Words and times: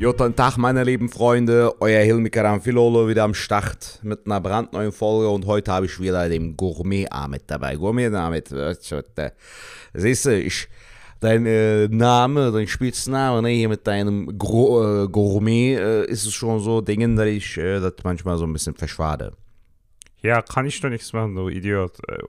Guten 0.00 0.34
Tag, 0.34 0.56
meine 0.56 0.82
lieben 0.82 1.10
Freunde. 1.10 1.74
Euer 1.78 2.02
Hilmi 2.02 2.30
Amphilolo 2.34 3.06
wieder 3.06 3.24
am 3.24 3.34
Start 3.34 4.00
mit 4.02 4.24
einer 4.24 4.40
brandneuen 4.40 4.92
Folge 4.92 5.28
und 5.28 5.44
heute 5.44 5.70
habe 5.70 5.84
ich 5.84 6.00
wieder 6.00 6.26
den 6.26 6.56
Gourmet 6.56 7.06
Ahmed 7.10 7.42
dabei. 7.46 7.76
Gourmet 7.76 8.06
Ahmed, 8.06 8.48
siehst 9.92 10.24
du, 10.24 10.40
ich, 10.40 10.68
dein 11.20 11.44
äh, 11.44 11.86
Name, 11.88 12.50
dein 12.50 12.66
Spitzname, 12.66 13.42
ne, 13.42 13.50
hier 13.50 13.68
mit 13.68 13.86
deinem 13.86 14.38
Gro 14.38 15.04
äh, 15.04 15.08
Gourmet 15.08 15.74
äh, 15.74 16.06
ist 16.06 16.24
es 16.24 16.32
schon 16.32 16.60
so 16.60 16.80
Dingen, 16.80 17.14
dass 17.14 17.26
ich 17.26 17.58
äh, 17.58 17.78
das 17.78 17.96
manchmal 18.02 18.38
so 18.38 18.46
ein 18.46 18.54
bisschen 18.54 18.74
verschwade. 18.74 19.34
Ja, 20.22 20.40
kann 20.40 20.64
ich 20.64 20.80
doch 20.80 20.88
nichts 20.88 21.12
machen, 21.12 21.34
du 21.34 21.50
Idiot. 21.50 21.98
Äh, 22.08 22.22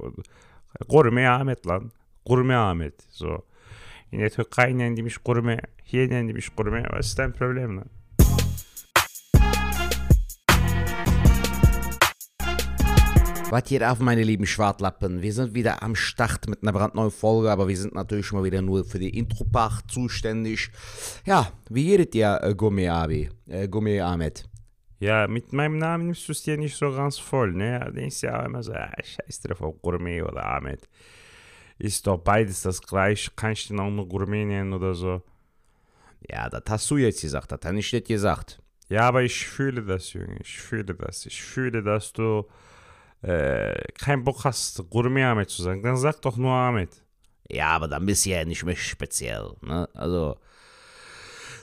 Gourmet 0.90 1.26
Ahmed 1.26 1.66
lan. 1.66 1.94
Gourmet 2.26 2.56
Ahmed. 2.56 2.95
So. 3.12 3.45
In 4.09 4.20
der 4.20 4.30
Türkei 4.30 4.73
nennen 4.73 4.98
die 4.98 5.03
mich 5.03 5.23
Gourmet. 5.23 5.62
Hier 5.91 6.08
nennen 6.08 6.30
die 6.30 6.34
mich 6.34 6.55
Gourmet. 6.55 6.86
Was 6.90 7.08
ist 7.08 7.20
dein 7.20 7.34
Problem 7.34 7.76
lan? 7.76 7.90
Was 13.50 13.64
geht 13.66 13.84
auf, 13.84 14.00
meine 14.00 14.23
lieben 14.23 14.45
Schwartlappen? 14.45 15.22
Wir 15.22 15.34
sind 15.34 15.54
wieder 15.54 15.84
am 15.84 15.95
Start 15.95 16.48
mit 16.48 16.64
einer 16.64 16.72
brandneuen 16.72 17.12
Folge, 17.12 17.52
aber 17.52 17.67
wir 17.67 17.76
sind 17.76 17.94
natürlich 17.94 18.31
mal 18.31 18.45
wieder 18.45 18.62
nur 18.62 18.86
für 18.86 19.00
die 19.00 19.09
Intro-Part 19.09 19.91
zuständig. 19.91 20.72
Ja, 21.26 21.52
wie 21.70 21.88
geht 21.88 22.14
dir, 22.14 22.39
äh, 22.42 22.55
Gourmet 22.55 22.88
Abi? 22.88 23.30
Äh, 23.50 23.67
Gourmet 23.67 24.00
Ahmed? 24.00 24.45
Ja, 25.02 25.28
mit 25.28 25.52
meinem 25.52 25.78
Namen 25.78 26.05
nimmst 26.05 26.26
du 26.26 26.31
es 26.31 26.42
dir 26.42 26.55
nicht 26.55 26.78
so 26.78 26.89
ganz 26.95 27.17
voll, 27.17 27.52
ne? 27.52 27.81
Du 27.88 27.92
denkst 27.92 28.23
ja 28.23 28.45
immer 28.45 28.64
so, 28.64 28.72
ah, 28.72 28.94
scheiß 29.03 29.42
drauf, 29.42 29.59
ob 29.59 29.81
Gourmet 29.81 30.22
oder 30.22 30.45
Ahmed. 30.45 30.88
Ist 31.78 32.08
doch 32.08 32.17
beides 32.17 32.62
das 32.62 32.81
gleiche. 32.81 33.31
Kannst 33.36 33.66
du 33.69 33.73
den 33.73 33.81
auch 33.81 33.89
nur 33.89 34.08
Gourmet 34.08 34.45
nennen 34.45 34.72
oder 34.72 34.94
so. 34.94 35.22
Ja, 36.30 36.50
das 36.50 36.64
hast 36.69 36.89
du 36.91 36.97
jetzt 36.97 37.22
gesagt, 37.22 37.52
das 37.52 37.59
habe 37.64 37.80
ich 37.80 37.91
nicht 37.91 38.08
gesagt. 38.08 38.61
Ja, 38.89 39.08
aber 39.08 39.23
ich 39.23 39.47
fühle 39.47 39.83
das, 39.83 40.14
Junge. 40.14 40.38
Ich 40.41 40.59
fühle 40.59 40.94
das. 40.94 41.25
Ich 41.25 41.41
fühle, 41.41 41.81
dass 41.81 42.11
du 42.11 42.45
äh, 43.22 43.73
keinen 43.94 44.23
Bock 44.23 44.44
hast, 44.44 44.83
Gourmet 44.89 45.23
Ahmed 45.23 45.50
zu 45.50 45.63
sagen. 45.63 45.81
Dann 45.81 45.97
sag 45.97 46.22
doch 46.22 46.38
nur 46.38 46.52
Ahmed. 46.52 46.89
Ja, 47.50 47.67
aber 47.67 47.88
dann 47.88 48.05
bist 48.05 48.25
du 48.25 48.31
ja 48.31 48.44
nicht 48.44 48.63
mehr 48.63 48.75
speziell, 48.75 49.52
ne? 49.61 49.88
Also, 49.94 50.38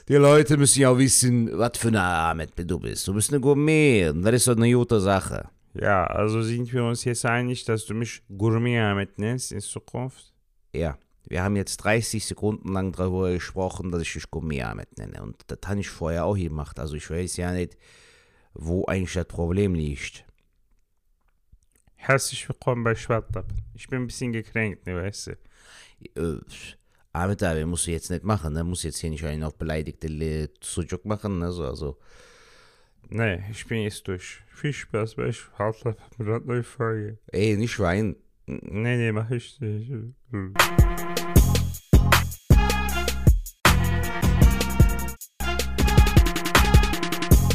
die 0.07 0.15
Leute 0.15 0.57
müssen 0.57 0.81
ja 0.81 0.89
auch 0.89 0.97
wissen, 0.97 1.55
was 1.57 1.77
für 1.77 1.89
eine 1.89 2.01
Ahmed 2.01 2.53
du 2.57 2.79
bist. 2.79 3.07
Du 3.07 3.13
bist 3.13 3.31
eine 3.31 3.39
Gourmet 3.39 4.09
und 4.09 4.23
das 4.23 4.33
ist 4.33 4.47
doch 4.47 4.55
eine 4.55 4.71
gute 4.71 4.99
Sache. 4.99 5.49
Ja, 5.73 6.05
also 6.07 6.41
sind 6.41 6.71
wir 6.73 6.83
uns 6.83 7.03
jetzt 7.03 7.25
einig, 7.25 7.63
dass 7.65 7.85
du 7.85 7.93
mich 7.93 8.23
Gourmet 8.27 8.79
Ahmed 8.79 9.19
nennst 9.19 9.51
in 9.51 9.59
Zukunft? 9.59 10.33
Ja, 10.73 10.97
wir 11.29 11.43
haben 11.43 11.55
jetzt 11.55 11.77
30 11.77 12.25
Sekunden 12.25 12.73
lang 12.73 12.91
darüber 12.91 13.31
gesprochen, 13.31 13.91
dass 13.91 14.01
ich 14.01 14.13
dich 14.13 14.29
Gourmet 14.31 14.63
Ahmed 14.63 14.97
nenne. 14.97 15.21
Und 15.21 15.43
das 15.47 15.59
habe 15.67 15.79
ich 15.79 15.89
vorher 15.89 16.25
auch 16.25 16.35
gemacht. 16.35 16.79
Also 16.79 16.95
ich 16.95 17.09
weiß 17.09 17.37
ja 17.37 17.51
nicht, 17.53 17.77
wo 18.53 18.85
eigentlich 18.85 19.13
das 19.13 19.25
Problem 19.27 19.75
liegt. 19.75 20.25
Herzlich 21.95 22.47
willkommen 22.49 22.83
bei 22.83 22.95
Schwartlappen. 22.95 23.61
Ich 23.75 23.87
bin 23.87 24.01
ein 24.01 24.07
bisschen 24.07 24.31
gekränkt, 24.31 24.87
ne, 24.87 24.95
weißt 24.95 25.27
du? 25.27 25.31
Äh, 26.15 26.39
Ahmed 27.13 27.43
Abi 27.43 27.65
musst 27.65 27.85
du 27.87 27.91
jetzt 27.91 28.09
nicht 28.09 28.23
machen, 28.23 28.53
ne? 28.53 28.63
Muss 28.63 28.83
jetzt 28.83 28.97
hier 28.99 29.09
nicht 29.09 29.23
einen 29.25 29.43
auf 29.43 29.55
beleidigte 29.55 30.07
Le- 30.07 30.49
Sujuk 30.61 31.05
machen, 31.05 31.39
ne? 31.39 31.51
So, 31.51 31.65
also. 31.65 31.99
Nee, 33.09 33.43
ich 33.51 33.65
bin 33.67 33.81
jetzt 33.81 34.07
durch. 34.07 34.41
Viel 34.47 34.73
Spaß 34.73 35.15
bei 35.15 35.31
Schwartlappen 35.31 36.03
mit 36.17 36.27
einer 36.27 36.39
neuen 36.39 36.63
Folge. 36.63 37.17
Ey, 37.27 37.55
nicht 37.57 37.73
schreien. 37.73 38.15
Nee, 38.45 38.97
nee, 38.97 39.11
mach 39.11 39.29
ich 39.29 39.59
nicht. 39.59 39.91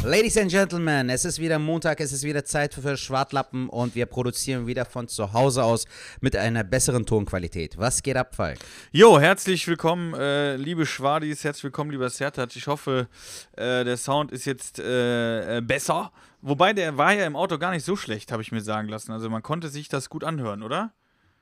Ladies 0.05 0.37
and 0.37 0.51
Gentlemen, 0.51 1.09
es 1.09 1.25
ist 1.25 1.39
wieder 1.39 1.57
Montag, 1.57 1.99
es 1.99 2.13
ist 2.13 2.21
wieder 2.21 2.45
Zeit 2.45 2.75
für 2.75 2.95
Schwartlappen 2.95 3.69
und 3.69 3.95
wir 3.95 4.05
produzieren 4.05 4.67
wieder 4.67 4.85
von 4.85 5.07
zu 5.07 5.33
Hause 5.33 5.63
aus 5.63 5.85
mit 6.21 6.35
einer 6.35 6.63
besseren 6.63 7.07
Tonqualität. 7.07 7.79
Was 7.79 8.03
geht 8.03 8.15
ab, 8.15 8.35
Falk? 8.35 8.59
Jo, 8.91 9.19
herzlich 9.19 9.67
willkommen, 9.67 10.13
äh, 10.13 10.57
liebe 10.57 10.85
Schwadis, 10.85 11.43
herzlich 11.43 11.63
willkommen, 11.63 11.89
lieber 11.89 12.07
Sertac. 12.11 12.55
Ich 12.55 12.67
hoffe, 12.67 13.07
äh, 13.53 13.83
der 13.83 13.97
Sound 13.97 14.31
ist 14.31 14.45
jetzt 14.45 14.77
äh, 14.77 15.57
äh, 15.57 15.61
besser. 15.61 16.11
Wobei, 16.43 16.73
der 16.73 16.99
war 16.99 17.11
ja 17.11 17.25
im 17.25 17.35
Auto 17.35 17.57
gar 17.57 17.71
nicht 17.71 17.83
so 17.83 17.95
schlecht, 17.95 18.31
habe 18.31 18.43
ich 18.43 18.51
mir 18.51 18.61
sagen 18.61 18.87
lassen. 18.87 19.11
Also 19.11 19.31
man 19.31 19.41
konnte 19.41 19.69
sich 19.69 19.89
das 19.89 20.09
gut 20.09 20.23
anhören, 20.23 20.61
oder? 20.61 20.93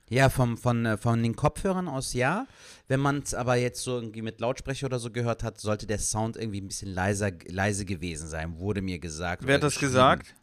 Ja, 0.10 0.30
vom, 0.30 0.58
von, 0.58 0.86
äh, 0.86 0.98
von 0.98 1.24
den 1.24 1.36
Kopfhörern 1.36 1.88
aus 1.88 2.14
ja. 2.14 2.46
Wenn 2.88 3.00
man 3.00 3.20
es 3.20 3.34
aber 3.34 3.56
jetzt 3.56 3.82
so 3.82 3.96
irgendwie 3.96 4.22
mit 4.22 4.40
Lautsprecher 4.40 4.88
oder 4.88 5.00
so 5.00 5.10
gehört 5.10 5.44
hat, 5.44 5.60
sollte 5.60 5.88
der 5.88 6.00
Sound 6.00 6.38
irgendwie 6.38 6.62
ein 6.62 6.68
bisschen 6.68 6.94
leiser, 6.94 7.32
leise 7.48 7.86
gewesen 7.86 8.28
sein, 8.28 8.60
wurde 8.60 8.82
mir 8.82 9.00
gesagt. 9.00 9.46
Wer 9.46 9.56
hat 9.56 9.64
das 9.64 9.80
gesagt? 9.80 10.36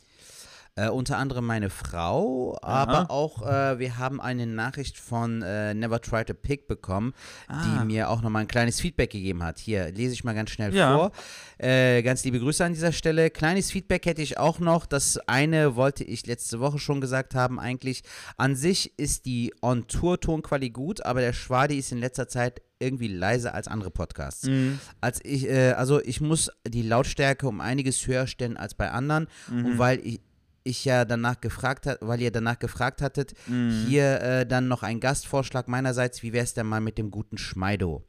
Äh, 0.76 0.88
unter 0.88 1.18
anderem 1.18 1.46
meine 1.46 1.68
Frau, 1.68 2.56
aber 2.62 3.10
auch 3.10 3.42
äh, 3.46 3.78
wir 3.78 3.98
haben 3.98 4.20
eine 4.20 4.46
Nachricht 4.46 4.98
von 4.98 5.42
äh, 5.42 5.74
Never 5.74 6.00
Try 6.00 6.24
to 6.24 6.32
Pick 6.34 6.68
bekommen, 6.68 7.12
Ah. 7.48 7.62
die 7.80 7.84
mir 7.86 8.08
auch 8.08 8.22
nochmal 8.22 8.42
ein 8.42 8.48
kleines 8.48 8.80
Feedback 8.80 9.10
gegeben 9.10 9.42
hat. 9.42 9.58
Hier 9.58 9.90
lese 9.90 10.14
ich 10.14 10.22
mal 10.24 10.34
ganz 10.34 10.50
schnell 10.50 10.74
Ja. 10.74 10.94
vor. 10.96 11.12
Äh, 11.58 12.02
ganz 12.02 12.24
liebe 12.24 12.38
Grüße 12.38 12.64
an 12.64 12.72
dieser 12.72 12.92
Stelle. 12.92 13.30
Kleines 13.30 13.70
Feedback 13.70 14.06
hätte 14.06 14.22
ich 14.22 14.38
auch 14.38 14.58
noch. 14.60 14.86
Das 14.86 15.18
eine 15.26 15.74
wollte 15.76 16.04
ich 16.04 16.26
letzte 16.26 16.60
Woche 16.60 16.78
schon 16.78 17.00
gesagt 17.00 17.34
haben. 17.34 17.58
Eigentlich 17.58 18.02
an 18.36 18.54
sich 18.54 18.96
ist 18.98 19.26
die 19.26 19.52
On-Tour-Tonqualität 19.62 20.74
gut, 20.74 21.04
aber 21.04 21.20
der 21.20 21.32
Schwadi 21.32 21.78
ist 21.78 21.90
in 21.92 21.98
letzter 21.98 22.28
Zeit 22.28 22.62
irgendwie 22.78 23.08
leiser 23.08 23.54
als 23.54 23.68
andere 23.68 23.90
Podcasts. 23.90 24.44
Mhm. 24.46 24.78
Als 25.00 25.20
ich, 25.24 25.48
äh, 25.48 25.72
also 25.72 26.00
ich 26.00 26.20
muss 26.20 26.50
die 26.66 26.82
Lautstärke 26.82 27.46
um 27.46 27.60
einiges 27.60 28.06
höher 28.06 28.26
stellen 28.26 28.56
als 28.56 28.74
bei 28.74 28.90
anderen. 28.90 29.26
Mhm. 29.50 29.64
Und 29.66 29.78
weil 29.78 30.00
ich, 30.06 30.20
ich 30.64 30.84
ja 30.84 31.04
danach 31.04 31.40
gefragt 31.40 31.86
hat, 31.86 31.98
weil 32.00 32.20
ihr 32.20 32.30
danach 32.30 32.58
gefragt 32.58 33.02
hattet, 33.02 33.34
Mhm. 33.46 33.84
hier 33.88 34.20
äh, 34.20 34.46
dann 34.46 34.68
noch 34.68 34.82
ein 34.82 35.00
Gastvorschlag 35.00 35.68
meinerseits, 35.68 36.22
wie 36.22 36.32
wäre 36.32 36.44
es 36.44 36.54
denn 36.54 36.66
mal 36.66 36.80
mit 36.80 36.98
dem 36.98 37.10
guten 37.10 37.38
Schmeido? 37.38 38.04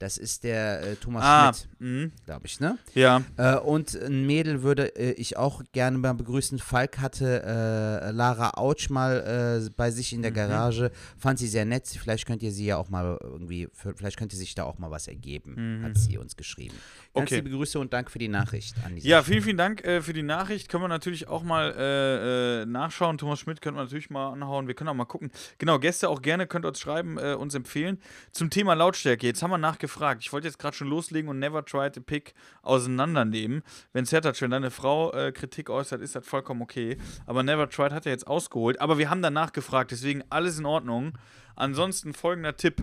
Das 0.00 0.16
ist 0.16 0.44
der 0.44 0.80
äh, 0.82 0.94
Thomas 0.94 1.24
Ah, 1.24 1.52
Schmidt, 1.52 1.80
mhm. 1.80 2.12
glaube 2.24 2.46
ich, 2.46 2.60
ne? 2.60 2.78
ja. 2.94 3.20
Äh, 3.36 3.56
und 3.56 3.96
ein 3.96 4.26
Mädel 4.26 4.62
würde 4.62 4.94
äh, 4.94 5.10
ich 5.14 5.36
auch 5.36 5.60
gerne 5.72 5.98
mal 5.98 6.12
begrüßen. 6.14 6.60
Falk 6.60 6.98
hatte 7.00 7.42
äh, 7.42 8.12
Lara 8.12 8.50
Autsch 8.50 8.90
mal 8.90 9.58
äh, 9.66 9.70
bei 9.76 9.90
sich 9.90 10.12
Mhm. 10.12 10.18
in 10.18 10.22
der 10.22 10.30
Garage. 10.30 10.92
Fand 11.18 11.40
sie 11.40 11.48
sehr 11.48 11.64
nett. 11.64 11.88
Vielleicht 11.88 12.26
könnt 12.26 12.44
ihr 12.44 12.52
sie 12.52 12.66
ja 12.66 12.76
auch 12.76 12.90
mal 12.90 13.18
irgendwie, 13.20 13.66
vielleicht 13.72 14.18
könnte 14.18 14.36
sich 14.36 14.54
da 14.54 14.62
auch 14.62 14.78
mal 14.78 14.92
was 14.92 15.08
ergeben, 15.08 15.80
hat 15.82 15.98
sie 15.98 16.16
uns 16.16 16.36
geschrieben. 16.36 16.76
Ganz. 17.18 17.30
Okay. 17.30 17.40
liebe 17.40 17.50
Grüße 17.50 17.78
und 17.78 17.92
danke 17.92 18.10
für 18.10 18.18
die 18.18 18.28
Nachricht 18.28 18.74
an 18.84 18.96
Ja, 18.96 19.22
vielen, 19.22 19.42
vielen 19.42 19.56
Dank 19.56 19.84
äh, 19.84 20.00
für 20.02 20.12
die 20.12 20.22
Nachricht. 20.22 20.68
Können 20.68 20.84
wir 20.84 20.88
natürlich 20.88 21.28
auch 21.28 21.42
mal 21.42 21.74
äh, 21.76 22.62
äh, 22.62 22.66
nachschauen. 22.66 23.18
Thomas 23.18 23.40
Schmidt 23.40 23.60
können 23.60 23.76
wir 23.76 23.82
natürlich 23.82 24.10
mal 24.10 24.32
anhauen. 24.32 24.66
Wir 24.66 24.74
können 24.74 24.88
auch 24.88 24.94
mal 24.94 25.04
gucken. 25.04 25.30
Genau, 25.58 25.78
Gäste 25.78 26.08
auch 26.08 26.22
gerne, 26.22 26.46
könnt 26.46 26.64
ihr 26.64 26.68
uns 26.68 26.80
schreiben, 26.80 27.18
äh, 27.18 27.34
uns 27.34 27.54
empfehlen. 27.54 27.98
Zum 28.32 28.50
Thema 28.50 28.74
Lautstärke. 28.74 29.26
Jetzt 29.26 29.42
haben 29.42 29.50
wir 29.50 29.58
nachgefragt. 29.58 30.22
Ich 30.22 30.32
wollte 30.32 30.46
jetzt 30.46 30.58
gerade 30.58 30.76
schon 30.76 30.88
loslegen 30.88 31.28
und 31.28 31.38
never 31.38 31.64
try 31.64 31.90
to 31.90 32.00
pick 32.00 32.34
auseinandernehmen. 32.62 33.62
Wenn 33.92 34.04
Sertac, 34.04 34.40
wenn 34.40 34.50
deine 34.50 34.70
Frau 34.70 35.12
äh, 35.12 35.32
Kritik 35.32 35.70
äußert, 35.70 36.00
ist 36.00 36.14
das 36.14 36.26
vollkommen 36.26 36.62
okay. 36.62 36.98
Aber 37.26 37.42
never 37.42 37.68
tried 37.68 37.92
hat 37.92 38.06
er 38.06 38.12
jetzt 38.12 38.26
ausgeholt. 38.26 38.80
Aber 38.80 38.98
wir 38.98 39.10
haben 39.10 39.22
danach 39.22 39.52
gefragt, 39.52 39.90
deswegen 39.90 40.22
alles 40.30 40.58
in 40.58 40.66
Ordnung. 40.66 41.18
Ansonsten 41.56 42.12
folgender 42.12 42.56
Tipp. 42.56 42.82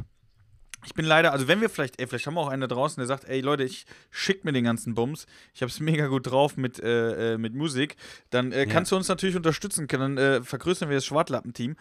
Ich 0.86 0.94
bin 0.94 1.06
leider, 1.06 1.31
also 1.31 1.47
wenn 1.47 1.62
wir 1.62 1.69
vielleicht, 1.69 2.00
ey, 2.00 2.08
vielleicht 2.08 2.28
haben 2.28 2.36
wir 2.36 2.41
auch 2.41 2.50
einen 2.50 2.62
da 2.62 2.68
draußen, 2.68 3.00
der 3.00 3.08
sagt, 3.08 3.25
ey 3.25 3.41
Leute, 3.41 3.63
ich 3.63 3.86
schick 4.12 4.46
mir 4.46 4.53
den 4.53 4.63
ganzen 4.63 4.94
Bums, 4.94 5.25
ich 5.53 5.62
hab's 5.62 5.80
mega 5.81 6.08
gut 6.08 6.28
drauf 6.28 6.58
mit, 6.58 6.80
äh, 6.80 7.34
äh, 7.34 7.38
mit 7.38 7.56
Musik, 7.56 7.96
dann 8.30 8.52
äh, 8.52 8.66
kannst 8.66 8.91
du 8.91 8.96
uns 8.96 9.08
natürlich 9.08 9.35
unterstützen, 9.35 9.88
dann 9.88 10.17
äh, 10.17 10.44
vergrößern 10.44 10.90
wir 10.90 10.97
das 10.97 11.05
Schwartlappenteam. 11.05 11.76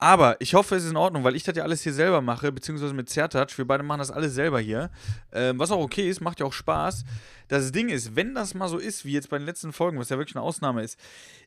Aber 0.00 0.40
ich 0.40 0.54
hoffe, 0.54 0.76
es 0.76 0.84
ist 0.84 0.90
in 0.90 0.96
Ordnung, 0.96 1.24
weil 1.24 1.34
ich 1.34 1.42
das 1.42 1.56
ja 1.56 1.64
alles 1.64 1.82
hier 1.82 1.92
selber 1.92 2.20
mache, 2.20 2.52
beziehungsweise 2.52 2.94
mit 2.94 3.10
Zertouch. 3.10 3.58
Wir 3.58 3.66
beide 3.66 3.82
machen 3.82 3.98
das 3.98 4.12
alles 4.12 4.32
selber 4.32 4.60
hier. 4.60 4.90
Ähm, 5.32 5.58
was 5.58 5.72
auch 5.72 5.80
okay 5.80 6.08
ist, 6.08 6.20
macht 6.20 6.38
ja 6.38 6.46
auch 6.46 6.52
Spaß. 6.52 7.04
Das 7.48 7.72
Ding 7.72 7.88
ist, 7.88 8.14
wenn 8.14 8.32
das 8.32 8.54
mal 8.54 8.68
so 8.68 8.78
ist, 8.78 9.04
wie 9.04 9.12
jetzt 9.12 9.28
bei 9.28 9.38
den 9.38 9.46
letzten 9.46 9.72
Folgen, 9.72 9.98
was 9.98 10.10
ja 10.10 10.16
wirklich 10.16 10.36
eine 10.36 10.44
Ausnahme 10.44 10.84
ist, 10.84 11.00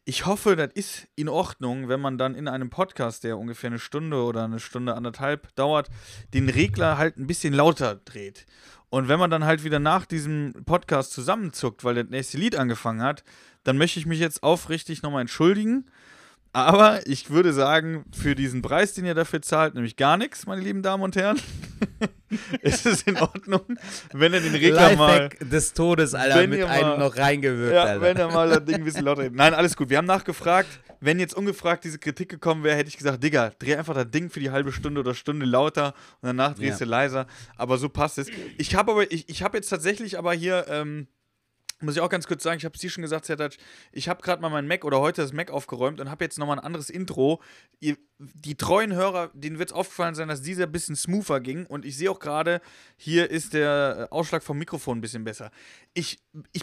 ich 0.03 0.25
hoffe, 0.25 0.57
das 0.57 0.71
ist 0.73 1.07
in 1.15 1.29
Ordnung, 1.29 1.87
wenn 1.87 2.01
man 2.01 2.17
dann 2.17 2.35
in 2.35 2.49
einem 2.49 2.69
Podcast, 2.69 3.23
der 3.23 3.37
ungefähr 3.37 3.69
eine 3.69 3.79
Stunde 3.79 4.21
oder 4.21 4.43
eine 4.43 4.59
Stunde 4.59 4.95
anderthalb 4.95 5.55
dauert, 5.55 5.89
den 6.33 6.49
Regler 6.49 6.97
halt 6.97 7.17
ein 7.17 7.27
bisschen 7.27 7.53
lauter 7.53 7.95
dreht. 7.95 8.45
Und 8.89 9.07
wenn 9.07 9.19
man 9.19 9.29
dann 9.29 9.45
halt 9.45 9.63
wieder 9.63 9.79
nach 9.79 10.05
diesem 10.05 10.53
Podcast 10.65 11.13
zusammenzuckt, 11.13 11.85
weil 11.85 11.95
das 11.95 12.09
nächste 12.09 12.37
Lied 12.37 12.57
angefangen 12.57 13.01
hat, 13.01 13.23
dann 13.63 13.77
möchte 13.77 13.99
ich 13.99 14.05
mich 14.05 14.19
jetzt 14.19 14.43
aufrichtig 14.43 15.03
nochmal 15.03 15.21
entschuldigen. 15.21 15.85
Aber 16.53 17.05
ich 17.07 17.29
würde 17.29 17.53
sagen, 17.53 18.03
für 18.11 18.35
diesen 18.35 18.61
Preis, 18.61 18.93
den 18.93 19.05
ihr 19.05 19.13
dafür 19.15 19.41
zahlt, 19.41 19.73
nämlich 19.73 19.95
gar 19.95 20.17
nichts, 20.17 20.45
meine 20.45 20.61
lieben 20.61 20.81
Damen 20.81 21.01
und 21.03 21.15
Herren, 21.15 21.39
ist 22.61 22.85
es 22.85 23.03
in 23.03 23.17
Ordnung, 23.17 23.61
wenn 24.11 24.33
ihr 24.33 24.41
den 24.41 24.53
Regler 24.55 24.95
mal. 24.97 25.07
Lifehack 25.23 25.49
des 25.49 25.73
Todes, 25.73 26.13
Alter, 26.13 26.45
mit 26.47 26.61
einem 26.63 26.87
mal- 26.89 26.97
noch 26.97 27.15
reingewirkt, 27.15 27.73
Ja, 27.73 27.83
Alter. 27.83 28.01
wenn 28.01 28.17
er 28.17 28.31
mal 28.31 28.49
das 28.49 28.65
Ding 28.65 28.75
ein 28.75 28.83
bisschen 28.83 29.05
lauter 29.05 29.29
Nein, 29.29 29.53
alles 29.53 29.75
gut. 29.77 29.89
Wir 29.89 29.97
haben 29.97 30.05
nachgefragt. 30.05 30.67
Wenn 31.03 31.19
jetzt 31.19 31.33
ungefragt 31.33 31.83
diese 31.83 31.97
Kritik 31.97 32.29
gekommen 32.29 32.63
wäre, 32.63 32.75
hätte 32.77 32.89
ich 32.89 32.97
gesagt, 32.97 33.23
Digga, 33.23 33.51
dreh 33.57 33.75
einfach 33.75 33.95
das 33.95 34.11
Ding 34.11 34.29
für 34.29 34.39
die 34.39 34.51
halbe 34.51 34.71
Stunde 34.71 34.99
oder 35.01 35.15
Stunde 35.15 35.47
lauter 35.47 35.95
und 36.21 36.27
danach 36.27 36.53
drehst 36.53 36.79
Ja. 36.79 36.85
du 36.85 36.91
leiser. 36.91 37.27
Aber 37.57 37.77
so 37.79 37.89
passt 37.89 38.19
es. 38.19 38.27
Ich 38.59 38.75
habe 38.75 38.91
aber, 38.91 39.11
ich, 39.11 39.27
ich 39.27 39.41
habe 39.41 39.57
jetzt 39.57 39.69
tatsächlich 39.69 40.19
aber 40.19 40.33
hier 40.33 40.65
ähm, 40.69 41.07
Muss 41.81 41.95
ich 41.95 42.01
auch 42.01 42.09
ganz 42.09 42.27
kurz 42.27 42.43
sagen, 42.43 42.57
ich 42.57 42.65
habe 42.65 42.75
es 42.75 42.81
dir 42.81 42.89
schon 42.89 43.01
gesagt, 43.01 43.25
Sertac, 43.25 43.53
ich 43.91 44.07
habe 44.09 44.21
gerade 44.21 44.41
mal 44.41 44.49
mein 44.49 44.67
Mac 44.67 44.85
oder 44.85 44.99
heute 44.99 45.21
das 45.21 45.33
Mac 45.33 45.51
aufgeräumt 45.51 45.99
und 45.99 46.09
habe 46.09 46.23
jetzt 46.23 46.37
nochmal 46.39 46.57
ein 46.59 46.63
anderes 46.65 46.89
Intro. 46.89 47.41
Ihr, 47.79 47.97
die 48.19 48.55
treuen 48.55 48.93
Hörer, 48.93 49.31
denen 49.33 49.57
wird 49.59 49.69
es 49.69 49.73
aufgefallen 49.73 50.13
sein, 50.15 50.27
dass 50.27 50.41
dieser 50.41 50.63
ein 50.65 50.71
bisschen 50.71 50.95
smoother 50.95 51.39
ging 51.39 51.65
und 51.65 51.85
ich 51.85 51.97
sehe 51.97 52.11
auch 52.11 52.19
gerade, 52.19 52.61
hier 52.97 53.29
ist 53.31 53.53
der 53.53 54.09
äh, 54.11 54.13
Ausschlag 54.13 54.43
vom 54.43 54.57
Mikrofon 54.59 54.99
ein 54.99 55.01
bisschen 55.01 55.23
besser. 55.23 55.49
Ich, 55.93 56.19
ich, 56.51 56.61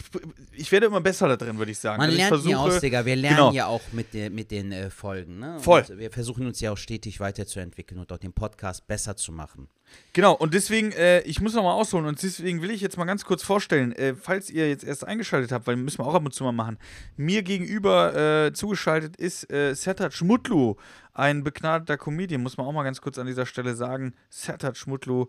ich 0.53 0.71
werde 0.71 0.85
immer 0.85 1.01
besser 1.01 1.27
da 1.27 1.35
drin, 1.35 1.57
würde 1.57 1.71
ich 1.71 1.79
sagen. 1.79 1.97
Man 1.99 2.09
Also 2.09 2.17
lernt 2.17 2.45
nie 2.45 2.55
aus, 2.55 2.79
Digga. 2.79 3.05
Wir 3.05 3.15
lernen 3.15 3.37
Genau. 3.37 3.51
ja 3.51 3.65
auch 3.67 3.81
mit, 3.91 4.13
der, 4.13 4.29
mit 4.29 4.51
den 4.51 4.71
äh, 4.71 4.89
Folgen. 4.89 5.39
Ne? 5.39 5.59
Voll. 5.59 5.85
Wir 5.97 6.11
versuchen 6.11 6.45
uns 6.47 6.59
ja 6.61 6.71
auch 6.71 6.77
stetig 6.77 7.19
weiterzuentwickeln 7.19 7.99
und 7.99 8.11
auch 8.11 8.17
den 8.17 8.33
Podcast 8.33 8.87
besser 8.87 9.15
zu 9.15 9.31
machen. 9.31 9.67
Genau, 10.13 10.33
und 10.33 10.53
deswegen, 10.53 10.91
äh, 10.93 11.21
ich 11.21 11.39
muss 11.39 11.53
nochmal 11.53 11.73
ausholen 11.73 12.05
und 12.07 12.21
deswegen 12.21 12.61
will 12.61 12.71
ich 12.71 12.81
jetzt 12.81 12.97
mal 12.97 13.05
ganz 13.05 13.25
kurz 13.25 13.43
vorstellen, 13.43 13.91
äh, 13.93 14.15
falls 14.15 14.49
ihr 14.49 14.67
jetzt 14.67 14.83
erst 14.83 15.05
eingeschaltet 15.05 15.51
habt, 15.51 15.67
weil 15.67 15.75
müssen 15.75 15.99
wir 15.99 16.07
auch 16.07 16.15
ab 16.15 16.25
und 16.25 16.33
zu 16.33 16.43
mal 16.43 16.51
machen, 16.51 16.77
mir 17.15 17.43
gegenüber 17.43 18.45
äh, 18.47 18.53
zugeschaltet 18.53 19.15
ist 19.17 19.51
äh, 19.51 19.75
Sertac 19.75 20.13
Schmutlu, 20.13 20.75
ein 21.13 21.43
begnadeter 21.43 21.97
Comedian, 21.97 22.41
muss 22.41 22.57
man 22.57 22.65
auch 22.65 22.71
mal 22.73 22.83
ganz 22.83 23.01
kurz 23.01 23.17
an 23.19 23.27
dieser 23.27 23.45
Stelle 23.45 23.75
sagen. 23.75 24.13
Sertac 24.29 24.77
Schmutlu, 24.77 25.27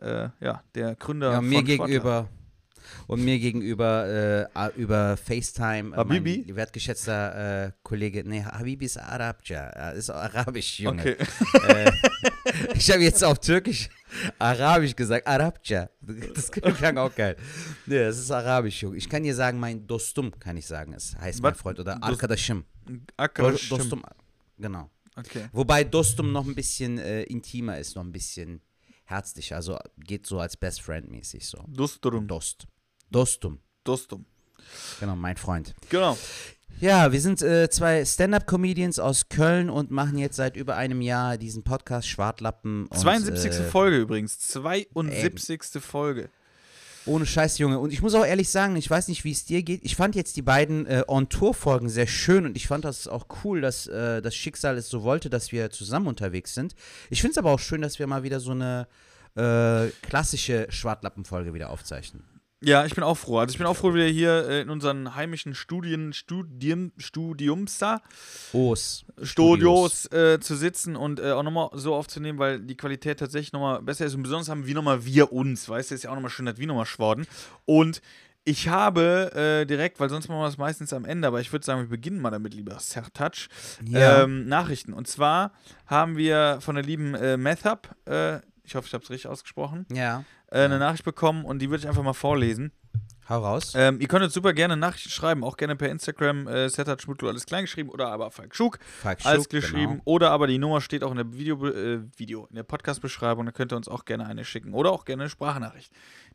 äh, 0.00 0.28
ja, 0.40 0.62
der 0.74 0.94
Gründer 0.96 1.30
Ja, 1.32 1.36
von 1.36 1.48
mir 1.48 1.58
Schwartler. 1.58 1.86
gegenüber. 1.86 2.28
Und 3.06 3.24
mir 3.24 3.38
gegenüber 3.38 4.48
äh, 4.54 4.80
über 4.80 5.16
FaceTime. 5.16 5.94
Äh, 5.94 5.96
Habibi? 5.96 6.44
Mein 6.46 6.56
wertgeschätzter 6.56 7.66
äh, 7.66 7.72
Kollege. 7.82 8.22
Nee, 8.24 8.44
Habibi 8.44 8.84
ist 8.84 8.98
Arabja. 8.98 9.92
äh, 9.92 9.98
Ist 9.98 10.10
arabisch, 10.10 10.80
Junge. 10.80 11.02
Okay. 11.02 11.16
Äh, 11.68 11.92
ich 12.74 12.90
habe 12.90 13.02
jetzt 13.02 13.22
auf 13.24 13.38
Türkisch 13.38 13.88
Arabisch 14.38 14.94
gesagt. 14.96 15.26
Arabja. 15.26 15.88
Das 16.34 16.50
klang 16.50 16.98
auch 16.98 17.14
geil. 17.14 17.36
Nee, 17.86 17.98
das 17.98 18.18
ist 18.18 18.30
Arabisch, 18.30 18.82
Junge. 18.82 18.96
Ich 18.96 19.08
kann 19.08 19.22
dir 19.22 19.34
sagen, 19.34 19.58
mein 19.58 19.86
Dostum, 19.86 20.38
kann 20.38 20.56
ich 20.56 20.66
sagen. 20.66 20.92
Es 20.92 21.16
heißt 21.18 21.42
mein 21.42 21.52
Was? 21.52 21.60
Freund. 21.60 21.78
Oder 21.80 22.02
Arkadaşım. 22.02 22.64
Stimmt. 22.84 23.70
Dostum. 23.70 24.02
Genau. 24.58 24.90
Okay. 25.16 25.48
Wobei 25.52 25.84
Dostum 25.84 26.32
noch 26.32 26.46
ein 26.46 26.54
bisschen 26.54 26.98
äh, 26.98 27.22
intimer 27.24 27.78
ist, 27.78 27.96
noch 27.96 28.04
ein 28.04 28.12
bisschen 28.12 28.60
herzlicher. 29.04 29.56
Also 29.56 29.78
geht 29.98 30.26
so 30.26 30.38
als 30.38 30.56
Best 30.56 30.80
Friend 30.82 31.10
mäßig 31.10 31.46
so. 31.46 31.64
Dusturum. 31.68 32.26
Dost. 32.26 32.66
Dostum. 33.10 33.58
Dostum. 33.84 34.26
Genau, 35.00 35.16
mein 35.16 35.36
Freund. 35.36 35.74
Genau. 35.88 36.16
Ja, 36.80 37.12
wir 37.12 37.20
sind 37.20 37.42
äh, 37.42 37.68
zwei 37.70 38.04
Stand-Up-Comedians 38.04 38.98
aus 38.98 39.28
Köln 39.28 39.70
und 39.70 39.90
machen 39.90 40.18
jetzt 40.18 40.36
seit 40.36 40.56
über 40.56 40.76
einem 40.76 41.00
Jahr 41.00 41.36
diesen 41.36 41.62
Podcast 41.62 42.08
Schwartlappen. 42.08 42.86
Und, 42.86 42.98
72. 42.98 43.52
äh, 43.52 43.62
Folge 43.64 43.98
übrigens. 43.98 44.38
72. 44.40 45.82
Folge. 45.82 46.30
Ohne 47.04 47.26
Scheiß, 47.26 47.58
Junge. 47.58 47.78
Und 47.78 47.92
ich 47.92 48.00
muss 48.00 48.14
auch 48.14 48.24
ehrlich 48.24 48.48
sagen, 48.48 48.76
ich 48.76 48.88
weiß 48.88 49.08
nicht, 49.08 49.24
wie 49.24 49.32
es 49.32 49.44
dir 49.44 49.62
geht. 49.62 49.84
Ich 49.84 49.96
fand 49.96 50.14
jetzt 50.14 50.36
die 50.36 50.42
beiden 50.42 50.86
äh, 50.86 51.02
On-Tour-Folgen 51.08 51.88
sehr 51.88 52.06
schön 52.06 52.46
und 52.46 52.56
ich 52.56 52.68
fand 52.68 52.84
das 52.84 53.08
auch 53.08 53.26
cool, 53.44 53.60
dass 53.60 53.88
äh, 53.88 54.22
das 54.22 54.34
Schicksal 54.34 54.76
es 54.76 54.88
so 54.88 55.02
wollte, 55.02 55.28
dass 55.28 55.50
wir 55.50 55.70
zusammen 55.70 56.06
unterwegs 56.06 56.54
sind. 56.54 56.74
Ich 57.10 57.20
finde 57.20 57.32
es 57.32 57.38
aber 57.38 57.50
auch 57.50 57.58
schön, 57.58 57.82
dass 57.82 57.98
wir 57.98 58.06
mal 58.06 58.22
wieder 58.22 58.38
so 58.38 58.52
eine 58.52 58.86
äh, 59.34 59.88
klassische 60.02 60.66
Schwartlappen-Folge 60.70 61.54
wieder 61.54 61.70
aufzeichnen. 61.70 62.22
Ja, 62.62 62.86
ich 62.86 62.94
bin 62.94 63.02
auch 63.02 63.16
froh. 63.16 63.38
Also 63.38 63.52
ich 63.52 63.58
bin 63.58 63.66
auch 63.66 63.76
froh, 63.76 63.92
wieder 63.92 64.06
hier 64.06 64.48
äh, 64.48 64.60
in 64.62 64.70
unseren 64.70 65.14
heimischen 65.14 65.54
Studien, 65.54 66.12
Studien, 66.12 66.92
Studiums 66.96 67.78
da, 67.78 68.02
Os. 68.52 69.04
Studios 69.22 70.06
äh, 70.12 70.38
zu 70.40 70.54
sitzen 70.54 70.94
und 70.94 71.18
äh, 71.18 71.32
auch 71.32 71.42
nochmal 71.42 71.70
so 71.74 71.94
aufzunehmen, 71.94 72.38
weil 72.38 72.60
die 72.60 72.76
Qualität 72.76 73.18
tatsächlich 73.18 73.52
nochmal 73.52 73.82
besser 73.82 74.06
ist. 74.06 74.14
Und 74.14 74.22
besonders 74.22 74.48
haben 74.48 74.66
wir 74.66 74.74
nochmal 74.74 75.04
wir 75.04 75.32
uns, 75.32 75.68
weißt 75.68 75.90
du, 75.90 75.94
ist 75.94 76.04
ja 76.04 76.10
auch 76.10 76.14
nochmal 76.14 76.30
schön, 76.30 76.46
dass 76.46 76.58
wir 76.58 76.66
nochmal 76.66 76.86
schworden. 76.86 77.26
Und 77.64 78.00
ich 78.44 78.68
habe 78.68 79.32
äh, 79.34 79.66
direkt, 79.66 80.00
weil 80.00 80.10
sonst 80.10 80.28
machen 80.28 80.40
wir 80.40 80.46
das 80.46 80.58
meistens 80.58 80.92
am 80.92 81.04
Ende, 81.04 81.28
aber 81.28 81.40
ich 81.40 81.52
würde 81.52 81.64
sagen, 81.64 81.80
wir 81.82 81.88
beginnen 81.88 82.20
mal 82.20 82.30
damit, 82.30 82.54
lieber 82.54 82.78
Sertac. 82.80 83.48
Ja. 83.84 84.24
Ähm, 84.24 84.46
Nachrichten. 84.46 84.92
Und 84.92 85.06
zwar 85.06 85.52
haben 85.86 86.16
wir 86.16 86.58
von 86.60 86.74
der 86.74 86.84
lieben 86.84 87.14
äh, 87.14 87.36
Methab, 87.36 87.94
äh, 88.06 88.38
ich 88.64 88.74
hoffe, 88.74 88.86
ich 88.86 88.94
habe 88.94 89.04
es 89.04 89.10
richtig 89.10 89.28
ausgesprochen, 89.28 89.86
Ja. 89.92 90.24
Äh, 90.52 90.64
eine 90.64 90.78
Nachricht 90.78 91.04
bekommen 91.04 91.44
und 91.44 91.60
die 91.60 91.70
würde 91.70 91.82
ich 91.82 91.88
einfach 91.88 92.02
mal 92.02 92.12
vorlesen. 92.12 92.72
Hau 93.28 93.38
raus. 93.38 93.72
Ähm, 93.76 94.00
ihr 94.00 94.08
könnt 94.08 94.24
uns 94.24 94.34
super 94.34 94.52
gerne 94.52 94.76
Nachrichten 94.76 95.08
schreiben, 95.10 95.44
auch 95.44 95.56
gerne 95.56 95.76
per 95.76 95.88
Instagram, 95.88 96.48
äh, 96.48 96.68
Setat 96.68 97.00
Schmutlu, 97.02 97.28
alles 97.28 97.46
klein 97.46 97.64
geschrieben 97.64 97.88
oder 97.88 98.08
aber 98.08 98.30
Falk 98.32 98.54
Schuk, 98.54 98.78
Falk 99.00 99.24
alles 99.24 99.44
Schuck, 99.44 99.50
geschrieben. 99.50 99.92
genau. 99.92 100.02
Oder 100.04 100.30
aber 100.32 100.48
die 100.48 100.58
Nummer 100.58 100.80
steht 100.80 101.04
auch 101.04 101.12
in 101.12 101.18
der 101.18 101.32
Video, 101.32 101.64
äh, 101.66 102.00
Video 102.16 102.46
in 102.46 102.56
der 102.56 102.64
Podcast-Beschreibung, 102.64 103.46
da 103.46 103.52
könnt 103.52 103.72
ihr 103.72 103.76
uns 103.76 103.88
auch 103.88 104.04
gerne 104.04 104.26
eine 104.26 104.44
schicken. 104.44 104.74
Oder 104.74 104.90
auch 104.90 105.04
gerne 105.04 105.22
eine 105.22 105.30
Sprachnachricht. 105.30 105.92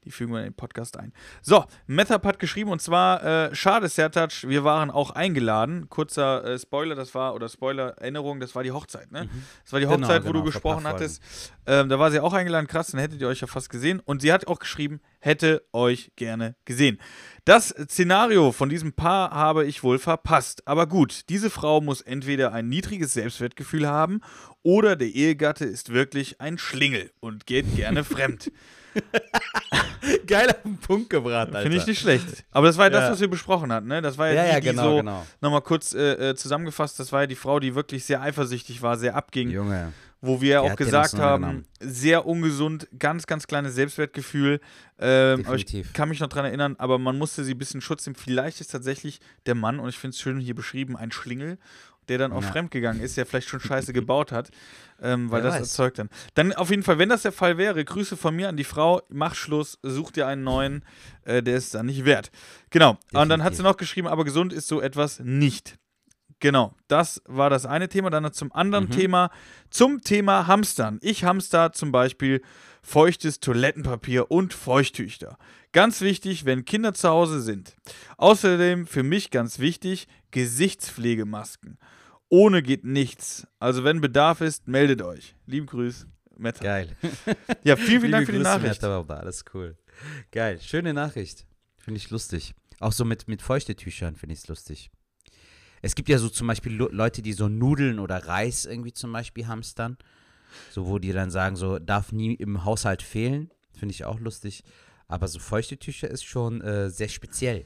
Die 0.07 0.11
fügen 0.11 0.31
wir 0.31 0.39
in 0.39 0.45
den 0.45 0.53
Podcast 0.53 0.97
ein. 0.97 1.11
So, 1.41 1.65
Methap 1.85 2.25
hat 2.25 2.39
geschrieben 2.39 2.71
und 2.71 2.81
zwar, 2.81 3.23
äh, 3.49 3.53
schade, 3.55 3.89
Sertac, 3.89 4.47
wir 4.47 4.63
waren 4.63 4.89
auch 4.89 5.11
eingeladen. 5.11 5.89
Kurzer 5.89 6.45
äh, 6.45 6.57
Spoiler, 6.57 6.95
das 6.95 7.13
war, 7.13 7.35
oder 7.35 7.49
Spoiler-Erinnerung, 7.49 8.39
das 8.39 8.55
war 8.55 8.63
die 8.63 8.71
Hochzeit, 8.71 9.11
ne? 9.11 9.27
Das 9.65 9.73
war 9.73 9.81
die 9.81 9.85
Genau, 9.85 9.97
Hochzeit, 9.97 10.23
wo 10.23 10.27
genau, 10.31 10.39
du 10.39 10.45
gesprochen 10.45 10.87
hattest. 10.87 11.21
Ähm, 11.65 11.89
da 11.89 11.99
war 11.99 12.09
sie 12.09 12.21
auch 12.21 12.31
eingeladen, 12.31 12.67
krass, 12.67 12.87
dann 12.87 13.01
hättet 13.01 13.19
ihr 13.19 13.27
euch 13.27 13.41
ja 13.41 13.47
fast 13.47 13.69
gesehen. 13.69 13.99
Und 14.05 14.21
sie 14.21 14.31
hat 14.31 14.47
auch 14.47 14.59
geschrieben, 14.59 15.01
hätte 15.19 15.63
euch 15.73 16.11
gerne 16.15 16.55
gesehen. 16.63 16.99
Das 17.43 17.69
Szenario 17.69 18.53
von 18.53 18.69
diesem 18.69 18.93
Paar 18.93 19.31
habe 19.31 19.65
ich 19.65 19.83
wohl 19.83 19.99
verpasst. 19.99 20.65
Aber 20.65 20.87
gut, 20.87 21.27
diese 21.27 21.49
Frau 21.49 21.81
muss 21.81 22.01
entweder 22.01 22.53
ein 22.53 22.69
niedriges 22.69 23.13
Selbstwertgefühl 23.13 23.87
haben 23.87 24.21
oder 24.63 24.95
der 24.95 25.09
Ehegatte 25.09 25.65
ist 25.65 25.93
wirklich 25.93 26.39
ein 26.41 26.57
Schlingel 26.57 27.11
und 27.19 27.45
geht 27.45 27.75
gerne 27.75 28.03
fremd. 28.05 28.51
Geil 30.27 30.49
auf 30.49 30.61
den 30.63 30.77
Punkt 30.77 31.09
gebracht, 31.09 31.47
Alter. 31.47 31.61
Finde 31.61 31.77
ich 31.77 31.85
nicht 31.87 31.99
schlecht. 31.99 32.45
Aber 32.51 32.67
das 32.67 32.77
war 32.77 32.85
ja 32.85 32.89
das, 32.91 33.03
Ja. 33.05 33.11
was 33.11 33.19
wir 33.19 33.29
besprochen 33.29 33.71
hatten. 33.73 33.87
Ne? 33.87 34.01
Das 34.01 34.17
war 34.17 34.27
ja, 34.27 34.33
Ja, 34.33 34.43
die, 34.43 34.49
ja, 34.49 34.59
die 34.59 34.67
genau, 34.67 34.83
so 34.83 34.95
genau. 34.97 35.25
nochmal 35.41 35.61
kurz 35.61 35.93
äh, 35.93 36.29
äh, 36.29 36.35
zusammengefasst. 36.35 36.99
Das 36.99 37.11
war 37.11 37.21
ja 37.21 37.27
die 37.27 37.35
Frau, 37.35 37.59
die 37.59 37.75
wirklich 37.75 38.05
sehr 38.05 38.21
eifersüchtig 38.21 38.81
war, 38.81 38.97
sehr 38.97 39.15
abging. 39.15 39.49
Junge. 39.49 39.91
wo 40.21 40.41
wir 40.41 40.61
auch 40.61 40.69
hat 40.71 40.79
den 40.79 40.85
gesagt 40.85 41.13
haben, 41.13 41.43
auseinandergenommen. 41.43 41.65
sehr 41.79 42.25
ungesund, 42.25 42.87
ganz, 42.97 43.27
ganz 43.27 43.47
kleines 43.47 43.75
Selbstwertgefühl. 43.75 44.59
Ähm, 44.99 45.43
aber 45.45 45.55
ich 45.55 45.93
kann 45.93 46.09
mich 46.09 46.19
noch 46.19 46.29
dran 46.29 46.45
erinnern, 46.45 46.75
aber 46.79 46.97
man 46.97 47.17
musste 47.17 47.43
sie 47.43 47.53
ein 47.53 47.57
bisschen 47.57 47.81
Schutz 47.81 48.05
nehmen. 48.05 48.15
Vielleicht 48.15 48.61
ist 48.61 48.71
tatsächlich 48.71 49.19
der 49.45 49.55
Mann, 49.55 49.79
und 49.79 49.89
ich 49.89 49.97
finde 49.99 50.15
es 50.15 50.19
schön 50.19 50.39
hier 50.39 50.55
beschrieben, 50.55 50.95
ein 50.97 51.11
Schlingel, 51.11 51.57
der 52.09 52.17
dann 52.17 52.31
auch 52.31 52.43
Ja. 52.43 52.51
fremdgegangen 52.51 53.01
ist, 53.01 53.17
der 53.17 53.25
vielleicht 53.25 53.49
schon 53.49 53.59
Scheiße 53.61 53.93
gebaut 53.93 54.31
hat, 54.31 54.49
ähm, 55.01 55.29
weil 55.31 55.43
Wer 55.43 55.51
das 55.51 55.55
weiß. 55.61 55.69
erzeugt 55.69 55.99
dann. 55.99 56.09
Dann 56.33 56.53
auf 56.53 56.69
jeden 56.69 56.83
Fall, 56.83 56.97
wenn 56.99 57.09
das 57.09 57.21
der 57.23 57.31
Fall 57.31 57.57
wäre, 57.57 57.83
Grüße 57.83 58.17
von 58.17 58.35
mir 58.35 58.49
an 58.49 58.57
die 58.57 58.63
Frau, 58.63 59.01
mach 59.09 59.35
Schluss, 59.35 59.77
such 59.83 60.11
dir 60.11 60.27
einen 60.27 60.43
neuen, 60.43 60.83
äh, 61.25 61.41
der 61.43 61.57
ist 61.57 61.73
dann 61.75 61.85
nicht 61.87 62.05
wert. 62.05 62.31
Genau. 62.69 62.97
Und 63.13 63.29
dann 63.29 63.43
hat 63.43 63.53
sie 63.53 63.57
Definitiv. 63.57 63.63
noch 63.63 63.77
geschrieben, 63.77 64.07
aber 64.07 64.23
gesund 64.25 64.53
ist 64.53 64.67
so 64.67 64.81
etwas 64.81 65.19
nicht. 65.19 65.77
Genau, 66.39 66.75
das 66.87 67.19
war 67.25 67.49
das 67.49 67.65
eine 67.65 67.89
Thema. 67.89 68.11
Dann 68.11 68.31
zum 68.31 68.51
anderen 68.53 68.85
Mhm. 68.85 68.91
Thema, 68.91 69.31
zum 69.71 70.01
Thema 70.01 70.45
Hamstern. 70.45 70.99
Ich 71.01 71.23
hamster 71.23 71.71
zum 71.73 71.91
Beispiel 71.91 72.43
feuchtes 72.83 73.39
Toilettenpapier 73.39 74.29
und 74.29 74.53
Feuchttücher. 74.53 75.39
Ganz 75.71 76.01
wichtig, 76.01 76.45
wenn 76.45 76.63
Kinder 76.63 76.93
zu 76.93 77.09
Hause 77.09 77.41
sind. 77.41 77.75
Außerdem 78.17 78.85
für 78.85 79.01
mich 79.01 79.31
ganz 79.31 79.57
wichtig, 79.57 80.07
Gesichtspflegemasken. 80.29 81.77
Ohne 82.29 82.61
geht 82.61 82.83
nichts. 82.83 83.47
Also 83.59 83.83
wenn 83.83 84.01
Bedarf 84.01 84.41
ist, 84.41 84.67
meldet 84.67 85.01
euch. 85.01 85.35
Lieben 85.45 85.65
Grüß, 85.65 86.07
Meta. 86.37 86.63
Geil. 86.63 86.95
Ja, 87.63 87.75
vielen, 87.75 88.01
vielen 88.01 88.11
Dank 88.11 88.25
für 88.25 88.31
die 88.33 88.37
Grüße, 88.39 88.49
Nachricht. 88.49 88.81
Meta 88.81 89.01
Baba, 89.01 89.23
Das 89.23 89.37
ist 89.37 89.53
cool. 89.53 89.77
Geil. 90.31 90.59
Schöne 90.61 90.93
Nachricht. 90.93 91.45
Finde 91.77 91.97
ich 91.99 92.09
lustig. 92.09 92.53
Auch 92.79 92.91
so 92.91 93.05
mit, 93.05 93.27
mit 93.27 93.41
Feuchtetüchern 93.41 94.15
finde 94.15 94.33
ich 94.33 94.39
es 94.39 94.47
lustig. 94.47 94.91
Es 95.81 95.95
gibt 95.95 96.09
ja 96.09 96.17
so 96.17 96.29
zum 96.29 96.47
Beispiel 96.47 96.73
Leute, 96.73 97.21
die 97.21 97.33
so 97.33 97.47
Nudeln 97.47 97.99
oder 97.99 98.17
Reis 98.17 98.65
irgendwie 98.65 98.93
zum 98.93 99.11
Beispiel 99.13 99.47
hamstern. 99.47 99.97
So, 100.71 100.87
wo 100.87 100.99
die 100.99 101.11
dann 101.11 101.31
sagen, 101.31 101.55
so 101.55 101.79
darf 101.79 102.11
nie 102.11 102.33
im 102.33 102.65
Haushalt 102.65 103.01
fehlen. 103.01 103.51
Finde 103.77 103.93
ich 103.93 104.05
auch 104.05 104.19
lustig. 104.19 104.63
Aber 105.07 105.27
so 105.27 105.39
Feuchtetücher 105.39 106.09
ist 106.09 106.25
schon 106.25 106.61
äh, 106.61 106.89
sehr 106.89 107.09
speziell. 107.09 107.63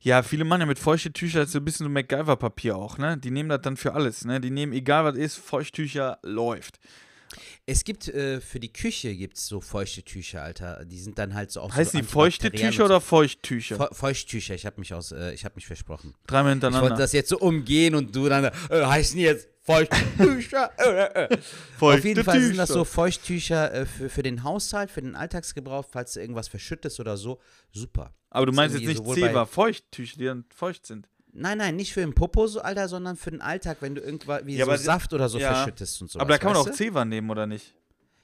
Ja, 0.00 0.22
viele 0.22 0.44
machen 0.44 0.60
ja 0.60 0.66
mit 0.66 0.78
Feuchtetücher 0.78 1.46
so 1.46 1.58
ein 1.58 1.64
bisschen 1.64 1.84
so 1.84 1.90
MacGyver-Papier 1.90 2.76
auch, 2.76 2.98
ne? 2.98 3.16
Die 3.18 3.30
nehmen 3.30 3.48
das 3.48 3.60
dann 3.62 3.76
für 3.76 3.94
alles, 3.94 4.24
ne? 4.24 4.40
Die 4.40 4.50
nehmen, 4.50 4.72
egal 4.72 5.04
was 5.04 5.16
ist, 5.16 5.36
Feuchttücher 5.36 6.18
läuft. 6.22 6.78
Es 7.64 7.84
gibt 7.84 8.08
äh, 8.08 8.40
für 8.40 8.60
die 8.60 8.72
Küche 8.72 9.14
gibt's 9.14 9.46
so 9.46 9.60
Feuchtetücher, 9.60 10.42
Alter. 10.42 10.84
Die 10.84 10.98
sind 10.98 11.18
dann 11.18 11.34
halt 11.34 11.50
so 11.50 11.60
auch 11.60 11.72
Heißen 11.74 11.92
so 11.92 11.98
die 11.98 12.04
feuchte 12.04 12.50
Tücher 12.50 12.84
oder 12.84 13.00
Feuchttücher? 13.00 13.76
Fe 13.76 13.88
Feuchttücher, 13.92 14.54
ich 14.54 14.66
habe 14.66 14.80
mich 14.80 14.92
aus, 14.92 15.12
äh, 15.12 15.32
ich 15.32 15.44
habe 15.44 15.54
mich 15.54 15.66
versprochen. 15.66 16.14
Dreimal 16.26 16.56
Ich 16.56 16.62
wollte 16.62 16.66
hintereinander. 16.66 16.96
das 17.02 17.12
jetzt 17.12 17.28
so 17.28 17.38
umgehen 17.38 17.94
und 17.94 18.14
du 18.14 18.28
dann, 18.28 18.44
äh, 18.44 18.50
heißen 18.70 19.18
jetzt 19.18 19.48
Feuchttücher? 19.64 20.70
äh, 20.78 21.24
äh. 21.24 21.38
Auf 21.80 22.04
jeden 22.04 22.24
Fall 22.24 22.40
sind 22.40 22.56
das 22.56 22.70
so 22.70 22.84
Feuchttücher 22.84 23.72
äh, 23.72 23.86
für, 23.86 24.08
für 24.08 24.22
den 24.22 24.42
Haushalt, 24.42 24.90
für 24.90 25.02
den 25.02 25.14
Alltagsgebrauch, 25.14 25.84
falls 25.88 26.14
du 26.14 26.20
irgendwas 26.20 26.48
verschüttest 26.48 26.98
oder 26.98 27.16
so. 27.16 27.38
Super. 27.70 28.12
Aber 28.30 28.46
du 28.46 28.52
ist 28.52 28.56
meinst 28.56 28.76
jetzt 28.78 28.88
nicht 28.88 29.14
Zewa, 29.14 29.46
Feuchttücher, 29.46 30.16
die 30.18 30.24
dann 30.24 30.44
feucht 30.54 30.86
sind. 30.86 31.08
Nein, 31.34 31.58
nein, 31.58 31.76
nicht 31.76 31.94
für 31.94 32.00
den 32.00 32.14
Popo, 32.14 32.46
so, 32.46 32.60
Alter, 32.60 32.88
sondern 32.88 33.16
für 33.16 33.30
den 33.30 33.40
Alltag, 33.40 33.78
wenn 33.80 33.94
du 33.94 34.02
irgendwas 34.02 34.44
wie 34.44 34.56
Ja, 34.56 34.66
so 34.66 34.76
Saft 34.76 35.14
oder 35.14 35.28
so 35.28 35.38
ja. 35.38 35.54
verschüttest 35.54 36.02
und 36.02 36.10
so. 36.10 36.18
aber 36.18 36.30
da 36.30 36.38
kann 36.38 36.52
man 36.52 36.60
auch 36.60 36.70
Zewa 36.70 37.04
nehmen, 37.04 37.30
oder 37.30 37.46
nicht? 37.46 37.74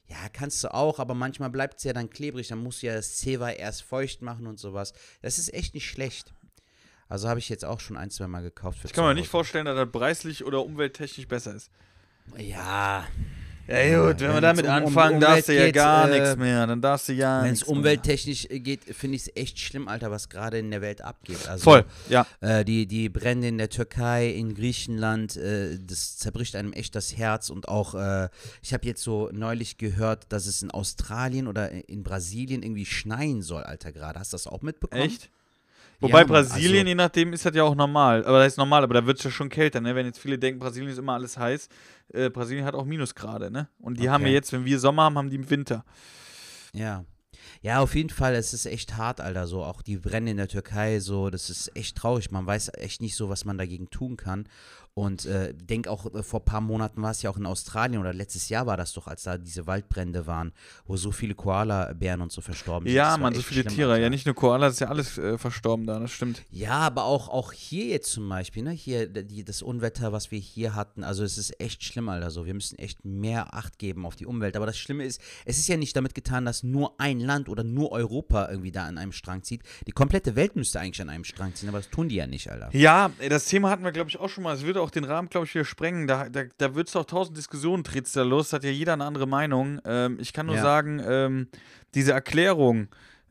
Ja, 0.08 0.16
kannst 0.32 0.64
du 0.64 0.72
auch, 0.72 0.98
aber 0.98 1.14
manchmal 1.14 1.50
bleibt 1.50 1.78
es 1.78 1.84
ja 1.84 1.92
dann 1.92 2.08
klebrig. 2.08 2.48
Dann 2.48 2.62
musst 2.62 2.82
du 2.82 2.86
ja 2.86 2.94
das 2.94 3.16
Zewa 3.16 3.50
erst 3.50 3.82
feucht 3.82 4.22
machen 4.22 4.46
und 4.46 4.58
sowas. 4.58 4.94
Das 5.20 5.38
ist 5.38 5.52
echt 5.52 5.74
nicht 5.74 5.86
schlecht. 5.86 6.32
Also 7.08 7.28
habe 7.28 7.38
ich 7.40 7.48
jetzt 7.48 7.64
auch 7.64 7.80
schon 7.80 7.96
ein, 7.96 8.10
zwei 8.10 8.26
Mal 8.26 8.42
gekauft. 8.42 8.78
Für 8.80 8.86
Ich 8.86 8.92
kann 8.92 9.04
mir 9.06 9.14
nicht 9.14 9.28
vorstellen, 9.30 9.64
dass 9.64 9.76
das 9.76 9.90
preislich 9.90 10.44
oder 10.44 10.64
umwelttechnisch 10.64 11.26
besser 11.26 11.54
ist. 11.54 11.70
Ja, 12.36 13.06
Ja 13.66 14.06
gut, 14.06 14.20
wenn 14.20 14.28
wir 14.28 14.42
Wenn's 14.42 14.42
damit 14.42 14.64
um- 14.64 14.70
um 14.70 14.76
anfangen, 14.86 15.14
Umwelt 15.16 15.22
darfst 15.30 15.48
du 15.48 15.54
ja 15.54 15.70
gar 15.70 16.10
äh, 16.10 16.18
nichts 16.20 16.36
mehr. 16.36 16.66
Dann 16.66 16.80
darfst 16.82 17.08
du 17.08 17.12
ja 17.12 17.42
wenn 17.44 17.52
es 17.52 17.66
mehr. 17.66 17.76
umwelttechnisch 17.76 18.46
äh, 18.50 18.60
geht, 18.60 18.84
finde 18.84 19.16
ich 19.16 19.22
es 19.22 19.36
echt 19.36 19.58
schlimm, 19.58 19.88
Alter, 19.88 20.10
was 20.10 20.28
gerade 20.30 20.58
in 20.58 20.70
der 20.70 20.80
Welt 20.80 21.02
abgeht. 21.02 21.46
Also, 21.48 21.64
Voll, 21.64 21.84
ja. 22.08 22.26
Äh, 22.40 22.64
die, 22.64 22.86
die 22.86 23.08
Brände 23.10 23.48
in 23.48 23.58
der 23.58 23.68
Türkei, 23.68 24.28
in 24.28 24.54
Griechenland, 24.54 25.36
äh, 25.36 25.78
das 25.82 26.16
zerbricht 26.16 26.56
einem 26.56 26.72
echt 26.72 26.94
das 26.94 27.16
Herz. 27.16 27.50
Und 27.50 27.68
auch, 27.68 27.94
äh, 27.94 28.28
ich 28.62 28.72
habe 28.72 28.86
jetzt 28.86 29.02
so 29.02 29.28
neulich 29.32 29.76
gehört, 29.76 30.26
dass 30.30 30.46
es 30.46 30.62
in 30.62 30.70
Australien 30.70 31.46
oder 31.46 31.70
in 31.88 32.02
Brasilien 32.02 32.62
irgendwie 32.62 32.86
schneien 32.86 33.42
soll, 33.42 33.64
Alter, 33.64 33.92
gerade. 33.92 34.18
Hast 34.18 34.32
du 34.32 34.36
das 34.36 34.46
auch 34.46 34.62
mitbekommen? 34.62 35.02
Echt? 35.02 35.30
Wobei 36.00 36.20
Mann, 36.20 36.28
Brasilien, 36.28 36.78
also- 36.80 36.88
je 36.88 36.94
nachdem, 36.94 37.32
ist 37.32 37.44
das 37.44 37.54
ja 37.54 37.64
auch 37.64 37.74
normal. 37.74 38.24
Aber 38.24 38.38
das 38.38 38.52
ist 38.52 38.56
normal, 38.56 38.84
aber 38.84 38.94
da 38.94 39.04
wird 39.06 39.18
es 39.18 39.24
ja 39.24 39.30
schon 39.30 39.48
kälter, 39.48 39.80
ne? 39.80 39.94
Wenn 39.94 40.06
jetzt 40.06 40.18
viele 40.20 40.38
denken, 40.38 40.60
Brasilien 40.60 40.90
ist 40.90 40.98
immer 40.98 41.14
alles 41.14 41.36
heiß. 41.36 41.68
Äh, 42.12 42.30
Brasilien 42.30 42.64
hat 42.64 42.74
auch 42.74 42.84
Minusgrade, 42.84 43.50
ne? 43.50 43.68
Und 43.80 43.98
die 43.98 44.08
haben 44.08 44.22
ja 44.22 44.28
Okay. 44.28 44.34
jetzt, 44.34 44.52
wenn 44.52 44.64
wir 44.64 44.78
Sommer 44.78 45.02
haben, 45.04 45.18
haben 45.18 45.30
die 45.30 45.36
im 45.36 45.50
Winter. 45.50 45.84
Ja. 46.72 47.04
Ja, 47.60 47.80
auf 47.80 47.94
jeden 47.96 48.10
Fall, 48.10 48.34
es 48.34 48.54
ist 48.54 48.66
echt 48.66 48.96
hart, 48.96 49.20
Alter, 49.20 49.48
so 49.48 49.64
auch 49.64 49.82
die 49.82 49.96
Brände 49.96 50.30
in 50.30 50.36
der 50.36 50.46
Türkei, 50.48 51.00
so, 51.00 51.30
das 51.30 51.50
ist 51.50 51.74
echt 51.76 51.96
traurig. 51.96 52.30
Man 52.30 52.46
weiß 52.46 52.70
echt 52.74 53.00
nicht 53.00 53.16
so, 53.16 53.28
was 53.28 53.44
man 53.44 53.58
dagegen 53.58 53.90
tun 53.90 54.16
kann. 54.16 54.48
Und 54.98 55.26
äh, 55.26 55.54
denk 55.54 55.86
auch, 55.86 56.12
äh, 56.12 56.24
vor 56.24 56.40
ein 56.40 56.44
paar 56.44 56.60
Monaten 56.60 57.00
war 57.02 57.12
es 57.12 57.22
ja 57.22 57.30
auch 57.30 57.36
in 57.36 57.46
Australien 57.46 58.00
oder 58.00 58.12
letztes 58.12 58.48
Jahr 58.48 58.66
war 58.66 58.76
das 58.76 58.94
doch, 58.94 59.06
als 59.06 59.22
da 59.22 59.38
diese 59.38 59.68
Waldbrände 59.68 60.26
waren, 60.26 60.50
wo 60.88 60.96
so 60.96 61.12
viele 61.12 61.36
Koala-Bären 61.36 62.20
und 62.20 62.32
so 62.32 62.40
verstorben 62.40 62.88
sind. 62.88 62.96
Ja, 62.96 63.12
Das 63.12 63.20
man, 63.20 63.32
so 63.32 63.42
viele 63.42 63.64
Tiere. 63.64 63.92
Alter. 63.92 64.02
Ja, 64.02 64.10
nicht 64.10 64.26
nur 64.26 64.34
Koalas, 64.34 64.72
ist 64.72 64.80
ja 64.80 64.88
alles 64.88 65.16
äh, 65.16 65.38
verstorben 65.38 65.86
da, 65.86 66.00
das 66.00 66.10
stimmt. 66.10 66.42
Ja, 66.50 66.78
aber 66.78 67.04
auch, 67.04 67.28
auch 67.28 67.52
hier 67.52 67.84
jetzt 67.86 68.10
zum 68.10 68.28
Beispiel, 68.28 68.64
ne, 68.64 68.72
hier 68.72 69.06
die, 69.06 69.44
das 69.44 69.62
Unwetter, 69.62 70.10
was 70.10 70.32
wir 70.32 70.40
hier 70.40 70.74
hatten, 70.74 71.04
also 71.04 71.22
es 71.22 71.38
ist 71.38 71.60
echt 71.60 71.84
schlimm, 71.84 72.08
Alter, 72.08 72.32
so. 72.32 72.44
Wir 72.44 72.54
müssen 72.54 72.76
echt 72.76 73.04
mehr 73.04 73.54
Acht 73.54 73.78
geben 73.78 74.04
auf 74.04 74.16
die 74.16 74.26
Umwelt. 74.26 74.56
Aber 74.56 74.66
das 74.66 74.78
Schlimme 74.78 75.04
ist, 75.04 75.20
es 75.44 75.58
ist 75.58 75.68
ja 75.68 75.76
nicht 75.76 75.94
damit 75.94 76.16
getan, 76.16 76.44
dass 76.44 76.64
nur 76.64 76.98
ein 76.98 77.20
Land 77.20 77.48
oder 77.48 77.62
nur 77.62 77.92
Europa 77.92 78.48
irgendwie 78.50 78.72
da 78.72 78.86
an 78.86 78.98
einem 78.98 79.12
Strang 79.12 79.44
zieht. 79.44 79.62
Die 79.86 79.92
komplette 79.92 80.34
Welt 80.34 80.56
müsste 80.56 80.80
eigentlich 80.80 81.00
an 81.00 81.08
einem 81.08 81.22
Strang 81.22 81.54
ziehen, 81.54 81.68
aber 81.68 81.78
das 81.78 81.88
tun 81.88 82.08
die 82.08 82.16
ja 82.16 82.26
nicht, 82.26 82.50
Alter. 82.50 82.70
Ja, 82.72 83.12
das 83.28 83.44
Thema 83.44 83.70
hatten 83.70 83.84
wir, 83.84 83.92
glaube 83.92 84.10
ich, 84.10 84.18
auch 84.18 84.28
schon 84.28 84.42
mal. 84.42 84.56
Es 84.56 84.62
würde 84.62 84.82
auch 84.82 84.87
den 84.90 85.04
Rahmen, 85.04 85.28
glaube 85.28 85.46
ich, 85.46 85.54
wieder 85.54 85.64
sprengen. 85.64 86.06
Da, 86.06 86.28
da, 86.28 86.44
da 86.58 86.74
wird 86.74 86.88
es 86.88 86.92
doch 86.94 87.04
tausend 87.04 87.36
Diskussionen, 87.36 87.84
trittst 87.84 88.16
da 88.16 88.22
los. 88.22 88.52
Hat 88.52 88.64
ja 88.64 88.70
jeder 88.70 88.92
eine 88.94 89.04
andere 89.04 89.26
Meinung. 89.26 89.80
Ähm, 89.84 90.18
ich 90.20 90.32
kann 90.32 90.46
nur 90.46 90.56
Ja. 90.56 90.62
sagen, 90.62 91.00
ähm, 91.04 91.48
diese 91.94 92.12
Erklärung, 92.12 92.88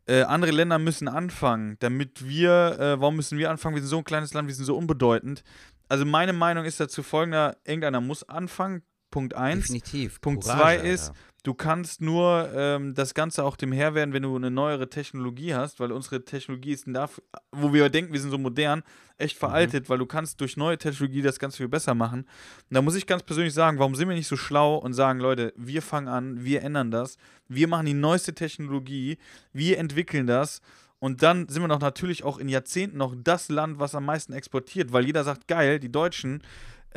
äh, 0.07 0.21
andere 0.23 0.51
Länder 0.51 0.79
müssen 0.79 1.07
anfangen, 1.07 1.75
damit 1.79 2.27
wir, 2.27 2.77
äh, 2.79 2.99
warum 3.01 3.17
müssen 3.17 3.37
wir 3.37 3.49
anfangen? 3.51 3.75
Wir 3.75 3.81
sind 3.81 3.89
so 3.89 3.97
ein 3.97 4.03
kleines 4.03 4.33
Land, 4.33 4.47
wir 4.47 4.55
sind 4.55 4.65
so 4.65 4.77
unbedeutend. 4.77 5.43
Also 5.89 6.05
meine 6.05 6.33
Meinung 6.33 6.65
ist 6.65 6.79
dazu 6.79 7.03
folgender, 7.03 7.57
irgendeiner 7.65 8.01
muss 8.01 8.23
anfangen, 8.27 8.83
Punkt 9.09 9.33
eins. 9.35 9.63
Definitiv. 9.67 10.19
Punkt 10.21 10.43
Courage, 10.43 10.59
zwei 10.61 10.79
Alter. 10.91 11.13
Du 11.43 11.53
kannst 11.53 12.01
nur 12.01 12.49
ähm, 12.53 12.93
das 12.93 13.13
Ganze 13.13 13.43
auch 13.43 13.55
dem 13.55 13.71
Herr 13.71 13.95
werden, 13.95 14.13
wenn 14.13 14.23
du 14.23 14.35
eine 14.35 14.51
neuere 14.51 14.89
Technologie 14.89 15.53
hast, 15.53 15.79
weil 15.79 15.91
unsere 15.91 16.23
Technologie 16.25 16.73
ist 16.73 16.85
dafür, 16.87 17.23
wo 17.51 17.73
wir 17.73 17.89
denken, 17.89 18.13
wir 18.13 18.19
sind 18.19 18.31
so 18.31 18.37
modern, 18.37 18.83
echt 19.17 19.37
veraltet, 19.37 19.89
weil 19.89 19.97
du 19.97 20.05
kannst 20.05 20.41
durch 20.41 20.57
neue 20.57 20.77
Technologie 20.77 21.21
das 21.21 21.39
Ganze 21.39 21.57
viel 21.57 21.67
besser 21.67 21.95
machen. 21.95 22.21
Und 22.21 22.75
da 22.75 22.81
muss 22.81 22.95
ich 22.95 23.07
ganz 23.07 23.23
persönlich 23.23 23.53
sagen, 23.53 23.79
warum 23.79 23.95
sind 23.95 24.09
wir 24.09 24.15
nicht 24.15 24.27
so 24.27 24.37
schlau 24.37 24.75
und 24.75 24.93
sagen, 24.93 25.19
Leute, 25.19 25.53
wir 25.55 25.81
fangen 25.81 26.07
an, 26.07 26.43
wir 26.43 26.61
ändern 26.63 26.91
das, 26.91 27.17
wir 27.47 27.67
machen 27.67 27.85
die 27.85 27.93
neueste 27.93 28.33
Technologie, 28.33 29.17
wir 29.53 29.77
entwickeln 29.79 30.27
das. 30.27 30.61
Und 30.99 31.21
dann 31.21 31.47
sind 31.47 31.61
wir 31.61 31.67
noch 31.67 31.79
natürlich 31.79 32.23
auch 32.23 32.39
in 32.39 32.49
Jahrzehnten 32.49 32.97
noch 32.97 33.15
das 33.15 33.49
Land, 33.49 33.79
was 33.79 33.93
am 33.93 34.05
meisten 34.05 34.33
exportiert, 34.33 34.91
weil 34.93 35.05
jeder 35.05 35.23
sagt, 35.23 35.47
geil, 35.47 35.79
die 35.79 35.91
Deutschen, 35.91 36.41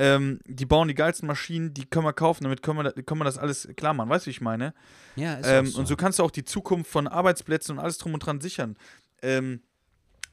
ähm, 0.02 0.40
die 0.46 0.64
bauen 0.64 0.88
die 0.88 0.94
geilsten 0.94 1.26
Maschinen, 1.26 1.74
die 1.74 1.84
können 1.84 2.06
wir 2.06 2.14
kaufen, 2.14 2.44
damit 2.44 2.62
können 2.62 2.82
wir, 2.82 2.92
können 3.02 3.20
wir 3.20 3.24
das 3.26 3.36
alles 3.36 3.68
klar 3.76 3.92
machen. 3.92 4.08
Weißt 4.08 4.24
du, 4.24 4.28
wie 4.28 4.30
ich 4.30 4.40
meine? 4.40 4.72
Ja, 5.14 5.34
ist 5.34 5.46
Ähm, 5.46 5.66
so. 5.66 5.78
Und 5.78 5.86
so 5.86 5.94
kannst 5.94 6.18
du 6.18 6.22
auch 6.24 6.30
die 6.30 6.44
Zukunft 6.44 6.90
von 6.90 7.06
Arbeitsplätzen 7.06 7.76
und 7.76 7.84
alles 7.84 7.98
drum 7.98 8.14
und 8.14 8.20
dran 8.20 8.40
sichern. 8.40 8.76
Ähm, 9.20 9.60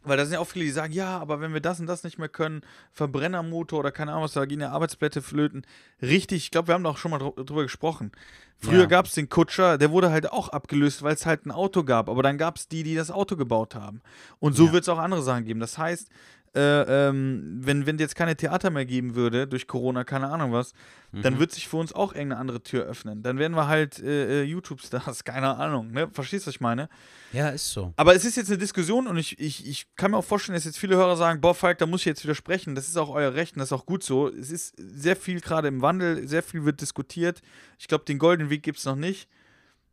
weil 0.04 0.16
da 0.16 0.24
sind 0.24 0.36
ja 0.36 0.40
auch 0.40 0.48
viele, 0.48 0.64
die 0.64 0.72
sagen, 0.72 0.94
ja, 0.94 1.18
aber 1.20 1.42
wenn 1.42 1.52
wir 1.54 1.60
das 1.60 1.82
und 1.82 1.86
das 1.88 2.06
nicht 2.06 2.18
mehr 2.18 2.30
können, 2.30 2.62
Verbrennermotor 2.94 3.80
oder 3.80 3.92
keine 3.92 4.12
Ahnung 4.12 4.24
was, 4.24 4.32
da 4.34 4.46
gehen 4.46 4.62
ja 4.62 4.70
Arbeitsplätze 4.72 5.22
flöten. 5.22 5.66
Richtig, 6.02 6.46
ich 6.46 6.52
glaube, 6.52 6.70
wir 6.70 6.76
haben 6.76 6.84
da 6.86 6.92
auch 6.92 6.98
schon 6.98 7.12
mal 7.12 7.18
dr 7.20 7.44
drüber 7.44 7.64
gesprochen. 7.64 8.14
Früher 8.58 8.82
Ja. 8.82 8.86
gab 8.86 9.06
es 9.08 9.14
den 9.14 9.28
Kutscher, 9.28 9.78
der 9.78 9.92
wurde 9.92 10.10
halt 10.10 10.32
auch 10.32 10.48
abgelöst, 10.50 11.04
weil 11.04 11.14
es 11.14 11.26
halt 11.26 11.46
ein 11.46 11.52
Auto 11.52 11.84
gab. 11.84 12.08
Aber 12.10 12.24
dann 12.24 12.38
gab 12.38 12.56
es 12.56 12.70
die, 12.70 12.84
die 12.84 12.96
das 12.96 13.12
Auto 13.12 13.36
gebaut 13.36 13.76
haben. 13.76 14.02
Und 14.40 14.56
so 14.56 14.68
Ja. 14.68 14.72
wird 14.72 14.84
es 14.84 14.90
auch 14.90 14.98
andere 14.98 15.22
Sachen 15.24 15.44
geben. 15.44 15.60
Das 15.60 15.78
heißt, 15.78 16.10
äh, 16.58 17.10
ähm, 17.10 17.60
wenn 17.62 17.86
wenn 17.86 17.98
jetzt 18.00 18.16
keine 18.16 18.36
Theater 18.36 18.70
mehr 18.72 18.86
geben 18.86 19.16
würde, 19.16 19.48
durch 19.48 19.68
Corona, 19.68 20.04
keine 20.04 20.30
Ahnung 20.30 20.52
was, 20.52 20.74
dann 21.14 21.36
Mhm. 21.36 21.40
wird 21.40 21.52
sich 21.54 21.68
für 21.68 21.78
uns 21.78 21.94
auch 21.94 22.14
irgendeine 22.14 22.42
andere 22.42 22.62
Tür 22.64 22.84
öffnen. 22.86 23.24
Dann 23.24 23.38
werden 23.38 23.56
wir 23.56 23.68
halt 23.68 24.00
äh, 24.00 24.42
äh, 24.42 24.44
YouTube-Stars, 24.44 25.24
keine 25.24 25.56
Ahnung, 25.56 25.92
ne? 25.92 26.10
Verstehst 26.12 26.46
du, 26.46 26.50
was 26.50 26.56
ich 26.56 26.62
meine? 26.62 26.90
ja, 27.32 27.50
ist 27.50 27.72
so. 27.72 27.94
Aber 27.96 28.16
es 28.16 28.26
ist 28.26 28.36
jetzt 28.38 28.50
eine 28.50 28.58
Diskussion 28.58 29.08
und 29.08 29.18
ich, 29.18 29.40
ich, 29.40 29.68
ich 29.68 29.86
kann 29.96 30.12
mir 30.12 30.18
auch 30.18 30.26
vorstellen, 30.26 30.56
dass 30.56 30.66
jetzt 30.66 30.78
viele 30.80 30.96
Hörer 30.96 31.16
sagen, 31.16 31.40
boah, 31.42 31.54
Falk, 31.56 31.78
da 31.78 31.86
muss 31.86 32.02
ich 32.02 32.06
jetzt 32.06 32.24
widersprechen. 32.24 32.74
Das 32.76 32.88
ist 32.88 32.98
auch 32.98 33.10
euer 33.10 33.34
Recht 33.36 33.56
und 33.56 33.60
das 33.60 33.70
ist 33.70 33.74
auch 33.74 33.86
gut 33.86 34.04
so. 34.04 34.28
Es 34.30 34.50
ist 34.52 34.74
sehr 34.78 35.16
viel 35.16 35.40
gerade 35.42 35.68
im 35.68 35.82
Wandel, 35.82 36.28
sehr 36.28 36.42
viel 36.44 36.66
wird 36.66 36.82
diskutiert. 36.82 37.42
Ich 37.78 37.88
glaube, 37.88 38.06
den 38.06 38.18
goldenen 38.18 38.50
Weg 38.50 38.64
gibt 38.64 38.80
es 38.80 38.86
noch 38.86 38.96
nicht. 38.96 39.30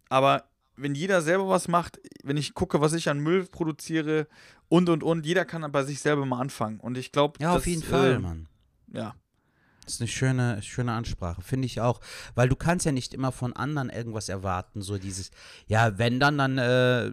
Aber 0.08 0.44
wenn 0.76 0.94
jeder 0.94 1.22
selber 1.22 1.48
was 1.48 1.68
macht, 1.68 2.00
wenn 2.22 2.36
ich 2.36 2.54
gucke, 2.54 2.80
was 2.80 2.92
ich 2.92 3.08
an 3.08 3.20
Müll 3.20 3.46
produziere 3.46 4.26
und 4.68 4.88
und 4.88 5.02
und, 5.02 5.26
jeder 5.26 5.44
kann 5.44 5.70
bei 5.70 5.84
sich 5.84 6.00
selber 6.00 6.26
mal 6.26 6.40
anfangen. 6.40 6.80
Und 6.80 6.98
ich 6.98 7.12
glaube, 7.12 7.38
Ja, 7.40 7.54
auf 7.54 7.66
jeden 7.66 7.82
Fall, 7.82 8.18
Mann. 8.18 8.48
Ja. 8.92 9.14
Das 9.84 9.94
ist 9.94 10.00
eine 10.00 10.08
schöne, 10.08 10.62
schöne 10.62 10.92
Ansprache, 10.92 11.42
finde 11.42 11.66
ich 11.66 11.80
auch. 11.80 12.00
Weil 12.34 12.48
du 12.48 12.56
kannst 12.56 12.86
ja 12.86 12.92
nicht 12.92 13.12
immer 13.12 13.32
von 13.32 13.52
anderen 13.52 13.90
irgendwas 13.90 14.28
erwarten, 14.30 14.80
so 14.80 14.96
dieses, 14.96 15.30
ja, 15.66 15.98
wenn 15.98 16.18
dann, 16.18 16.38
dann 16.38 16.56
äh, 16.58 17.10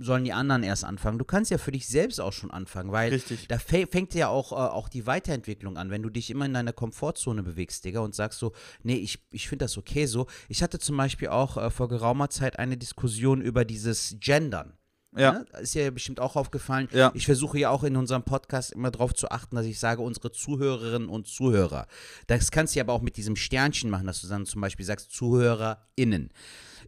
sollen 0.00 0.24
die 0.24 0.32
anderen 0.32 0.62
erst 0.62 0.84
anfangen. 0.84 1.18
Du 1.18 1.26
kannst 1.26 1.50
ja 1.50 1.58
für 1.58 1.70
dich 1.70 1.86
selbst 1.86 2.18
auch 2.20 2.32
schon 2.32 2.50
anfangen, 2.50 2.92
weil 2.92 3.10
Richtig. 3.10 3.46
da 3.48 3.56
fä- 3.56 3.90
fängt 3.90 4.14
ja 4.14 4.28
auch, 4.28 4.52
äh, 4.52 4.54
auch 4.54 4.88
die 4.88 5.06
Weiterentwicklung 5.06 5.76
an, 5.76 5.90
wenn 5.90 6.02
du 6.02 6.08
dich 6.08 6.30
immer 6.30 6.46
in 6.46 6.54
deiner 6.54 6.72
Komfortzone 6.72 7.42
bewegst, 7.42 7.84
Digga, 7.84 8.00
und 8.00 8.14
sagst 8.14 8.38
so, 8.38 8.52
nee, 8.82 8.96
ich, 8.96 9.22
ich 9.30 9.48
finde 9.48 9.66
das 9.66 9.76
okay 9.76 10.06
so. 10.06 10.26
Ich 10.48 10.62
hatte 10.62 10.78
zum 10.78 10.96
Beispiel 10.96 11.28
auch 11.28 11.58
äh, 11.58 11.70
vor 11.70 11.88
geraumer 11.88 12.30
Zeit 12.30 12.58
eine 12.58 12.78
Diskussion 12.78 13.42
über 13.42 13.66
dieses 13.66 14.16
Gendern. 14.18 14.77
Ja. 15.18 15.32
Ne? 15.32 15.46
Ist 15.60 15.74
ja 15.74 15.90
bestimmt 15.90 16.20
auch 16.20 16.36
aufgefallen. 16.36 16.88
Ja. 16.92 17.10
Ich 17.14 17.26
versuche 17.26 17.58
ja 17.58 17.70
auch 17.70 17.84
in 17.84 17.96
unserem 17.96 18.22
Podcast 18.22 18.72
immer 18.72 18.90
darauf 18.90 19.14
zu 19.14 19.30
achten, 19.30 19.56
dass 19.56 19.66
ich 19.66 19.78
sage, 19.78 20.02
unsere 20.02 20.30
Zuhörerinnen 20.32 21.08
und 21.08 21.26
Zuhörer. 21.26 21.86
Das 22.26 22.50
kannst 22.50 22.74
du 22.74 22.78
ja 22.78 22.84
aber 22.84 22.92
auch 22.92 23.02
mit 23.02 23.16
diesem 23.16 23.36
Sternchen 23.36 23.90
machen, 23.90 24.06
dass 24.06 24.20
du 24.20 24.28
dann 24.28 24.46
zum 24.46 24.60
Beispiel 24.60 24.86
sagst, 24.86 25.10
ZuhörerInnen. 25.12 26.30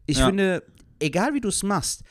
Ich 0.06 0.18
Ja. 0.18 0.26
finde, 0.26 0.62
egal 0.98 1.34
wie 1.34 1.40
du 1.40 1.48
es 1.48 1.62
machst, 1.62 2.02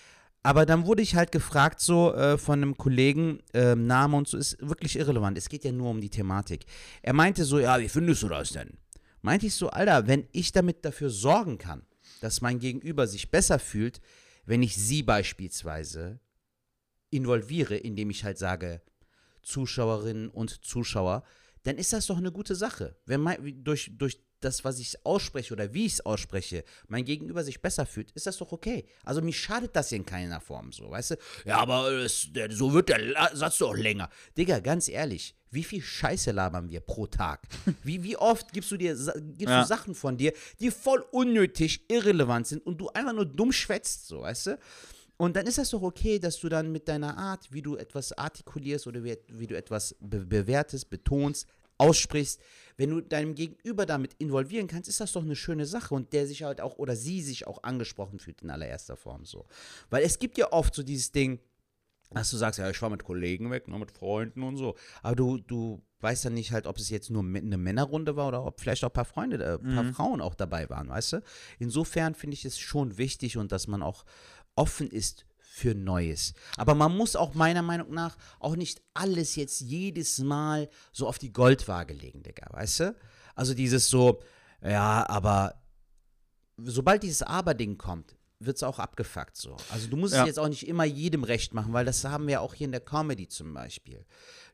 aber 0.44 0.66
dann 0.66 0.86
wurde 0.86 1.02
ich 1.02 1.16
halt 1.16 1.32
gefragt, 1.32 1.82
so 1.82 2.14
äh, 2.14 2.38
von 2.38 2.62
einem 2.62 2.78
Kollegen, 2.78 3.40
ähm, 3.54 3.88
Name 3.88 4.16
und 4.18 4.28
so, 4.28 4.38
ist 4.38 4.58
wirklich 4.62 4.98
irrelevant. 4.98 5.38
Es 5.38 5.50
geht 5.50 5.66
ja 5.66 5.72
nur 5.72 5.90
um 5.90 6.00
die 6.02 6.10
Thematik. 6.10 6.66
Er 7.02 7.14
meinte 7.14 7.44
so, 7.44 7.60
ja, 7.60 7.80
wie 7.80 7.90
findest 7.90 8.24
du 8.24 8.30
das 8.30 8.52
denn? 8.52 8.78
Meinte 9.22 9.48
ich 9.48 9.54
so, 9.56 9.70
Alter, 9.70 10.08
wenn 10.08 10.28
ich 10.32 10.54
damit 10.54 10.86
dafür 10.86 11.10
sorgen 11.10 11.58
kann, 11.58 11.82
dass 12.22 12.40
mein 12.42 12.60
Gegenüber 12.60 13.06
sich 13.06 13.32
besser 13.32 13.60
fühlt, 13.60 14.00
wenn 14.50 14.64
ich 14.64 14.76
sie 14.76 15.04
beispielsweise 15.04 16.20
involviere, 17.12 17.78
indem 17.78 18.10
ich 18.10 18.24
halt 18.24 18.40
sage, 18.40 18.82
Zuschauerinnen 19.44 20.28
und 20.28 20.66
Zuschauer, 20.66 21.24
dann 21.62 21.78
ist 21.78 21.94
das 21.94 22.08
doch 22.08 22.18
eine 22.18 22.32
gute 22.32 22.56
Sache. 22.56 22.96
Wenn 23.06 23.22
mein, 23.22 23.64
durch, 23.64 23.92
durch 23.94 24.20
das, 24.42 24.64
was 24.64 24.80
ich 24.80 25.06
ausspreche 25.06 25.54
oder 25.54 25.74
wie 25.74 25.86
ich 25.86 25.94
es 25.94 26.02
ausspreche, 26.06 26.64
mein 26.88 27.06
Gegenüber 27.06 27.44
sich 27.44 27.62
besser 27.62 27.86
fühlt, 27.86 28.12
ist 28.12 28.26
das 28.28 28.38
doch 28.38 28.52
okay. 28.52 28.86
Also 29.04 29.22
mir 29.22 29.34
schadet 29.34 29.76
das 29.76 29.92
in 29.92 30.06
keiner 30.06 30.40
Form 30.42 30.72
so, 30.72 30.90
weißt 30.90 31.12
du? 31.12 31.16
Ja, 31.46 31.58
aber 31.58 31.92
es, 31.92 32.28
der, 32.32 32.52
so 32.52 32.74
wird 32.74 32.90
der 32.90 33.00
La- 33.00 33.36
Satz 33.36 33.58
doch 33.58 33.76
länger. 33.76 34.10
Digga, 34.38 34.60
ganz 34.60 34.88
ehrlich, 34.90 35.36
wie 35.52 35.64
viel 35.64 35.82
Scheiße 35.82 36.32
labern 36.32 36.70
wir 36.70 36.80
pro 36.80 37.08
Tag? 37.08 37.42
Wie, 37.84 38.04
wie 38.04 38.16
oft 38.18 38.54
gibst 38.54 38.70
du 38.72 38.78
dir 38.78 38.94
gibst 38.96 39.48
Ja. 39.50 39.62
du 39.62 39.68
Sachen 39.68 39.96
von 39.96 40.16
dir, 40.18 40.32
die 40.60 40.70
voll 40.70 41.04
unnötig, 41.12 41.90
irrelevant 41.90 42.46
sind 42.48 42.66
und 42.66 42.78
du 42.80 42.90
einfach 42.90 43.14
nur 43.14 43.26
dumm 43.26 43.52
schwätzt, 43.52 44.08
so, 44.08 44.22
weißt 44.22 44.48
du? 44.48 44.60
Und 45.18 45.36
dann 45.36 45.48
ist 45.48 45.58
das 45.58 45.72
doch 45.72 45.82
okay, 45.82 46.18
dass 46.20 46.40
du 46.40 46.48
dann 46.48 46.72
mit 46.72 46.88
deiner 46.88 47.18
Art, 47.18 47.52
wie 47.52 47.62
du 47.62 47.76
etwas 47.76 48.14
artikulierst 48.18 48.88
oder 48.88 49.04
wie, 49.04 49.18
wie 49.28 49.48
du 49.48 49.58
etwas 49.58 49.96
be 50.00 50.26
bewertest, 50.26 50.90
betonst, 50.90 51.46
aussprichst, 51.80 52.40
wenn 52.78 52.92
du 52.92 53.02
deinem 53.02 53.36
Gegenüber 53.36 53.86
damit 53.86 54.14
involvieren 54.20 54.68
kannst, 54.68 54.88
ist 54.88 55.00
das 55.02 55.12
doch 55.12 55.24
eine 55.24 55.36
schöne 55.36 55.66
Sache 55.66 55.94
und 55.96 56.14
der 56.14 56.28
sich 56.28 56.44
halt 56.44 56.62
auch 56.62 56.78
oder 56.78 56.96
sie 56.96 57.22
sich 57.22 57.46
auch 57.48 57.64
angesprochen 57.64 58.20
fühlt 58.20 58.42
in 58.42 58.50
allererster 58.52 58.96
Form 58.96 59.26
so. 59.26 59.46
Weil 59.90 60.04
es 60.04 60.20
gibt 60.20 60.38
ja 60.38 60.52
oft 60.54 60.74
so 60.76 60.84
dieses 60.84 61.12
Ding, 61.12 61.40
dass 62.12 62.32
du 62.32 62.38
sagst, 62.38 62.58
ja, 62.60 62.70
ich 62.70 62.82
war 62.82 62.90
mit 62.90 63.04
Kollegen 63.04 63.52
weg, 63.52 63.68
ne, 63.68 63.78
mit 63.78 63.92
Freunden 63.92 64.44
und 64.44 64.58
so. 64.58 64.76
Aber 65.04 65.16
du, 65.16 65.38
du 65.40 65.82
weißt 66.00 66.26
dann 66.26 66.34
nicht 66.34 66.52
halt, 66.52 66.66
ob 66.66 66.78
es 66.78 66.90
jetzt 66.90 67.10
nur 67.12 67.22
mit- 67.22 67.44
eine 67.44 67.58
Männerrunde 67.58 68.16
war 68.16 68.30
oder 68.30 68.46
ob 68.46 68.60
vielleicht 68.62 68.84
auch 68.84 68.90
ein 68.90 68.94
paar 68.94 69.06
Freunde, 69.06 69.44
äh, 69.44 69.60
ein 69.64 69.76
paar 69.76 69.94
Frauen 69.94 70.22
auch 70.22 70.34
dabei 70.34 70.70
waren, 70.70 70.90
weißt 70.90 71.14
du? 71.14 71.24
Insofern 71.60 72.16
finde 72.16 72.34
ich 72.36 72.46
es 72.46 72.58
schon 72.58 72.98
wichtig 72.98 73.38
und 73.38 73.52
dass 73.52 73.68
man 73.68 73.84
auch 73.84 74.06
offen 74.56 74.90
ist 74.90 75.26
für 75.60 75.76
Neues. 75.76 76.34
Aber 76.58 76.74
man 76.74 76.96
muss 76.96 77.16
auch 77.16 77.34
meiner 77.36 77.62
Meinung 77.62 77.92
nach 77.94 78.18
auch 78.40 78.56
nicht 78.56 78.82
alles 78.94 79.36
jetzt 79.36 79.60
jedes 79.62 80.20
Mal 80.20 80.70
so 80.92 81.08
auf 81.08 81.20
die 81.20 81.34
Goldwaage 81.34 81.94
legen, 81.94 82.24
Digga, 82.24 82.48
weißt 82.52 82.80
du? 82.80 82.96
Also 83.36 83.54
dieses 83.54 83.90
so, 83.90 84.22
ja, 84.64 85.08
aber 85.10 85.62
sobald 86.58 87.04
dieses 87.04 87.22
Aber-Ding 87.24 87.78
kommt, 87.78 88.16
wird 88.42 88.56
es 88.56 88.64
auch 88.64 88.80
abgefuckt 88.80 89.36
so. 89.36 89.58
Also 89.70 89.88
du 89.90 89.98
musst 89.98 90.14
Ja. 90.14 90.22
es 90.22 90.28
jetzt 90.28 90.40
auch 90.40 90.48
nicht 90.48 90.66
immer 90.68 90.86
jedem 90.86 91.26
recht 91.26 91.54
machen, 91.54 91.74
weil 91.74 91.84
das 91.86 92.06
haben 92.06 92.26
wir 92.28 92.42
auch 92.42 92.54
hier 92.54 92.66
in 92.66 92.72
der 92.72 92.80
Comedy 92.80 93.28
zum 93.28 93.54
Beispiel. 93.54 94.06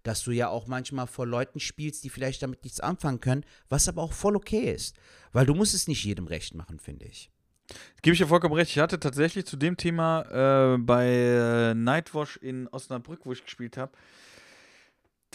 Dass 0.02 0.24
du 0.24 0.32
ja 0.32 0.50
auch 0.50 0.66
manchmal 0.68 1.06
vor 1.08 1.28
Leuten 1.28 1.60
spielst, 1.60 2.04
die 2.04 2.10
vielleicht 2.10 2.42
damit 2.42 2.64
nichts 2.64 2.80
anfangen 2.80 3.22
können, 3.22 3.46
was 3.70 3.88
aber 3.88 4.02
auch 4.02 4.14
voll 4.14 4.36
okay 4.36 4.74
ist. 4.74 4.96
Weil 5.34 5.46
du 5.46 5.54
musst 5.54 5.76
es 5.76 5.88
nicht 5.88 6.04
jedem 6.04 6.26
recht 6.28 6.56
machen, 6.56 6.80
finde 6.80 7.06
ich. 7.06 7.30
Gebe 8.02 8.14
ich 8.14 8.20
dir 8.20 8.28
vollkommen 8.28 8.54
recht. 8.54 8.72
Ich 8.72 8.80
hatte 8.80 9.00
tatsächlich 9.00 9.46
zu 9.46 9.58
dem 9.58 9.78
Thema 9.78 10.74
äh, 10.74 10.78
bei 10.78 11.08
äh, 11.08 11.74
Nightwash 11.74 12.38
in 12.38 12.68
Osnabrück, 12.68 13.22
wo 13.26 13.32
ich 13.32 13.44
gespielt 13.44 13.78
habe, 13.78 13.92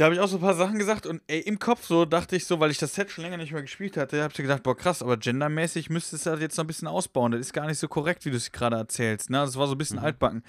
da 0.01 0.07
habe 0.07 0.15
ich 0.15 0.21
auch 0.23 0.29
so 0.29 0.39
ein 0.39 0.41
paar 0.41 0.55
Sachen 0.55 0.79
gesagt 0.79 1.05
und 1.05 1.21
ey, 1.27 1.41
im 1.41 1.59
Kopf 1.59 1.85
so 1.85 2.07
dachte 2.07 2.35
ich 2.35 2.47
so, 2.47 2.59
weil 2.59 2.71
ich 2.71 2.79
das 2.79 2.95
Set 2.95 3.11
schon 3.11 3.23
länger 3.23 3.37
nicht 3.37 3.53
mehr 3.53 3.61
gespielt 3.61 3.99
hatte, 3.99 4.23
habe 4.23 4.33
ich 4.33 4.37
gedacht, 4.39 4.63
boah 4.63 4.75
krass, 4.75 5.03
aber 5.03 5.19
gendermäßig 5.19 5.91
müsstest 5.91 6.25
du 6.25 6.31
das 6.31 6.41
jetzt 6.41 6.57
noch 6.57 6.65
ein 6.65 6.69
bisschen 6.69 6.89
ausbauen. 6.89 7.33
Das 7.33 7.41
ist 7.43 7.53
gar 7.53 7.67
nicht 7.67 7.79
so 7.79 7.87
korrekt, 7.87 8.25
wie 8.25 8.31
du 8.31 8.39
es 8.39 8.51
gerade 8.51 8.77
erzählst. 8.77 9.29
Ne? 9.29 9.37
Das 9.37 9.57
war 9.57 9.67
so 9.67 9.75
ein 9.75 9.79
bisschen 9.79 9.99
altbacken. 9.99 10.43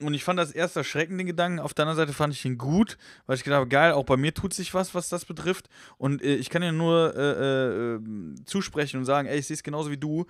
Und 0.00 0.14
ich 0.14 0.24
fand 0.24 0.40
das 0.40 0.50
erst 0.50 0.76
erschreckend, 0.76 1.20
den 1.20 1.28
Gedanken. 1.28 1.60
Auf 1.60 1.74
der 1.74 1.84
anderen 1.84 1.96
Seite 1.96 2.12
fand 2.12 2.34
ich 2.34 2.44
ihn 2.44 2.58
gut, 2.58 2.98
weil 3.26 3.36
ich 3.36 3.44
gedacht 3.44 3.60
habe, 3.60 3.68
geil, 3.68 3.92
auch 3.92 4.04
bei 4.04 4.16
mir 4.16 4.34
tut 4.34 4.52
sich 4.52 4.74
was, 4.74 4.96
was 4.96 5.08
das 5.08 5.24
betrifft. 5.24 5.68
Und 5.96 6.20
äh, 6.20 6.34
ich 6.34 6.50
kann 6.50 6.60
dir 6.60 6.72
nur 6.72 7.14
äh, 7.16 7.94
äh, 7.94 8.00
zusprechen 8.46 8.98
und 8.98 9.04
sagen, 9.04 9.28
ey, 9.28 9.38
ich 9.38 9.46
sehe 9.46 9.54
es 9.54 9.62
genauso 9.62 9.92
wie 9.92 9.96
du. 9.96 10.26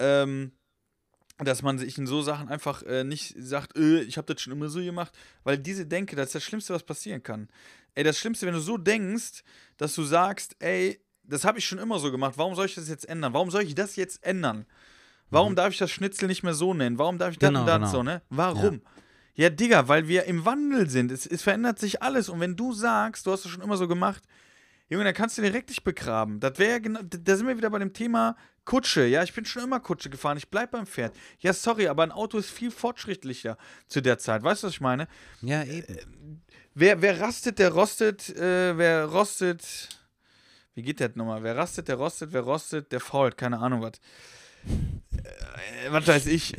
Ähm, 0.00 0.52
dass 1.38 1.62
man 1.62 1.78
sich 1.78 1.96
in 1.96 2.06
so 2.06 2.20
Sachen 2.20 2.48
einfach 2.48 2.82
äh, 2.82 3.04
nicht 3.04 3.34
sagt, 3.38 3.76
äh, 3.76 4.02
ich 4.02 4.18
habe 4.18 4.32
das 4.32 4.42
schon 4.42 4.52
immer 4.52 4.68
so 4.68 4.80
gemacht, 4.80 5.16
weil 5.42 5.56
diese 5.56 5.86
Denke, 5.86 6.16
das 6.16 6.26
ist 6.26 6.34
das 6.34 6.44
Schlimmste, 6.44 6.74
was 6.74 6.82
passieren 6.82 7.22
kann. 7.22 7.48
Ey, 7.94 8.04
das 8.04 8.18
Schlimmste, 8.18 8.46
wenn 8.46 8.54
du 8.54 8.60
so 8.60 8.76
denkst, 8.76 9.42
dass 9.78 9.94
du 9.94 10.02
sagst, 10.02 10.56
ey, 10.58 11.00
das 11.22 11.44
habe 11.44 11.58
ich 11.58 11.64
schon 11.64 11.78
immer 11.78 11.98
so 11.98 12.10
gemacht, 12.10 12.34
warum 12.36 12.54
soll 12.54 12.66
ich 12.66 12.74
das 12.74 12.88
jetzt 12.88 13.08
ändern? 13.08 13.32
Warum 13.32 13.50
soll 13.50 13.62
ich 13.62 13.74
das 13.74 13.96
jetzt 13.96 14.22
ändern? 14.24 14.66
Warum 15.30 15.54
darf 15.54 15.72
ich 15.72 15.78
das 15.78 15.90
Schnitzel 15.90 16.26
nicht 16.26 16.42
mehr 16.42 16.54
so 16.54 16.74
nennen? 16.74 16.98
Warum 16.98 17.16
darf 17.16 17.30
ich 17.30 17.38
das 17.38 17.48
Genau, 17.48 17.60
und 17.60 17.66
das 17.66 17.76
genau. 17.76 17.90
so, 17.90 18.02
ne? 18.02 18.22
Warum? 18.30 18.82
Ja. 19.34 19.48
Digga, 19.48 19.88
weil 19.88 20.08
wir 20.08 20.24
im 20.24 20.44
Wandel 20.44 20.90
sind. 20.90 21.10
Es, 21.12 21.24
es 21.24 21.42
verändert 21.42 21.78
sich 21.78 22.02
alles. 22.02 22.28
Und 22.28 22.40
wenn 22.40 22.56
du 22.56 22.72
sagst, 22.72 23.26
du 23.26 23.32
hast 23.32 23.44
es 23.44 23.50
schon 23.50 23.62
immer 23.62 23.76
so 23.76 23.88
gemacht, 23.88 24.22
Junge, 24.90 25.04
dann 25.04 25.14
kannst 25.14 25.38
du 25.38 25.42
direkt 25.42 25.70
dich 25.70 25.84
begraben. 25.84 26.40
Das 26.40 26.58
wäre 26.58 26.72
ja 26.72 26.78
genau, 26.80 27.00
da 27.02 27.36
sind 27.36 27.46
wir 27.46 27.56
wieder 27.56 27.70
bei 27.70 27.78
dem 27.78 27.92
Thema 27.92 28.36
Kutsche. 28.64 29.06
Ja, 29.06 29.22
ich 29.22 29.32
bin 29.32 29.44
schon 29.44 29.62
immer 29.62 29.78
Kutsche 29.78 30.10
gefahren. 30.10 30.36
Ich 30.36 30.50
bleib 30.50 30.72
beim 30.72 30.84
Pferd. 30.84 31.14
Ja, 31.38 31.52
sorry, 31.52 31.86
aber 31.86 32.02
ein 32.02 32.10
Auto 32.10 32.38
ist 32.38 32.50
viel 32.50 32.72
fortschrittlicher 32.72 33.56
zu 33.86 34.00
der 34.02 34.18
Zeit. 34.18 34.42
Weißt 34.42 34.64
du, 34.64 34.66
was 34.66 34.74
ich 34.74 34.80
meine? 34.80 35.06
Ja, 35.42 35.62
eben. 35.62 36.42
Wer, 36.74 37.00
wer 37.02 37.20
rastet, 37.20 37.60
der 37.60 37.70
rostet. 37.70 38.30
Äh, 38.30 38.76
wer 38.76 39.04
rostet. 39.04 39.88
Wie 40.74 40.82
geht 40.82 41.00
das 41.00 41.14
nochmal? 41.14 41.44
Wer 41.44 41.56
rastet, 41.56 41.86
der 41.86 41.94
rostet. 41.94 42.32
Wer 42.32 42.42
rostet, 42.42 42.90
der 42.90 43.00
fault. 43.00 43.36
Keine 43.36 43.60
Ahnung 43.60 43.82
was. 43.82 43.92
Äh, 45.24 45.90
was 45.92 46.06
weiß 46.06 46.26
ich. 46.26 46.54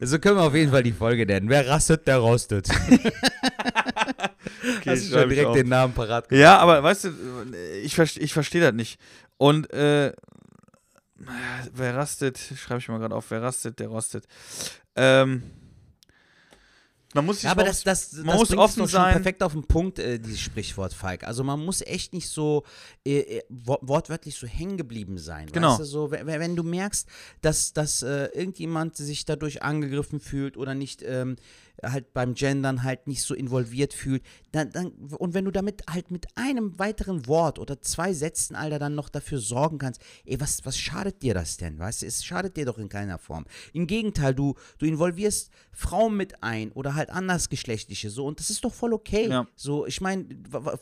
So 0.00 0.18
können 0.18 0.36
wir 0.36 0.42
auf 0.42 0.54
jeden 0.54 0.70
Fall 0.70 0.82
die 0.82 0.92
Folge 0.92 1.26
nennen. 1.26 1.48
Wer 1.48 1.68
rastet, 1.68 2.06
der 2.06 2.18
rostet. 2.18 2.68
Okay, 4.78 4.90
Hast 4.90 5.10
du 5.10 5.18
schon 5.20 5.28
direkt 5.28 5.48
auf. 5.48 5.56
den 5.56 5.68
Namen 5.68 5.92
parat 5.92 6.28
gemacht? 6.28 6.40
Ja, 6.40 6.58
aber 6.58 6.82
weißt 6.82 7.04
du, 7.04 7.10
ich, 7.82 7.98
ich 7.98 8.32
verstehe 8.32 8.60
das 8.60 8.72
nicht. 8.72 8.98
Und 9.36 9.72
äh, 9.72 10.12
wer 11.72 11.96
rastet, 11.96 12.38
schreibe 12.38 12.78
ich 12.80 12.88
mal 12.88 12.98
gerade 12.98 13.14
auf, 13.14 13.30
wer 13.30 13.42
rastet, 13.42 13.80
der 13.80 13.88
rostet. 13.88 14.24
Ähm, 14.94 15.42
man 17.14 17.26
muss 17.26 17.36
sich 17.36 17.44
Ja, 17.44 17.50
aber 17.52 17.62
mal- 17.62 17.68
das, 17.68 17.82
das, 17.82 18.12
man 18.14 18.26
das 18.26 18.36
muss 18.38 18.56
offen 18.56 18.86
sein. 18.86 19.12
perfekt 19.14 19.42
auf 19.42 19.52
den 19.52 19.64
Punkt, 19.64 19.98
äh, 19.98 20.18
dieses 20.18 20.40
Sprichwort, 20.40 20.94
Falk. 20.94 21.24
Also 21.24 21.44
man 21.44 21.64
muss 21.64 21.80
echt 21.82 22.12
nicht 22.14 22.28
so 22.28 22.64
äh, 23.06 23.18
äh, 23.38 23.42
wo- 23.48 23.78
wortwörtlich 23.82 24.36
so 24.36 24.46
hängen 24.46 24.76
geblieben 24.76 25.18
sein. 25.18 25.48
Genau. 25.52 25.70
Weißt 25.70 25.80
du, 25.80 25.84
so, 25.84 26.10
wenn, 26.10 26.26
wenn 26.26 26.56
du 26.56 26.62
merkst, 26.62 27.06
dass, 27.40 27.72
dass 27.72 28.02
äh, 28.02 28.26
irgendjemand 28.34 28.96
sich 28.96 29.24
dadurch 29.24 29.62
angegriffen 29.62 30.20
fühlt 30.20 30.56
oder 30.56 30.74
nicht 30.74 31.02
ähm, 31.02 31.36
halt 31.82 32.12
beim 32.14 32.34
Gendern 32.34 32.82
halt 32.82 33.06
nicht 33.06 33.22
so 33.22 33.34
involviert 33.34 33.94
fühlt, 33.94 34.22
dann, 34.52 34.70
dann, 34.70 34.92
und 35.18 35.34
wenn 35.34 35.44
du 35.44 35.50
damit 35.50 35.82
halt 35.90 36.10
mit 36.10 36.26
einem 36.36 36.78
weiteren 36.78 37.26
Wort 37.26 37.58
oder 37.58 37.80
zwei 37.80 38.12
Sätzen, 38.12 38.54
Alter, 38.54 38.78
dann 38.78 38.94
noch 38.94 39.08
dafür 39.08 39.38
sorgen 39.38 39.78
kannst, 39.78 40.00
ey, 40.24 40.40
was, 40.40 40.64
was 40.64 40.78
schadet 40.78 41.22
dir 41.22 41.34
das 41.34 41.56
denn, 41.56 41.78
weißt 41.78 42.02
du, 42.02 42.06
es 42.06 42.24
schadet 42.24 42.56
dir 42.56 42.66
doch 42.66 42.78
in 42.78 42.88
keiner 42.88 43.18
Form. 43.18 43.44
Im 43.72 43.86
Gegenteil, 43.86 44.34
du, 44.34 44.54
du 44.78 44.86
involvierst 44.86 45.50
Frauen 45.72 46.16
mit 46.16 46.42
ein 46.42 46.70
oder 46.72 46.94
halt 46.94 47.10
andersgeschlechtliche, 47.10 48.10
so, 48.10 48.26
und 48.26 48.38
das 48.38 48.50
ist 48.50 48.64
doch 48.64 48.74
voll 48.74 48.92
okay. 48.92 49.28
Ja. 49.28 49.46
So, 49.56 49.86
ich 49.86 50.00
meine, 50.00 50.26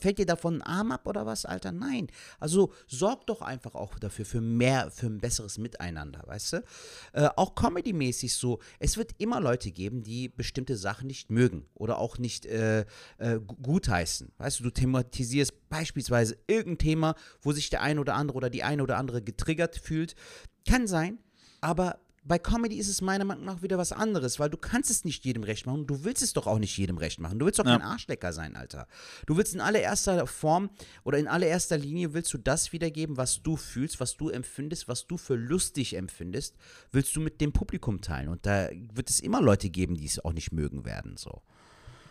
fällt 0.00 0.18
dir 0.18 0.26
davon 0.26 0.56
ein 0.56 0.62
Arm 0.62 0.92
ab 0.92 1.06
oder 1.06 1.26
was, 1.26 1.44
Alter? 1.44 1.72
Nein. 1.72 2.08
Also 2.38 2.72
sorg 2.86 3.26
doch 3.26 3.40
einfach 3.42 3.74
auch 3.74 3.98
dafür, 3.98 4.24
für 4.24 4.40
mehr, 4.40 4.90
für 4.90 5.06
ein 5.06 5.18
besseres 5.18 5.58
Miteinander, 5.58 6.22
weißt 6.26 6.54
du? 6.54 6.64
Äh, 7.12 7.28
auch 7.36 7.54
comedy-mäßig 7.54 8.34
so, 8.34 8.58
es 8.78 8.96
wird 8.96 9.12
immer 9.18 9.40
Leute 9.40 9.70
geben, 9.70 10.02
die 10.02 10.28
bestimmte 10.28 10.76
Sachen 10.76 10.89
nicht 11.02 11.30
mögen 11.30 11.66
oder 11.74 11.98
auch 11.98 12.18
nicht 12.18 12.46
äh, 12.46 12.80
äh, 13.18 13.38
gu- 13.46 13.56
gutheißen. 13.62 14.32
Weißt 14.38 14.58
du, 14.60 14.64
du 14.64 14.70
thematisierst 14.70 15.68
beispielsweise 15.68 16.36
irgendein 16.46 16.78
Thema, 16.78 17.14
wo 17.40 17.52
sich 17.52 17.70
der 17.70 17.82
eine 17.82 18.00
oder 18.00 18.14
andere 18.14 18.36
oder 18.36 18.50
die 18.50 18.62
eine 18.62 18.82
oder 18.82 18.96
andere 18.98 19.22
getriggert 19.22 19.76
fühlt. 19.76 20.14
Kann 20.68 20.86
sein, 20.86 21.18
aber 21.60 21.98
bei 22.22 22.38
Comedy 22.38 22.76
ist 22.76 22.88
es 22.88 23.00
meiner 23.00 23.24
Meinung 23.24 23.44
nach 23.46 23.62
wieder 23.62 23.78
was 23.78 23.92
anderes, 23.92 24.38
weil 24.38 24.50
du 24.50 24.58
kannst 24.58 24.90
es 24.90 25.04
nicht 25.04 25.24
jedem 25.24 25.42
recht 25.42 25.66
machen. 25.66 25.86
Du 25.86 26.04
willst 26.04 26.22
es 26.22 26.32
doch 26.34 26.46
auch 26.46 26.58
nicht 26.58 26.76
jedem 26.76 26.98
recht 26.98 27.18
machen. 27.18 27.38
Du 27.38 27.46
willst 27.46 27.58
doch 27.58 27.64
Ja. 27.64 27.78
kein 27.78 27.82
Arschlecker 27.86 28.32
sein, 28.32 28.56
Alter. 28.56 28.86
Du 29.26 29.36
willst 29.38 29.54
in 29.54 29.60
allererster 29.60 30.26
Form 30.26 30.68
oder 31.02 31.18
in 31.18 31.26
allererster 31.26 31.78
Linie 31.78 32.12
willst 32.12 32.32
du 32.34 32.38
das 32.38 32.72
wiedergeben, 32.72 33.16
was 33.16 33.42
du 33.42 33.56
fühlst, 33.56 34.00
was 34.00 34.16
du 34.16 34.28
empfindest, 34.28 34.86
was 34.86 35.06
du 35.06 35.16
für 35.16 35.34
lustig 35.34 35.94
empfindest, 35.96 36.56
willst 36.92 37.16
du 37.16 37.20
mit 37.20 37.40
dem 37.40 37.52
Publikum 37.52 38.00
teilen. 38.02 38.28
Und 38.28 38.44
da 38.44 38.68
wird 38.92 39.08
es 39.08 39.20
immer 39.20 39.40
Leute 39.40 39.70
geben, 39.70 39.96
die 39.96 40.04
es 40.06 40.22
auch 40.22 40.34
nicht 40.34 40.52
mögen 40.52 40.84
werden. 40.84 41.16
So. 41.16 41.40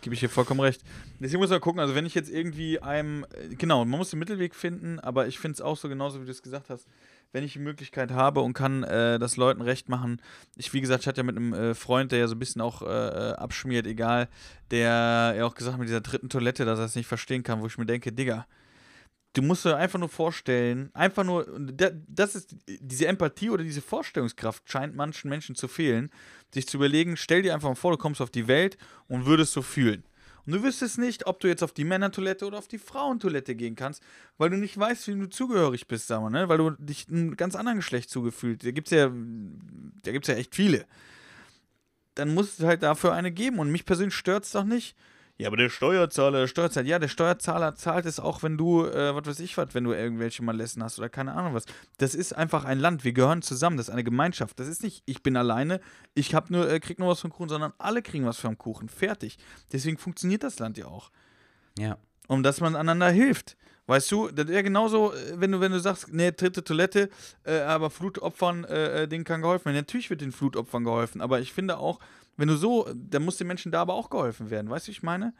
Gebe 0.02 0.14
ich 0.14 0.20
dir 0.20 0.28
vollkommen 0.30 0.60
recht. 0.60 0.82
Deswegen 1.20 1.40
muss 1.40 1.50
man 1.50 1.60
gucken, 1.60 1.78
also 1.80 1.94
wenn 1.94 2.06
ich 2.06 2.14
jetzt 2.14 2.30
irgendwie 2.30 2.80
einem, 2.80 3.26
äh, 3.34 3.54
genau, 3.54 3.84
man 3.84 3.98
muss 3.98 4.10
den 4.10 4.18
Mittelweg 4.18 4.54
finden, 4.54 4.98
aber 4.98 5.28
ich 5.28 5.38
finde 5.38 5.54
es 5.54 5.60
auch 5.60 5.76
so 5.76 5.88
genauso, 5.88 6.20
wie 6.20 6.24
du 6.24 6.30
es 6.30 6.42
gesagt 6.42 6.70
hast, 6.70 6.86
wenn 7.32 7.44
ich 7.44 7.52
die 7.52 7.58
Möglichkeit 7.58 8.10
habe 8.10 8.40
und 8.40 8.54
kann 8.54 8.82
äh, 8.82 9.18
das 9.18 9.36
Leuten 9.36 9.62
recht 9.62 9.88
machen. 9.88 10.20
Ich, 10.56 10.72
wie 10.72 10.80
gesagt, 10.80 11.02
ich 11.02 11.08
hatte 11.08 11.20
ja 11.20 11.24
mit 11.24 11.36
einem 11.36 11.52
äh, 11.52 11.74
Freund, 11.74 12.12
der 12.12 12.18
ja 12.20 12.28
so 12.28 12.34
ein 12.34 12.38
bisschen 12.38 12.60
auch 12.60 12.82
äh, 12.82 12.86
äh, 12.86 13.32
abschmiert, 13.34 13.86
egal, 13.86 14.28
der 14.70 15.34
ja 15.36 15.44
auch 15.44 15.54
gesagt 15.54 15.74
hat 15.74 15.80
mit 15.80 15.88
dieser 15.88 16.00
dritten 16.00 16.28
Toilette, 16.28 16.64
dass 16.64 16.78
er 16.78 16.86
es 16.86 16.96
nicht 16.96 17.06
verstehen 17.06 17.42
kann, 17.42 17.60
wo 17.60 17.66
ich 17.66 17.78
mir 17.78 17.86
denke, 17.86 18.12
Digga, 18.12 18.46
du 19.34 19.42
musst 19.42 19.64
dir 19.64 19.76
einfach 19.76 19.98
nur 19.98 20.08
vorstellen, 20.08 20.90
einfach 20.92 21.24
nur, 21.24 21.46
das 22.08 22.34
ist 22.34 22.56
diese 22.66 23.06
Empathie 23.06 23.50
oder 23.50 23.62
diese 23.62 23.82
Vorstellungskraft 23.82 24.68
scheint 24.70 24.96
manchen 24.96 25.28
Menschen 25.30 25.54
zu 25.54 25.68
fehlen, 25.68 26.10
sich 26.52 26.66
zu 26.66 26.78
überlegen, 26.78 27.16
stell 27.16 27.42
dir 27.42 27.54
einfach 27.54 27.68
mal 27.68 27.74
vor, 27.76 27.92
du 27.92 27.98
kommst 27.98 28.20
auf 28.20 28.30
die 28.30 28.48
Welt 28.48 28.76
und 29.08 29.26
würdest 29.26 29.52
so 29.52 29.62
fühlen. 29.62 30.04
Und 30.46 30.52
du 30.52 30.62
wüsstest 30.62 30.98
nicht, 30.98 31.26
ob 31.26 31.40
du 31.40 31.48
jetzt 31.48 31.62
auf 31.62 31.72
die 31.72 31.84
Männertoilette 31.84 32.46
oder 32.46 32.58
auf 32.58 32.68
die 32.68 32.78
Frauentoilette 32.78 33.54
gehen 33.54 33.76
kannst, 33.76 34.02
weil 34.38 34.50
du 34.50 34.56
nicht 34.56 34.78
weißt, 34.78 35.08
wie 35.08 35.14
du 35.14 35.28
zugehörig 35.28 35.86
bist, 35.86 36.06
sag 36.06 36.20
mal, 36.22 36.30
ne? 36.30 36.48
Weil 36.48 36.58
du 36.58 36.70
dich 36.70 37.08
einem 37.08 37.36
ganz 37.36 37.54
anderen 37.54 37.78
Geschlecht 37.78 38.10
zugefühlt. 38.10 38.64
Da 38.64 38.70
gibt's 38.70 38.90
ja, 38.90 39.10
da 40.02 40.12
gibt's 40.12 40.28
ja 40.28 40.34
echt 40.34 40.54
viele. 40.54 40.86
Dann 42.14 42.34
muss 42.34 42.58
es 42.58 42.64
halt 42.64 42.82
dafür 42.82 43.12
eine 43.12 43.30
geben. 43.30 43.58
Und 43.58 43.70
mich 43.70 43.84
persönlich 43.84 44.14
stört 44.14 44.44
es 44.44 44.52
doch 44.52 44.64
nicht. 44.64 44.96
Ja, 45.40 45.46
aber 45.46 45.56
der 45.56 45.70
Steuerzahler, 45.70 46.40
der 46.40 46.48
Steuerzahler, 46.48 46.86
ja, 46.86 46.98
der 46.98 47.08
Steuerzahler 47.08 47.74
zahlt 47.74 48.04
es 48.04 48.20
auch, 48.20 48.42
wenn 48.42 48.58
du, 48.58 48.84
äh, 48.84 49.14
was 49.14 49.24
weiß 49.24 49.40
ich 49.40 49.56
was, 49.56 49.68
wenn 49.72 49.84
du 49.84 49.92
irgendwelche 49.92 50.42
Malessen 50.42 50.82
hast 50.82 50.98
oder 50.98 51.08
keine 51.08 51.32
Ahnung 51.32 51.54
was. 51.54 51.64
Das 51.96 52.14
ist 52.14 52.34
einfach 52.34 52.66
ein 52.66 52.78
Land, 52.78 53.04
wir 53.04 53.14
gehören 53.14 53.40
zusammen, 53.40 53.78
das 53.78 53.88
ist 53.88 53.92
eine 53.92 54.04
Gemeinschaft. 54.04 54.60
Das 54.60 54.68
ist 54.68 54.82
nicht, 54.82 55.02
ich 55.06 55.22
bin 55.22 55.38
alleine, 55.38 55.80
ich 56.12 56.34
hab 56.34 56.50
nur, 56.50 56.70
äh, 56.70 56.78
krieg 56.78 56.98
nur 56.98 57.08
was 57.08 57.20
vom 57.20 57.30
Kuchen, 57.30 57.48
sondern 57.48 57.72
alle 57.78 58.02
kriegen 58.02 58.26
was 58.26 58.36
vom 58.36 58.58
Kuchen. 58.58 58.90
Fertig. 58.90 59.38
Deswegen 59.72 59.96
funktioniert 59.96 60.42
das 60.42 60.58
Land 60.58 60.76
ja 60.76 60.84
auch. 60.84 61.10
Ja. 61.78 61.96
Um 62.28 62.42
dass 62.42 62.60
man 62.60 62.76
einander 62.76 63.08
hilft. 63.08 63.56
Weißt 63.86 64.12
du, 64.12 64.28
das 64.28 64.46
wäre 64.46 64.62
genauso, 64.62 65.14
äh, 65.14 65.40
wenn 65.40 65.52
du, 65.52 65.60
wenn 65.60 65.72
du 65.72 65.80
sagst, 65.80 66.12
nee, 66.12 66.32
dritte 66.32 66.62
Toilette, 66.62 67.08
äh, 67.44 67.60
aber 67.60 67.88
Flutopfern, 67.88 68.64
äh, 68.64 69.04
äh, 69.04 69.08
denen 69.08 69.24
kann 69.24 69.40
geholfen 69.40 69.64
werden. 69.64 69.76
Natürlich 69.76 70.10
wird 70.10 70.20
den 70.20 70.32
Flutopfern 70.32 70.84
geholfen, 70.84 71.22
aber 71.22 71.40
ich 71.40 71.54
finde 71.54 71.78
auch, 71.78 71.98
wenn 72.40 72.48
du 72.48 72.56
so, 72.56 72.88
dann 72.94 73.22
muss 73.24 73.36
den 73.36 73.46
Menschen 73.46 73.70
da 73.70 73.82
aber 73.82 73.94
auch 73.94 74.08
geholfen 74.10 74.48
werden. 74.50 74.70
Weißt 74.70 74.86
du, 74.86 74.88
wie 74.88 74.92
ich 74.92 75.02
meine? 75.02 75.34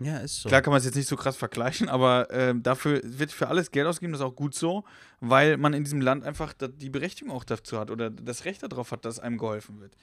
Ja, 0.00 0.18
ist 0.18 0.42
so. 0.42 0.48
Klar 0.48 0.62
kann 0.62 0.72
man 0.72 0.78
es 0.78 0.84
jetzt 0.84 0.94
nicht 0.94 1.08
so 1.08 1.16
krass 1.16 1.36
vergleichen, 1.36 1.88
aber 1.88 2.28
ähm, 2.30 2.62
dafür 2.62 3.00
wird 3.04 3.30
für 3.32 3.48
alles 3.48 3.70
Geld 3.70 3.86
ausgegeben, 3.86 4.12
das 4.12 4.20
ist 4.20 4.26
auch 4.26 4.34
gut 4.34 4.54
so, 4.54 4.84
weil 5.20 5.56
man 5.56 5.72
in 5.74 5.84
diesem 5.84 6.00
Land 6.00 6.24
einfach 6.24 6.52
die 6.54 6.90
Berechtigung 6.90 7.32
auch 7.34 7.44
dazu 7.44 7.78
hat 7.78 7.90
oder 7.90 8.10
das 8.10 8.44
Recht 8.44 8.62
darauf 8.62 8.90
hat, 8.90 9.04
dass 9.04 9.18
einem 9.18 9.38
geholfen 9.38 9.80
wird. 9.80 9.96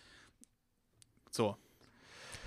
So. 1.31 1.57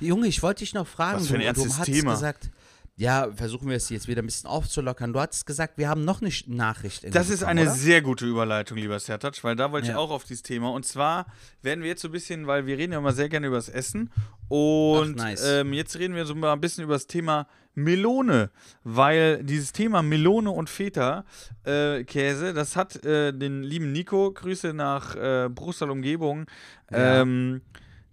Junge, 0.00 0.26
ich 0.26 0.42
wollte 0.42 0.60
dich 0.60 0.74
noch 0.74 0.86
fragen, 0.86 1.20
Was 1.20 1.28
für 1.28 1.38
ein 1.38 1.54
du, 1.54 1.64
du 1.64 1.68
hast 1.76 1.84
Thema. 1.84 2.12
gesagt, 2.12 2.50
ja, 2.98 3.28
versuchen 3.34 3.68
wir 3.68 3.76
es 3.76 3.90
jetzt 3.90 4.08
wieder 4.08 4.22
ein 4.22 4.26
bisschen 4.26 4.48
aufzulockern. 4.48 5.12
Du 5.12 5.20
hattest 5.20 5.44
gesagt, 5.44 5.76
wir 5.76 5.88
haben 5.88 6.04
noch 6.04 6.22
eine 6.22 6.30
Nachricht. 6.46 7.04
irgendwie 7.04 7.18
Das 7.18 7.28
ist 7.28 7.40
bekommen, 7.40 7.58
eine 7.58 7.68
oder? 7.68 7.78
sehr 7.78 8.00
gute 8.00 8.24
Überleitung, 8.26 8.78
lieber 8.78 8.98
Sertac, 8.98 9.42
weil 9.44 9.54
da 9.54 9.70
wollte 9.70 9.86
ich 9.88 9.92
Ja. 9.92 9.98
auch 9.98 10.10
auf 10.10 10.24
dieses 10.24 10.42
Thema. 10.42 10.70
Und 10.70 10.86
zwar 10.86 11.26
werden 11.62 11.82
wir 11.82 11.90
jetzt 11.90 12.00
so 12.02 12.08
ein 12.08 12.12
bisschen, 12.12 12.46
weil 12.46 12.64
wir 12.66 12.78
reden 12.78 12.92
ja 12.94 12.98
immer 12.98 13.12
sehr 13.12 13.28
gerne 13.28 13.48
über 13.48 13.56
das 13.56 13.68
Essen. 13.68 14.10
Und 14.48 15.20
Ach, 15.20 15.24
nice. 15.24 15.44
ähm, 15.46 15.72
jetzt 15.74 15.98
reden 15.98 16.14
wir 16.14 16.24
so 16.24 16.34
mal 16.34 16.52
ein 16.54 16.60
bisschen 16.60 16.84
über 16.84 16.94
das 16.94 17.06
Thema 17.06 17.46
Melone, 17.74 18.50
weil 18.84 19.44
dieses 19.44 19.72
Thema 19.72 20.00
Melone 20.02 20.50
und 20.50 20.70
Feta-Käse, 20.70 22.54
das 22.54 22.76
hat 22.76 23.04
äh, 23.04 23.32
den 23.32 23.62
lieben 23.62 23.92
Nico, 23.92 24.32
Grüße 24.32 24.72
nach 24.72 25.14
äh, 25.16 25.48
Brüssel 25.50 25.90
Umgebung, 25.90 26.46
Ja. 26.90 27.26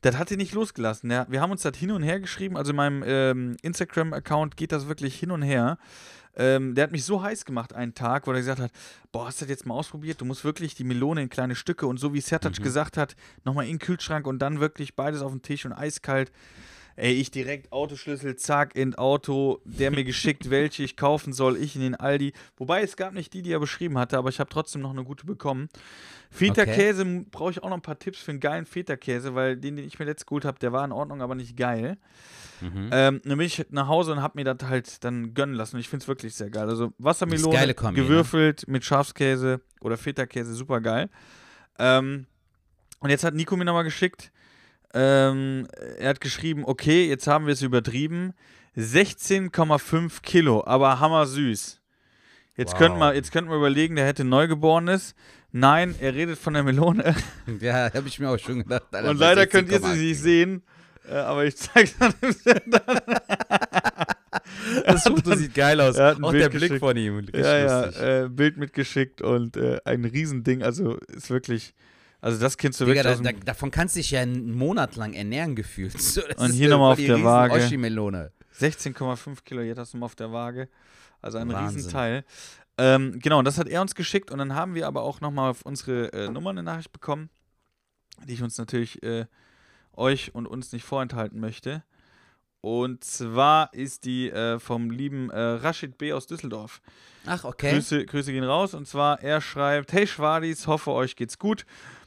Das 0.03 0.17
hat 0.17 0.31
ihn 0.31 0.37
nicht 0.37 0.53
losgelassen. 0.53 1.09
Ja, 1.09 1.25
wir 1.29 1.41
haben 1.41 1.51
uns 1.51 1.61
das 1.61 1.77
hin 1.77 1.91
und 1.91 2.03
her 2.03 2.19
geschrieben, 2.19 2.57
also 2.57 2.71
in 2.71 2.75
meinem 2.75 3.03
ähm, 3.05 3.57
Instagram-Account 3.61 4.57
geht 4.57 4.71
das 4.71 4.87
wirklich 4.87 5.17
hin 5.17 5.31
und 5.31 5.41
her. 5.41 5.77
Ähm, 6.35 6.75
der 6.75 6.85
hat 6.85 6.91
mich 6.91 7.05
so 7.05 7.21
heiß 7.21 7.45
gemacht 7.45 7.73
einen 7.73 7.93
Tag, 7.93 8.27
wo 8.27 8.31
er 8.31 8.37
gesagt 8.37 8.59
hat, 8.59 8.71
boah, 9.11 9.27
hast 9.27 9.39
du 9.39 9.45
das 9.45 9.49
jetzt 9.49 9.65
mal 9.65 9.75
ausprobiert? 9.75 10.19
Du 10.19 10.25
musst 10.25 10.43
wirklich 10.43 10.75
die 10.75 10.83
Melone 10.83 11.21
in 11.21 11.29
kleine 11.29 11.55
Stücke 11.55 11.87
und 11.87 11.99
so 11.99 12.13
wie 12.13 12.21
Sertac 12.21 12.61
gesagt 12.61 12.97
hat, 12.97 13.15
nochmal 13.45 13.65
in 13.65 13.73
den 13.73 13.79
Kühlschrank 13.79 14.27
und 14.27 14.39
dann 14.39 14.59
wirklich 14.59 14.95
beides 14.95 15.21
auf 15.21 15.31
den 15.31 15.41
Tisch 15.41 15.65
und 15.65 15.73
eiskalt. 15.73 16.31
Ey, 16.95 17.13
ich 17.13 17.31
direkt 17.31 17.71
Autoschlüssel, 17.71 18.35
zack, 18.35 18.75
in 18.75 18.93
Auto, 18.95 19.61
der 19.65 19.89
mir 19.89 20.03
geschickt, 20.03 20.49
welche 20.51 20.83
ich 20.83 20.95
kaufen 20.95 21.33
soll, 21.33 21.57
ich 21.57 21.75
in 21.75 21.81
den 21.81 21.95
Aldi. 21.95 22.33
Wobei 22.57 22.83
es 22.83 22.95
gab 22.95 23.13
nicht 23.13 23.33
die, 23.33 23.41
die 23.41 23.51
er 23.51 23.59
beschrieben 23.59 23.97
hatte, 23.97 24.17
aber 24.17 24.29
ich 24.29 24.39
habe 24.39 24.49
trotzdem 24.49 24.81
noch 24.81 24.91
eine 24.91 25.03
gute 25.03 25.25
bekommen. 25.25 25.69
Feta-Käse 26.29 27.25
brauche 27.31 27.51
ich 27.51 27.63
auch 27.63 27.69
noch 27.69 27.77
ein 27.77 27.81
paar 27.81 27.97
Tipps 27.97 28.19
für 28.19 28.31
einen 28.31 28.39
geilen 28.39 28.65
Feta-Käse, 28.65 29.33
weil 29.33 29.57
den, 29.57 29.75
den 29.75 29.85
ich 29.85 29.97
mir 29.97 30.05
letzt 30.05 30.27
geholt 30.27 30.45
habe, 30.45 30.59
der 30.59 30.71
war 30.71 30.85
in 30.85 30.91
Ordnung, 30.91 31.21
aber 31.21 31.35
nicht 31.35 31.57
geil. 31.57 31.97
Mhm. 32.61 32.89
Ähm, 32.91 33.21
dann 33.23 33.37
bin 33.37 33.41
ich 33.41 33.65
nach 33.69 33.87
Hause 33.87 34.13
und 34.13 34.21
habe 34.21 34.33
mir 34.35 34.45
das 34.45 34.67
halt 34.67 35.03
dann 35.03 35.33
gönnen 35.33 35.55
lassen. 35.55 35.75
Und 35.75 35.79
ich 35.79 35.89
finde 35.89 36.03
es 36.03 36.07
wirklich 36.07 36.33
sehr 36.35 36.49
geil. 36.49 36.69
Also 36.69 36.93
Wassermelone, 36.97 37.73
Kombi, 37.73 37.99
ne? 37.99 38.07
gewürfelt 38.07 38.67
mit 38.67 38.85
Schafskäse 38.85 39.61
oder 39.81 39.97
Feta-Käse, 39.97 40.53
super 40.53 40.79
geil. 40.81 41.09
Ähm, 41.77 42.27
und 42.99 43.09
jetzt 43.09 43.23
hat 43.23 43.33
Nico 43.33 43.55
mir 43.57 43.65
nochmal 43.65 43.83
geschickt, 43.83 44.31
ähm, 44.93 45.67
er 45.97 46.09
hat 46.09 46.21
geschrieben, 46.21 46.63
okay, 46.65 47.07
jetzt 47.07 47.27
haben 47.27 47.45
wir 47.47 47.53
es 47.53 47.61
übertrieben. 47.61 48.33
16,5 48.77 50.21
Kilo, 50.23 50.63
aber 50.65 50.99
hammer 50.99 51.25
süß. 51.25 51.79
Jetzt, 52.55 52.73
Wow. 52.73 52.77
könnten 52.79 52.99
wir, 52.99 53.13
jetzt 53.15 53.31
könnten 53.31 53.49
wir 53.49 53.57
überlegen, 53.57 53.95
der 53.95 54.05
hätte 54.05 54.23
Neugeborenes. 54.23 55.15
Nein, 55.51 55.93
er 55.99 56.13
redet 56.15 56.37
von 56.39 56.53
der 56.53 56.63
Melone. 56.63 57.15
Ja, 57.59 57.93
habe 57.93 58.07
ich 58.07 58.19
mir 58.19 58.29
auch 58.29 58.37
schon 58.39 58.59
gedacht. 58.63 58.87
Alter, 58.91 59.09
Und 59.09 59.17
leider 59.17 59.45
könnt 59.47 59.71
ihr 59.71 59.79
16,8 59.79 59.93
sie 59.93 60.05
nicht 60.07 60.19
sehen. 60.19 60.63
Äh, 61.09 61.15
aber 61.15 61.45
ich 61.45 61.55
zeig's 61.57 61.95
dann. 61.99 62.13
Das 64.85 65.03
Foto 65.03 65.35
sieht 65.35 65.53
geil 65.53 65.79
aus. 65.81 65.95
er 65.97 66.07
hat 66.07 66.17
ein 66.17 66.23
Auch 66.23 66.31
Bild 66.31 66.43
der 66.43 66.49
Blick 66.49 66.61
geschickt. 66.61 66.79
von 66.79 66.97
ihm. 66.97 67.25
Ja, 67.33 67.57
ja, 67.57 68.23
äh, 68.23 68.29
Bild 68.29 68.57
mitgeschickt 68.57 69.21
und 69.21 69.57
äh, 69.57 69.79
ein 69.85 70.05
Riesending. 70.05 70.63
Also 70.63 70.97
ist 71.07 71.29
wirklich, 71.29 71.73
also 72.23 72.39
das 72.39 72.57
kennst 72.57 72.79
du 72.79 72.85
Digga, 72.85 73.03
wirklich 73.03 73.21
da, 73.21 73.33
da, 73.33 73.39
davon 73.45 73.69
kannst 73.69 73.95
du 73.95 73.99
dich 73.99 74.11
ja 74.11 74.21
einen 74.21 74.53
Monat 74.53 74.95
lang 74.95 75.13
ernähren 75.13 75.57
gefühlt. 75.57 75.93
So, 75.99 76.21
Und 76.37 76.53
hier 76.53 76.69
nochmal 76.69 76.93
auf 76.93 76.97
der 76.97 77.21
Waage. 77.21 77.55
Oschi-Melone. 77.55 78.31
16,5 78.57 79.43
Kilo, 79.43 79.61
jetzt 79.61 79.77
hast 79.77 79.93
du 79.93 79.97
mal 79.97 80.05
auf 80.05 80.15
der 80.15 80.31
Waage. 80.31 80.69
Also 81.21 81.37
ein 81.37 81.51
Wahnsinn. 81.51 81.75
Riesenteil. 81.75 82.23
Ähm, 82.77 83.19
genau, 83.19 83.39
und 83.39 83.45
das 83.45 83.57
hat 83.57 83.67
er 83.67 83.81
uns 83.81 83.93
geschickt 83.93 84.31
und 84.31 84.37
dann 84.37 84.55
haben 84.55 84.73
wir 84.73 84.87
aber 84.87 85.01
auch 85.01 85.19
nochmal 85.19 85.51
auf 85.51 85.63
unsere 85.63 86.13
äh, 86.13 86.29
Nummer 86.29 86.51
eine 86.51 86.63
Nachricht 86.63 86.93
bekommen, 86.93 87.29
die 88.25 88.33
ich 88.33 88.41
uns 88.41 88.57
natürlich 88.57 89.03
äh, 89.03 89.25
euch 89.91 90.33
und 90.33 90.47
uns 90.47 90.71
nicht 90.71 90.85
vorenthalten 90.85 91.41
möchte. 91.41 91.83
Und 92.61 93.03
zwar 93.03 93.73
ist 93.73 94.05
die 94.05 94.29
äh, 94.29 94.59
vom 94.59 94.91
lieben 94.91 95.29
äh, 95.29 95.37
Rashid 95.37 95.97
B. 95.97 96.13
aus 96.13 96.25
Düsseldorf. 96.25 96.81
Ach, 97.25 97.43
okay. 97.43 97.73
Grüße, 97.73 98.05
Grüße 98.05 98.31
gehen 98.31 98.45
raus. 98.45 98.73
Und 98.73 98.87
zwar, 98.87 99.21
er 99.21 99.41
schreibt: 99.41 99.91
Hey 99.91 100.07
Schwadis, 100.07 100.67
hoffe 100.67 100.91
euch 100.91 101.17
geht's 101.17 101.37
gut. 101.37 101.65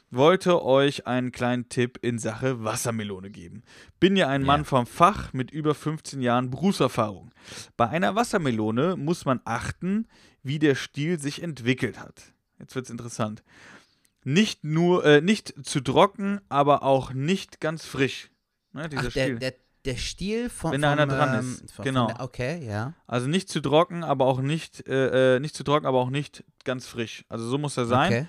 Wollte 0.09 0.63
euch 0.63 1.05
einen 1.05 1.33
kleinen 1.33 1.67
Tipp 1.67 1.99
in 2.01 2.17
Sache 2.17 2.63
Wassermelone 2.63 3.29
geben. 3.29 3.63
Bin 3.99 4.15
ja 4.15 4.29
ein 4.29 4.43
Mann 4.43 4.63
vom 4.63 4.85
Fach 4.85 5.33
mit 5.33 5.51
über 5.51 5.75
15 5.75 6.21
Jahren 6.21 6.49
Berufserfahrung. 6.49 7.31
Bei 7.75 7.89
einer 7.89 8.15
Wassermelone 8.15 8.95
muss 8.95 9.25
man 9.25 9.41
achten, 9.43 10.07
wie 10.43 10.59
der 10.59 10.75
Stiel 10.75 11.19
sich 11.19 11.43
entwickelt 11.43 11.99
hat. 11.99 12.33
Jetzt 12.57 12.73
wird's 12.75 12.89
interessant. 12.89 13.43
Nicht 14.23 14.63
nur, 14.63 15.05
äh, 15.05 15.21
nicht 15.21 15.53
zu 15.65 15.81
trocken, 15.81 16.39
aber 16.47 16.83
auch 16.83 17.11
nicht 17.13 17.59
ganz 17.59 17.85
frisch. 17.85 18.29
Ne, 18.71 18.87
dieser 18.89 19.07
Ach, 19.07 19.13
der, 19.13 19.23
Stiel. 19.23 19.39
der, 19.39 19.53
der 19.85 19.95
Stiel 19.97 20.49
von. 20.49 20.71
Wenn 20.71 20.81
da 20.81 20.91
einer 20.91 21.07
dran 21.07 21.39
ähm, 21.39 21.59
ist. 21.63 21.71
Von, 21.71 21.85
Genau. 21.85 22.07
Von 22.07 22.15
der, 22.15 22.23
okay, 22.23 22.65
ja. 22.65 22.93
Also 23.07 23.27
nicht 23.27 23.49
zu 23.49 23.59
trocken, 23.61 24.03
aber 24.03 24.25
auch 24.25 24.39
nicht, 24.39 24.87
äh, 24.87 25.35
äh, 25.35 25.39
nicht 25.39 25.55
zu 25.55 25.63
trocken, 25.63 25.85
aber 25.85 25.99
auch 25.99 26.09
nicht 26.09 26.43
ganz 26.63 26.87
frisch. 26.87 27.25
Also 27.29 27.47
so 27.47 27.57
muss 27.57 27.77
er 27.77 27.85
sein. 27.85 28.11
Okay. 28.13 28.27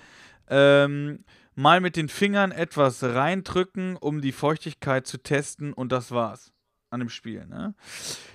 Ähm, 0.49 1.23
mal 1.59 1.81
mit 1.81 1.97
den 1.97 2.07
Fingern 2.07 2.53
etwas 2.53 3.03
reindrücken, 3.03 3.97
um 3.97 4.21
die 4.21 4.31
Feuchtigkeit 4.31 5.05
zu 5.05 5.17
testen 5.17 5.73
und 5.73 5.91
das 5.91 6.11
war's 6.11 6.53
an 6.91 6.99
dem 6.99 7.09
Spiel. 7.09 7.45
Ne? 7.45 7.73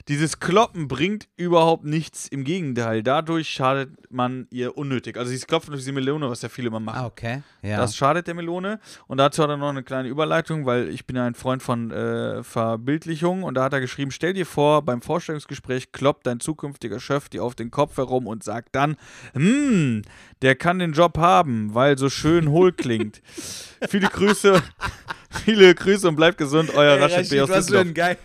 Dieses 0.08 0.38
Kloppen 0.38 0.88
bringt 0.88 1.28
überhaupt 1.36 1.84
nichts. 1.84 2.28
Im 2.28 2.44
Gegenteil, 2.44 3.02
dadurch 3.02 3.48
schadet 3.48 3.90
man 4.10 4.46
ihr 4.50 4.76
unnötig. 4.76 5.16
Also 5.16 5.30
dieses 5.30 5.46
Klopfen 5.46 5.72
durch 5.72 5.84
die 5.84 5.92
Melone, 5.92 6.30
was 6.30 6.42
ja 6.42 6.48
viele 6.48 6.68
immer 6.68 6.80
machen. 6.80 6.98
Ah, 6.98 7.06
okay. 7.06 7.42
Ja. 7.62 7.78
Das 7.78 7.96
schadet 7.96 8.26
der 8.26 8.34
Melone. 8.34 8.80
Und 9.06 9.18
dazu 9.18 9.42
hat 9.42 9.50
er 9.50 9.56
noch 9.56 9.70
eine 9.70 9.82
kleine 9.82 10.08
Überleitung, 10.08 10.66
weil 10.66 10.88
ich 10.88 11.06
bin 11.06 11.16
ja 11.16 11.26
ein 11.26 11.34
Freund 11.34 11.62
von 11.62 11.90
äh, 11.90 12.42
Verbildlichung. 12.42 13.42
Und 13.42 13.54
da 13.54 13.64
hat 13.64 13.72
er 13.72 13.80
geschrieben, 13.80 14.10
stell 14.10 14.34
dir 14.34 14.46
vor, 14.46 14.82
beim 14.82 15.02
Vorstellungsgespräch 15.02 15.92
kloppt 15.92 16.26
dein 16.26 16.40
zukünftiger 16.40 17.00
Chef 17.00 17.28
dir 17.28 17.42
auf 17.42 17.54
den 17.54 17.70
Kopf 17.70 17.96
herum 17.96 18.26
und 18.26 18.44
sagt 18.44 18.74
dann, 18.74 18.96
hm, 19.32 20.02
der 20.42 20.54
kann 20.54 20.78
den 20.78 20.92
Job 20.92 21.18
haben, 21.18 21.74
weil 21.74 21.98
so 21.98 22.08
schön 22.08 22.50
hohl 22.50 22.72
klingt. 22.72 23.22
viele 23.88 24.08
Grüße, 24.08 24.62
viele 25.44 25.74
Grüße 25.74 26.08
und 26.08 26.16
bleibt 26.16 26.38
gesund, 26.38 26.70
euer 26.74 26.96
Ey, 26.96 27.02
Rashid 27.02 27.30
B. 27.30 27.40
aus 27.40 27.48
was 27.48 27.68
für 27.68 27.80
ein 27.80 27.94
geil, 27.94 28.18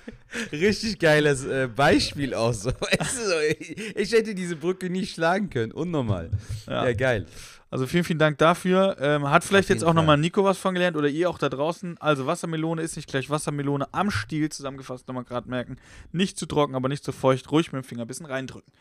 richtig 0.52 1.00
geiles 1.00 1.46
äh, 1.46 1.68
Beispiel 1.68 2.34
auch 2.34 2.54
so. 2.54 2.70
Weißt 2.80 3.18
du, 3.18 3.48
ich, 3.60 3.96
ich 3.96 4.12
hätte 4.12 4.36
diese 4.36 4.56
Brücke 4.56 4.90
nie 4.90 5.06
schlagen 5.06 5.50
können. 5.50 5.72
Unnormal. 5.72 6.32
Ja. 6.68 6.86
Ja, 6.88 6.94
geil. 6.94 7.26
Also 7.72 7.86
vielen, 7.86 8.04
vielen 8.04 8.20
Dank 8.20 8.38
dafür. 8.40 8.98
Ähm, 9.00 9.30
hat 9.30 9.44
vielleicht 9.44 9.70
jetzt 9.70 9.84
auch 9.84 9.94
nochmal. 9.94 10.18
Nico 10.18 10.44
was 10.44 10.58
von 10.58 10.74
gelernt 10.74 10.98
oder 10.98 11.08
ihr 11.08 11.30
auch 11.30 11.38
da 11.38 11.50
draußen. 11.50 11.98
Also 12.00 12.26
Wassermelone 12.26 12.82
ist 12.82 12.96
nicht 12.96 13.08
gleich 13.08 13.30
Wassermelone 13.30 13.88
am 13.92 14.10
Stiel 14.10 14.50
zusammengefasst, 14.50 15.08
nochmal 15.08 15.24
gerade 15.24 15.48
merken. 15.50 15.78
Nicht 16.12 16.38
zu 16.40 16.48
trocken, 16.48 16.76
aber 16.76 16.90
nicht 16.90 17.04
zu 17.04 17.12
feucht. 17.12 17.52
Ruhig 17.52 17.72
mit 17.72 17.84
dem 17.84 17.88
Finger 17.88 18.02
ein 18.02 18.08
bisschen 18.08 18.26
reindrücken. 18.26 18.72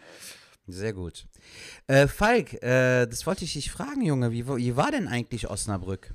Sehr 0.67 0.93
gut. 0.93 1.27
Äh, 1.87 2.09
Falk, 2.09 2.63
äh, 2.63 3.07
das 3.07 3.27
wollte 3.27 3.45
ich 3.45 3.55
dich 3.55 3.71
fragen, 3.71 4.03
Junge. 4.03 4.33
Wie, 4.33 4.47
wie 4.47 4.77
war 4.77 4.91
denn 4.91 5.09
eigentlich 5.09 5.51
Osnabrück? 5.51 6.15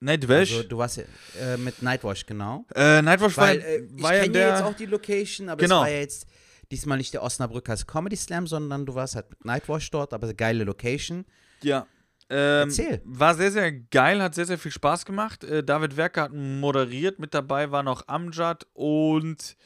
Nightwash. 0.00 0.52
Also, 0.56 0.68
du 0.68 0.78
warst 0.78 0.96
ja, 0.98 1.04
äh, 1.40 1.56
mit 1.56 1.82
Nightwash, 1.82 2.24
genau. 2.26 2.64
äh, 2.74 3.02
Nightwash 3.02 3.36
war, 3.36 3.48
Weil 3.48 3.60
äh, 3.60 3.78
ich 3.96 4.02
war 4.02 4.14
ja 4.14 4.20
kenne 4.22 4.32
der. 4.32 4.48
jetzt 4.50 4.62
auch 4.62 4.74
die 4.74 4.86
Location, 4.86 5.48
aber 5.48 5.60
Genau. 5.60 5.76
es 5.76 5.80
war 5.80 5.90
ja 5.90 5.98
jetzt 6.00 6.26
diesmal 6.70 6.98
nicht 6.98 7.12
der 7.14 7.22
Osnabrücker 7.22 7.76
Comedy 7.86 8.16
Slam, 8.16 8.46
sondern 8.46 8.84
du 8.86 8.94
warst 8.94 9.14
halt 9.16 9.30
mit 9.30 9.44
Nightwash 9.44 9.90
dort, 9.90 10.12
aber 10.12 10.32
geile 10.34 10.64
Location. 10.64 11.24
ja. 11.62 11.86
Ähm, 12.30 12.68
Erzähl. 12.68 13.00
War 13.06 13.34
sehr, 13.34 13.50
sehr 13.50 13.72
geil, 13.72 14.20
hat 14.22 14.34
sehr, 14.34 14.44
sehr 14.44 14.58
viel 14.58 14.70
Spaß 14.70 15.06
gemacht. 15.06 15.44
Äh, 15.44 15.64
David 15.64 15.96
Werker 15.96 16.24
hat 16.24 16.32
moderiert. 16.34 17.18
Mit 17.18 17.32
dabei 17.32 17.70
war 17.70 17.82
noch 17.82 18.06
Amjad 18.06 18.66
und 18.74 19.56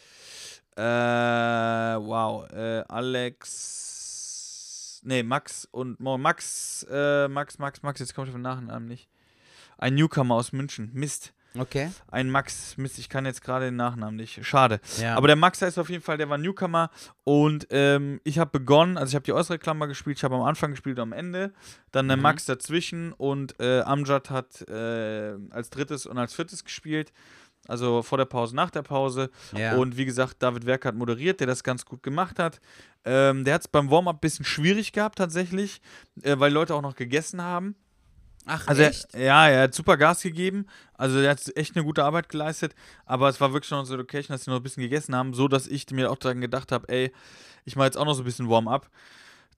äh, 0.77 0.81
wow, 0.83 2.49
äh, 2.53 2.85
Alex. 3.83 5.01
Nee, 5.03 5.25
Max 5.25 5.67
und 5.73 5.99
Max, 5.99 6.87
äh, 6.89 7.27
Max, 7.27 7.59
Max, 7.59 7.83
Max, 7.83 7.99
jetzt 7.99 8.15
komme 8.15 8.29
ich 8.29 8.31
auf 8.31 8.37
den 8.37 8.43
Nachnamen 8.43 8.87
nicht. 8.87 9.09
Ein 9.83 9.97
Newcomer 9.97 10.37
aus 10.37 10.53
München. 10.53 10.91
Mist. 10.93 11.35
Okay. 11.59 11.91
Ein 12.09 12.31
Max, 12.31 12.77
Mist, 12.77 13.01
ich 13.01 13.09
kann 13.09 13.27
jetzt 13.27 13.43
gerade 13.43 13.65
den 13.65 13.77
Nachnamen 13.77 14.15
nicht. 14.15 14.47
Schade. 14.47 14.81
Ja. 15.01 15.17
Aber 15.17 15.27
der 15.27 15.35
Max 15.35 15.61
heißt 15.61 15.77
auf 15.79 15.91
jeden 15.91 16.03
Fall, 16.05 16.17
der 16.17 16.31
war 16.31 16.39
Newcomer 16.39 16.89
und 17.25 17.67
ähm, 17.71 18.21
ich 18.23 18.39
habe 18.39 18.59
begonnen, 18.59 18.97
also 18.97 19.11
ich 19.11 19.15
habe 19.17 19.25
die 19.25 19.33
äußere 19.33 19.59
Klammer 19.59 19.89
gespielt, 19.89 20.19
ich 20.19 20.25
habe 20.25 20.37
am 20.37 20.43
Anfang 20.43 20.71
gespielt 20.71 21.01
am 21.01 21.13
Ende, 21.13 21.53
dann 21.91 22.07
der 22.07 22.17
Mhm. 22.17 22.23
Max 22.23 22.47
dazwischen 22.47 23.13
und 23.13 23.59
äh, 23.59 23.81
Amjad 23.81 24.31
hat 24.31 24.63
äh, 24.69 25.35
als 25.51 25.69
drittes 25.71 26.07
und 26.07 26.17
als 26.17 26.33
viertes 26.33 26.65
gespielt, 26.65 27.13
also 27.67 28.03
vor 28.03 28.19
der 28.19 28.25
Pause, 28.25 28.55
nach 28.55 28.71
der 28.71 28.83
Pause 28.83 29.31
ja. 29.55 29.75
und 29.75 29.97
wie 29.97 30.05
gesagt, 30.05 30.37
David 30.45 30.65
Werk 30.65 30.85
hat 30.85 30.95
moderiert, 30.95 31.41
der 31.41 31.49
das 31.49 31.65
ganz 31.65 31.85
gut 31.85 32.03
gemacht 32.05 32.39
hat. 32.39 32.61
Ähm, 33.05 33.45
der 33.45 33.55
hat 33.55 33.63
es 33.63 33.69
beim 33.69 33.91
Warm-Up 33.91 34.17
ein 34.17 34.21
bisschen 34.21 34.45
schwierig 34.45 34.93
gehabt 34.93 35.19
tatsächlich, 35.19 35.83
äh, 36.23 36.39
weil 36.39 36.53
Leute 36.53 36.75
auch 36.75 36.83
noch 36.83 36.95
gegessen 36.95 37.43
haben. 37.43 37.75
Ach, 38.47 38.67
Also 38.67 38.83
er, 38.83 38.91
echt? 38.91 39.15
ja, 39.15 39.49
er 39.49 39.63
hat 39.63 39.75
super 39.75 39.97
Gas 39.97 40.23
gegeben. 40.23 40.67
Also 40.95 41.19
er 41.19 41.31
hat 41.31 41.57
echt 41.57 41.77
eine 41.77 41.85
gute 41.85 42.05
Arbeit 42.05 42.29
geleistet. 42.29 42.75
Aber 43.07 43.29
es 43.29 43.41
war 43.41 43.53
wirklich 43.53 43.69
schon 43.69 43.79
unsere 43.79 43.99
Location, 43.99 44.35
dass 44.35 44.45
sie 44.45 44.51
noch 44.51 44.59
ein 44.59 44.63
bisschen 44.63 44.83
gegessen 44.83 45.15
haben, 45.15 45.35
so 45.35 45.49
dass 45.49 45.67
ich 45.67 45.89
mir 45.91 46.11
auch 46.11 46.17
daran 46.17 46.41
gedacht 46.41 46.73
habe, 46.73 46.89
ey, 46.89 47.13
ich 47.65 47.77
mache 47.77 47.87
jetzt 47.87 47.97
auch 47.97 48.05
noch 48.05 48.15
so 48.15 48.23
ein 48.23 48.25
bisschen 48.25 48.49
Warm-up. 48.49 48.89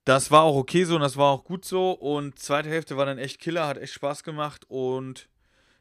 Das 0.04 0.30
war 0.30 0.42
auch 0.42 0.56
okay 0.56 0.84
so 0.84 0.96
und 0.96 1.00
das 1.00 1.16
war 1.16 1.30
auch 1.30 1.44
gut 1.44 1.64
so. 1.64 1.92
Und 1.92 2.38
zweite 2.38 2.68
Hälfte 2.68 2.96
war 2.96 3.06
dann 3.06 3.18
echt 3.18 3.40
Killer, 3.40 3.66
hat 3.66 3.78
echt 3.78 3.94
Spaß 3.94 4.22
gemacht. 4.22 4.64
Und 4.68 5.28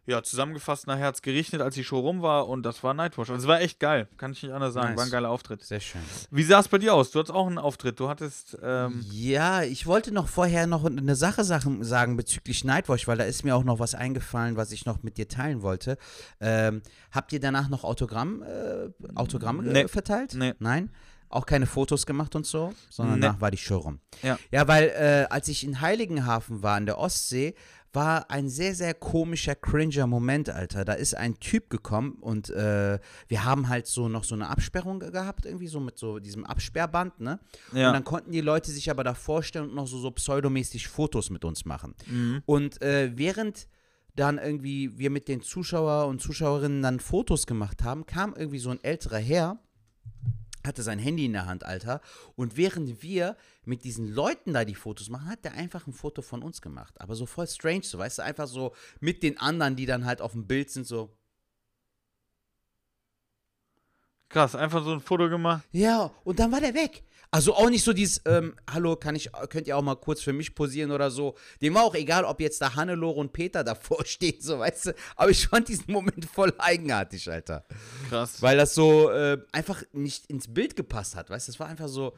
ja, 0.05 0.21
zusammengefasst 0.21 0.85
nachher 0.87 1.05
hat 1.07 1.15
es 1.15 1.21
geregnet, 1.21 1.61
als 1.61 1.75
die 1.75 1.83
Show 1.83 1.99
rum 1.99 2.21
war 2.21 2.47
und 2.49 2.63
das 2.63 2.83
war 2.83 2.93
Nightwatch. 2.93 3.29
Also 3.29 3.43
es 3.43 3.47
war 3.47 3.61
echt 3.61 3.79
geil, 3.79 4.07
kann 4.17 4.33
ich 4.33 4.43
nicht 4.43 4.51
anders 4.51 4.73
sagen. 4.73 4.89
Nice. 4.89 4.97
War 4.97 5.05
ein 5.05 5.11
geiler 5.11 5.29
Auftritt. 5.29 5.63
Sehr 5.63 5.79
schön. 5.79 6.01
Wie 6.29 6.43
sah 6.43 6.59
es 6.59 6.67
bei 6.67 6.77
dir 6.77 6.93
aus? 6.93 7.11
Du 7.11 7.19
hattest 7.19 7.33
auch 7.33 7.47
einen 7.47 7.57
Auftritt. 7.57 7.99
Du 7.99 8.09
hattest, 8.09 8.57
ähm, 8.61 9.05
Ja, 9.11 9.63
ich 9.63 9.85
wollte 9.85 10.13
noch 10.13 10.27
vorher 10.27 10.67
noch 10.67 10.83
eine 10.85 11.15
Sache 11.15 11.43
sagen 11.43 12.17
bezüglich 12.17 12.63
Nightwatch, 12.65 13.07
weil 13.07 13.17
da 13.17 13.23
ist 13.23 13.43
mir 13.43 13.55
auch 13.55 13.63
noch 13.63 13.79
was 13.79 13.95
eingefallen, 13.95 14.57
was 14.57 14.71
ich 14.71 14.85
noch 14.85 15.03
mit 15.03 15.17
dir 15.17 15.27
teilen 15.27 15.61
wollte. 15.61 15.97
Ähm, 16.41 16.81
habt 17.11 17.31
ihr 17.31 17.39
danach 17.39 17.69
noch 17.69 17.83
Autogramm, 17.83 18.43
äh, 18.43 18.89
Autogramme 19.15 19.63
Nee. 19.63 19.81
äh, 19.83 19.87
verteilt? 19.87 20.33
Nee. 20.35 20.53
Nein? 20.59 20.89
Auch 21.29 21.47
keine 21.47 21.65
Fotos 21.65 22.05
gemacht 22.05 22.35
und 22.35 22.45
so, 22.45 22.73
sondern 22.91 23.15
Nee. 23.15 23.21
danach 23.21 23.41
war 23.41 23.49
die 23.49 23.57
Show 23.57 23.77
rum. 23.77 23.99
Ja. 24.21 24.37
Ja, 24.51 24.67
weil 24.67 24.89
äh, 24.89 25.25
als 25.33 25.47
ich 25.47 25.63
in 25.63 25.81
Heiligenhafen 25.81 26.61
war, 26.61 26.75
an 26.75 26.85
der 26.85 26.99
Ostsee, 26.99 27.55
war 27.93 28.29
ein 28.29 28.49
sehr, 28.49 28.75
sehr 28.75 28.93
komischer, 28.93 29.55
cringer 29.55 30.07
Moment, 30.07 30.49
Alter. 30.49 30.83
Da 30.83 30.93
ist 30.93 31.15
ein 31.15 31.39
Typ 31.39 31.69
gekommen 31.69 32.13
und 32.21 32.49
äh, 32.49 32.99
wir 33.27 33.43
haben 33.45 33.69
halt 33.69 33.87
so 33.87 34.09
noch 34.09 34.23
so 34.23 34.35
eine 34.35 34.49
Absperrung 34.49 34.99
gehabt, 34.99 35.45
irgendwie 35.45 35.67
so 35.67 35.79
mit 35.79 35.97
so 35.97 36.19
diesem 36.19 36.45
Absperrband, 36.45 37.19
ne? 37.19 37.39
ja. 37.71 37.87
Und 37.87 37.93
dann 37.93 38.03
konnten 38.03 38.31
die 38.31 38.41
Leute 38.41 38.71
sich 38.71 38.89
aber 38.89 39.03
da 39.03 39.13
vorstellen 39.13 39.69
und 39.69 39.75
noch 39.75 39.87
so, 39.87 39.99
so 39.99 40.11
pseudomäßig 40.11 40.87
Fotos 40.87 41.29
mit 41.29 41.45
uns 41.45 41.65
machen. 41.65 41.93
Mhm. 42.07 42.41
Und 42.45 42.81
äh, 42.81 43.11
während 43.15 43.67
dann 44.15 44.37
irgendwie 44.37 44.97
wir 44.97 45.09
mit 45.09 45.27
den 45.27 45.41
Zuschauer 45.41 46.07
und 46.07 46.21
Zuschauerinnen 46.21 46.81
dann 46.81 46.99
Fotos 46.99 47.47
gemacht 47.47 47.83
haben, 47.83 48.05
kam 48.05 48.33
irgendwie 48.35 48.59
so 48.59 48.69
ein 48.69 48.83
älterer 48.83 49.17
Herr, 49.17 49.59
hatte 50.65 50.83
sein 50.83 50.99
Handy 50.99 51.25
in 51.25 51.33
der 51.33 51.45
Hand, 51.45 51.63
Alter. 51.63 52.01
Und 52.35 52.57
während 52.57 53.01
wir 53.01 53.35
mit 53.65 53.83
diesen 53.83 54.07
Leuten 54.07 54.53
da 54.53 54.65
die 54.65 54.75
Fotos 54.75 55.09
machen, 55.09 55.29
hat 55.29 55.43
der 55.45 55.53
einfach 55.53 55.87
ein 55.87 55.93
Foto 55.93 56.21
von 56.21 56.41
uns 56.41 56.61
gemacht. 56.61 56.99
Aber 56.99 57.15
so 57.15 57.25
voll 57.25 57.47
strange, 57.47 57.83
so 57.83 57.97
weißt 57.97 58.19
du, 58.19 58.23
einfach 58.23 58.47
so 58.47 58.73
mit 58.99 59.23
den 59.23 59.37
anderen, 59.37 59.75
die 59.75 59.85
dann 59.85 60.05
halt 60.05 60.21
auf 60.21 60.31
dem 60.31 60.47
Bild 60.47 60.69
sind, 60.69 60.87
so. 60.87 61.15
Krass, 64.29 64.55
einfach 64.55 64.83
so 64.83 64.93
ein 64.93 64.99
Foto 64.99 65.29
gemacht. 65.29 65.63
Ja, 65.71 66.11
und 66.23 66.39
dann 66.39 66.51
war 66.51 66.59
der 66.59 66.73
weg. 66.73 67.03
Also 67.33 67.55
auch 67.55 67.71
nicht 67.71 67.83
so 67.83 67.93
dieses, 67.93 68.21
ähm, 68.25 68.53
hallo, 68.71 68.95
kann 68.95 69.15
ich, 69.15 69.31
könnt 69.49 69.65
ihr 69.65 69.75
auch 69.75 69.81
mal 69.81 69.95
kurz 69.95 70.21
für 70.21 70.33
mich 70.33 70.53
posieren 70.53 70.91
oder 70.91 71.09
so. 71.09 71.33
Dem 71.63 71.73
war 71.73 71.83
auch 71.83 71.95
egal, 71.95 72.25
ob 72.25 72.39
jetzt 72.39 72.61
da 72.61 72.75
Hannelore 72.75 73.19
und 73.19 73.33
Peter 73.33 73.63
davor 73.63 74.05
stehen, 74.05 74.39
so 74.39 74.59
weißt 74.59 74.85
du. 74.85 74.95
Aber 75.15 75.31
ich 75.31 75.47
fand 75.47 75.67
diesen 75.67 75.91
Moment 75.91 76.25
voll 76.25 76.53
eigenartig, 76.59 77.31
Alter. 77.31 77.65
Krass. 78.07 78.39
Weil 78.39 78.57
das 78.57 78.75
so 78.75 79.09
äh, 79.09 79.39
einfach 79.51 79.81
nicht 79.93 80.27
ins 80.27 80.53
Bild 80.53 80.75
gepasst 80.75 81.15
hat, 81.15 81.31
weißt 81.31 81.47
du. 81.47 81.53
Das 81.53 81.59
war 81.59 81.67
einfach 81.67 81.87
so, 81.87 82.15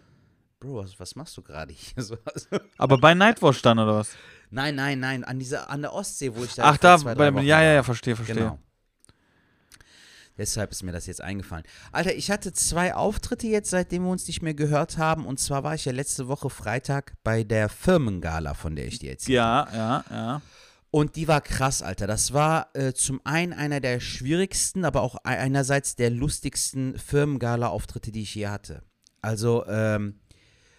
Bro, 0.60 0.84
was, 0.84 1.00
was 1.00 1.16
machst 1.16 1.38
du 1.38 1.42
gerade 1.42 1.72
hier? 1.72 1.94
So, 2.04 2.18
also, 2.26 2.48
Aber 2.78 2.98
bei 2.98 3.14
Nightwatch 3.14 3.62
dann, 3.62 3.80
oder 3.80 3.96
was? 3.96 4.10
nein, 4.50 4.76
nein, 4.76 5.00
nein, 5.00 5.24
an 5.24 5.40
dieser, 5.40 5.70
an 5.70 5.82
der 5.82 5.94
Ostsee, 5.94 6.36
wo 6.36 6.44
ich 6.44 6.56
da 6.56 6.64
Ach, 6.64 6.78
da, 6.78 6.98
zwei, 6.98 7.16
bei, 7.16 7.30
ja, 7.42 7.62
ja, 7.62 7.74
ja, 7.74 7.84
verstehe, 7.84 8.18
verstehe. 8.18 8.36
Genau. 8.36 8.60
Deshalb 10.38 10.72
ist 10.72 10.84
mir 10.84 10.92
das 10.92 11.06
jetzt 11.08 11.22
eingefallen. 11.22 11.64
Alter, 11.92 12.14
ich 12.16 12.30
hatte 12.32 12.52
zwei 12.54 12.94
Auftritte 12.94 13.48
jetzt, 13.48 13.70
seitdem 13.70 14.04
wir 14.04 14.12
uns 14.12 14.28
nicht 14.28 14.42
mehr 14.42 14.54
gehört 14.54 14.98
haben. 14.98 15.26
Und 15.26 15.40
zwar 15.40 15.64
war 15.64 15.76
ich 15.76 15.86
ja 15.86 15.92
letzte 15.94 16.28
Woche 16.28 16.50
Freitag 16.50 17.14
bei 17.24 17.44
der 17.44 17.70
Firmengala, 17.70 18.54
von 18.54 18.76
der 18.76 18.86
ich 18.88 19.00
dir 19.00 19.12
erzählt 19.12 19.36
Ja, 19.36 19.68
ja, 19.74 20.04
ja. 20.10 20.42
Und 20.92 21.16
die 21.18 21.28
war 21.28 21.42
krass, 21.42 21.82
Alter. 21.82 22.08
Das 22.08 22.32
war 22.34 22.70
äh, 22.74 22.94
zum 22.94 23.20
einen 23.26 23.52
einer 23.54 23.80
der 23.82 24.00
schwierigsten, 24.00 24.86
aber 24.86 25.02
auch 25.02 25.18
ei- 25.26 25.38
einerseits 25.40 25.96
der 25.98 26.10
lustigsten 26.10 26.98
Firmengala-Auftritte, 26.98 28.12
die 28.12 28.22
ich 28.22 28.34
je 28.36 28.48
hatte. 28.48 28.82
Also, 29.22 29.66
ähm, 29.68 30.20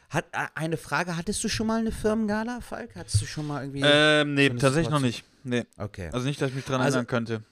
hat, 0.09 0.25
äh, 0.33 0.47
eine 0.55 0.77
Frage, 0.79 1.17
hattest 1.17 1.43
du 1.45 1.49
schon 1.49 1.67
mal 1.67 1.81
eine 1.81 1.93
Firmengala, 1.93 2.61
Falk? 2.63 2.95
Hattest 2.97 3.21
du 3.21 3.27
schon 3.27 3.47
mal 3.47 3.63
irgendwie... 3.65 3.83
Ähm, 3.85 4.35
nee, 4.35 4.49
tatsächlich 4.51 4.89
noch 4.91 5.01
nicht. 5.01 5.25
Nee. 5.45 5.65
okay. 5.77 6.09
Also 6.13 6.27
nicht, 6.27 6.41
dass 6.41 6.49
ich 6.51 6.57
mich 6.57 6.65
dran 6.65 6.81
Also- 6.81 6.97
erinnern 6.99 7.07
könnte. 7.09 7.43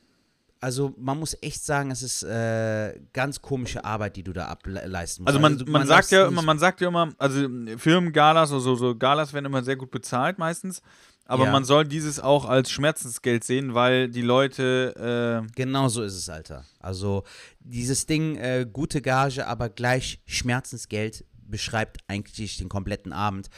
Also 0.64 0.94
man 0.98 1.18
muss 1.18 1.36
echt 1.42 1.62
sagen, 1.62 1.90
es 1.90 2.02
ist 2.02 2.22
äh, 2.22 2.98
ganz 3.12 3.42
komische 3.42 3.84
Arbeit, 3.84 4.16
die 4.16 4.22
du 4.22 4.32
da 4.32 4.46
ableisten 4.46 5.24
musst. 5.24 5.28
Also 5.28 5.38
man, 5.38 5.58
du- 5.58 5.70
man, 5.70 5.86
sagt 5.86 6.10
ja 6.10 6.26
immer, 6.26 6.40
man 6.40 6.58
sagt 6.58 6.80
ja 6.80 6.88
immer, 6.88 7.12
also 7.18 7.46
Firmengalas 7.76 8.50
oder 8.50 8.60
so, 8.60 8.74
so 8.74 8.96
Galas 8.96 9.34
werden 9.34 9.44
immer 9.44 9.62
sehr 9.62 9.76
gut 9.76 9.90
bezahlt 9.90 10.38
meistens. 10.38 10.80
Aber 11.26 11.44
Ja. 11.46 11.52
man 11.52 11.64
soll 11.64 11.84
dieses 11.86 12.18
auch 12.18 12.46
als 12.46 12.70
Schmerzensgeld 12.70 13.44
sehen, 13.44 13.74
weil 13.74 14.08
die 14.08 14.22
Leute, 14.22 15.42
äh, 15.46 15.52
Genau 15.54 15.88
so 15.88 16.02
ist 16.02 16.14
es, 16.16 16.28
Alter. 16.30 16.64
Also 16.80 17.24
dieses 17.60 18.06
Ding, 18.06 18.36
äh, 18.36 18.66
gute 18.70 19.02
Gage, 19.02 19.46
aber 19.46 19.68
gleich 19.68 20.20
Schmerzensgeld 20.26 21.24
beschreibt 21.46 21.98
eigentlich 22.08 22.56
den 22.56 22.68
kompletten 22.70 23.12
Abend, 23.12 23.48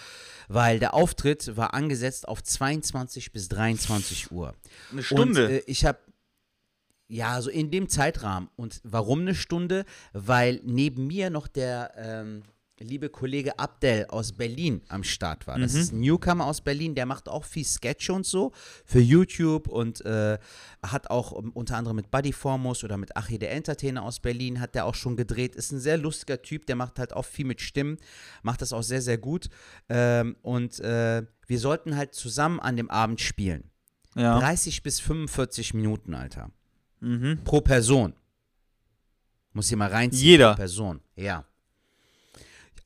weil 0.48 0.78
der 0.80 0.92
Auftritt 0.94 1.56
war 1.56 1.72
angesetzt 1.72 2.26
auf 2.26 2.42
22 2.42 3.32
bis 3.32 3.48
23 3.48 4.32
Uhr. 4.32 4.54
eine 4.92 5.02
Stunde. 5.04 5.44
Und 5.46 5.52
äh, 5.52 5.58
ich 5.66 5.84
habe 5.84 5.98
ja, 7.08 7.40
so 7.40 7.50
in 7.50 7.70
dem 7.70 7.88
Zeitrahmen. 7.88 8.48
Und 8.56 8.80
warum 8.84 9.20
eine 9.20 9.34
Stunde? 9.34 9.84
Weil 10.12 10.60
neben 10.64 11.06
mir 11.06 11.30
noch 11.30 11.48
der 11.48 11.92
ähm, 11.96 12.42
liebe 12.78 13.08
Kollege 13.08 13.58
Abdel 13.58 14.06
aus 14.08 14.32
Berlin 14.32 14.82
am 14.88 15.02
Start 15.02 15.46
war. 15.46 15.58
Das 15.58 15.74
ist 15.74 15.92
ein 15.92 16.00
Newcomer 16.00 16.44
aus 16.44 16.60
Berlin, 16.60 16.94
der 16.94 17.06
macht 17.06 17.28
auch 17.28 17.44
viel 17.44 17.64
Sketche 17.64 18.12
und 18.12 18.26
so 18.26 18.52
für 18.84 19.00
YouTube 19.00 19.68
und 19.68 20.04
äh, 20.04 20.38
hat 20.82 21.10
auch 21.10 21.32
um, 21.32 21.52
unter 21.52 21.76
anderem 21.76 21.96
mit 21.96 22.10
Buddy 22.10 22.32
Formos 22.32 22.84
oder 22.84 22.98
mit 22.98 23.16
Achi 23.16 23.38
der 23.38 23.52
Entertainer 23.52 24.02
aus 24.02 24.20
Berlin 24.20 24.60
hat 24.60 24.74
der 24.74 24.84
auch 24.84 24.94
schon 24.94 25.16
gedreht. 25.16 25.54
Ist 25.54 25.72
ein 25.72 25.80
sehr 25.80 25.96
lustiger 25.96 26.42
Typ, 26.42 26.66
der 26.66 26.76
macht 26.76 26.98
halt 26.98 27.14
auch 27.14 27.24
viel 27.24 27.46
mit 27.46 27.60
Stimmen, 27.60 27.96
macht 28.42 28.60
das 28.60 28.72
auch 28.72 28.82
sehr, 28.82 29.00
sehr 29.00 29.18
gut. 29.18 29.48
Ähm, 29.88 30.36
und 30.42 30.78
äh, 30.80 31.22
wir 31.46 31.58
sollten 31.58 31.96
halt 31.96 32.14
zusammen 32.14 32.60
an 32.60 32.76
dem 32.76 32.90
Abend 32.90 33.20
spielen. 33.20 33.70
ja. 34.14 34.38
30 34.38 34.82
bis 34.82 35.00
45 35.00 35.72
Minuten, 35.72 36.14
Alter. 36.14 36.50
Mhm. 37.06 37.44
Pro 37.44 37.60
Person. 37.60 38.14
Muss 39.52 39.68
hier 39.68 39.78
mal 39.78 39.90
reinziehen. 39.90 40.24
Jeder. 40.24 40.50
Pro 40.50 40.56
Person, 40.56 41.00
ja. 41.14 41.44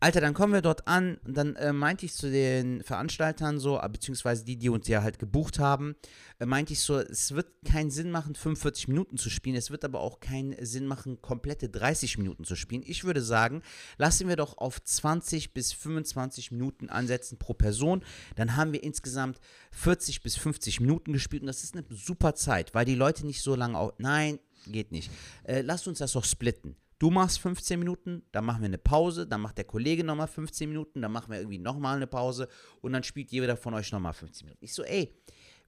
Alter, 0.03 0.23
dann 0.23 0.33
kommen 0.33 0.55
wir 0.55 0.63
dort 0.63 0.89
an 0.89 1.19
und 1.27 1.37
dann 1.37 1.57
äh, 1.57 1.75
meinte 1.75 2.07
ich 2.07 2.15
zu 2.15 2.31
den 2.31 2.83
Veranstaltern 2.83 3.59
so, 3.59 3.79
äh, 3.79 3.87
beziehungsweise 3.87 4.47
die, 4.47 4.57
die 4.57 4.71
uns 4.71 4.89
ja 4.89 5.03
halt 5.03 5.19
gebucht 5.19 5.59
haben, 5.59 5.95
äh, 6.39 6.47
meinte 6.47 6.73
ich 6.73 6.81
so, 6.81 6.99
es 6.99 7.35
wird 7.35 7.49
keinen 7.67 7.91
Sinn 7.91 8.11
machen, 8.11 8.35
45 8.35 8.89
Minuten 8.89 9.19
zu 9.19 9.29
spielen, 9.29 9.57
es 9.57 9.71
wird 9.71 9.85
aber 9.85 10.01
auch 10.01 10.21
keinen 10.21 10.57
Sinn 10.65 10.87
machen, 10.87 11.21
komplette 11.21 11.69
30 11.69 12.17
Minuten 12.17 12.45
zu 12.45 12.57
spielen. 12.57 12.83
Ich 12.87 13.05
würde 13.05 13.21
sagen, 13.21 13.61
lassen 13.99 14.27
wir 14.27 14.37
doch 14.37 14.57
auf 14.57 14.83
20 14.83 15.53
bis 15.53 15.75
25 15.75 16.51
Minuten 16.51 16.89
ansetzen 16.89 17.39
pro 17.39 17.53
Person, 17.53 18.03
dann 18.37 18.57
haben 18.57 18.73
wir 18.73 18.83
insgesamt 18.83 19.39
40 19.73 20.23
bis 20.23 20.35
50 20.35 20.81
Minuten 20.81 21.13
gespielt 21.13 21.43
und 21.43 21.49
das 21.49 21.63
ist 21.63 21.77
eine 21.77 21.85
super 21.91 22.35
Zeit, 22.35 22.73
weil 22.75 22.87
die 22.87 22.95
Leute 22.95 23.27
nicht 23.27 23.43
so 23.43 23.55
lange 23.55 23.77
auch, 23.77 23.93
nein, 23.99 24.39
geht 24.67 24.93
nicht. 24.93 25.11
Äh, 25.45 25.61
lasst 25.61 25.87
uns 25.89 25.99
das 25.99 26.13
doch 26.13 26.25
splitten. 26.25 26.75
Du 27.01 27.11
machst 27.11 27.41
15 27.41 27.79
Minuten, 27.79 28.25
dann 28.31 28.45
machen 28.45 28.61
wir 28.61 28.67
eine 28.67 28.77
Pause, 28.77 29.27
dann 29.27 29.41
macht 29.41 29.57
der 29.57 29.65
Kollege 29.65 30.05
nochmal 30.05 30.29
15 30.29 30.69
Minuten, 30.69 31.01
dann 31.01 31.11
machen 31.11 31.33
wir 31.33 31.39
irgendwie 31.39 31.59
nochmal 31.59 31.97
eine 31.97 32.07
Pause 32.07 32.47
und 32.83 32.93
dann 32.93 33.03
spielt 33.03 33.33
jeder 33.33 33.57
von 33.57 33.73
euch 33.73 33.91
nochmal 33.91 34.13
15 34.13 34.45
Minuten. 34.45 34.63
Ich 34.63 34.75
so, 34.75 34.83
ey, 34.83 35.11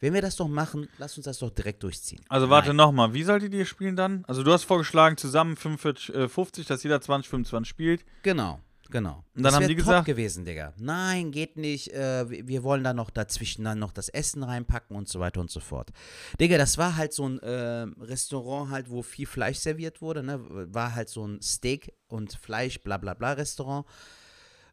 wenn 0.01 0.13
wir 0.13 0.21
das 0.21 0.37
doch 0.37 0.47
machen, 0.47 0.91
lass 0.99 1.17
uns 1.17 1.25
das 1.25 1.39
doch 1.39 1.49
direkt 1.49 1.83
durchziehen. 1.85 2.21
Also 2.29 2.51
warte 2.51 2.75
nochmal, 2.75 3.15
wie 3.15 3.23
solltet 3.23 3.55
ihr 3.55 3.65
spielen 3.65 3.97
dann? 3.97 4.27
Also 4.29 4.43
du 4.43 4.53
hast 4.53 4.65
vorgeschlagen, 4.65 5.17
zusammen 5.17 5.57
45, 5.57 6.15
äh, 6.15 6.29
50, 6.29 6.67
dass 6.67 6.83
jeder 6.83 7.01
20, 7.01 7.31
25 7.31 7.67
spielt. 7.67 8.05
Genau, 8.23 8.61
genau. 8.93 9.25
Und 9.35 9.43
dann 9.43 9.55
haben 9.55 9.67
die 9.67 9.75
top 9.75 9.85
gesagt- 9.85 10.07
gewesen, 10.07 10.45
Digga. 10.45 10.73
Nein, 10.79 11.33
geht 11.33 11.57
nicht. 11.57 11.93
Äh, 11.93 12.47
wir, 12.47 12.63
wollen 12.63 12.85
da 12.85 12.95
noch 12.95 13.11
dazwischen 13.11 13.65
dann 13.65 13.81
noch 13.81 13.91
das 13.91 14.09
Essen 14.09 14.45
reinpacken 14.45 14.97
und 14.97 15.09
so 15.09 15.19
weiter 15.19 15.41
und 15.41 15.51
so 15.51 15.59
fort. 15.59 15.91
Digga, 16.39 16.59
das 16.59 16.79
war 16.79 16.97
halt 16.97 17.13
so 17.13 17.29
ein 17.29 17.41
äh, 17.41 17.87
Restaurant 18.01 18.71
halt, 18.71 18.89
wo 18.91 19.03
viel 19.03 19.27
Fleisch 19.27 19.59
serviert 19.59 20.01
wurde, 20.01 20.23
ne? 20.23 20.39
War 20.73 20.95
halt 20.95 21.09
so 21.09 21.27
ein 21.27 21.43
Steak 21.43 21.93
und 22.07 22.35
Fleisch, 22.35 22.81
bla 22.81 22.99
bla 22.99 23.15
bla 23.15 23.33
Restaurant. 23.33 23.85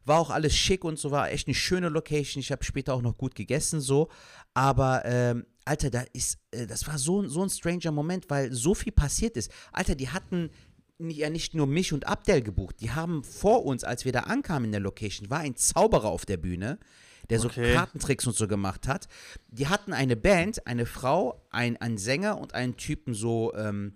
War 0.04 0.18
auch 0.18 0.30
alles 0.30 0.54
schick 0.54 0.84
und 0.84 0.98
so, 0.98 1.10
war 1.10 1.30
echt 1.30 1.48
eine 1.48 1.54
schöne 1.54 1.88
Location. 1.88 2.40
Ich 2.40 2.52
habe 2.52 2.64
später 2.64 2.94
auch 2.94 3.02
noch 3.02 3.18
gut 3.18 3.34
gegessen, 3.34 3.80
so. 3.80 4.08
Aber, 4.54 5.02
ähm, 5.04 5.44
Alter, 5.66 5.90
da 5.90 6.04
ist, 6.14 6.38
äh, 6.52 6.66
das 6.66 6.86
war 6.86 6.96
so, 6.98 7.26
so 7.28 7.42
ein 7.42 7.50
stranger 7.50 7.92
Moment, 7.92 8.30
weil 8.30 8.52
so 8.52 8.74
viel 8.74 8.92
passiert 8.92 9.36
ist. 9.36 9.52
Alter, 9.72 9.94
die 9.94 10.08
hatten 10.08 10.50
ja 11.08 11.30
nicht 11.30 11.54
nur 11.54 11.66
mich 11.66 11.92
und 11.92 12.06
Abdel 12.06 12.42
gebucht. 12.42 12.76
Die 12.80 12.90
haben 12.90 13.24
vor 13.24 13.64
uns, 13.64 13.84
als 13.84 14.04
wir 14.04 14.12
da 14.12 14.20
ankamen 14.20 14.66
in 14.66 14.72
der 14.72 14.80
Location, 14.80 15.30
war 15.30 15.38
ein 15.40 15.56
Zauberer 15.56 16.08
auf 16.08 16.26
der 16.26 16.36
Bühne, 16.36 16.78
der 17.30 17.38
so 17.38 17.48
Okay. 17.48 17.74
Kartentricks 17.74 18.26
und 18.26 18.36
so 18.36 18.46
gemacht 18.48 18.88
hat. 18.88 19.08
Die 19.48 19.68
hatten 19.68 19.92
eine 19.92 20.16
Band, 20.16 20.66
eine 20.66 20.84
Frau, 20.84 21.46
ein, 21.50 21.76
einen 21.78 21.96
Sänger 21.96 22.38
und 22.38 22.54
einen 22.54 22.76
Typen 22.76 23.14
so 23.14 23.54
ähm, 23.54 23.94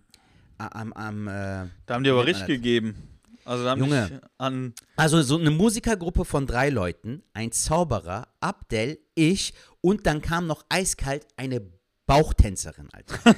am, 0.58 0.92
am 0.92 1.28
äh, 1.28 1.66
Da 1.86 1.94
haben 1.94 2.04
die 2.04 2.10
aber 2.10 2.26
richtig 2.26 2.46
gegeben. 2.46 2.96
Also 3.44 3.64
da 3.64 3.70
haben 3.72 3.80
Junge. 3.80 4.22
an 4.38 4.72
Also 4.96 5.20
so 5.20 5.36
eine 5.38 5.50
Musikergruppe 5.50 6.24
von 6.24 6.46
drei 6.46 6.70
Leuten, 6.70 7.22
ein 7.34 7.52
Zauberer, 7.52 8.28
Abdel, 8.40 8.98
ich 9.14 9.52
und 9.82 10.06
dann 10.06 10.22
kam 10.22 10.46
noch 10.46 10.64
eiskalt 10.70 11.26
eine 11.36 11.60
Bauchtänzerin, 12.06 12.88
Alter. 12.92 13.18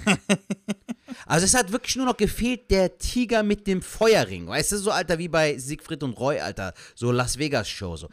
also 1.26 1.44
es 1.44 1.54
hat 1.54 1.72
wirklich 1.72 1.96
nur 1.96 2.06
noch 2.06 2.16
gefehlt, 2.16 2.70
der 2.70 2.98
Tiger 2.98 3.42
mit 3.42 3.66
dem 3.66 3.82
Feuerring. 3.82 4.48
Weißt 4.48 4.72
du, 4.72 4.78
so 4.78 4.90
Alter 4.90 5.18
wie 5.18 5.28
bei 5.28 5.56
Siegfried 5.58 6.02
und 6.02 6.18
Roy, 6.18 6.40
Alter. 6.40 6.74
So 6.94 7.12
Las 7.12 7.38
Vegas 7.38 7.68
Show. 7.68 7.96
So. 7.96 8.08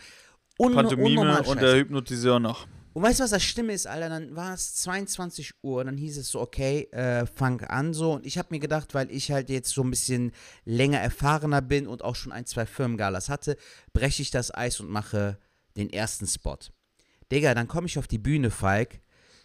Un 0.60 0.74
Pantomime 0.74 1.42
und 1.44 1.62
der 1.62 1.78
Hypnotiseur 1.78 2.40
noch. 2.40 2.68
Und 2.94 3.02
weißt 3.02 3.20
du, 3.20 3.24
was 3.24 3.32
das 3.32 3.44
Stimme 3.44 3.74
ist, 3.74 3.88
Alter? 3.88 4.10
Dann 4.10 4.36
war 4.36 4.54
es 4.54 4.76
22 4.76 5.54
Uhr, 5.64 5.84
dann 5.84 5.98
hieß 5.98 6.20
es 6.20 6.30
so, 6.30 6.40
okay, 6.40 6.84
äh, 6.92 7.26
fang 7.26 7.62
an 7.62 7.96
so. 7.96 8.14
Und 8.14 8.26
ich 8.26 8.38
habe 8.38 8.50
mir 8.52 8.60
gedacht, 8.60 8.94
weil 8.94 9.10
ich 9.10 9.32
halt 9.32 9.50
jetzt 9.50 9.72
so 9.72 9.82
ein 9.82 9.90
bisschen 9.90 10.32
länger 10.64 11.00
erfahrener 11.00 11.64
bin 11.64 11.88
und 11.88 12.04
auch 12.04 12.16
schon 12.16 12.32
ein, 12.32 12.46
zwei 12.46 12.68
Firmengalas 12.68 13.30
hatte, 13.30 13.58
breche 13.94 14.22
ich 14.22 14.30
das 14.30 14.54
Eis 14.54 14.80
und 14.80 14.90
mache 14.90 15.40
den 15.76 15.90
ersten 15.90 16.28
Spot. 16.28 16.60
Digga, 17.32 17.56
dann 17.56 17.68
komme 17.68 17.88
ich 17.88 17.98
auf 17.98 18.08
die 18.08 18.20
Bühne, 18.20 18.52
Falk, 18.52 19.00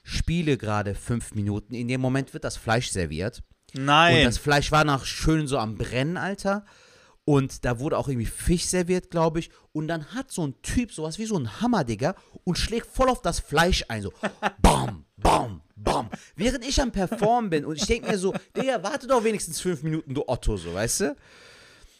spiele 0.08 0.56
gerade 0.56 0.94
fünf 0.94 1.34
Minuten. 1.34 1.74
In 1.74 1.86
dem 1.86 2.00
Moment 2.00 2.32
wird 2.32 2.44
das 2.44 2.56
Fleisch 2.56 2.90
serviert. 2.90 3.42
Und 3.76 3.84
Nein. 3.84 4.24
das 4.24 4.38
Fleisch 4.38 4.72
war 4.72 4.84
noch 4.84 5.04
schön 5.04 5.46
so 5.46 5.58
am 5.58 5.76
Brennen, 5.76 6.16
Alter. 6.16 6.64
Und 7.26 7.66
da 7.66 7.78
wurde 7.78 7.98
auch 7.98 8.08
irgendwie 8.08 8.26
Fisch 8.26 8.64
serviert, 8.64 9.10
glaube 9.10 9.40
ich. 9.40 9.50
Und 9.72 9.86
dann 9.86 10.14
hat 10.14 10.32
so 10.32 10.46
ein 10.46 10.54
Typ 10.62 10.92
sowas 10.92 11.18
wie 11.18 11.26
so 11.26 11.38
ein 11.38 11.60
Hammer, 11.60 11.84
Digga, 11.84 12.14
und 12.44 12.56
schlägt 12.56 12.86
voll 12.86 13.10
auf 13.10 13.20
das 13.20 13.38
Fleisch 13.38 13.84
ein. 13.88 14.00
So, 14.00 14.14
bam, 14.62 15.04
bam, 15.18 15.60
bam. 15.76 16.08
Während 16.36 16.66
ich 16.66 16.80
am 16.80 16.90
Performen 16.90 17.50
bin. 17.50 17.66
Und 17.66 17.76
ich 17.76 17.86
denke 17.86 18.10
mir 18.10 18.18
so, 18.18 18.32
Digga, 18.56 18.82
warte 18.82 19.06
doch 19.06 19.22
wenigstens 19.24 19.60
fünf 19.60 19.82
Minuten, 19.82 20.14
du 20.14 20.26
Otto, 20.26 20.56
so, 20.56 20.72
weißt 20.72 21.00
du? 21.00 21.16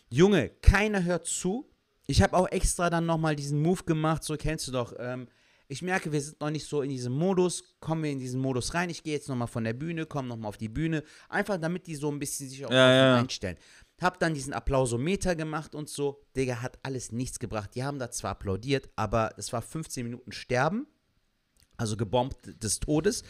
Junge, 0.09 0.49
keiner 0.63 1.05
hört 1.05 1.27
zu. 1.27 1.69
Ich 2.07 2.23
habe 2.23 2.35
auch 2.35 2.49
extra 2.49 2.89
dann 2.89 3.05
nochmal 3.05 3.37
diesen 3.37 3.61
Move 3.61 3.85
gemacht, 3.85 4.25
so 4.25 4.35
kennst 4.39 4.67
du 4.67 4.73
doch. 4.73 4.95
Ähm, 4.99 5.29
ich 5.71 5.83
merke, 5.83 6.11
wir 6.13 6.21
sind 6.21 6.41
noch 6.41 6.51
nicht 6.51 6.67
so 6.67 6.81
in 6.81 6.89
diesem 6.89 7.13
Modus. 7.13 7.63
Kommen 7.79 8.03
wir 8.03 8.11
in 8.11 8.19
diesen 8.19 8.41
Modus 8.41 8.73
rein. 8.73 8.89
Ich 8.89 9.03
gehe 9.03 9.13
jetzt 9.15 9.29
nochmal 9.29 9.49
von 9.49 9.65
der 9.65 9.75
Bühne, 9.75 10.07
komme 10.07 10.29
nochmal 10.29 10.49
auf 10.49 10.57
die 10.57 10.71
Bühne. 10.71 11.05
Einfach 11.29 11.59
damit 11.59 11.87
die 11.87 11.95
so 11.95 12.11
ein 12.11 12.19
bisschen 12.19 12.49
sich 12.49 12.65
auch 12.65 12.71
Ja, 12.71 12.93
ja. 12.95 13.17
einstellen. 13.17 13.59
Hab 14.01 14.19
dann 14.19 14.33
diesen 14.33 14.55
Applausometer 14.55 15.37
gemacht 15.37 15.75
und 15.75 15.91
so. 15.91 16.23
Digga, 16.37 16.63
hat 16.63 16.79
alles 16.83 17.13
nichts 17.13 17.39
gebracht. 17.39 17.75
Die 17.75 17.85
haben 17.85 17.99
da 17.99 18.11
zwar 18.11 18.31
applaudiert, 18.31 18.89
aber 18.97 19.35
es 19.37 19.53
war 19.53 19.61
15 19.61 20.05
Minuten 20.05 20.33
Sterben. 20.33 20.87
Also 21.77 21.97
gebombt 21.97 22.39
des 22.63 22.81
Todes. 22.81 23.23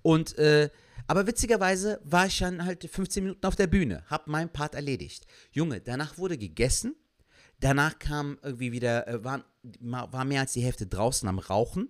Und, 0.00 0.36
äh, 0.38 0.70
aber 1.06 1.26
witzigerweise 1.26 2.00
war 2.02 2.26
ich 2.26 2.38
dann 2.38 2.64
halt 2.64 2.88
15 2.88 3.22
Minuten 3.22 3.46
auf 3.46 3.54
der 3.54 3.68
Bühne. 3.68 4.02
Hab 4.08 4.26
meinen 4.26 4.48
Part 4.48 4.74
erledigt. 4.74 5.26
Junge, 5.52 5.80
danach 5.80 6.18
wurde 6.18 6.36
gegessen. 6.38 6.96
Danach 7.62 8.00
kam 8.00 8.38
irgendwie 8.42 8.72
wieder, 8.72 9.06
äh, 9.06 9.22
waren, 9.22 9.44
war 9.80 10.24
mehr 10.24 10.40
als 10.40 10.52
die 10.52 10.62
Hälfte 10.62 10.84
draußen 10.88 11.28
am 11.28 11.38
Rauchen. 11.38 11.88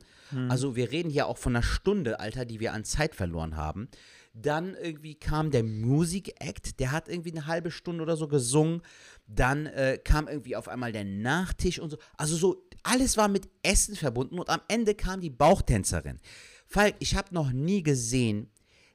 Also 0.50 0.76
wir 0.76 0.92
reden 0.92 1.08
hier 1.08 1.26
auch 1.26 1.38
von 1.38 1.56
einer 1.56 1.62
Stunde, 1.62 2.20
Alter, 2.20 2.44
die 2.44 2.60
wir 2.60 2.74
an 2.74 2.84
Zeit 2.84 3.14
verloren 3.14 3.56
haben. 3.56 3.88
Dann 4.34 4.74
irgendwie 4.74 5.14
kam 5.14 5.50
der 5.50 5.62
Music 5.62 6.34
Act, 6.40 6.78
der 6.78 6.92
hat 6.92 7.08
irgendwie 7.08 7.32
eine 7.32 7.46
halbe 7.46 7.70
Stunde 7.70 8.02
oder 8.02 8.18
so 8.18 8.28
gesungen. 8.28 8.82
Dann 9.26 9.64
äh, 9.64 9.98
kam 10.02 10.28
irgendwie 10.28 10.56
auf 10.56 10.68
einmal 10.68 10.92
der 10.92 11.04
Nachtisch 11.04 11.78
und 11.78 11.88
so. 11.88 11.96
Also 12.18 12.36
so, 12.36 12.68
alles 12.82 13.16
war 13.16 13.28
mit 13.28 13.48
Essen 13.62 13.96
verbunden 13.96 14.38
und 14.38 14.50
am 14.50 14.60
Ende 14.68 14.94
kam 14.94 15.20
die 15.22 15.30
Bauchtänzerin. 15.30 16.20
Falk, 16.66 16.96
ich 16.98 17.16
habe 17.16 17.34
noch 17.34 17.50
nie 17.50 17.82
gesehen, 17.82 18.50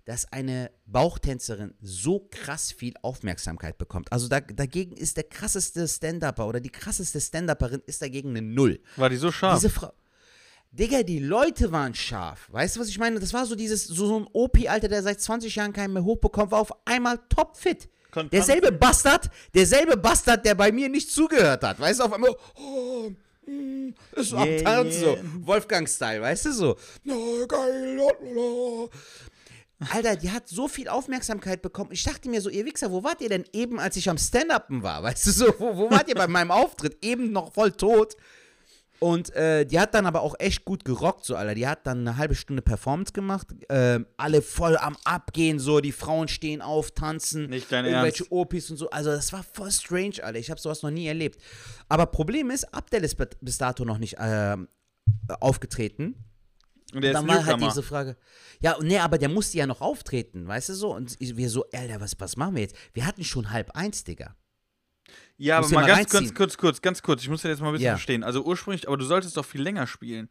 dass 0.07 0.31
eine 0.31 0.71
Bauchtänzerin 0.85 1.73
so 1.81 2.27
krass 2.31 2.71
viel 2.71 2.93
Aufmerksamkeit 3.01 3.77
bekommt. 3.77 4.09
Also 4.11 4.29
da, 4.29 4.39
dagegen 4.39 4.95
ist 4.95 5.17
der 5.17 5.25
krasseste 5.25 5.85
Stand-Upper 5.85 6.47
oder 6.47 6.61
die 6.61 6.69
krasseste 6.71 7.19
Stand-Upperin 7.19 7.81
ist 7.87 8.01
dagegen 8.01 8.29
eine 8.29 8.41
Null. 8.41 8.79
War 8.95 9.09
die 9.09 9.17
so 9.17 9.33
scharf? 9.33 9.59
Diese 9.59 9.69
Frau. 9.69 9.91
Digga, 10.71 11.03
die 11.03 11.19
Leute 11.19 11.73
waren 11.73 11.93
scharf. 11.93 12.47
Weißt 12.51 12.75
du, 12.75 12.79
was 12.79 12.87
ich 12.87 12.97
meine? 12.99 13.19
Das 13.19 13.33
war 13.33 13.45
so 13.45 13.55
dieses, 13.55 13.83
so, 13.85 14.05
so 14.07 14.19
ein 14.19 14.27
Opi-Alter, 14.31 14.87
der 14.87 15.03
seit 15.03 15.19
20 15.19 15.53
Jahren 15.55 15.73
keinen 15.73 15.91
mehr 15.93 16.03
hochbekommt, 16.05 16.51
war 16.51 16.59
auf 16.61 16.71
einmal 16.85 17.19
topfit. 17.29 17.89
Kon- 18.09 18.29
Derselbe 18.29 18.71
Bastard, 18.71 19.29
derselbe 19.53 19.97
Bastard, 19.97 20.45
der 20.45 20.55
bei 20.55 20.71
mir 20.71 20.87
nicht 20.87 21.11
zugehört 21.11 21.63
hat. 21.63 21.79
Weißt 21.81 21.99
du, 21.99 22.05
auf 22.05 22.13
einmal, 22.13 22.33
oh, 22.55 23.11
mm, 23.45 23.89
ist 24.15 24.29
so 24.29 24.37
am 24.37 24.47
Yeah, 24.47 24.83
yeah. 24.83 24.91
so. 24.91 25.17
Wolfgang-Style, 25.45 26.21
weißt 26.21 26.45
du, 26.45 26.51
so. 26.53 26.77
Oh, 27.09 27.45
geil. 27.45 27.99
Alter, 29.93 30.15
die 30.15 30.31
hat 30.31 30.47
so 30.47 30.67
viel 30.67 30.87
Aufmerksamkeit 30.89 31.61
bekommen. 31.61 31.91
Ich 31.91 32.03
dachte 32.03 32.29
mir 32.29 32.41
so, 32.41 32.49
ihr 32.49 32.65
Wichser, 32.65 32.91
wo 32.91 33.03
wart 33.03 33.21
ihr 33.21 33.29
denn 33.29 33.45
eben, 33.53 33.79
als 33.79 33.95
ich 33.95 34.09
am 34.09 34.17
Stand-Upen 34.17 34.81
war? 34.81 35.03
Weißt 35.03 35.27
du 35.27 35.31
so, 35.31 35.53
wo, 35.59 35.75
wo 35.77 35.91
wart 35.91 36.09
ihr 36.09 36.15
bei 36.15 36.27
meinem 36.27 36.49
Auftritt? 36.51 36.97
Eben 37.03 37.31
noch 37.31 37.53
voll 37.53 37.71
tot. 37.71 38.15
Und 38.99 39.31
äh, 39.35 39.63
die 39.63 39.79
hat 39.79 39.93
dann 39.93 40.07
aber 40.07 40.21
auch 40.23 40.33
echt 40.39 40.65
gut 40.65 40.83
gerockt, 40.83 41.23
so, 41.23 41.35
Alter. 41.35 41.53
Die 41.53 41.67
hat 41.67 41.85
dann 41.85 41.99
eine 41.99 42.17
halbe 42.17 42.33
Stunde 42.33 42.63
Performance 42.63 43.13
gemacht. 43.13 43.45
Ähm, 43.69 44.07
alle 44.17 44.41
voll 44.41 44.75
am 44.77 44.97
Abgehen, 45.03 45.59
so. 45.59 45.79
Die 45.81 45.91
Frauen 45.91 46.27
stehen 46.27 46.63
auf, 46.63 46.89
tanzen. 46.89 47.45
Nicht 47.47 47.71
dein 47.71 47.85
Irgendwelche 47.85 48.23
Ernst? 48.23 48.31
Opis 48.31 48.71
und 48.71 48.77
so. 48.77 48.89
Also, 48.89 49.11
das 49.11 49.31
war 49.31 49.43
voll 49.43 49.69
strange, 49.71 50.23
Alter. 50.23 50.39
Ich 50.39 50.49
habe 50.49 50.59
sowas 50.59 50.81
noch 50.81 50.89
nie 50.89 51.05
erlebt. 51.05 51.39
Aber 51.87 52.07
Problem 52.07 52.49
ist, 52.49 52.73
Abdel 52.73 53.03
ist 53.03 53.15
bis- 53.39 53.59
dato 53.59 53.85
noch 53.85 53.99
nicht 53.99 54.15
ähm, 54.19 54.67
aufgetreten. 55.39 56.15
Und 56.93 57.03
ist 57.03 57.13
dann 57.13 57.27
war 57.27 57.45
halt 57.45 57.61
diese 57.61 57.83
Frage. 57.83 58.15
Ja, 58.61 58.77
nee, 58.81 58.97
aber 58.97 59.17
der 59.17 59.29
musste 59.29 59.57
ja 59.57 59.67
noch 59.67 59.81
auftreten, 59.81 60.47
weißt 60.47 60.69
du 60.69 60.73
so? 60.73 60.95
Und 60.95 61.17
wir 61.19 61.49
so, 61.49 61.65
Alter, 61.73 61.99
was, 61.99 62.13
was 62.19 62.37
machen 62.37 62.55
wir 62.55 62.61
jetzt? 62.61 62.75
Wir 62.93 63.05
hatten 63.05 63.23
schon 63.23 63.51
halb 63.51 63.71
eins, 63.71 64.03
Digga. 64.03 64.35
Ja, 65.37 65.59
aber 65.59 65.67
mal 65.69 65.81
mal 65.81 65.87
ganz 65.87 66.09
kurz, 66.09 66.33
kurz, 66.33 66.57
kurz, 66.57 66.81
ganz 66.81 67.01
kurz. 67.01 67.21
Ich 67.21 67.29
muss 67.29 67.41
das 67.41 67.49
jetzt 67.49 67.61
mal 67.61 67.67
ein 67.67 67.73
bisschen 67.73 67.85
Ja. 67.85 67.91
verstehen. 67.93 68.23
Also 68.23 68.43
ursprünglich, 68.43 68.87
aber 68.87 68.97
du 68.97 69.05
solltest 69.05 69.37
doch 69.37 69.45
viel 69.45 69.61
länger 69.61 69.85
spielen. 69.85 70.29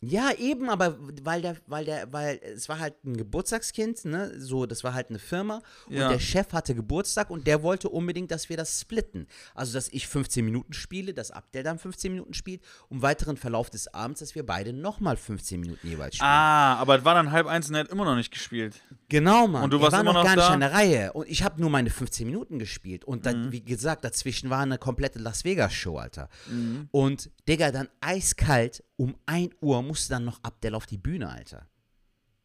Ja, 0.00 0.30
eben, 0.38 0.70
aber 0.70 0.96
weil 1.24 1.42
der, 1.42 1.56
weil 1.66 1.84
der, 1.84 2.12
weil 2.12 2.40
es 2.54 2.68
war 2.68 2.78
halt 2.78 2.94
ein 3.04 3.16
Geburtstagskind, 3.16 4.04
ne? 4.04 4.32
So, 4.40 4.64
das 4.64 4.84
war 4.84 4.94
halt 4.94 5.10
eine 5.10 5.18
Firma 5.18 5.60
Ja. 5.88 6.04
und 6.06 6.12
der 6.12 6.20
Chef 6.20 6.52
hatte 6.52 6.74
Geburtstag 6.76 7.30
und 7.30 7.48
der 7.48 7.64
wollte 7.64 7.88
unbedingt, 7.88 8.30
dass 8.30 8.48
wir 8.48 8.56
das 8.56 8.80
splitten. 8.80 9.26
Also, 9.56 9.72
dass 9.72 9.88
ich 9.88 10.06
15 10.06 10.44
Minuten 10.44 10.72
spiele, 10.72 11.14
dass 11.14 11.32
Abdel 11.32 11.64
dann 11.64 11.78
15 11.80 12.12
Minuten 12.12 12.32
spielt 12.34 12.62
und 12.88 12.98
im 12.98 13.02
weiteren 13.02 13.36
Verlauf 13.36 13.70
des 13.70 13.92
Abends, 13.92 14.20
dass 14.20 14.34
wir 14.36 14.46
beide 14.46 14.72
nochmal 14.72 15.16
15 15.16 15.58
Minuten 15.60 15.86
jeweils 15.88 16.14
spielen. 16.16 16.28
Ah, 16.30 16.76
aber 16.76 16.98
es 16.98 17.04
war 17.04 17.14
dann 17.14 17.32
halb 17.32 17.46
eins 17.48 17.68
und 17.68 17.74
er 17.74 17.80
hat 17.80 17.88
immer 17.88 18.04
noch 18.04 18.14
nicht 18.16 18.30
gespielt. 18.32 18.80
Genau, 19.08 19.48
Mann. 19.48 19.64
Und 19.64 19.70
du 19.72 19.80
warst 19.80 19.92
war 19.94 20.00
immer 20.02 20.12
noch 20.12 20.20
noch 20.20 20.24
gar 20.26 20.36
nicht 20.36 20.48
da? 20.48 20.52
an 20.54 20.60
der 20.60 20.72
Reihe. 20.72 21.12
Und 21.12 21.28
ich 21.28 21.42
habe 21.42 21.60
nur 21.60 21.70
meine 21.70 21.90
15 21.90 22.26
Minuten 22.26 22.58
gespielt. 22.58 23.04
Und 23.04 23.26
dann, 23.26 23.46
Mhm. 23.46 23.52
wie 23.52 23.62
gesagt, 23.64 24.04
dazwischen 24.04 24.48
war 24.50 24.60
eine 24.60 24.78
komplette 24.78 25.18
Las 25.18 25.44
Vegas-Show, 25.44 25.96
Alter. 25.98 26.28
Mhm. 26.48 26.88
Und, 26.92 27.30
Digga, 27.48 27.72
dann 27.72 27.88
eiskalt, 28.00 28.84
um 28.98 29.16
1 29.26 29.54
Uhr 29.60 29.80
musste 29.82 30.10
dann 30.10 30.24
noch 30.24 30.42
Abdel 30.42 30.74
auf 30.74 30.84
die 30.84 30.98
Bühne, 30.98 31.30
Alter. 31.30 31.66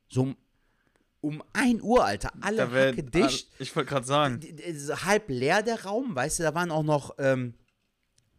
So 0.07 0.21
um, 0.21 0.37
um 1.19 1.43
1 1.53 1.81
Uhr, 1.81 2.05
Alter. 2.05 2.31
Alle 2.41 2.71
wär, 2.71 2.89
Hacke 2.89 3.03
dicht. 3.03 3.49
Ich 3.59 3.75
wollte 3.75 3.89
gerade 3.89 4.05
sagen. 4.05 4.39
Halb 5.03 5.29
leer 5.29 5.63
der 5.63 5.83
Raum, 5.83 6.15
weißt 6.15 6.39
du, 6.39 6.43
da 6.43 6.53
waren 6.53 6.69
auch 6.69 6.83
noch 6.83 7.15
ähm, 7.17 7.55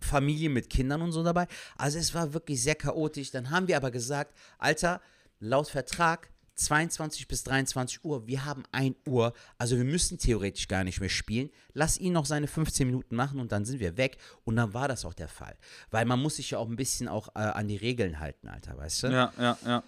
Familien 0.01 0.53
mit 0.53 0.71
Kindern 0.71 1.03
und 1.03 1.11
so 1.11 1.25
dabei. 1.25 1.49
Also 1.77 1.99
es 1.99 2.15
war 2.15 2.33
wirklich 2.33 2.63
sehr 2.63 2.77
chaotisch. 2.77 3.33
Dann 3.33 3.51
haben 3.51 3.67
wir 3.67 3.77
aber 3.77 3.91
gesagt, 3.91 4.37
Alter, 4.59 5.01
laut 5.41 5.69
Vertrag 5.69 6.31
22 6.55 7.29
bis 7.29 7.45
23 7.45 8.05
Uhr, 8.05 8.27
wir 8.27 8.45
haben 8.45 8.63
1 8.73 8.97
Uhr, 9.07 9.33
also 9.59 9.77
wir 9.77 9.85
müssen 9.85 10.19
theoretisch 10.19 10.69
gar 10.69 10.85
nicht 10.85 11.01
mehr 11.01 11.09
spielen. 11.09 11.51
Lass 11.73 11.99
ihn 11.99 12.13
noch 12.13 12.27
seine 12.27 12.47
15 12.47 12.87
Minuten 12.87 13.17
machen 13.17 13.41
und 13.41 13.53
dann 13.53 13.65
sind 13.65 13.81
wir 13.81 13.97
weg. 13.97 14.19
Und 14.45 14.57
dann 14.57 14.75
war 14.75 14.89
das 14.89 15.05
auch 15.05 15.15
der 15.15 15.29
Fall. 15.29 15.57
Weil 15.91 16.05
man 16.05 16.21
muss 16.21 16.37
sich 16.37 16.51
ja 16.51 16.59
auch 16.59 16.69
ein 16.69 16.77
bisschen 16.77 17.09
auch 17.09 17.29
äh, 17.35 17.41
an 17.41 17.69
die 17.69 17.77
Regeln 17.77 18.21
halten, 18.21 18.49
Alter, 18.49 18.77
weißt 18.77 19.05
du? 19.05 19.07
Ja, 19.09 19.33
ja, 19.39 19.59
ja. 19.67 19.83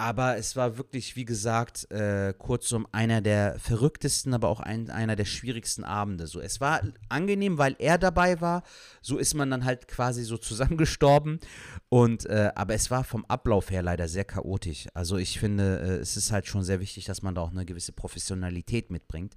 Aber 0.00 0.36
es 0.36 0.54
war 0.54 0.78
wirklich, 0.78 1.16
wie 1.16 1.24
gesagt, 1.24 1.90
äh, 1.90 2.32
kurzum 2.32 2.86
einer 2.92 3.20
der 3.20 3.58
verrücktesten, 3.58 4.32
aber 4.32 4.48
auch 4.48 4.60
ein, 4.60 4.90
einer 4.90 5.16
der 5.16 5.24
schwierigsten 5.24 5.82
Abende. 5.82 6.28
So, 6.28 6.40
es 6.40 6.60
war 6.60 6.82
angenehm, 7.08 7.58
weil 7.58 7.74
er 7.80 7.98
dabei 7.98 8.40
war. 8.40 8.62
So 9.02 9.18
ist 9.18 9.34
man 9.34 9.50
dann 9.50 9.64
halt 9.64 9.88
quasi 9.88 10.22
so 10.22 10.38
zusammengestorben. 10.38 11.40
Und 11.88 12.26
äh, 12.26 12.52
aber 12.54 12.74
es 12.74 12.92
war 12.92 13.02
vom 13.02 13.24
Ablauf 13.24 13.72
her 13.72 13.82
leider 13.82 14.06
sehr 14.06 14.24
chaotisch. 14.24 14.86
Also 14.94 15.16
ich 15.16 15.40
finde, 15.40 15.80
äh, 15.80 15.96
es 15.96 16.16
ist 16.16 16.30
halt 16.30 16.46
schon 16.46 16.62
sehr 16.62 16.78
wichtig, 16.78 17.04
dass 17.06 17.22
man 17.22 17.34
da 17.34 17.40
auch 17.40 17.50
eine 17.50 17.66
gewisse 17.66 17.90
Professionalität 17.90 18.92
mitbringt. 18.92 19.34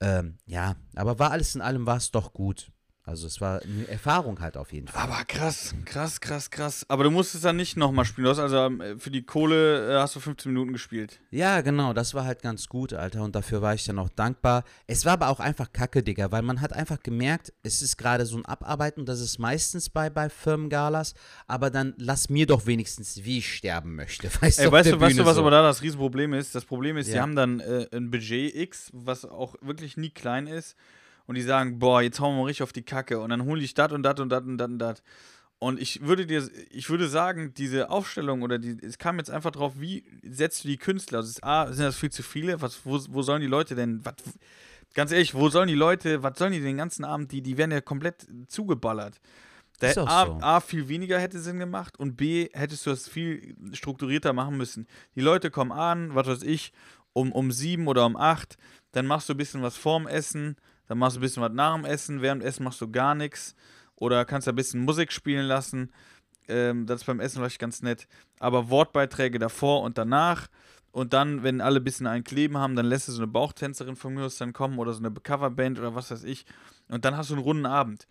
Ähm, 0.00 0.38
ja, 0.44 0.74
aber 0.96 1.20
war 1.20 1.30
alles 1.30 1.54
in 1.54 1.60
allem 1.60 1.86
war 1.86 1.98
es 1.98 2.10
doch 2.10 2.32
gut. 2.32 2.72
Also 3.06 3.26
es 3.26 3.38
war 3.38 3.60
eine 3.60 3.86
Erfahrung 3.86 4.40
halt 4.40 4.56
auf 4.56 4.72
jeden 4.72 4.88
Fall. 4.88 5.02
Aber 5.02 5.24
krass, 5.26 5.74
krass, 5.84 6.22
krass, 6.22 6.50
krass. 6.50 6.86
Aber 6.88 7.04
du 7.04 7.10
musstest 7.10 7.44
dann 7.44 7.56
nicht 7.56 7.76
nochmal 7.76 8.06
spielen. 8.06 8.24
Du 8.24 8.30
hast 8.30 8.38
also 8.38 8.56
ähm, 8.56 8.98
für 8.98 9.10
die 9.10 9.22
Kohle 9.24 9.92
äh, 9.94 9.98
hast 10.00 10.16
du 10.16 10.20
15 10.20 10.50
Minuten 10.50 10.72
gespielt. 10.72 11.20
Ja, 11.30 11.60
genau, 11.60 11.92
das 11.92 12.14
war 12.14 12.24
halt 12.24 12.40
ganz 12.40 12.66
gut, 12.66 12.94
Alter, 12.94 13.22
und 13.22 13.36
dafür 13.36 13.60
war 13.60 13.74
ich 13.74 13.84
dann 13.84 13.98
auch 13.98 14.08
dankbar. 14.08 14.64
Es 14.86 15.04
war 15.04 15.12
aber 15.12 15.28
auch 15.28 15.38
einfach 15.38 15.70
kacke, 15.74 16.02
Digga, 16.02 16.32
weil 16.32 16.40
man 16.40 16.62
hat 16.62 16.72
einfach 16.72 16.98
gemerkt, 17.02 17.52
es 17.62 17.82
ist 17.82 17.98
gerade 17.98 18.24
so 18.24 18.38
ein 18.38 18.46
Abarbeiten, 18.46 19.04
das 19.04 19.20
ist 19.20 19.38
meistens 19.38 19.90
bei, 19.90 20.08
bei 20.08 20.30
Firmengalas, 20.30 21.12
aber 21.46 21.68
dann 21.68 21.92
lass 21.98 22.30
mir 22.30 22.46
doch 22.46 22.64
wenigstens, 22.64 23.22
wie 23.22 23.36
ich 23.38 23.54
sterben 23.54 23.96
möchte, 23.96 24.28
weißt 24.40 24.60
Ey, 24.60 24.72
weißt 24.72 24.92
du, 24.92 25.00
weißt 25.00 25.18
du, 25.18 25.26
was 25.26 25.34
so. 25.34 25.42
aber 25.42 25.50
da 25.50 25.62
das 25.62 25.82
Riesenproblem 25.82 26.32
ist? 26.32 26.54
Das 26.54 26.64
Problem 26.64 26.96
ist, 26.96 27.08
die 27.10 27.16
Ja. 27.16 27.22
haben 27.22 27.36
dann 27.36 27.60
äh, 27.60 27.86
ein 27.92 28.10
Budget 28.10 28.54
X, 28.54 28.88
was 28.94 29.26
auch 29.26 29.56
wirklich 29.60 29.98
nie 29.98 30.08
klein 30.08 30.46
ist. 30.46 30.74
Und 31.26 31.36
die 31.36 31.42
sagen, 31.42 31.78
boah, 31.78 32.02
jetzt 32.02 32.20
hauen 32.20 32.34
wir 32.34 32.40
mal 32.40 32.46
richtig 32.46 32.62
auf 32.62 32.72
die 32.72 32.82
Kacke. 32.82 33.20
Und 33.20 33.30
dann 33.30 33.44
hole 33.44 33.62
ich 33.62 33.74
das 33.74 33.92
und 33.92 34.02
das 34.02 34.20
und 34.20 34.28
das 34.28 34.42
und 34.42 34.58
das 34.58 34.68
und 34.68 34.78
das. 34.78 35.02
Und 35.58 35.80
ich 35.80 36.02
würde 36.02 36.26
dir, 36.26 36.46
ich 36.70 36.90
würde 36.90 37.08
sagen, 37.08 37.54
diese 37.54 37.88
Aufstellung 37.88 38.42
oder 38.42 38.58
die, 38.58 38.76
es 38.82 38.98
kam 38.98 39.18
jetzt 39.18 39.30
einfach 39.30 39.52
drauf, 39.52 39.74
wie 39.76 40.04
setzt 40.22 40.64
du 40.64 40.68
die 40.68 40.76
Künstler? 40.76 41.18
Also, 41.18 41.30
ist, 41.30 41.44
A, 41.44 41.72
sind 41.72 41.84
das 41.84 41.96
viel 41.96 42.10
zu 42.10 42.22
viele? 42.22 42.60
Was, 42.60 42.84
wo, 42.84 43.00
wo 43.08 43.22
sollen 43.22 43.40
die 43.40 43.46
Leute 43.46 43.74
denn, 43.74 44.04
was, 44.04 44.14
ganz 44.94 45.12
ehrlich, 45.12 45.34
wo 45.34 45.48
sollen 45.48 45.68
die 45.68 45.74
Leute, 45.74 46.22
was 46.22 46.38
sollen 46.38 46.52
die 46.52 46.60
den 46.60 46.76
ganzen 46.76 47.04
Abend, 47.04 47.32
die, 47.32 47.40
die 47.40 47.56
werden 47.56 47.70
ja 47.70 47.80
komplett 47.80 48.26
zugeballert. 48.48 49.20
Da 49.80 49.88
Ist 49.88 49.96
hätte 49.96 50.02
auch 50.02 50.08
A, 50.08 50.26
so. 50.26 50.38
A, 50.40 50.60
viel 50.60 50.88
weniger 50.88 51.18
hätte 51.18 51.38
Sinn 51.40 51.58
gemacht 51.58 51.98
und 51.98 52.16
B, 52.16 52.48
hättest 52.52 52.86
du 52.86 52.90
das 52.90 53.08
viel 53.08 53.56
strukturierter 53.72 54.32
machen 54.32 54.56
müssen. 54.56 54.86
Die 55.14 55.20
Leute 55.20 55.50
kommen 55.50 55.72
an, 55.72 56.14
was 56.14 56.26
weiß 56.26 56.42
ich, 56.42 56.72
um, 57.12 57.32
um 57.32 57.50
sieben 57.50 57.86
oder 57.88 58.06
um 58.06 58.16
acht, 58.16 58.56
dann 58.92 59.06
machst 59.06 59.28
du 59.28 59.34
ein 59.34 59.38
bisschen 59.38 59.62
was 59.62 59.76
vorm 59.76 60.06
Essen, 60.06 60.56
dann 60.88 60.98
machst 60.98 61.16
du 61.16 61.20
ein 61.20 61.22
bisschen 61.22 61.42
was 61.42 61.52
nach 61.52 61.74
dem 61.74 61.84
Essen, 61.84 62.22
während 62.22 62.42
dem 62.42 62.48
Essen 62.48 62.64
machst 62.64 62.80
du 62.80 62.90
gar 62.90 63.14
nichts 63.14 63.54
oder 63.96 64.24
kannst 64.24 64.48
ein 64.48 64.54
bisschen 64.54 64.84
Musik 64.84 65.12
spielen 65.12 65.46
lassen. 65.46 65.92
Ähm, 66.48 66.86
das 66.86 67.00
ist 67.00 67.06
beim 67.06 67.20
Essen 67.20 67.38
vielleicht 67.38 67.58
ganz 67.58 67.82
nett. 67.82 68.06
Aber 68.38 68.68
Wortbeiträge 68.68 69.38
davor 69.38 69.82
und 69.82 69.98
danach 69.98 70.48
und 70.94 71.12
dann, 71.12 71.42
wenn 71.42 71.60
alle 71.60 71.80
ein 71.80 71.84
bisschen 71.84 72.06
einen 72.06 72.22
Kleben 72.22 72.56
haben, 72.56 72.76
dann 72.76 72.86
lässt 72.86 73.08
du 73.08 73.12
so 73.12 73.18
eine 73.18 73.26
Bauchtänzerin 73.26 73.96
von 73.96 74.14
mir 74.14 74.24
aus 74.24 74.36
dann 74.36 74.52
kommen 74.52 74.78
oder 74.78 74.92
so 74.92 75.00
eine 75.00 75.10
Coverband 75.10 75.78
oder 75.80 75.96
was 75.96 76.12
weiß 76.12 76.22
ich. 76.22 76.46
Und 76.88 77.04
dann 77.04 77.16
hast 77.16 77.30
du 77.30 77.34
einen 77.34 77.42
runden 77.42 77.66
Abend. 77.66 78.06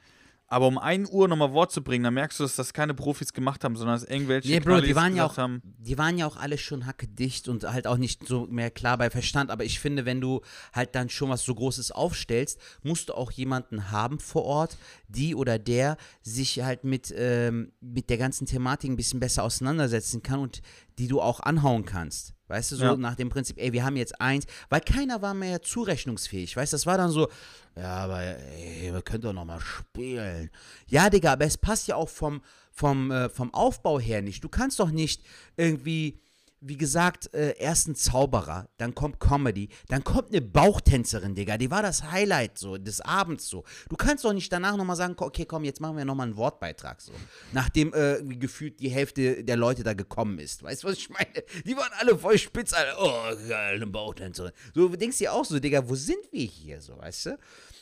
Aber 0.48 0.68
um 0.68 0.78
1 0.78 1.10
Uhr 1.10 1.28
nochmal 1.28 1.52
Wort 1.54 1.72
zu 1.72 1.84
bringen, 1.84 2.04
dann 2.04 2.14
merkst 2.14 2.40
du, 2.40 2.44
dass 2.44 2.56
das 2.56 2.74
keine 2.74 2.94
Profis 2.94 3.34
gemacht 3.34 3.64
haben, 3.64 3.76
sondern 3.76 4.00
dass 4.00 4.08
irgendwelche 4.08 4.50
Nee, 4.50 4.60
Bro, 4.60 4.82
die 4.82 4.96
waren 4.96 5.16
ja 5.16 5.26
auch, 5.26 5.38
haben. 5.38 5.62
die 5.64 5.98
waren 5.98 6.18
ja 6.18 6.28
auch 6.28 6.38
alle 6.38 6.58
schon 6.58 6.86
hackedicht 6.86 7.48
und 7.48 7.64
halt 7.64 7.88
auch 7.88 7.98
nicht 7.98 8.28
so 8.28 8.46
mehr 8.48 8.70
klar 8.70 8.98
bei 8.98 9.10
Verstand. 9.10 9.50
Aber 9.50 9.64
ich 9.64 9.80
finde, 9.80 10.06
wenn 10.06 10.22
du 10.22 10.42
halt 10.74 10.94
dann 10.96 11.10
schon 11.10 11.30
was 11.30 11.44
so 11.44 11.56
Großes 11.56 11.92
aufstellst, 11.92 12.60
musst 12.84 13.10
du 13.10 13.14
auch 13.14 13.32
jemanden 13.32 13.90
haben 13.90 14.20
vor 14.20 14.44
Ort, 14.44 14.78
die 15.08 15.34
oder 15.34 15.58
der 15.58 15.98
sich 16.22 16.62
halt 16.62 16.84
mit, 16.84 17.14
ähm, 17.18 17.72
mit 17.82 18.10
der 18.10 18.18
ganzen 18.18 18.46
Thematik 18.46 18.92
ein 18.92 18.96
bisschen 18.96 19.20
besser 19.20 19.44
auseinandersetzen 19.44 20.22
kann 20.22 20.40
und 20.40 20.62
die 21.00 21.08
du 21.08 21.20
auch 21.20 21.40
anhauen 21.40 21.86
kannst. 21.86 22.34
Weißt 22.54 22.72
du, 22.72 22.76
so 22.76 22.86
Ja. 22.86 22.96
nach 22.96 23.16
dem 23.16 23.30
Prinzip, 23.30 23.58
ey, 23.60 23.74
wir 23.74 23.84
haben 23.84 23.96
jetzt 23.96 24.22
eins, 24.22 24.46
weil 24.70 24.80
keiner 24.82 25.24
war 25.24 25.34
mehr 25.34 25.64
zurechnungsfähig. 25.64 26.56
Weißt 26.56 26.72
du, 26.72 26.76
das 26.76 26.86
war 26.86 27.00
dann 27.00 27.10
so, 27.10 27.28
ja, 27.76 27.96
aber 27.96 28.22
ey, 28.22 28.94
wir 28.94 29.02
können 29.02 29.22
doch 29.24 29.34
noch 29.34 29.44
mal 29.46 29.60
spielen. 29.60 30.52
Ja, 30.88 31.10
Digga, 31.10 31.34
aber 31.34 31.46
es 31.46 31.58
passt 31.58 31.88
ja 31.88 31.96
auch 31.96 32.10
vom, 32.10 32.44
vom, 32.72 33.10
äh, 33.10 33.28
vom 33.30 33.52
Aufbau 33.56 34.00
her 34.00 34.22
nicht. 34.22 34.44
Du 34.44 34.50
kannst 34.50 34.80
doch 34.80 34.92
nicht 34.92 35.24
irgendwie, 35.58 36.22
wie 36.66 36.78
gesagt, 36.78 37.34
äh, 37.34 37.56
erst 37.58 37.88
ein 37.88 37.96
Zauberer, 37.96 38.70
dann 38.78 38.96
kommt 38.96 39.20
Comedy, 39.20 39.70
dann 39.90 40.04
kommt 40.04 40.30
eine 40.30 40.42
Bauchtänzerin, 40.42 41.36
Digga. 41.36 41.58
Die 41.58 41.70
war 41.70 41.82
das 41.82 42.12
Highlight 42.12 42.58
so 42.58 42.78
des 42.78 43.02
Abends 43.02 43.48
so. 43.48 43.64
Du 43.90 43.98
kannst 43.98 44.24
doch 44.24 44.34
nicht 44.34 44.52
danach 44.52 44.78
nochmal 44.78 44.96
sagen, 44.96 45.16
okay, 45.18 45.46
komm, 45.46 45.66
jetzt 45.66 45.82
machen 45.82 45.98
wir 45.98 46.06
nochmal 46.06 46.28
einen 46.28 46.38
Wortbeitrag 46.38 47.02
so. 47.02 47.12
Nachdem 47.52 47.94
äh, 47.94 48.22
gefühlt 48.36 48.80
die 48.80 48.90
Hälfte 48.90 49.44
der 49.44 49.58
Leute 49.58 49.84
da 49.84 49.94
gekommen 49.94 50.40
ist. 50.40 50.64
Weißt 50.64 50.84
du, 50.84 50.88
was 50.88 50.98
ich 50.98 51.10
meine? 51.10 51.44
Die 51.66 51.76
waren 51.76 51.92
alle 52.00 52.18
voll 52.18 52.38
spitz, 52.38 52.74
alle, 52.74 52.94
oh, 52.98 53.48
geil, 53.48 53.76
eine 53.76 53.88
Bauchtänzerin. 53.88 54.54
So, 54.74 54.88
du 54.88 54.96
denkst 54.96 55.18
dir 55.18 55.34
auch 55.34 55.46
so, 55.46 55.60
Digga, 55.60 55.88
wo 55.88 55.96
sind 55.96 56.32
wir 56.32 56.46
hier 56.46 56.82
so, 56.82 56.98
weißt 56.98 57.26
du? 57.28 57.38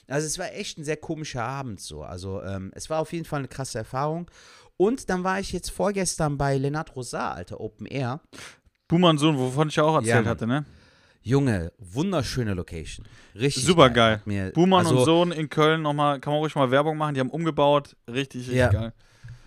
Also 0.08 0.28
es 0.28 0.40
war 0.40 0.52
echt 0.54 0.78
ein 0.78 0.84
sehr 0.84 0.98
komischer 0.98 1.44
Abend 1.44 1.80
so. 1.80 2.04
Also 2.04 2.42
ähm, 2.42 2.72
es 2.76 2.90
war 2.90 3.00
auf 3.00 3.14
jeden 3.14 3.26
Fall 3.26 3.40
eine 3.40 3.48
krasse 3.48 3.78
Erfahrung. 3.78 4.30
Und 4.78 5.10
dann 5.12 5.24
war 5.24 5.40
ich 5.40 5.52
jetzt 5.52 5.70
vorgestern 5.70 6.40
bei 6.40 6.58
Lennart 6.58 6.96
Rosar, 6.96 7.36
alter 7.36 7.60
Open 7.60 7.86
Air. 7.86 8.20
Und 8.92 9.18
Sohn, 9.18 9.38
wovon 9.38 9.70
ich 9.70 9.76
ja 9.78 9.84
auch 9.84 9.96
erzählt 9.96 10.16
Mann. 10.24 10.28
hatte, 10.28 10.48
ne? 10.48 10.66
Junge, 11.24 11.72
wunderschöne 11.78 12.54
Location. 12.54 13.06
Richtig 13.36 13.64
Super 13.64 13.90
geil. 13.90 14.22
geil. 14.26 14.52
Buhmann 14.54 14.86
also, 14.86 15.00
und 15.00 15.06
Sohn 15.06 15.32
in 15.32 15.50
Köln 15.50 15.82
nochmal, 15.84 16.20
kann 16.20 16.34
man 16.34 16.40
ruhig 16.40 16.56
mal 16.56 16.72
Werbung 16.72 16.98
machen, 16.98 17.14
die 17.14 17.20
haben 17.20 17.30
umgebaut. 17.30 17.96
Richtig, 18.08 18.42
richtig 18.42 18.56
Ja. 18.56 18.70
geil. 18.70 18.94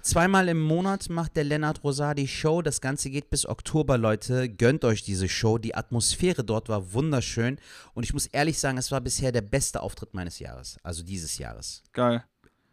Zweimal 0.03 0.49
im 0.49 0.61
Monat 0.61 1.09
macht 1.09 1.35
der 1.35 1.45
Lennart 1.45 1.83
Rosar 1.83 2.15
die 2.15 2.29
Show. 2.29 2.61
Das 2.61 2.83
Ganze 2.83 3.09
geht 3.09 3.31
bis 3.31 3.47
Oktober, 3.49 3.97
Leute. 3.97 4.51
Gönnt 4.51 4.85
euch 4.85 5.03
diese 5.03 5.31
Show. 5.31 5.57
Die 5.57 5.75
Atmosphäre 5.75 6.45
dort 6.45 6.69
war 6.69 6.93
wunderschön. 6.93 7.59
Und 7.95 8.03
ich 8.05 8.13
muss 8.13 8.27
ehrlich 8.27 8.59
sagen, 8.59 8.77
es 8.77 8.93
war 8.93 9.01
bisher 9.01 9.33
der 9.33 9.41
beste 9.41 9.81
Auftritt 9.81 10.13
meines 10.13 10.39
Jahres. 10.39 10.77
Also 10.83 11.03
dieses 11.03 11.39
Jahres. 11.39 11.83
Geil. 11.95 12.23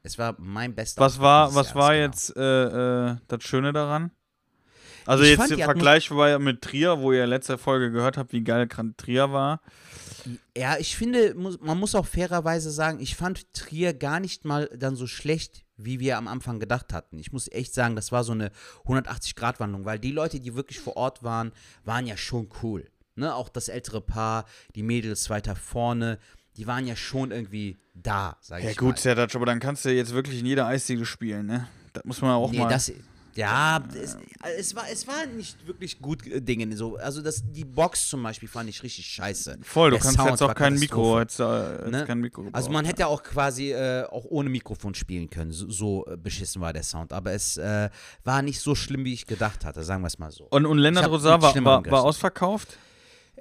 Es 0.03 0.17
war 0.17 0.35
mein 0.39 0.75
bester 0.75 0.99
Was 1.01 1.13
Auftritt 1.13 1.23
war, 1.23 1.55
was 1.55 1.67
Jahres, 1.67 1.75
war 1.75 1.93
genau. 1.93 2.05
jetzt 2.05 2.35
äh, 2.35 3.11
äh, 3.11 3.15
das 3.29 3.43
Schöne 3.43 3.71
daran? 3.71 4.11
Also 5.05 5.23
Ich 5.23 5.31
jetzt 5.37 5.51
im 5.51 5.59
Vergleich 5.59 6.11
war 6.11 6.29
ja 6.29 6.39
mit 6.39 6.61
Trier, 6.61 6.99
wo 6.99 7.11
ihr 7.11 7.25
letzte 7.27 7.57
Folge 7.57 7.91
gehört 7.91 8.17
habt, 8.17 8.33
wie 8.33 8.43
geil 8.43 8.67
Trier 8.97 9.31
war. 9.31 9.61
Ja, 10.55 10.77
ich 10.77 10.95
finde, 10.95 11.33
man 11.35 11.79
muss 11.79 11.95
auch 11.95 12.05
fairerweise 12.05 12.71
sagen, 12.71 12.99
ich 12.99 13.15
fand 13.15 13.53
Trier 13.53 13.93
gar 13.93 14.19
nicht 14.19 14.45
mal 14.45 14.69
dann 14.75 14.95
so 14.95 15.07
schlecht, 15.07 15.63
wie 15.77 15.99
wir 15.99 16.17
am 16.17 16.27
Anfang 16.27 16.59
gedacht 16.59 16.93
hatten. 16.93 17.17
Ich 17.17 17.31
muss 17.31 17.51
echt 17.51 17.73
sagen, 17.73 17.95
das 17.95 18.11
war 18.11 18.23
so 18.23 18.33
eine 18.33 18.51
180-Grad-Wandlung, 18.85 19.85
weil 19.85 19.99
die 19.99 20.11
Leute, 20.11 20.39
die 20.39 20.55
wirklich 20.55 20.79
vor 20.79 20.95
Ort 20.95 21.23
waren, 21.23 21.51
waren 21.83 22.05
ja 22.05 22.17
schon 22.17 22.49
cool. 22.61 22.87
Ne? 23.15 23.33
Auch 23.33 23.49
das 23.49 23.67
ältere 23.67 24.01
Paar, 24.01 24.45
die 24.75 24.83
Mädels 24.83 25.29
weiter 25.29 25.55
vorne, 25.55 26.19
die 26.57 26.67
waren 26.67 26.85
ja 26.85 26.95
schon 26.95 27.31
irgendwie 27.31 27.79
da, 27.95 28.37
sag 28.41 28.63
Ja 28.63 28.71
ich 28.71 28.77
gut, 28.77 28.95
mal. 28.95 28.97
Serdac, 28.97 29.35
aber 29.35 29.45
dann 29.45 29.59
kannst 29.59 29.85
du 29.85 29.89
jetzt 29.89 30.13
wirklich 30.13 30.39
in 30.39 30.45
jeder 30.45 30.67
Eisdiele 30.67 31.05
spielen, 31.05 31.45
ne? 31.45 31.67
Das 31.93 32.05
muss 32.05 32.21
man 32.21 32.31
auch 32.31 32.51
nee, 32.51 32.59
mal. 32.59 32.69
das, 32.69 32.91
ja, 33.35 33.83
es, 33.93 34.17
es, 34.57 34.75
war, 34.75 34.83
es 34.91 35.07
war 35.07 35.25
nicht 35.25 35.65
wirklich 35.65 35.99
gut 35.99 36.25
äh, 36.27 36.41
Dinge. 36.41 36.75
So. 36.75 36.97
Also 36.97 37.21
das, 37.21 37.43
die 37.43 37.65
Box 37.65 38.09
zum 38.09 38.23
Beispiel 38.23 38.49
fand 38.49 38.69
ich 38.69 38.83
richtig 38.83 39.05
scheiße. 39.05 39.59
Voll, 39.61 39.91
du 39.91 39.95
Der 39.95 40.03
kannst 40.03 40.17
Sound 40.17 40.29
jetzt 40.31 40.41
auch 40.43 40.55
kein 40.55 40.75
Mikro, 40.75 41.19
jetzt, 41.19 41.39
äh, 41.39 41.43
Ne? 41.89 42.03
kein 42.05 42.19
Mikro 42.19 42.43
gebraucht. 42.43 42.55
Also 42.55 42.71
man 42.71 42.85
hätte 42.85 43.01
ja 43.01 43.07
auch 43.07 43.23
quasi 43.23 43.71
äh, 43.71 44.05
auch 44.05 44.25
ohne 44.25 44.49
Mikrofon 44.49 44.93
spielen 44.93 45.29
können. 45.29 45.51
So, 45.51 45.69
so 45.69 46.05
äh, 46.07 46.17
beschissen 46.17 46.61
war 46.61 46.73
der 46.73 46.83
Sound. 46.83 47.13
Aber 47.13 47.31
es 47.31 47.57
äh, 47.57 47.89
war 48.23 48.41
nicht 48.41 48.59
so 48.59 48.75
schlimm, 48.75 49.05
wie 49.05 49.13
ich 49.13 49.25
gedacht 49.25 49.65
hatte, 49.65 49.83
sagen 49.83 50.01
wir 50.03 50.07
es 50.07 50.19
mal 50.19 50.31
so. 50.31 50.47
Und, 50.49 50.65
und 50.65 50.77
Lennart 50.77 51.11
mit 51.11 51.23
war, 51.23 51.41
war, 51.41 51.85
war 51.85 52.03
ausverkauft? 52.03 52.77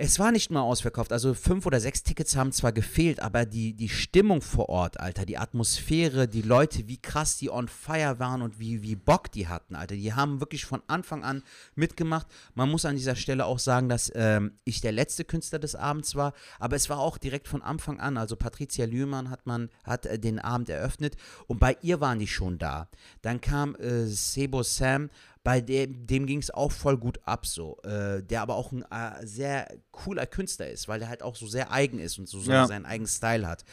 Es 0.03 0.19
war 0.19 0.33
nicht 0.33 0.51
mal 0.51 0.63
ausverkauft. 0.63 1.13
Also 1.13 1.35
fünf 1.35 1.67
oder 1.67 1.79
sechs 1.79 2.03
Tickets 2.03 2.35
haben 2.35 2.53
zwar 2.53 2.73
gefehlt, 2.73 3.21
aber 3.21 3.45
die, 3.45 3.75
die 3.75 3.91
Stimmung 3.91 4.41
vor 4.41 4.71
Ort, 4.71 4.99
Alter, 4.99 5.27
die 5.27 5.37
Atmosphäre, 5.37 6.27
die 6.27 6.41
Leute, 6.41 6.89
wie 6.89 6.97
krass 6.97 7.37
die 7.37 7.51
on 7.51 7.69
fire 7.69 8.19
waren 8.19 8.41
und 8.41 8.59
wie, 8.59 8.81
wie 8.81 8.97
Bock 8.97 9.31
die 9.31 9.47
hatten, 9.47 9.77
Alter. 9.77 9.97
Die 9.97 10.15
haben 10.15 10.41
wirklich 10.41 10.65
von 10.65 10.81
Anfang 10.87 11.23
an 11.23 11.43
mitgemacht. 11.75 12.27
Man 12.55 12.71
muss 12.71 12.87
an 12.87 12.97
dieser 12.97 13.15
Stelle 13.15 13.45
auch 13.45 13.59
sagen, 13.59 13.91
dass 13.91 14.11
ähm, 14.15 14.53
ich 14.65 14.81
der 14.81 14.93
letzte 14.93 15.27
Künstler 15.27 15.59
des 15.59 15.75
Abends 15.75 16.15
war, 16.15 16.33
aber 16.59 16.77
es 16.77 16.89
war 16.89 16.99
auch 16.99 17.19
direkt 17.19 17.47
von 17.47 17.61
Anfang 17.61 18.01
an. 18.01 18.17
Also 18.17 18.37
Patricia 18.37 18.87
Lühmann 18.87 19.29
hat 19.29 19.45
man 19.45 19.69
hat 19.85 20.07
äh, 20.07 20.19
den 20.19 20.39
Abend 20.39 20.71
eröffnet 20.71 21.17
und 21.47 21.61
bei 21.61 21.77
ihr 21.83 22.01
waren 22.01 22.19
die 22.19 22.27
schon 22.27 22.57
da. 22.57 22.89
Dann 23.21 23.43
kam 23.43 23.75
äh, 23.75 24.07
Sebo 24.07 24.63
Sam, 24.63 25.11
bei 25.43 25.61
dem, 25.61 26.07
dem 26.07 26.27
ging 26.27 26.39
es 26.41 26.51
auch 26.51 26.71
voll 26.71 26.99
gut 26.99 27.19
ab, 27.25 27.47
so. 27.47 27.79
Äh, 27.83 28.23
der 28.23 28.43
aber 28.43 28.57
auch 28.57 28.73
ein 28.73 28.83
äh, 28.91 29.27
sehr 29.27 29.69
cooler 29.91 30.27
Künstler 30.27 30.69
ist, 30.69 30.87
weil 30.87 30.99
der 31.01 31.09
halt 31.09 31.23
auch 31.23 31.35
so 31.37 31.47
sehr 31.47 31.73
eigen 31.73 31.99
ist 31.99 32.19
und 32.19 32.29
so 32.29 32.41
Ja. 32.43 32.67
seinen 32.67 32.85
eigenen 32.85 33.09
Style 33.09 33.47
hat. 33.47 33.65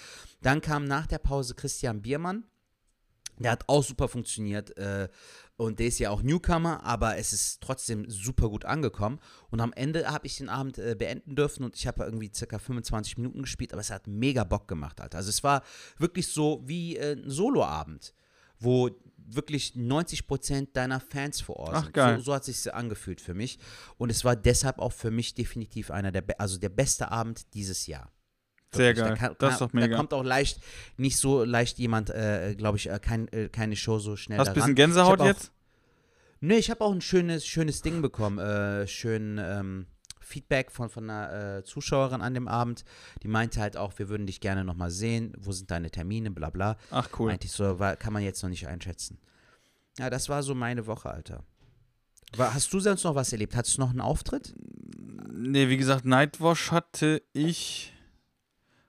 Dann 0.41 0.61
kam 0.61 0.85
nach 0.85 1.07
der 1.07 1.19
Pause 1.19 1.55
Christian 1.55 2.01
Biermann. 2.01 2.45
Der 3.39 3.51
hat 3.51 3.65
auch 3.67 3.83
super 3.83 4.07
funktioniert 4.07 4.75
äh, 4.77 5.09
und 5.57 5.77
der 5.77 5.87
ist 5.87 5.99
ja 5.99 6.09
auch 6.09 6.23
Newcomer, 6.23 6.83
aber 6.83 7.17
es 7.17 7.33
ist 7.33 7.61
trotzdem 7.61 8.09
super 8.09 8.49
gut 8.49 8.65
angekommen. 8.65 9.19
Und 9.51 9.59
am 9.61 9.73
Ende 9.73 10.07
habe 10.11 10.25
ich 10.25 10.37
den 10.37 10.49
Abend 10.49 10.79
äh, 10.79 10.95
beenden 10.97 11.35
dürfen 11.35 11.63
und 11.63 11.75
ich 11.75 11.85
habe 11.85 12.03
irgendwie 12.03 12.31
circa 12.33 12.57
25 12.57 13.17
Minuten 13.17 13.41
gespielt, 13.43 13.73
aber 13.73 13.81
es 13.81 13.91
hat 13.91 14.07
mega 14.07 14.43
Bock 14.43 14.67
gemacht, 14.67 15.01
Alter. 15.01 15.19
Also 15.19 15.29
es 15.29 15.43
war 15.43 15.61
wirklich 15.99 16.27
so 16.27 16.63
wie 16.65 16.97
äh, 16.97 17.13
ein 17.13 17.29
Soloabend, 17.29 18.13
wo 18.59 18.89
wirklich 19.27 19.73
90% 19.75 20.69
deiner 20.73 20.99
Fans 20.99 21.41
vor 21.41 21.57
Ort 21.57 21.73
Ach, 21.73 21.91
geil. 21.91 22.17
So, 22.17 22.23
so 22.23 22.33
hat 22.33 22.47
es 22.47 22.63
sich 22.63 22.73
angefühlt 22.73 23.21
für 23.21 23.33
mich. 23.33 23.59
Und 23.97 24.09
es 24.09 24.25
war 24.25 24.35
deshalb 24.35 24.79
auch 24.79 24.93
für 24.93 25.11
mich 25.11 25.33
definitiv 25.33 25.91
einer 25.91 26.11
der, 26.11 26.23
also 26.39 26.57
der 26.57 26.69
beste 26.69 27.11
Abend 27.11 27.53
dieses 27.53 27.87
Jahr. 27.87 28.11
Sehr 28.71 28.93
geil. 28.93 29.09
Da, 29.09 29.15
kann, 29.15 29.35
das 29.39 29.53
ist 29.53 29.61
doch 29.61 29.71
da 29.71 29.79
mega. 29.79 29.95
kommt 29.95 30.13
auch 30.13 30.23
leicht, 30.23 30.59
nicht 30.97 31.17
so 31.17 31.43
leicht 31.43 31.77
jemand, 31.77 32.09
äh, 32.09 32.55
glaube 32.57 32.77
ich, 32.77 32.89
äh, 32.89 32.99
kein, 32.99 33.27
äh, 33.29 33.49
keine 33.49 33.75
Show 33.75 33.99
so 33.99 34.15
schnell 34.15 34.39
Hast 34.39 34.47
du 34.47 34.51
ein 34.51 34.55
bisschen 34.55 34.75
Gänsehaut 34.75 35.21
jetzt? 35.21 35.51
Nee, 36.39 36.57
ich 36.57 36.69
habe 36.69 36.81
auch 36.81 36.91
ein 36.91 37.01
schönes, 37.01 37.45
schönes 37.47 37.81
Ding 37.81 38.01
bekommen. 38.01 38.37
Äh, 38.37 38.87
schön 38.87 39.39
ähm, 39.41 39.87
Feedback 40.27 40.71
von, 40.71 40.89
von 40.89 41.09
einer 41.09 41.57
äh, 41.57 41.63
Zuschauerin 41.63 42.21
an 42.21 42.33
dem 42.33 42.47
Abend. 42.47 42.83
Die 43.23 43.27
meinte 43.27 43.61
halt 43.61 43.77
auch, 43.77 43.97
wir 43.97 44.09
würden 44.09 44.27
dich 44.27 44.41
gerne 44.41 44.63
nochmal 44.65 44.91
sehen. 44.91 45.33
Wo 45.37 45.51
sind 45.51 45.71
deine 45.71 45.89
Termine? 45.89 46.31
Bla 46.31 46.49
bla. 46.49 46.77
Ach 46.91 47.09
cool. 47.17 47.27
Meinte 47.27 47.47
ich 47.47 47.53
so, 47.53 47.79
war, 47.79 47.95
kann 47.95 48.13
man 48.13 48.23
jetzt 48.23 48.43
noch 48.43 48.49
nicht 48.49 48.67
einschätzen. 48.67 49.17
Ja, 49.97 50.09
das 50.09 50.29
war 50.29 50.43
so 50.43 50.53
meine 50.53 50.85
Woche, 50.85 51.09
Alter. 51.09 51.43
War, 52.35 52.53
hast 52.53 52.71
du 52.73 52.79
sonst 52.79 53.03
noch 53.03 53.15
was 53.15 53.31
erlebt? 53.31 53.55
Hattest 53.55 53.77
du 53.77 53.81
noch 53.81 53.91
einen 53.91 54.01
Auftritt? 54.01 54.53
Nee, 55.31 55.69
wie 55.69 55.77
gesagt, 55.77 56.05
Nightwash 56.05 56.71
hatte 56.71 57.23
ich. 57.31 57.93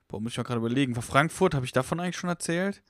Boah, 0.08 0.20
muss 0.20 0.32
ich 0.32 0.38
mal 0.38 0.44
gerade 0.44 0.58
überlegen. 0.58 0.96
War 0.96 1.02
Frankfurt, 1.02 1.54
habe 1.54 1.64
ich 1.64 1.72
davon 1.72 2.00
eigentlich 2.00 2.16
schon 2.16 2.30
erzählt? 2.30 2.82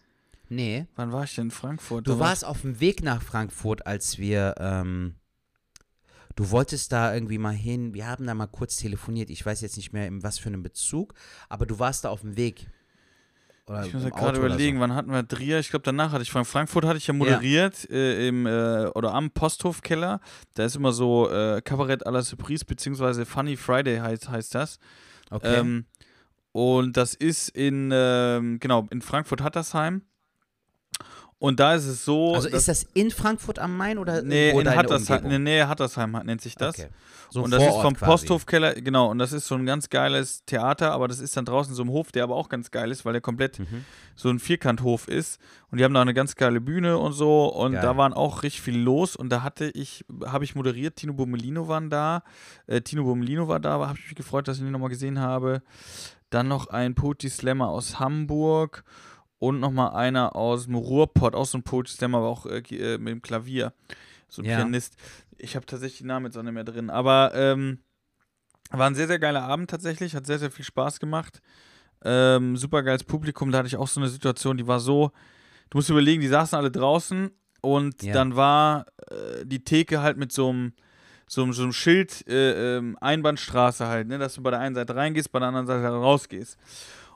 Nee. 0.48 0.86
Wann 0.96 1.12
war 1.12 1.24
ich 1.24 1.34
denn 1.34 1.46
in 1.46 1.50
Frankfurt? 1.50 2.06
Du 2.06 2.18
warst 2.18 2.44
auf 2.44 2.62
dem 2.62 2.80
Weg 2.80 3.02
nach 3.02 3.22
Frankfurt, 3.22 3.86
als 3.86 4.18
wir, 4.18 4.54
ähm, 4.58 5.16
du 6.38 6.52
wolltest 6.52 6.92
da 6.92 7.12
irgendwie 7.12 7.36
mal 7.38 7.52
hin. 7.52 7.94
Wir 7.94 8.06
haben 8.06 8.24
da 8.24 8.32
mal 8.32 8.46
kurz 8.46 8.76
telefoniert. 8.76 9.28
Ich 9.28 9.44
weiß 9.44 9.60
jetzt 9.60 9.76
nicht 9.76 9.92
mehr, 9.92 10.06
in 10.06 10.22
was 10.22 10.38
für 10.38 10.48
einem 10.48 10.62
Bezug, 10.62 11.14
aber 11.48 11.66
du 11.66 11.80
warst 11.80 12.04
da 12.04 12.10
auf 12.10 12.20
dem 12.20 12.36
Weg. 12.36 12.68
Oder 13.66 13.84
Ich 13.84 13.92
muss 13.92 14.04
ja 14.04 14.10
gerade 14.10 14.38
überlegen, 14.38 14.76
So. 14.76 14.82
wann 14.82 14.94
hatten 14.94 15.10
wir 15.10 15.26
Trier? 15.26 15.58
Ich 15.58 15.70
glaube, 15.70 15.82
danach 15.82 16.12
hatte 16.12 16.22
ich 16.22 16.30
von 16.30 16.44
Frankfurt 16.44 16.84
hatte 16.84 16.96
ich 16.96 17.08
ja 17.08 17.12
moderiert 17.12 17.90
äh, 17.90 18.28
im 18.28 18.46
äh, 18.46 18.86
oder 18.94 19.14
am 19.14 19.32
Posthofkeller. 19.32 20.20
Da 20.54 20.64
ist 20.64 20.76
immer 20.76 20.92
so 20.92 21.28
äh, 21.28 21.60
Kabarett 21.60 22.06
à 22.06 22.12
la 22.12 22.22
Surprise 22.22 22.64
beziehungsweise 22.64 23.26
Funny 23.26 23.56
Friday 23.56 23.98
heißt, 23.98 24.28
heißt 24.28 24.54
das. 24.54 24.78
Okay. 25.30 25.56
Ähm, 25.56 25.86
und 26.52 26.96
das 26.96 27.14
ist 27.14 27.48
in 27.48 27.90
ähm, 27.92 28.60
genau 28.60 28.86
in 28.90 29.02
Frankfurt 29.02 29.42
Hattersheim. 29.42 30.02
Und 31.40 31.60
da 31.60 31.74
ist 31.74 31.86
es 31.86 32.04
so. 32.04 32.34
Also 32.34 32.48
ist 32.48 32.66
das 32.66 32.84
in 32.94 33.10
Frankfurt 33.12 33.60
am 33.60 33.76
Main 33.76 33.98
oder 33.98 34.22
Nee, 34.22 34.50
in 34.50 34.68
Hattersheim, 34.68 35.28
der 35.28 35.38
Nähe 35.38 35.68
Hattersheim 35.68 36.10
nennt 36.24 36.40
sich 36.40 36.56
das. 36.56 36.78
Okay. 36.78 36.88
So 37.30 37.42
und 37.42 37.50
das 37.50 37.60
ist 37.62 37.68
Vorort 37.68 37.84
vom 37.84 37.94
quasi. 37.94 38.10
Posthofkeller, 38.10 38.74
genau, 38.74 39.10
und 39.10 39.18
das 39.18 39.32
ist 39.32 39.46
so 39.46 39.54
ein 39.54 39.66
ganz 39.66 39.90
geiles 39.90 40.44
Theater, 40.46 40.92
aber 40.92 41.08
das 41.08 41.20
ist 41.20 41.36
dann 41.36 41.44
draußen 41.44 41.74
so 41.74 41.82
ein 41.82 41.90
Hof, 41.90 42.10
der 42.10 42.24
aber 42.24 42.34
auch 42.36 42.48
ganz 42.48 42.70
geil 42.70 42.90
ist, 42.90 43.04
weil 43.04 43.12
der 43.12 43.20
komplett 43.20 43.58
Mhm. 43.58 43.84
so 44.16 44.30
ein 44.30 44.38
Vierkanthof 44.38 45.06
ist. 45.08 45.38
Und 45.70 45.78
die 45.78 45.84
haben 45.84 45.92
da 45.94 46.00
eine 46.00 46.14
ganz 46.14 46.34
geile 46.36 46.60
Bühne 46.60 46.96
und 46.98 47.12
so. 47.12 47.46
Und 47.54 47.72
Geil. 47.72 47.82
da 47.82 47.96
waren 47.98 48.14
auch 48.14 48.42
richtig 48.42 48.62
viel 48.62 48.78
los. 48.78 49.14
Und 49.14 49.28
da 49.28 49.42
hatte 49.42 49.66
ich, 49.74 50.04
habe 50.24 50.42
ich 50.44 50.54
moderiert, 50.54 50.96
Tino 50.96 51.12
Bommelino 51.12 51.68
waren 51.68 51.90
da. 51.90 52.22
Äh, 52.66 52.80
Tino 52.80 53.04
Bommelino 53.04 53.46
war 53.46 53.60
da, 53.60 53.72
habe 53.72 53.98
ich 53.98 54.06
mich 54.06 54.14
gefreut, 54.14 54.48
dass 54.48 54.56
ich 54.56 54.62
ihn 54.64 54.72
nochmal 54.72 54.88
gesehen 54.88 55.20
habe. 55.20 55.62
Dann 56.30 56.48
noch 56.48 56.68
ein 56.68 56.94
Poetry 56.94 57.28
Slammer 57.28 57.68
aus 57.68 58.00
Hamburg 58.00 58.84
und 59.38 59.60
nochmal 59.60 59.90
einer 59.94 60.34
aus 60.36 60.64
dem 60.66 60.74
Ruhrpott, 60.74 61.34
auch 61.34 61.46
so 61.46 61.58
ein 61.58 61.62
Poetry 61.62 61.92
Slammer, 61.92 62.18
aber 62.18 62.28
auch 62.28 62.46
äh, 62.46 62.58
äh, 62.58 62.98
mit 62.98 63.12
dem 63.12 63.22
Klavier. 63.22 63.72
So 64.28 64.42
ein 64.42 64.46
Ja. 64.46 64.56
Pianist. 64.56 64.96
Ich 65.38 65.54
habe 65.56 65.64
tatsächlich 65.66 65.98
den 65.98 66.08
Namen 66.08 66.26
jetzt 66.26 66.36
auch 66.36 66.42
nicht 66.42 66.52
mehr 66.52 66.64
drin. 66.64 66.90
Aber 66.90 67.32
ähm, 67.34 67.78
war 68.70 68.86
ein 68.88 68.94
sehr, 68.94 69.06
sehr 69.06 69.18
geiler 69.18 69.42
Abend 69.44 69.70
tatsächlich. 69.70 70.14
Hat 70.14 70.26
sehr, 70.26 70.38
sehr 70.38 70.50
viel 70.50 70.64
Spaß 70.64 71.00
gemacht. 71.00 71.40
Ähm, 72.04 72.56
super 72.56 72.82
geiles 72.82 73.04
Publikum. 73.04 73.50
Da 73.52 73.58
hatte 73.58 73.68
ich 73.68 73.76
auch 73.76 73.88
so 73.88 74.00
eine 74.00 74.08
Situation, 74.08 74.56
die 74.56 74.66
war 74.66 74.80
so. 74.80 75.12
Du 75.70 75.78
musst 75.78 75.90
überlegen, 75.90 76.20
die 76.20 76.28
saßen 76.28 76.56
alle 76.58 76.70
draußen 76.70 77.30
und 77.60 78.02
Ja. 78.02 78.12
dann 78.14 78.36
war 78.36 78.86
äh, 79.10 79.44
die 79.46 79.62
Theke 79.64 80.00
halt 80.02 80.16
mit 80.16 80.32
so 80.32 80.48
einem 80.50 80.72
so, 81.30 81.42
einem- 81.42 81.52
so 81.52 81.62
einem 81.62 81.72
Schild 81.74 82.26
äh, 82.26 82.78
ähm, 82.78 82.96
Einbahnstraße 83.02 83.86
halt, 83.86 84.08
ne, 84.08 84.16
dass 84.18 84.34
du 84.34 84.42
bei 84.42 84.50
der 84.50 84.60
einen 84.60 84.74
Seite 84.74 84.96
reingehst, 84.96 85.30
bei 85.30 85.38
der 85.40 85.48
anderen 85.48 85.66
Seite 85.66 85.86
rausgehst. 85.88 86.56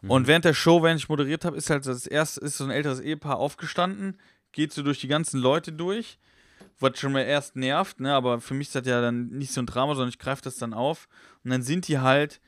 Und 0.08 0.26
während 0.26 0.44
der 0.44 0.54
Show, 0.54 0.82
während 0.82 1.00
ich 1.00 1.08
moderiert 1.08 1.44
habe, 1.44 1.56
ist 1.56 1.70
halt 1.70 1.86
das 1.86 2.06
erste, 2.06 2.40
ist 2.40 2.56
so 2.56 2.64
ein 2.64 2.70
älteres 2.70 3.00
Ehepaar 3.00 3.36
aufgestanden, 3.36 4.18
geht 4.50 4.72
so 4.72 4.82
durch 4.82 5.00
die 5.00 5.08
ganzen 5.08 5.40
Leute 5.40 5.72
durch, 5.72 6.18
was 6.80 6.98
schon 6.98 7.12
mal 7.12 7.20
erst 7.20 7.56
nervt, 7.56 8.00
ne, 8.00 8.12
aber 8.12 8.40
für 8.40 8.54
mich 8.54 8.68
ist 8.68 8.74
das 8.74 8.86
ja 8.86 9.00
dann 9.00 9.28
nicht 9.28 9.52
so 9.52 9.62
ein 9.62 9.66
Drama, 9.66 9.94
sondern 9.94 10.10
ich 10.10 10.18
greife 10.18 10.42
das 10.42 10.56
dann 10.56 10.74
auf. 10.74 11.08
Und 11.44 11.50
dann 11.50 11.62
sind 11.62 11.88
die 11.88 12.00
halt 12.00 12.40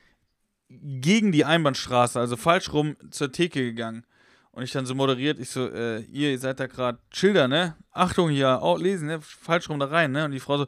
gegen 0.68 1.30
die 1.30 1.44
Einbahnstraße, 1.44 2.18
also 2.18 2.36
falsch 2.36 2.72
rum 2.72 2.96
zur 3.10 3.30
Theke 3.30 3.62
gegangen. 3.62 4.04
Und 4.50 4.62
ich 4.62 4.70
dann 4.70 4.86
so 4.86 4.94
moderiert, 4.94 5.40
ich 5.40 5.50
so, 5.50 5.68
äh, 5.68 6.00
ihr, 6.02 6.30
ihr 6.30 6.38
seid 6.38 6.60
da 6.60 6.68
gerade 6.68 6.98
Schilder, 7.12 7.48
ne? 7.48 7.76
Achtung 7.90 8.30
hier, 8.30 8.62
auch 8.62 8.78
lesen, 8.78 9.08
ne? 9.08 9.20
Falsch 9.20 9.68
rum 9.68 9.80
da 9.80 9.86
rein, 9.86 10.12
ne? 10.12 10.26
Und 10.26 10.30
die 10.30 10.38
Frau 10.38 10.58
so, 10.58 10.66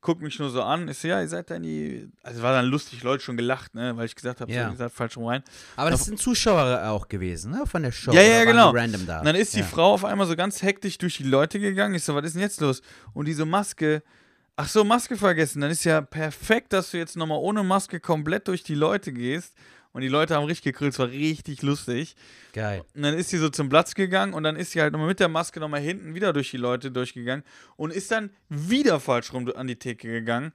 guckt 0.00 0.22
mich 0.22 0.38
nur 0.38 0.50
so 0.50 0.62
an. 0.62 0.88
Ich 0.88 0.98
so, 0.98 1.08
ja, 1.08 1.20
ihr 1.20 1.28
seid 1.28 1.50
da 1.50 1.56
in 1.56 1.62
die. 1.62 2.08
Also 2.22 2.42
war 2.42 2.52
dann 2.52 2.66
lustig, 2.66 3.02
Leute 3.02 3.22
schon 3.22 3.36
gelacht, 3.36 3.74
ne? 3.74 3.96
Weil 3.96 4.06
ich 4.06 4.14
gesagt 4.14 4.40
habe, 4.40 4.50
Ja. 4.50 4.66
so, 4.66 4.70
ihr 4.72 4.76
seid 4.76 4.92
falsch 4.92 5.16
rum 5.16 5.26
rein. 5.26 5.42
Aber 5.76 5.90
das 5.90 6.04
sind 6.04 6.18
Zuschauer 6.18 6.84
auch 6.88 7.08
gewesen, 7.08 7.52
ne? 7.52 7.64
Von 7.66 7.82
der 7.82 7.92
Show. 7.92 8.12
Ja, 8.12 8.22
ja, 8.22 8.44
genau. 8.44 8.70
Random 8.70 9.06
da. 9.06 9.18
Und 9.20 9.26
dann 9.26 9.36
ist 9.36 9.54
die 9.54 9.60
ja. 9.60 9.64
Frau 9.66 9.92
auf 9.94 10.04
einmal 10.04 10.26
so 10.26 10.36
ganz 10.36 10.62
hektisch 10.62 10.98
durch 10.98 11.16
die 11.18 11.24
Leute 11.24 11.60
gegangen. 11.60 11.94
Ich 11.94 12.04
so, 12.04 12.14
was 12.14 12.24
ist 12.24 12.34
denn 12.34 12.42
jetzt 12.42 12.60
los? 12.60 12.82
Und 13.12 13.26
diese 13.26 13.44
Maske, 13.44 14.02
ach 14.56 14.68
so, 14.68 14.84
Maske 14.84 15.16
vergessen. 15.16 15.60
Dann 15.60 15.70
ist 15.70 15.84
ja 15.84 16.00
perfekt, 16.00 16.72
dass 16.72 16.90
du 16.90 16.96
jetzt 16.98 17.16
nochmal 17.16 17.38
ohne 17.38 17.62
Maske 17.62 18.00
komplett 18.00 18.48
durch 18.48 18.62
die 18.62 18.74
Leute 18.74 19.12
gehst. 19.12 19.54
Und 19.92 20.02
die 20.02 20.08
Leute 20.08 20.36
haben 20.36 20.44
richtig 20.44 20.72
gekrüllt, 20.72 20.92
es 20.92 20.98
war 20.98 21.08
richtig 21.08 21.62
lustig. 21.62 22.14
Geil. 22.52 22.84
Und 22.94 23.02
dann 23.02 23.14
ist 23.14 23.30
sie 23.30 23.38
so 23.38 23.48
zum 23.48 23.68
Platz 23.68 23.94
gegangen 23.94 24.34
und 24.34 24.44
dann 24.44 24.56
ist 24.56 24.70
sie 24.72 24.80
halt 24.80 24.92
nochmal 24.92 25.08
mit 25.08 25.20
der 25.20 25.28
Maske 25.28 25.58
nochmal 25.58 25.80
hinten 25.80 26.14
wieder 26.14 26.32
durch 26.32 26.50
die 26.50 26.58
Leute 26.58 26.90
durchgegangen 26.90 27.44
und 27.76 27.92
ist 27.92 28.10
dann 28.10 28.30
wieder 28.48 29.00
falsch 29.00 29.32
rum 29.32 29.50
an 29.54 29.66
die 29.66 29.76
Theke 29.76 30.08
gegangen. 30.08 30.52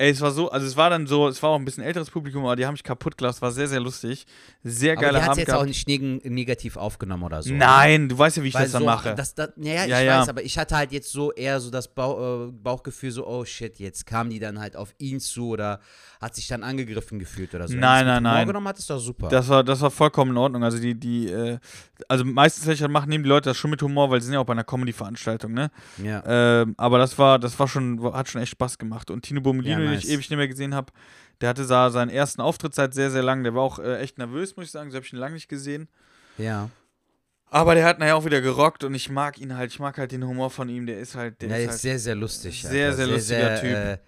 Ey, 0.00 0.08
es 0.12 0.20
war 0.22 0.30
so, 0.30 0.50
also 0.50 0.66
es 0.66 0.78
war 0.78 0.88
dann 0.88 1.06
so, 1.06 1.28
es 1.28 1.42
war 1.42 1.50
auch 1.50 1.56
ein 1.58 1.64
bisschen 1.66 1.84
älteres 1.84 2.08
Publikum, 2.10 2.42
aber 2.46 2.56
die 2.56 2.64
haben 2.64 2.72
mich 2.72 2.82
kaputt 2.82 3.18
gelassen, 3.18 3.42
war 3.42 3.52
sehr, 3.52 3.68
sehr 3.68 3.80
lustig. 3.80 4.24
Sehr 4.64 4.92
Aber 4.94 5.02
geiler 5.02 5.18
die 5.18 5.22
hat 5.24 5.30
Abend 5.32 5.38
jetzt 5.40 5.50
auch 5.50 5.54
gehabt. 5.56 5.68
nicht 5.68 5.86
neg 5.88 6.24
negativ 6.24 6.78
aufgenommen 6.78 7.22
oder 7.24 7.42
so. 7.42 7.52
Nein, 7.52 8.08
du 8.08 8.16
weißt 8.16 8.38
ja, 8.38 8.42
wie 8.42 8.48
ich 8.48 8.54
Weil 8.54 8.62
das 8.62 8.72
dann 8.72 8.80
so, 8.82 8.86
mache. 8.86 9.14
Das, 9.14 9.34
das, 9.34 9.50
ja, 9.58 9.74
ja, 9.74 9.84
ich 9.84 10.06
Ja, 10.06 10.20
weiß, 10.20 10.30
aber 10.30 10.42
ich 10.42 10.56
hatte 10.56 10.74
halt 10.74 10.90
jetzt 10.92 11.12
so 11.12 11.32
eher 11.32 11.60
so 11.60 11.70
das 11.70 11.86
Bauch, 11.88 12.46
äh, 12.48 12.50
Bauchgefühl, 12.50 13.10
so, 13.10 13.26
oh 13.26 13.44
shit, 13.44 13.78
jetzt 13.78 14.06
kam 14.06 14.30
die 14.30 14.38
dann 14.38 14.58
halt 14.58 14.74
auf 14.74 14.94
ihn 14.96 15.20
zu 15.20 15.48
oder 15.48 15.80
hat 16.18 16.34
sich 16.34 16.48
dann 16.48 16.62
angegriffen 16.62 17.18
gefühlt 17.18 17.54
oder 17.54 17.68
so. 17.68 17.74
Nein, 17.74 18.06
nein, 18.06 18.22
nein. 18.22 18.46
genommen 18.46 18.68
hat, 18.68 18.78
ist 18.78 18.88
doch 18.88 18.98
super. 18.98 19.28
Das 19.28 19.48
war, 19.48 19.62
das 19.64 19.82
war 19.82 19.90
vollkommen 19.90 20.30
in 20.32 20.36
Ordnung. 20.38 20.64
Also 20.64 20.78
die, 20.78 20.94
die, 20.94 21.28
äh, 21.28 21.58
also 22.08 22.24
meistens, 22.24 22.66
wenn 22.66 22.72
ich 22.74 22.80
das 22.80 22.90
mache, 22.90 23.08
nehmen 23.08 23.24
die 23.24 23.28
Leute 23.28 23.50
das 23.50 23.56
schon 23.58 23.70
mit 23.70 23.82
Humor, 23.82 24.10
weil 24.10 24.20
sie 24.20 24.26
sind 24.26 24.34
ja 24.34 24.40
auch 24.40 24.44
bei 24.46 24.52
einer 24.52 24.64
Comedy-Veranstaltung, 24.64 25.52
ne? 25.52 25.70
ja. 26.02 26.22
Ähm, 26.26 26.74
aber 26.78 26.98
das 26.98 27.18
war, 27.18 27.38
das 27.38 27.58
war 27.58 27.68
schon, 27.68 28.02
hat 28.14 28.28
schon 28.28 28.40
echt 28.42 28.52
Spaß 28.52 28.78
gemacht. 28.78 29.10
Und 29.10 29.22
Tino 29.22 29.40
Bommelino, 29.40 29.80
Ja, 29.80 29.89
den 29.90 29.96
nice. 29.96 30.04
ich 30.04 30.10
ewig 30.10 30.30
nicht 30.30 30.36
mehr 30.36 30.48
gesehen 30.48 30.74
habe, 30.74 30.92
der 31.40 31.48
hatte 31.50 31.66
da 31.66 31.90
seinen 31.90 32.10
ersten 32.10 32.40
Auftritt 32.40 32.74
seit 32.74 32.94
sehr, 32.94 33.10
sehr 33.10 33.22
lang. 33.22 33.42
Der 33.44 33.54
war 33.54 33.62
auch 33.62 33.78
äh, 33.78 33.98
echt 33.98 34.18
nervös, 34.18 34.56
muss 34.56 34.66
ich 34.66 34.70
sagen. 34.70 34.90
So 34.90 34.96
habe 34.96 35.06
ich 35.06 35.12
ihn 35.12 35.18
lange 35.18 35.34
nicht 35.34 35.48
gesehen. 35.48 35.88
ja. 36.38 36.70
Aber 37.52 37.74
der 37.74 37.84
hat 37.84 37.98
nachher 37.98 38.14
auch 38.16 38.24
wieder 38.24 38.40
gerockt 38.40 38.84
und 38.84 38.94
ich 38.94 39.10
mag 39.10 39.40
ihn 39.40 39.56
halt. 39.56 39.72
Ich 39.72 39.80
mag 39.80 39.98
halt 39.98 40.12
den 40.12 40.24
Humor 40.24 40.50
von 40.50 40.68
ihm. 40.68 40.86
Der 40.86 41.00
ist 41.00 41.16
halt, 41.16 41.42
der 41.42 41.48
Der 41.48 41.58
ist 41.58 41.64
ist 41.64 41.70
halt 41.70 41.80
sehr, 41.80 41.98
sehr 41.98 42.14
lustig. 42.14 42.62
sehr, 42.62 42.90
Alter. 42.90 42.96
sehr 42.96 43.06
lustiger 43.08 43.60
Typ. 43.60 43.74
Äh, 43.74 43.98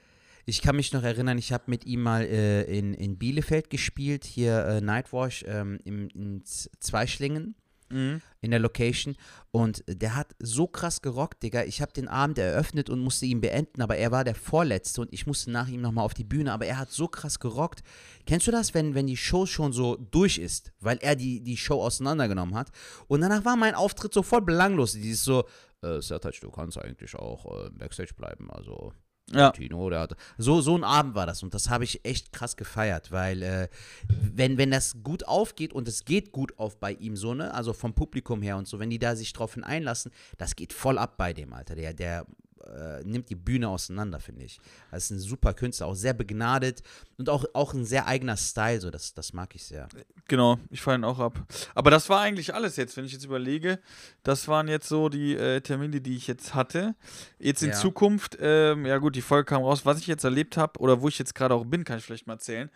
ich 0.45 0.63
kann 0.63 0.77
mich 0.77 0.93
noch 0.93 1.03
erinnern, 1.03 1.39
ich 1.39 1.53
habe 1.53 1.65
mit 1.67 1.85
ihm 1.85 2.03
mal 2.03 2.23
äh, 2.23 2.63
in, 2.63 2.95
in 2.95 3.19
Bielefeld 3.19 3.69
gespielt, 3.69 4.25
hier 4.25 4.65
äh, 4.65 4.81
Nightwash 4.81 5.45
ähm, 5.49 5.81
im, 5.85 6.09
in 6.11 6.45
Zweischlingen 6.45 7.57
Mhm. 7.93 8.23
in 8.41 8.51
der 8.51 8.61
Location 8.61 9.17
und 9.51 9.85
der 9.87 10.17
hat 10.17 10.35
so 10.39 10.67
krass 10.67 11.03
gerockt, 11.03 11.43
Digga. 11.43 11.65
Ich 11.65 11.81
habe 11.81 11.93
den 11.93 12.09
Abend 12.09 12.39
eröffnet 12.39 12.91
und 12.91 13.01
musste 13.01 13.27
ihn 13.27 13.41
beenden, 13.41 13.83
aber 13.83 13.97
er 13.97 14.11
war 14.11 14.25
der 14.25 14.35
Vorletzte 14.35 15.03
und 15.03 15.13
ich 15.13 15.27
musste 15.27 15.51
nach 15.51 15.69
ihm 15.69 15.81
nochmal 15.81 16.05
auf 16.05 16.15
die 16.15 16.25
Bühne, 16.25 16.53
aber 16.53 16.67
er 16.67 16.79
hat 16.79 16.91
so 16.91 17.07
krass 17.07 17.39
gerockt. 17.39 17.83
Kennst 18.27 18.47
du 18.47 18.51
das, 18.51 18.75
wenn, 18.75 18.95
wenn 18.95 19.07
die 19.07 19.17
Show 19.17 19.47
schon 19.47 19.73
so 19.73 19.97
durch 19.97 20.39
ist, 20.39 20.73
weil 20.81 20.99
er 21.03 21.17
die, 21.17 21.41
die 21.41 21.57
Show 21.57 21.83
auseinandergenommen 21.83 22.55
hat 22.55 22.71
und 23.09 23.21
danach 23.21 23.45
war 23.45 23.57
mein 23.57 23.75
Auftritt 23.75 24.15
so 24.15 24.23
voll 24.23 24.43
belanglos. 24.43 24.93
Dieses 24.93 25.25
so, 25.25 25.45
äh, 25.83 26.01
Sertac, 26.01 26.41
du 26.41 26.51
kannst 26.51 26.79
eigentlich 26.79 27.15
auch 27.15 27.67
äh, 27.67 27.71
Backstage 27.71 28.15
bleiben, 28.15 28.51
also 28.51 28.93
Ja. 29.31 29.51
Tino, 29.51 29.89
der 29.89 30.01
hat, 30.01 30.17
so, 30.37 30.61
so 30.61 30.77
ein 30.77 30.85
Abend 30.85 31.15
war 31.15 31.27
das 31.27 31.43
und 31.43 31.55
das 31.55 31.71
habe 31.71 31.85
ich 31.85 32.05
echt 32.05 32.33
krass 32.33 32.57
gefeiert, 32.57 33.13
weil 33.13 33.43
äh, 33.43 33.69
wenn, 34.09 34.59
wenn 34.59 34.71
das 34.71 35.03
gut 35.03 35.27
aufgeht 35.27 35.73
und 35.73 35.89
es 35.89 36.05
geht 36.05 36.33
gut 36.33 36.59
auf 36.59 36.79
bei 36.79 36.93
ihm 36.93 37.17
so, 37.17 37.33
ne, 37.33 37.55
also 37.55 37.73
vom 37.73 37.95
Publikum 37.95 38.43
her 38.43 38.57
und 38.57 38.69
so, 38.69 38.79
wenn 38.79 38.91
die 38.91 38.99
da 38.99 39.17
sich 39.17 39.33
drauf 39.33 39.57
einlassen, 39.63 40.13
das 40.39 40.57
geht 40.57 40.73
voll 40.73 40.99
ab 40.99 41.17
bei 41.17 41.33
dem, 41.33 41.53
Alter, 41.53 41.77
der, 41.77 41.95
der 41.95 42.27
äh, 42.67 43.03
nimmt 43.05 43.29
die 43.31 43.35
Bühne 43.35 43.69
auseinander, 43.69 44.21
finde 44.21 44.45
ich. 44.45 44.61
Das 44.91 45.05
ist 45.05 45.11
ein 45.11 45.19
super 45.19 45.55
Künstler, 45.55 45.87
auch 45.87 45.95
sehr 45.95 46.15
begnadet 46.15 46.83
und 47.19 47.29
auch, 47.29 47.45
auch 47.55 47.75
ein 47.75 47.85
sehr 47.85 48.07
eigener 48.07 48.37
Style, 48.37 48.81
so, 48.81 48.91
das, 48.91 49.15
das 49.15 49.33
mag 49.33 49.55
ich 49.55 49.65
sehr. 49.65 49.89
Genau, 50.29 50.59
ich 50.71 50.81
fahre 50.81 50.99
ihn 50.99 51.05
auch 51.05 51.19
ab. 51.19 51.39
Aber 51.75 51.91
das 51.91 52.09
war 52.09 52.21
eigentlich 52.21 52.55
alles 52.55 52.77
jetzt, 52.77 52.97
wenn 52.97 53.05
ich 53.05 53.13
jetzt 53.13 53.25
überlege. 53.25 53.79
Das 54.23 54.49
waren 54.49 54.69
jetzt 54.69 54.89
so 54.89 55.09
die 55.09 55.35
äh, 55.35 55.61
Termine, 55.61 56.01
die 56.01 56.17
ich 56.17 56.27
jetzt 56.27 56.55
hatte. 56.55 56.95
Jetzt 57.39 57.63
in 57.63 57.71
Ja. 57.71 57.77
Zukunft, 57.77 58.39
ähm, 58.41 58.87
ja 58.87 58.99
gut, 58.99 59.17
die 59.17 59.23
Folge 59.23 59.47
kam 59.47 59.63
raus. 59.63 59.85
Was 59.85 59.99
ich 59.99 60.07
jetzt 60.07 60.25
erlebt 60.25 60.57
habe 60.57 60.79
oder 60.81 61.01
wo 61.01 61.09
ich 61.09 61.19
jetzt 61.19 61.35
gerade 61.35 61.55
auch 61.55 61.65
bin, 61.65 61.85
kann 61.85 61.99
ich 61.99 62.05
vielleicht 62.05 62.27
mal 62.27 62.35
erzählen. 62.35 62.71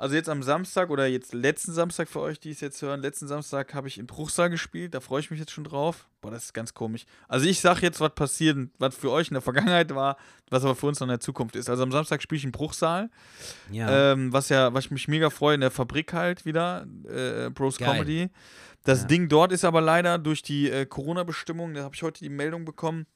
Also 0.00 0.14
jetzt 0.14 0.28
am 0.28 0.44
Samstag 0.44 0.90
oder 0.90 1.08
jetzt 1.08 1.34
letzten 1.34 1.72
Samstag 1.72 2.08
für 2.08 2.20
euch, 2.20 2.38
die 2.38 2.50
es 2.50 2.60
jetzt 2.60 2.80
hören, 2.82 3.00
letzten 3.02 3.26
Samstag 3.26 3.74
habe 3.74 3.88
ich 3.88 3.98
in 3.98 4.06
Bruchsal 4.06 4.48
gespielt. 4.48 4.94
Da 4.94 5.00
freue 5.00 5.18
ich 5.18 5.30
mich 5.32 5.40
jetzt 5.40 5.50
schon 5.50 5.64
drauf. 5.64 6.06
Boah, 6.20 6.30
das 6.30 6.44
ist 6.44 6.54
ganz 6.54 6.72
komisch. 6.72 7.04
Also 7.26 7.46
ich 7.46 7.58
sage 7.60 7.80
jetzt, 7.82 8.00
was 8.00 8.14
passiert, 8.14 8.56
was 8.78 8.94
für 8.94 9.10
euch 9.10 9.28
in 9.28 9.34
der 9.34 9.42
Vergangenheit 9.42 9.92
war, 9.92 10.16
was 10.50 10.62
aber 10.64 10.76
für 10.76 10.86
uns 10.86 11.00
noch 11.00 11.06
in 11.06 11.10
der 11.10 11.20
Zukunft 11.20 11.56
ist. 11.56 11.68
Also 11.68 11.82
am 11.82 11.90
Samstag 11.90 12.22
spiele 12.22 12.38
ich 12.38 12.44
in 12.44 12.52
Bruchsal. 12.52 13.10
Ja, 13.72 14.12
Ähm, 14.12 14.32
was 14.32 14.50
ja, 14.50 14.72
was 14.72 14.84
ich 14.84 14.90
mich 14.92 15.08
mega 15.08 15.30
freue, 15.30 15.56
in 15.56 15.60
der 15.62 15.72
Fabrik 15.72 16.12
halt 16.12 16.44
wieder, 16.44 16.86
äh, 17.08 17.50
Bros 17.50 17.78
Geil. 17.78 17.94
Comedy. 17.94 18.30
Das 18.84 19.00
Ja. 19.02 19.06
Ding 19.08 19.28
dort 19.28 19.50
ist 19.50 19.64
aber 19.64 19.80
leider 19.80 20.18
durch 20.18 20.42
die 20.42 20.70
äh, 20.70 20.86
Corona-Bestimmungen, 20.86 21.74
da 21.74 21.82
habe 21.82 21.96
ich 21.96 22.02
heute 22.04 22.20
die 22.22 22.28
Meldung 22.30 22.64
bekommen, 22.64 23.06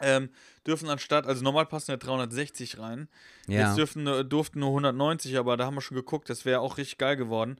ähm, 0.00 0.30
dürfen 0.66 0.88
anstatt, 0.88 1.26
also 1.26 1.42
normal 1.42 1.66
passen 1.66 1.90
ja 1.92 1.96
360 1.96 2.78
rein. 2.78 3.08
ja. 3.48 3.68
Jetzt 3.68 3.78
dürfen, 3.78 4.28
durften 4.28 4.60
nur 4.60 4.68
190, 4.70 5.36
aber 5.38 5.56
da 5.56 5.66
haben 5.66 5.74
wir 5.74 5.80
schon 5.80 5.96
geguckt, 5.96 6.28
das 6.30 6.44
wäre 6.44 6.60
auch 6.60 6.78
richtig 6.78 6.98
geil 6.98 7.16
geworden. 7.16 7.56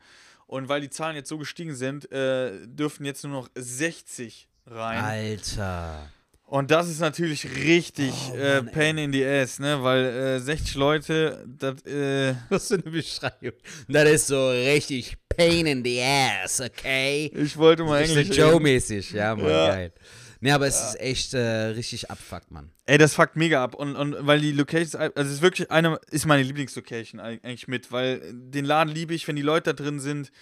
Und 0.47 0.68
weil 0.68 0.80
die 0.80 0.91
Zahlen 0.91 1.14
jetzt 1.16 1.28
so 1.28 1.38
gestiegen 1.38 1.74
sind, 1.74 2.11
äh, 2.11 2.53
dürfen 2.66 3.05
jetzt 3.05 3.22
nur 3.24 3.32
noch 3.32 3.49
60 3.55 4.49
rein. 4.66 4.99
Alter. 5.05 6.09
Und 6.45 6.72
das 6.72 6.88
ist 6.88 6.99
natürlich 6.99 7.45
richtig 7.55 8.12
Oh, 8.32 8.34
äh, 8.36 8.57
Mann, 8.57 8.72
Pain 8.72 8.99
in 8.99 9.12
the 9.12 9.24
Ass, 9.24 9.61
ne? 9.61 9.80
Weil 9.84 10.05
äh, 10.05 10.41
60 10.41 10.74
Leute, 10.74 11.45
das, 11.47 11.80
äh, 11.86 12.34
Was 12.49 12.66
für 12.66 12.74
eine 12.74 12.82
Beschreibung. 12.82 13.53
Das 13.86 14.09
ist 14.11 14.26
so 14.26 14.51
richtig 14.51 15.16
pain 15.28 15.66
in 15.66 15.84
the 15.84 16.03
ass, 16.03 16.61
okay? 16.61 17.30
ich 17.32 17.57
wollte 17.57 17.84
mal 17.84 18.03
Englisch. 18.03 18.36
Joe-mäßig, 18.36 19.12
ja, 19.12 19.36
Mann, 19.36 19.47
Ja. 19.47 19.68
geil. 19.68 19.93
Nee, 20.41 20.53
aber 20.53 20.66
es 20.66 20.80
ist 20.80 21.01
echt 21.01 21.34
äh, 21.34 21.38
richtig 21.38 22.11
abfuckt, 22.11 22.51
Mann. 22.51 22.70
Ey, 22.86 22.97
das 22.97 23.14
fuckt 23.14 23.36
mega 23.36 23.62
ab. 23.62 23.74
Und, 23.74 23.95
und 23.95 24.16
weil 24.26 24.41
die 24.41 24.53
Locations, 24.53 24.95
also 24.95 25.12
es 25.16 25.28
ist 25.28 25.43
wirklich 25.43 25.70
eine, 25.70 26.01
ist 26.11 26.26
meine 26.26 26.43
Lieblingslocation 26.43 27.20
eig- 27.20 27.45
eigentlich 27.45 27.68
mit, 27.68 27.93
weil 27.93 28.20
den 28.32 28.64
Laden 28.64 28.93
liebe 28.93 29.14
ich, 29.14 29.28
wenn 29.28 29.36
die 29.36 29.43
Leute 29.43 29.74
da 29.74 29.82
drin 29.82 30.01
sind. 30.01 30.32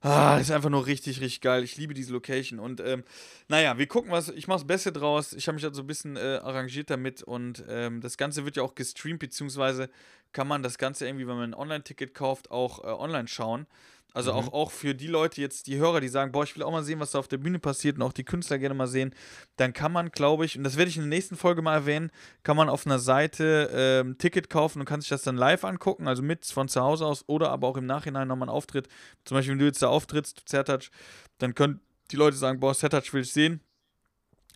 Ah, 0.00 0.38
ist 0.38 0.50
einfach 0.50 0.70
nur 0.70 0.86
richtig, 0.86 1.20
richtig 1.20 1.42
geil. 1.42 1.62
Ich 1.62 1.76
liebe 1.76 1.94
diese 1.94 2.12
Location. 2.12 2.58
Und 2.58 2.80
ähm, 2.80 3.04
naja, 3.46 3.78
wir 3.78 3.86
gucken 3.86 4.10
was. 4.10 4.30
Ich 4.30 4.48
mache 4.48 4.58
das 4.58 4.66
Beste 4.66 4.90
draus. 4.90 5.32
Ich 5.32 5.46
habe 5.46 5.54
mich 5.54 5.62
da 5.62 5.72
so 5.72 5.82
ein 5.82 5.86
bisschen 5.86 6.16
äh, 6.16 6.40
arrangiert 6.42 6.90
damit. 6.90 7.22
Und 7.22 7.62
ähm, 7.68 8.00
das 8.00 8.16
Ganze 8.16 8.44
wird 8.44 8.56
ja 8.56 8.64
auch 8.64 8.74
gestreamt, 8.74 9.20
beziehungsweise 9.20 9.88
kann 10.32 10.48
man 10.48 10.64
das 10.64 10.78
Ganze 10.78 11.06
irgendwie, 11.06 11.28
wenn 11.28 11.36
man 11.36 11.50
ein 11.50 11.54
Online-Ticket 11.54 12.14
kauft, 12.14 12.50
auch 12.50 12.82
äh, 12.82 12.88
online 12.88 13.28
schauen. 13.28 13.66
Also 14.14 14.32
auch, 14.32 14.52
auch 14.52 14.70
für 14.70 14.94
die 14.94 15.06
Leute 15.06 15.40
jetzt, 15.40 15.66
die 15.66 15.78
Hörer, 15.78 16.00
die 16.00 16.08
sagen, 16.08 16.32
boah, 16.32 16.44
ich 16.44 16.54
will 16.54 16.62
auch 16.62 16.70
mal 16.70 16.82
sehen, 16.82 17.00
was 17.00 17.12
da 17.12 17.18
auf 17.18 17.28
der 17.28 17.38
Bühne 17.38 17.58
passiert 17.58 17.96
und 17.96 18.02
auch 18.02 18.12
die 18.12 18.24
Künstler 18.24 18.58
gerne 18.58 18.74
mal 18.74 18.86
sehen, 18.86 19.14
dann 19.56 19.72
kann 19.72 19.90
man, 19.90 20.10
glaube 20.10 20.44
ich, 20.44 20.58
und 20.58 20.64
das 20.64 20.76
werde 20.76 20.90
ich 20.90 20.96
in 20.96 21.02
der 21.02 21.08
nächsten 21.08 21.36
Folge 21.36 21.62
mal 21.62 21.74
erwähnen, 21.74 22.10
kann 22.42 22.56
man 22.56 22.68
auf 22.68 22.86
einer 22.86 22.98
Seite 22.98 23.70
ähm, 23.72 24.18
Ticket 24.18 24.50
kaufen 24.50 24.80
und 24.80 24.84
kann 24.84 25.00
sich 25.00 25.08
das 25.08 25.22
dann 25.22 25.36
live 25.36 25.64
angucken, 25.64 26.08
also 26.08 26.22
mit 26.22 26.44
von 26.44 26.68
zu 26.68 26.82
Hause 26.82 27.06
aus 27.06 27.24
oder 27.26 27.50
aber 27.50 27.68
auch 27.68 27.76
im 27.76 27.86
Nachhinein 27.86 28.28
nochmal 28.28 28.48
einen 28.48 28.56
Auftritt. 28.56 28.88
Zum 29.24 29.36
Beispiel, 29.36 29.52
wenn 29.52 29.60
du 29.60 29.66
jetzt 29.66 29.80
da 29.80 29.88
auftrittst, 29.88 30.42
Zertouch, 30.46 30.90
dann 31.38 31.54
können 31.54 31.80
die 32.10 32.16
Leute 32.16 32.36
sagen, 32.36 32.60
boah, 32.60 32.74
Zertouch 32.74 33.12
will 33.12 33.22
ich 33.22 33.32
sehen 33.32 33.60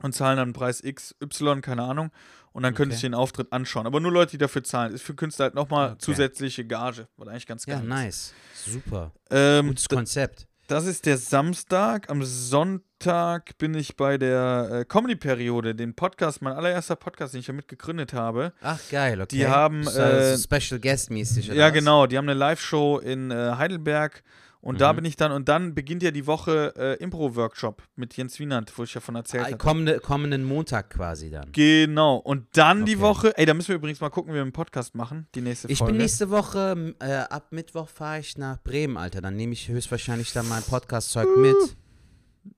und 0.02 0.14
zahlen 0.14 0.36
dann 0.36 0.48
einen 0.48 0.52
Preis 0.52 0.82
X, 0.82 1.14
Y, 1.22 1.62
keine 1.62 1.82
Ahnung. 1.82 2.11
Und 2.57 2.62
dann 2.62 2.72
können 2.72 2.90
Okay. 2.90 2.94
sich 2.96 3.02
den 3.02 3.12
Auftritt 3.14 3.52
anschauen. 3.52 3.86
Aber 3.86 4.00
nur 4.00 4.11
Leute, 4.11 4.30
die 4.30 4.38
dafür 4.38 4.64
zahlen. 4.64 4.94
Ist 4.94 5.02
für 5.02 5.14
Künstler 5.14 5.44
halt 5.44 5.54
nochmal 5.54 5.88
Okay. 5.90 5.98
zusätzliche 5.98 6.64
Gage, 6.64 7.07
was 7.18 7.28
eigentlich 7.28 7.46
ganz 7.46 7.66
geil 7.66 7.76
Ja, 7.76 7.82
ist. 7.82 7.88
nice. 7.88 8.34
Super. 8.64 9.12
Ähm, 9.30 9.68
Gutes 9.68 9.88
Konzept. 9.90 10.46
das 10.66 10.86
ist 10.86 11.04
der 11.04 11.18
Samstag. 11.18 12.09
Am 12.09 12.22
Sonntag 12.24 13.59
bin 13.59 13.74
ich 13.74 13.96
bei 13.96 14.16
der 14.18 14.68
äh, 14.72 14.84
Comedy-Periode, 14.86 15.74
den 15.74 15.94
Podcast, 15.94 16.40
mein 16.42 16.54
allererster 16.54 16.96
Podcast, 16.96 17.34
den 17.34 17.40
ich 17.40 17.46
ja 17.46 17.52
mit 17.52 17.68
gegründet 17.68 18.12
habe. 18.14 18.52
Ach, 18.62 18.80
geil, 18.90 19.20
okay. 19.20 19.36
Die 19.36 19.46
haben, 19.46 19.86
äh, 19.86 20.34
so 20.36 20.42
Special 20.42 20.80
Guest 20.80 21.11
mäßig. 21.11 21.50
oder 21.50 21.59
ja, 21.59 21.66
was? 21.66 21.74
genau. 21.74 22.07
Die 22.07 22.16
haben 22.16 22.28
eine 22.28 22.38
Live-Show 22.38 22.98
in 23.00 23.30
äh, 23.30 23.52
Heidelberg. 23.59 24.22
Und 24.66 24.80
da 24.80 24.92
Mhm. 24.92 24.96
bin 24.96 25.04
ich 25.04 25.14
dann, 25.16 25.30
und 25.30 25.48
dann 25.48 25.74
beginnt 25.76 26.02
ja 26.02 26.10
die 26.10 26.26
Woche 26.26 26.74
äh, 26.76 26.94
Impro-Workshop 27.02 27.82
mit 27.94 28.16
Jens 28.16 28.38
Wienand, 28.40 28.76
wo 28.76 28.82
ich 28.82 28.92
ja 28.94 29.00
von 29.00 29.14
erzählt 29.14 29.44
Ah, 29.44 29.46
habe. 29.46 29.56
kommende, 29.58 30.00
kommenden 30.00 30.42
Montag 30.44 30.90
quasi 30.90 31.30
dann. 31.30 31.52
Genau. 31.52 32.16
Und 32.16 32.46
dann 32.56 32.84
die 32.84 32.94
Okay. 32.96 33.00
Woche, 33.02 33.38
ey, 33.38 33.46
da 33.46 33.54
müssen 33.54 33.68
wir 33.68 33.76
übrigens 33.76 34.00
mal 34.00 34.10
gucken, 34.10 34.32
wie 34.32 34.36
wir 34.36 34.42
einen 34.42 34.50
Podcast 34.52 34.96
machen, 34.96 35.28
die 35.36 35.40
nächste 35.40 35.68
Ich 35.70 35.78
Folge. 35.78 35.92
bin 35.92 36.02
nächste 36.02 36.30
Woche, 36.30 36.94
äh, 36.98 37.12
ab 37.14 37.52
Mittwoch 37.52 37.88
fahre 37.88 38.18
ich 38.18 38.36
nach 38.38 38.60
Bremen, 38.62 38.96
Alter. 38.96 39.20
Dann 39.20 39.36
nehme 39.36 39.52
ich 39.52 39.68
höchstwahrscheinlich 39.68 40.32
dann 40.32 40.48
mein 40.48 40.64
Podcast-Zeug 40.64 41.28
mit. 41.36 41.76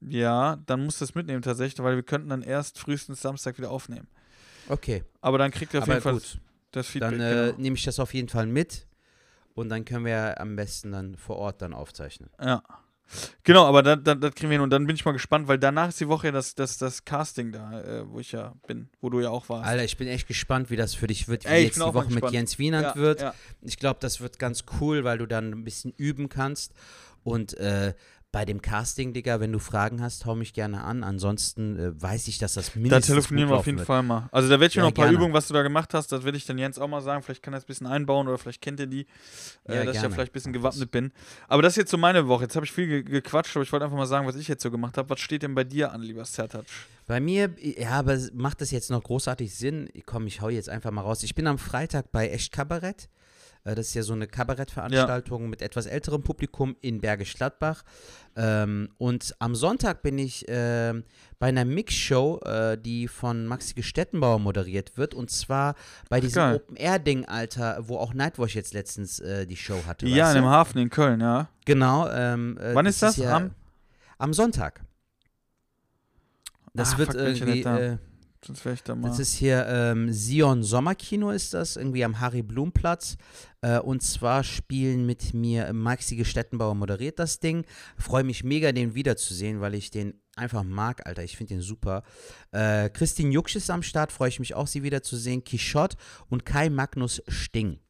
ja, 0.01 0.57
dann 0.67 0.85
musst 0.85 1.01
du 1.01 1.05
es 1.05 1.15
mitnehmen 1.15 1.43
tatsächlich, 1.43 1.83
weil 1.85 1.97
wir 1.97 2.03
könnten 2.03 2.31
dann 2.31 2.43
erst 2.43 2.79
frühestens 2.79 3.21
Samstag 3.21 3.59
wieder 3.59 3.71
aufnehmen. 3.71 4.07
Okay, 4.69 5.05
Aber 5.21 5.39
dann 5.39 5.51
kriegt 5.51 5.73
ihr 5.75 5.81
auf 5.81 5.85
aber 5.85 5.93
jeden 5.95 6.03
Fall 6.03 6.13
gut. 6.15 6.39
das 6.73 6.87
Feedback. 6.87 7.11
Dann 7.13 7.21
äh, 7.21 7.47
genau. 7.49 7.59
nehme 7.59 7.77
ich 7.77 7.85
das 7.85 7.99
auf 8.01 8.13
jeden 8.15 8.29
Fall 8.29 8.47
mit. 8.47 8.87
Und 9.59 9.71
dann 9.71 9.85
können 9.85 10.05
wir 10.05 10.41
am 10.41 10.55
besten 10.55 10.93
dann 10.93 11.17
vor 11.17 11.37
Ort 11.37 11.63
dann 11.63 11.75
aufzeichnen. 11.75 12.31
Ja. 12.41 12.63
Genau, 13.43 13.65
aber 13.65 13.83
das, 13.83 13.99
das, 14.05 14.21
das 14.21 14.35
kriegen 14.35 14.51
wir 14.51 14.55
hin. 14.55 14.61
Und 14.61 14.71
dann 14.71 14.87
bin 14.87 14.95
ich 14.95 15.05
mal 15.05 15.11
gespannt, 15.11 15.49
weil 15.49 15.59
danach 15.59 15.89
ist 15.89 15.99
die 15.99 16.07
Woche 16.07 16.29
ja 16.29 16.33
das, 16.33 16.55
das, 16.55 16.79
das 16.79 17.05
Casting 17.05 17.51
da, 17.51 17.81
äh, 17.81 18.09
wo 18.09 18.21
ich 18.21 18.31
ja 18.31 18.53
bin, 18.69 18.89
wo 19.01 19.11
du 19.11 19.21
ja 19.21 19.31
auch 19.31 19.49
warst. 19.49 19.67
Alter, 19.67 19.83
ich 19.83 19.97
bin 19.97 20.07
echt 20.07 20.29
gespannt, 20.29 20.71
wie 20.71 20.77
das 20.77 20.95
für 20.95 21.09
dich 21.09 21.27
wird, 21.27 21.45
wie 21.45 21.49
Ey, 21.49 21.65
jetzt 21.65 21.77
die 21.77 21.81
Woche 21.81 22.13
mit. 22.13 22.31
Jens 22.31 22.61
Wienand 22.61 22.87
ja, 22.87 22.97
wird. 22.97 23.21
Ja. 23.21 23.35
Ich 23.63 23.79
glaube, 23.79 23.99
das 24.01 24.21
wird 24.21 24.39
ganz 24.39 24.65
cool, 24.81 25.03
weil 25.03 25.19
du 25.19 25.27
dann 25.27 25.51
ein 25.53 25.65
bisschen 25.65 25.93
üben 25.97 26.29
kannst. 26.29 26.73
Und 27.25 27.55
äh, 27.55 27.95
bei 28.31 28.45
dem 28.45 28.61
Casting, 28.61 29.15
Digga, 29.15 29.41
wenn 29.41 29.53
du 29.53 29.59
Fragen 29.59 30.03
hast, 30.03 30.27
hau 30.27 30.35
mich 30.35 30.53
gerne 30.53 30.85
an. 30.85 31.03
Ansonsten 31.03 31.79
äh, 31.79 32.03
weiß 32.03 32.29
ich, 32.29 32.37
dass 32.37 32.53
das 32.53 32.73
Da 32.75 32.79
mindestens 32.81 33.07
telefonieren 33.07 33.49
gut 33.49 33.55
wir 33.57 33.61
auf 33.61 33.67
jeden 33.67 33.79
wird. 33.79 33.87
Fall 33.87 34.03
mal. 34.03 34.29
Also 34.33 34.49
da 34.51 34.61
werde 34.61 34.67
ich 34.67 34.77
mir 34.77 34.83
Ja, 34.83 34.85
noch 34.85 34.91
ein 34.91 34.95
paar 34.95 35.07
gerne. 35.07 35.17
Übungen, 35.17 35.33
was 35.33 35.49
du 35.49 35.55
da 35.55 35.63
gemacht 35.63 35.95
hast, 35.95 36.13
das 36.13 36.25
werde 36.25 36.37
ich 36.37 36.45
dann 36.45 36.59
Jens 36.59 36.79
auch 36.79 36.89
mal 36.89 37.01
sagen. 37.01 37.23
Vielleicht 37.23 37.43
kann 37.43 37.55
er 37.55 37.57
das 37.57 37.65
ein 37.65 37.69
bisschen 37.69 37.87
einbauen 37.87 38.29
oder 38.29 38.37
vielleicht 38.37 38.61
kennt 38.61 38.81
ihr 38.81 38.87
die, 38.87 39.07
äh, 39.65 39.77
Ja, 39.77 39.85
dass 39.85 39.89
ich 39.89 39.95
ja 39.95 40.01
gerne. 40.03 40.15
vielleicht 40.15 40.31
ein 40.31 40.35
bisschen 40.35 40.53
gewappnet 40.53 40.91
bin. 40.91 41.11
Aber 41.49 41.63
das 41.63 41.73
ist 41.73 41.77
jetzt 41.79 41.91
so 41.91 41.97
meine 41.97 42.29
Woche. 42.29 42.43
Jetzt 42.43 42.55
habe 42.57 42.67
ich 42.67 42.73
viel 42.73 42.87
ge 42.87 43.03
gequatscht, 43.03 43.57
aber 43.57 43.63
ich 43.63 43.73
wollte 43.73 43.87
einfach 43.87 43.97
mal 43.97 44.07
sagen, 44.07 44.27
was 44.27 44.37
ich 44.37 44.47
jetzt 44.47 44.63
so 44.63 44.71
gemacht 44.71 44.99
habe. 44.99 45.09
Was 45.09 45.21
steht 45.21 45.43
denn 45.43 45.55
bei 45.55 45.65
dir 45.65 45.93
an, 45.93 46.03
lieber 46.03 46.25
Sertac? 46.27 46.67
Bei 47.07 47.21
mir, 47.21 47.51
ja, 47.59 47.93
aber 47.93 48.19
macht 48.35 48.61
das 48.61 48.71
jetzt 48.71 48.91
noch 48.91 49.03
großartig 49.03 49.55
Sinn? 49.55 49.89
Komm, 50.05 50.27
ich 50.27 50.43
hau 50.43 50.51
jetzt 50.51 50.69
einfach 50.69 50.91
mal 50.91 51.01
raus. 51.01 51.23
Ich 51.23 51.35
bin 51.35 51.47
am 51.47 51.57
Freitag 51.57 52.13
bei 52.13 52.29
Echt 52.29 52.53
Kabarett. 52.53 53.09
Äh, 53.69 53.75
Das 53.75 53.89
ist 53.89 53.95
ja 53.95 54.03
so 54.03 54.13
eine 54.15 54.27
Kabarettveranstaltung 54.27 55.49
mit 55.51 55.63
etwas 55.63 55.87
älterem 55.87 56.23
Publikum 56.23 56.77
in 56.81 57.01
Bergisch 57.01 57.35
Gladbach. 57.35 57.83
Ähm, 58.37 58.89
und 58.99 59.35
am 59.41 59.55
Sonntag 59.55 60.03
bin 60.03 60.17
ich 60.19 60.45
ähm, 60.49 61.05
bei 61.39 61.49
einer 61.49 61.65
Mixshow, 61.65 62.41
äh, 62.45 62.79
die 62.79 63.09
von 63.09 63.47
Maxi 63.47 63.75
Gestettenbauer 63.75 64.39
moderiert 64.39 64.97
wird. 64.97 65.13
Und 65.15 65.31
zwar 65.31 65.75
bei 66.09 66.21
diesem. 66.21 66.55
Open-Air-Ding, 66.55 67.25
Alter, 67.27 67.79
wo 67.89 67.99
auch 67.99 68.15
Nightwatch 68.15 68.55
jetzt 68.55 68.75
letztens 68.75 69.21
äh, 69.21 69.47
die 69.47 69.57
Show 69.57 69.81
hatte. 69.87 70.07
Ja, 70.07 70.31
in 70.31 70.37
dem? 70.37 70.45
Hafen 70.47 70.79
in 70.79 70.91
Köln, 70.91 71.21
ja. 71.21 71.49
Genau. 71.65 72.09
Ähm, 72.11 72.57
äh, 72.59 72.75
Wann 72.75 72.87
ist 72.87 73.03
das? 73.03 73.17
ja 73.17 73.37
Am- 73.37 73.51
am 74.19 74.33
Sonntag. 74.33 74.81
Das 76.75 76.95
Ah, 76.95 76.99
wird 76.99 77.13
fuck, 77.13 77.21
ja 77.21 77.27
irgendwie. 77.27 77.63
Äh, 77.63 77.99
Sonst 78.45 78.65
wäre 78.65 78.75
ich 78.75 78.83
da 78.83 78.95
mal. 78.95 79.09
das 79.09 79.19
ist 79.19 79.35
hier 79.35 79.67
ähm, 79.67 80.13
Sion 80.13 80.63
Sommerkino 80.63 81.31
ist 81.31 81.55
das, 81.55 81.77
irgendwie 81.77 82.05
am 82.05 82.21
Harry 82.21 82.43
Blum 82.43 82.73
Platz. 82.73 83.17
Äh, 83.61 83.79
und 83.81 84.03
zwar 84.03 84.45
spielen 84.45 85.07
mit 85.07 85.35
mir 85.35 85.73
Maxi 85.73 86.17
Gestettenbauer 86.17 86.75
moderiert 86.75 87.19
das 87.19 87.41
Ding. 87.41 87.65
Freue 87.97 88.25
mich 88.25 88.45
mega, 88.45 88.73
den 88.73 88.95
wiederzusehen, 88.95 89.61
weil 89.61 89.75
ich 89.75 89.91
den 89.91 90.21
einfach 90.37 90.63
mag, 90.63 91.07
Alter. 91.07 91.25
Ich 91.25 91.37
finde 91.37 91.55
den 91.55 91.63
super. 91.63 92.05
Äh, 92.53 92.91
Christine 92.91 93.33
Jucksch 93.33 93.57
ist 93.57 93.71
am 93.71 93.83
Start, 93.83 94.13
freue 94.13 94.29
ich 94.29 94.39
mich 94.39 94.55
auch, 94.55 94.67
sie 94.67 94.83
wiederzusehen. 94.83 95.43
Quichotte 95.45 95.97
und 96.29 96.47
Kai 96.47 96.71
Magnus 96.71 97.23
Sting. 97.27 97.81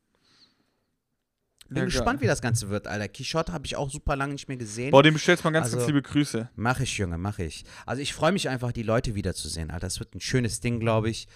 Bin 1.69 1.77
Ja, 1.79 1.85
gespannt, 1.85 2.21
geil. 2.21 2.23
wie 2.23 2.27
das 2.29 2.41
Ganze 2.41 2.71
wird, 2.71 2.87
Alter. 2.87 3.09
Quichotte 3.09 3.53
habe 3.53 3.67
ich 3.67 3.77
auch 3.77 3.91
super 3.91 4.17
lange 4.17 4.33
nicht 4.33 4.49
mehr 4.49 4.57
gesehen. 4.57 4.91
Boah, 4.91 5.03
dem 5.03 5.13
bestellst 5.15 5.45
mal 5.45 5.51
ganz, 5.51 5.67
ganz 5.67 5.75
Also- 5.83 5.87
liebe 5.87 6.01
Grüße. 6.01 6.49
Mach 6.57 6.81
ich, 6.81 6.97
Junge, 6.97 7.19
mach 7.19 7.39
ich. 7.39 7.65
Also 7.85 8.01
ich 8.01 8.15
freue 8.15 8.33
mich 8.33 8.49
einfach, 8.49 8.73
die 8.73 8.83
Leute 8.83 9.15
wiederzusehen, 9.15 9.71
Alter. 9.71 9.87
Das 9.87 9.99
wird 10.01 10.15
ein 10.15 10.21
schönes 10.21 10.61
Ding, 10.61 10.81
glaube 10.81 11.11
ich. 11.11 11.29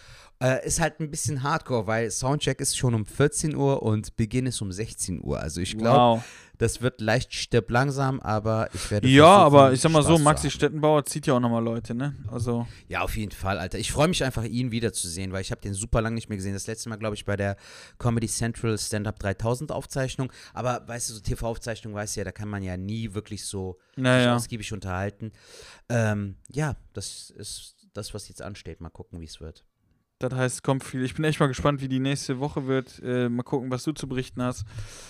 Äh, 0.43 0.66
ist 0.66 0.80
halt 0.80 0.99
ein 0.99 1.09
bisschen 1.09 1.45
hardcore, 1.45 1.86
weil 1.86 2.11
Soundcheck 2.11 2.61
ist 2.61 2.76
schon 2.76 2.95
um 2.95 3.07
14 3.07 3.55
Uhr 3.55 3.80
und 3.82 4.16
Beginn 4.16 4.47
ist 4.47 4.61
um 4.61 4.72
16 4.72 5.22
Uhr. 5.22 5.38
Also 5.38 5.61
ich 5.61 5.78
glaube, 5.78 6.18
Wow. 6.18 6.24
das 6.59 6.82
wird 6.82 7.01
leicht 7.01 7.32
stirb 7.32 7.70
langsam, 7.70 8.18
aber 8.18 8.68
ich 8.74 8.90
werde 8.90 9.07
Ja, 9.07 9.36
aber 9.36 9.72
ich 9.72 9.80
sag 9.80 9.93
mal 9.93 10.03
so, 10.03 10.09
Spaß 10.09 10.18
zu 10.18 10.24
Maxi. 10.24 10.51
Stettenbauer 10.51 11.05
zieht 11.05 11.28
ja 11.28 11.34
auch 11.34 11.40
nochmal 11.40 11.62
Leute, 11.62 11.95
ne? 11.95 12.16
Also, 12.28 12.66
Ja, 12.88 13.03
auf 13.03 13.16
jeden 13.16 13.30
Fall, 13.30 13.57
Alter. 13.59 13.78
Ich 13.78 13.93
freue 13.93 14.09
mich 14.09 14.24
einfach, 14.24 14.43
ihn 14.43 14.72
wiederzusehen, 14.72 15.30
weil 15.32 15.43
ich 15.43 15.53
habe 15.53 15.61
den 15.61 15.74
super 15.74 16.03
lange 16.03 16.16
nicht 16.16 16.28
mehr 16.28 16.38
gesehen. 16.38 16.55
Das 16.55 16.66
letzte 16.66 16.88
Mal, 16.88 16.97
glaube 16.97 17.14
ich, 17.14 17.24
bei 17.24 17.36
der 17.36 17.57
Comedy 17.99 18.26
Central 18.26 18.76
Stand-Up 18.78 19.20
3000 19.20 19.70
Aufzeichnung. 19.70 20.32
Aber 20.55 20.82
weißt 20.88 21.09
du, 21.11 21.14
so 21.14 21.20
TV-Aufzeichnung, 21.20 21.95
weißt 21.95 22.16
du 22.16 22.20
ja, 22.20 22.24
da 22.24 22.32
kann 22.32 22.49
man 22.49 22.64
ja 22.64 22.76
nie 22.76 23.14
wirklich 23.14 23.45
so 23.45 23.78
naja. 23.95 24.34
ausgiebig 24.34 24.72
unterhalten. 24.72 25.30
Ähm, 25.88 26.34
ja, 26.51 26.74
das 26.95 27.30
ist 27.30 27.76
das, 27.95 28.12
was 28.12 28.28
jetzt 28.28 28.43
ansteht. 28.43 28.80
Mal 28.80 28.90
gucken, 28.90 29.20
wie 29.20 29.26
es 29.26 29.40
wird. 29.40 29.64
Das 30.22 30.32
heißt, 30.32 30.62
kommt 30.62 30.84
viel. 30.84 31.04
Ich 31.04 31.14
bin 31.14 31.24
echt 31.24 31.40
mal 31.40 31.48
gespannt, 31.48 31.80
wie 31.80 31.88
die 31.88 31.98
nächste 31.98 32.38
Woche 32.38 32.66
wird. 32.66 33.00
Äh, 33.04 33.28
mal 33.28 33.42
gucken, 33.42 33.70
was 33.70 33.82
du 33.82 33.92
zu 33.92 34.06
berichten 34.06 34.42
hast. 34.42 34.64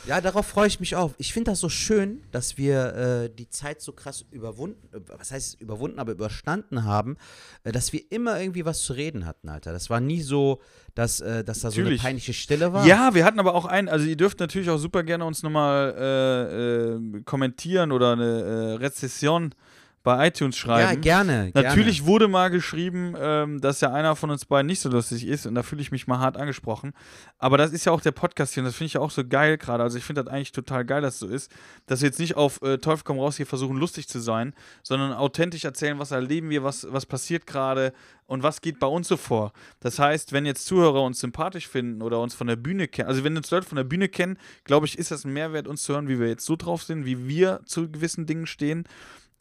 Ja, 0.06 0.20
darauf 0.20 0.46
freue 0.46 0.66
ich 0.66 0.80
mich 0.80 0.96
auch. 0.96 1.12
Ich 1.18 1.32
finde 1.32 1.50
das 1.50 1.60
so 1.60 1.68
schön, 1.68 2.22
dass 2.30 2.56
wir 2.56 2.94
äh, 2.94 3.30
die 3.30 3.48
Zeit 3.50 3.82
so 3.82 3.92
krass 3.92 4.24
überwunden, 4.30 4.88
äh, 4.94 5.00
was 5.18 5.30
heißt 5.30 5.60
überwunden, 5.60 5.98
aber 5.98 6.12
überstanden 6.12 6.84
haben, 6.84 7.16
äh, 7.64 7.72
dass 7.72 7.92
wir 7.92 8.00
immer 8.10 8.40
irgendwie 8.40 8.64
was 8.64 8.80
zu 8.80 8.94
reden 8.94 9.26
hatten, 9.26 9.48
Alter. 9.48 9.72
Das 9.72 9.90
war 9.90 10.00
nie 10.00 10.22
so, 10.22 10.60
dass, 10.94 11.20
äh, 11.20 11.44
dass 11.44 11.60
da 11.60 11.70
so 11.70 11.76
eine 11.76 11.84
Natürlich. 11.84 12.02
peinliche 12.02 12.32
Stille 12.32 12.72
war. 12.72 12.86
Ja, 12.86 13.14
wir 13.14 13.24
hatten 13.24 13.38
aber 13.38 13.54
auch 13.54 13.66
einen, 13.66 13.88
also 13.88 14.06
ihr 14.06 14.16
dürft 14.16 14.40
natürlich 14.40 14.70
auch 14.70 14.78
super 14.78 15.02
gerne 15.02 15.24
uns 15.26 15.42
nochmal 15.42 17.00
äh, 17.12 17.20
kommentieren 17.24 17.92
oder 17.92 18.12
eine 18.12 18.80
Rezession 18.80 19.54
bei 20.02 20.28
iTunes 20.28 20.56
ja 20.56 20.62
schreiben. 20.62 21.00
gerne. 21.00 21.50
Natürlich 21.54 22.04
wurde 22.04 22.28
mal 22.28 22.48
geschrieben, 22.48 23.14
ähm, 23.18 23.60
dass 23.60 23.80
ja 23.80 23.92
einer 23.92 24.16
von 24.16 24.30
uns 24.30 24.44
beiden 24.44 24.66
nicht 24.66 24.80
so 24.80 24.88
lustig 24.88 25.26
ist 25.26 25.46
und 25.46 25.54
da 25.54 25.62
fühle 25.62 25.82
ich 25.82 25.92
mich 25.92 26.06
mal 26.06 26.18
hart 26.18 26.36
angesprochen. 26.36 26.92
Aber 27.38 27.56
das 27.56 27.72
ist 27.72 27.84
ja 27.84 27.92
auch 27.92 28.00
der 28.00 28.12
Podcast 28.12 28.54
hier 28.54 28.62
und 28.62 28.66
das 28.66 28.74
finde 28.74 28.86
ich 28.86 28.94
ja 28.94 29.00
auch 29.00 29.10
so 29.10 29.24
geil 29.24 29.58
gerade. 29.58 29.82
Also 29.82 29.98
ich 29.98 30.04
finde 30.04 30.24
das 30.24 30.32
eigentlich 30.32 30.52
total 30.52 30.84
geil, 30.84 31.02
dass 31.02 31.14
es 31.14 31.20
so 31.20 31.28
ist, 31.28 31.52
dass 31.86 32.00
wir 32.00 32.08
jetzt 32.08 32.18
nicht 32.18 32.36
auf 32.36 32.60
äh, 32.62 32.78
Teufel 32.78 33.04
komm 33.04 33.18
raus 33.18 33.36
hier 33.36 33.46
versuchen 33.46 33.76
lustig 33.76 34.08
zu 34.08 34.18
sein, 34.18 34.54
sondern 34.82 35.12
authentisch 35.12 35.64
erzählen, 35.64 35.98
was 35.98 36.10
erleben 36.10 36.50
wir, 36.50 36.64
was, 36.64 36.86
was 36.90 37.06
passiert 37.06 37.46
gerade 37.46 37.92
und 38.26 38.42
was 38.42 38.60
geht 38.60 38.78
bei 38.78 38.86
uns 38.86 39.08
so 39.08 39.16
vor. 39.16 39.52
Das 39.80 39.98
heißt, 39.98 40.32
wenn 40.32 40.46
jetzt 40.46 40.66
Zuhörer 40.66 41.02
uns 41.02 41.20
sympathisch 41.20 41.68
finden 41.68 42.02
oder 42.02 42.20
uns 42.20 42.34
von 42.34 42.46
der 42.46 42.56
Bühne 42.56 42.88
kennen, 42.88 43.08
also 43.08 43.24
wenn 43.24 43.36
uns 43.36 43.50
Leute 43.50 43.68
von 43.68 43.76
der 43.76 43.84
Bühne 43.84 44.08
kennen, 44.08 44.38
glaube 44.64 44.86
ich, 44.86 44.98
ist 44.98 45.10
das 45.10 45.24
ein 45.24 45.32
Mehrwert, 45.32 45.68
uns 45.68 45.82
zu 45.82 45.92
hören, 45.92 46.08
wie 46.08 46.18
wir 46.18 46.28
jetzt 46.28 46.46
so 46.46 46.56
drauf 46.56 46.82
sind, 46.82 47.04
wie 47.04 47.28
wir 47.28 47.60
zu 47.66 47.90
gewissen 47.90 48.26
Dingen 48.26 48.46
stehen. 48.46 48.84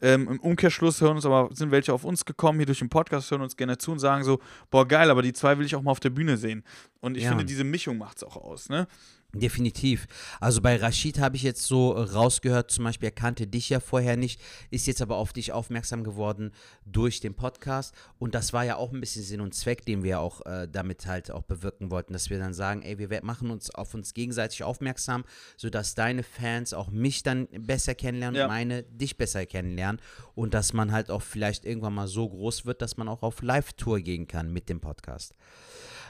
Ähm, 0.02 0.28
Im 0.28 0.40
Umkehrschluss 0.40 1.00
hören 1.00 1.14
uns 1.16 1.24
aber, 1.24 1.48
sind 1.54 1.70
welche 1.70 1.92
auf 1.94 2.04
uns 2.04 2.24
gekommen, 2.24 2.58
hier 2.58 2.66
durch 2.66 2.80
den 2.80 2.88
Podcast, 2.88 3.30
hören 3.30 3.40
uns 3.42 3.56
gerne 3.56 3.78
zu 3.78 3.92
und 3.92 4.00
sagen 4.00 4.24
so, 4.24 4.40
boah, 4.70 4.86
geil, 4.86 5.10
aber 5.10 5.22
die 5.22 5.32
zwei 5.32 5.56
will 5.58 5.64
ich 5.64 5.76
auch 5.76 5.82
mal 5.82 5.92
auf 5.92 6.00
der 6.00 6.10
Bühne 6.10 6.36
sehen. 6.36 6.64
Und 7.00 7.16
ich 7.16 7.22
Ja. 7.22 7.28
finde, 7.30 7.44
diese 7.44 7.62
Mischung 7.64 7.98
macht 7.98 8.16
es 8.16 8.24
auch 8.24 8.36
aus, 8.36 8.68
ne? 8.68 8.88
Definitiv. 9.34 10.06
Also 10.40 10.60
bei 10.60 10.76
Rashid 10.76 11.18
habe 11.18 11.36
ich 11.36 11.42
jetzt 11.42 11.62
so 11.62 11.92
rausgehört, 11.92 12.70
zum 12.70 12.84
Beispiel, 12.84 13.08
er 13.08 13.12
kannte 13.12 13.46
dich 13.46 13.70
ja 13.70 13.80
vorher 13.80 14.18
nicht, 14.18 14.38
ist 14.70 14.86
jetzt 14.86 15.00
aber 15.00 15.16
auf 15.16 15.32
dich 15.32 15.52
aufmerksam 15.52 16.04
geworden 16.04 16.52
durch 16.84 17.20
den 17.20 17.32
Podcast. 17.34 17.94
Und 18.18 18.34
das 18.34 18.52
war 18.52 18.64
ja 18.64 18.76
auch 18.76 18.92
ein 18.92 19.00
bisschen 19.00 19.22
Sinn 19.22 19.40
und 19.40 19.54
Zweck, 19.54 19.86
den 19.86 20.02
wir 20.02 20.20
auch 20.20 20.44
äh, 20.44 20.68
damit 20.70 21.06
halt 21.06 21.30
auch 21.30 21.44
bewirken 21.44 21.90
wollten, 21.90 22.12
dass 22.12 22.28
wir 22.28 22.38
dann 22.38 22.52
sagen, 22.52 22.82
ey, 22.82 22.98
wir 22.98 23.08
machen 23.24 23.50
uns 23.50 23.70
auf 23.74 23.94
uns 23.94 24.12
gegenseitig 24.12 24.64
aufmerksam, 24.64 25.24
sodass 25.56 25.94
deine 25.94 26.24
Fans 26.24 26.74
auch 26.74 26.90
mich 26.90 27.22
dann 27.22 27.48
besser 27.58 27.94
kennenlernen 27.94 28.36
Ja. 28.38 28.44
und 28.44 28.50
meine 28.50 28.82
dich 28.82 29.16
besser 29.16 29.46
kennenlernen. 29.46 30.00
Und 30.34 30.52
dass 30.52 30.74
man 30.74 30.92
halt 30.92 31.10
auch 31.10 31.22
vielleicht 31.22 31.64
irgendwann 31.64 31.94
mal 31.94 32.06
so 32.08 32.28
groß 32.28 32.66
wird, 32.66 32.82
dass 32.82 32.98
man 32.98 33.08
auch 33.08 33.22
auf 33.22 33.40
Live-Tour 33.40 34.00
gehen 34.00 34.26
kann 34.28 34.52
mit 34.52 34.68
dem 34.68 34.80
Podcast. 34.80 35.34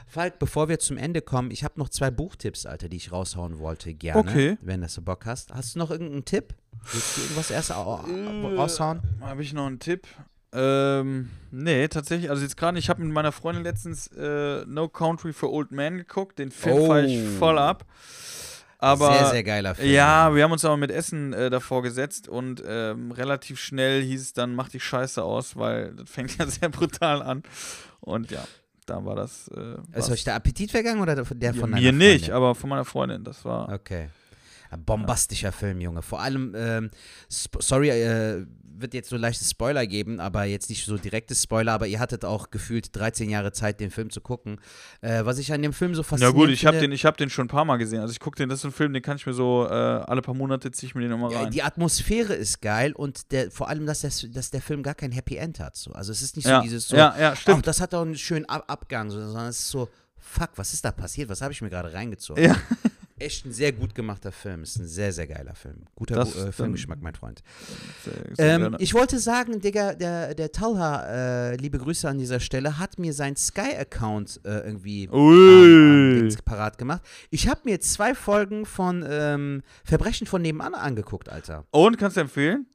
Falk, 0.07 0.39
bevor 0.39 0.69
wir 0.69 0.79
zum 0.79 0.97
Ende 0.97 1.21
kommen, 1.21 1.49
ich 1.51 1.63
habe 1.63 1.79
noch 1.79 1.89
zwei 1.89 2.11
Buchtipps, 2.11 2.65
Alter, 2.65 2.89
die 2.89 2.97
ich 2.97 3.11
raushauen 3.11 3.59
wollte, 3.59 3.93
gerne, 3.93 4.19
Okay. 4.19 4.57
wenn 4.61 4.81
du 4.81 4.87
so 4.89 5.01
Bock 5.01 5.25
hast. 5.25 5.53
Hast 5.53 5.75
du 5.75 5.79
noch 5.79 5.91
irgendeinen 5.91 6.25
Tipp? 6.25 6.53
Willst 6.91 7.17
du 7.17 7.21
irgendwas 7.21 7.49
erst 7.51 7.71
au- 7.71 8.05
raushauen? 8.55 9.01
Habe 9.21 9.41
ich 9.41 9.53
noch 9.53 9.65
einen 9.67 9.79
Tipp? 9.79 10.07
Ähm, 10.51 11.29
nee, 11.51 11.87
tatsächlich. 11.87 12.29
Also 12.29 12.43
jetzt 12.43 12.57
gerade, 12.57 12.77
ich 12.77 12.89
habe 12.89 13.01
mit 13.03 13.11
meiner 13.11 13.31
Freundin 13.31 13.63
letztens 13.63 14.07
äh, 14.07 14.63
No 14.67 14.87
Country 14.87 15.33
for 15.33 15.51
Old 15.51 15.71
Men 15.71 15.97
geguckt. 15.97 16.37
Den 16.37 16.51
Film 16.51 16.77
Oh. 16.77 16.95
ich 16.97 17.27
voll 17.39 17.57
ab. 17.57 17.85
Aber 18.77 19.13
sehr, 19.13 19.27
sehr 19.29 19.43
geiler 19.43 19.75
Film. 19.75 19.89
Ja, 19.91 20.35
wir 20.35 20.43
haben 20.43 20.51
uns 20.51 20.65
aber 20.65 20.75
mit 20.77 20.91
Essen 20.91 21.31
äh, 21.31 21.49
davor 21.49 21.81
gesetzt 21.83 22.27
und 22.27 22.61
ähm, 22.67 23.11
relativ 23.13 23.57
schnell 23.59 24.03
hieß 24.03 24.21
es 24.21 24.33
dann, 24.33 24.53
mach 24.55 24.67
die 24.67 24.81
Scheiße 24.81 25.23
aus, 25.23 25.55
weil 25.55 25.93
das 25.95 26.09
fängt 26.09 26.37
ja 26.37 26.45
sehr 26.45 26.67
brutal 26.69 27.21
an. 27.21 27.43
Und 28.01 28.29
ja, 28.29 28.43
da 28.85 29.03
war 29.05 29.15
das. 29.15 29.47
Äh, 29.49 29.97
Ist 29.97 30.09
euch 30.09 30.23
der 30.23 30.35
Appetit 30.35 30.71
vergangen 30.71 31.01
oder 31.01 31.15
der 31.15 31.25
von 31.25 31.39
ja, 31.39 31.53
von 31.53 31.69
mir 31.71 31.75
deiner 31.77 31.91
nicht, 31.97 32.25
Freundin? 32.25 32.33
aber 32.33 32.55
von 32.55 32.69
meiner 32.69 32.85
Freundin. 32.85 33.23
Das 33.23 33.43
war. 33.45 33.69
Okay. 33.69 34.09
Ein 34.69 34.83
bombastischer 34.83 35.51
Film, 35.51 35.81
Junge. 35.81 36.01
Vor 36.01 36.19
allem, 36.21 36.55
ähm, 36.57 36.89
sorry, 37.27 37.89
äh, 37.89 38.43
wird 38.75 38.93
jetzt 38.93 39.09
so 39.09 39.17
leichtes 39.17 39.49
Spoiler 39.49 39.85
geben, 39.87 40.19
aber 40.19 40.45
jetzt 40.45 40.69
nicht 40.69 40.85
so 40.85 40.97
direktes 40.97 41.43
Spoiler, 41.43 41.73
aber 41.73 41.87
ihr 41.87 41.99
hattet 41.99 42.25
auch 42.25 42.49
gefühlt 42.49 42.95
13 42.95 43.29
Jahre 43.29 43.51
Zeit, 43.51 43.79
den 43.79 43.91
Film 43.91 44.09
zu 44.09 44.21
gucken. 44.21 44.59
Äh, 45.01 45.25
was 45.25 45.37
ich 45.37 45.51
an 45.53 45.61
dem 45.61 45.73
Film 45.73 45.95
so 45.95 46.01
Ja 46.01 46.07
faszinierend 46.07 46.35
gut, 46.37 46.49
ich 46.49 46.65
habe 46.65 46.77
finde, 46.77 46.89
den, 46.89 46.95
ich 46.95 47.05
hab 47.05 47.17
den 47.17 47.29
schon 47.29 47.45
ein 47.45 47.49
paar 47.49 47.65
Mal 47.65 47.77
gesehen. 47.77 47.99
Also 48.01 48.11
ich 48.11 48.19
gucke 48.19 48.35
den, 48.37 48.49
das 48.49 48.59
ist 48.59 48.65
ein 48.65 48.71
Film, 48.71 48.93
den 48.93 49.01
kann 49.01 49.17
ich 49.17 49.25
mir 49.25 49.33
so 49.33 49.65
äh, 49.65 49.73
alle 49.73 50.21
paar 50.21 50.35
Monate 50.35 50.71
ziehe 50.71 50.87
ich 50.89 50.95
mir 50.95 51.01
den 51.01 51.11
nochmal 51.11 51.31
Ja, 51.31 51.41
rein. 51.43 51.51
die 51.51 51.63
Atmosphäre 51.63 52.33
ist 52.33 52.61
geil 52.61 52.93
und 52.93 53.31
der, 53.31 53.51
vor 53.51 53.69
allem, 53.69 53.85
dass 53.85 54.01
der, 54.01 54.11
dass 54.31 54.51
der 54.51 54.61
Film 54.61 54.83
gar 54.83 54.95
kein 54.95 55.11
Happy 55.11 55.35
End 55.37 55.59
hat. 55.59 55.75
So. 55.75 55.91
Also 55.91 56.11
es 56.11 56.21
ist 56.21 56.35
nicht 56.35 56.47
ja, 56.47 56.57
so 56.57 56.63
dieses 56.63 56.87
so, 56.87 56.95
ja, 56.97 57.15
ja, 57.19 57.31
ach, 57.33 57.37
stimmt. 57.37 57.67
das 57.67 57.79
hat 57.81 57.93
doch 57.93 58.01
einen 58.01 58.15
schönen 58.15 58.45
Ab 58.45 58.65
Abgang, 58.67 59.09
so, 59.09 59.19
sondern 59.19 59.47
es 59.47 59.59
ist 59.59 59.69
so, 59.69 59.89
fuck, 60.17 60.49
was 60.55 60.73
ist 60.73 60.83
da 60.85 60.91
passiert? 60.91 61.29
Was 61.29 61.41
habe 61.41 61.51
ich 61.53 61.61
mir 61.61 61.69
gerade 61.69 61.93
reingezogen? 61.93 62.43
Ja. 62.43 62.55
Echt 63.23 63.45
ein 63.45 63.53
sehr 63.53 63.71
gut 63.71 63.95
gemachter 63.95 64.31
Film. 64.31 64.63
Ist 64.63 64.77
ein 64.79 64.87
sehr, 64.87 65.13
sehr 65.13 65.27
geiler 65.27 65.55
Film. 65.55 65.83
Guter 65.95 66.15
Das 66.15 66.35
äh, 66.35 66.51
Filmgeschmack, 66.51 67.01
mein 67.01 67.15
Freund. 67.15 67.41
Sehr- 68.03 68.35
sehr 68.35 68.55
Ähm, 68.67 68.75
ich 68.79 68.93
wollte 68.93 69.17
sagen, 69.19 69.61
Digga, 69.61 69.93
der, 69.93 70.35
der 70.35 70.51
Talha, 70.51 71.51
äh, 71.51 71.55
liebe 71.55 71.77
Grüße 71.77 72.07
an 72.09 72.17
dieser 72.17 72.39
Stelle, 72.39 72.79
hat 72.79 72.99
mir 72.99 73.13
seinen 73.13 73.35
Sky-Account 73.35 74.41
äh, 74.43 74.59
irgendwie 74.65 75.09
Ui. 75.09 76.19
Dings 76.21 76.41
parat 76.41 76.77
gemacht. 76.77 77.01
Ich 77.29 77.47
habe 77.47 77.61
mir 77.63 77.79
zwei 77.79 78.13
Folgen 78.15 78.65
von 78.65 79.05
ähm, 79.09 79.63
Verbrechen 79.83 80.27
von 80.27 80.41
nebenan 80.41 80.73
angeguckt, 80.75 81.29
Alter. 81.29 81.65
Und 81.71 81.97
kannst 81.97 82.17
du 82.17 82.21
empfehlen? 82.21 82.65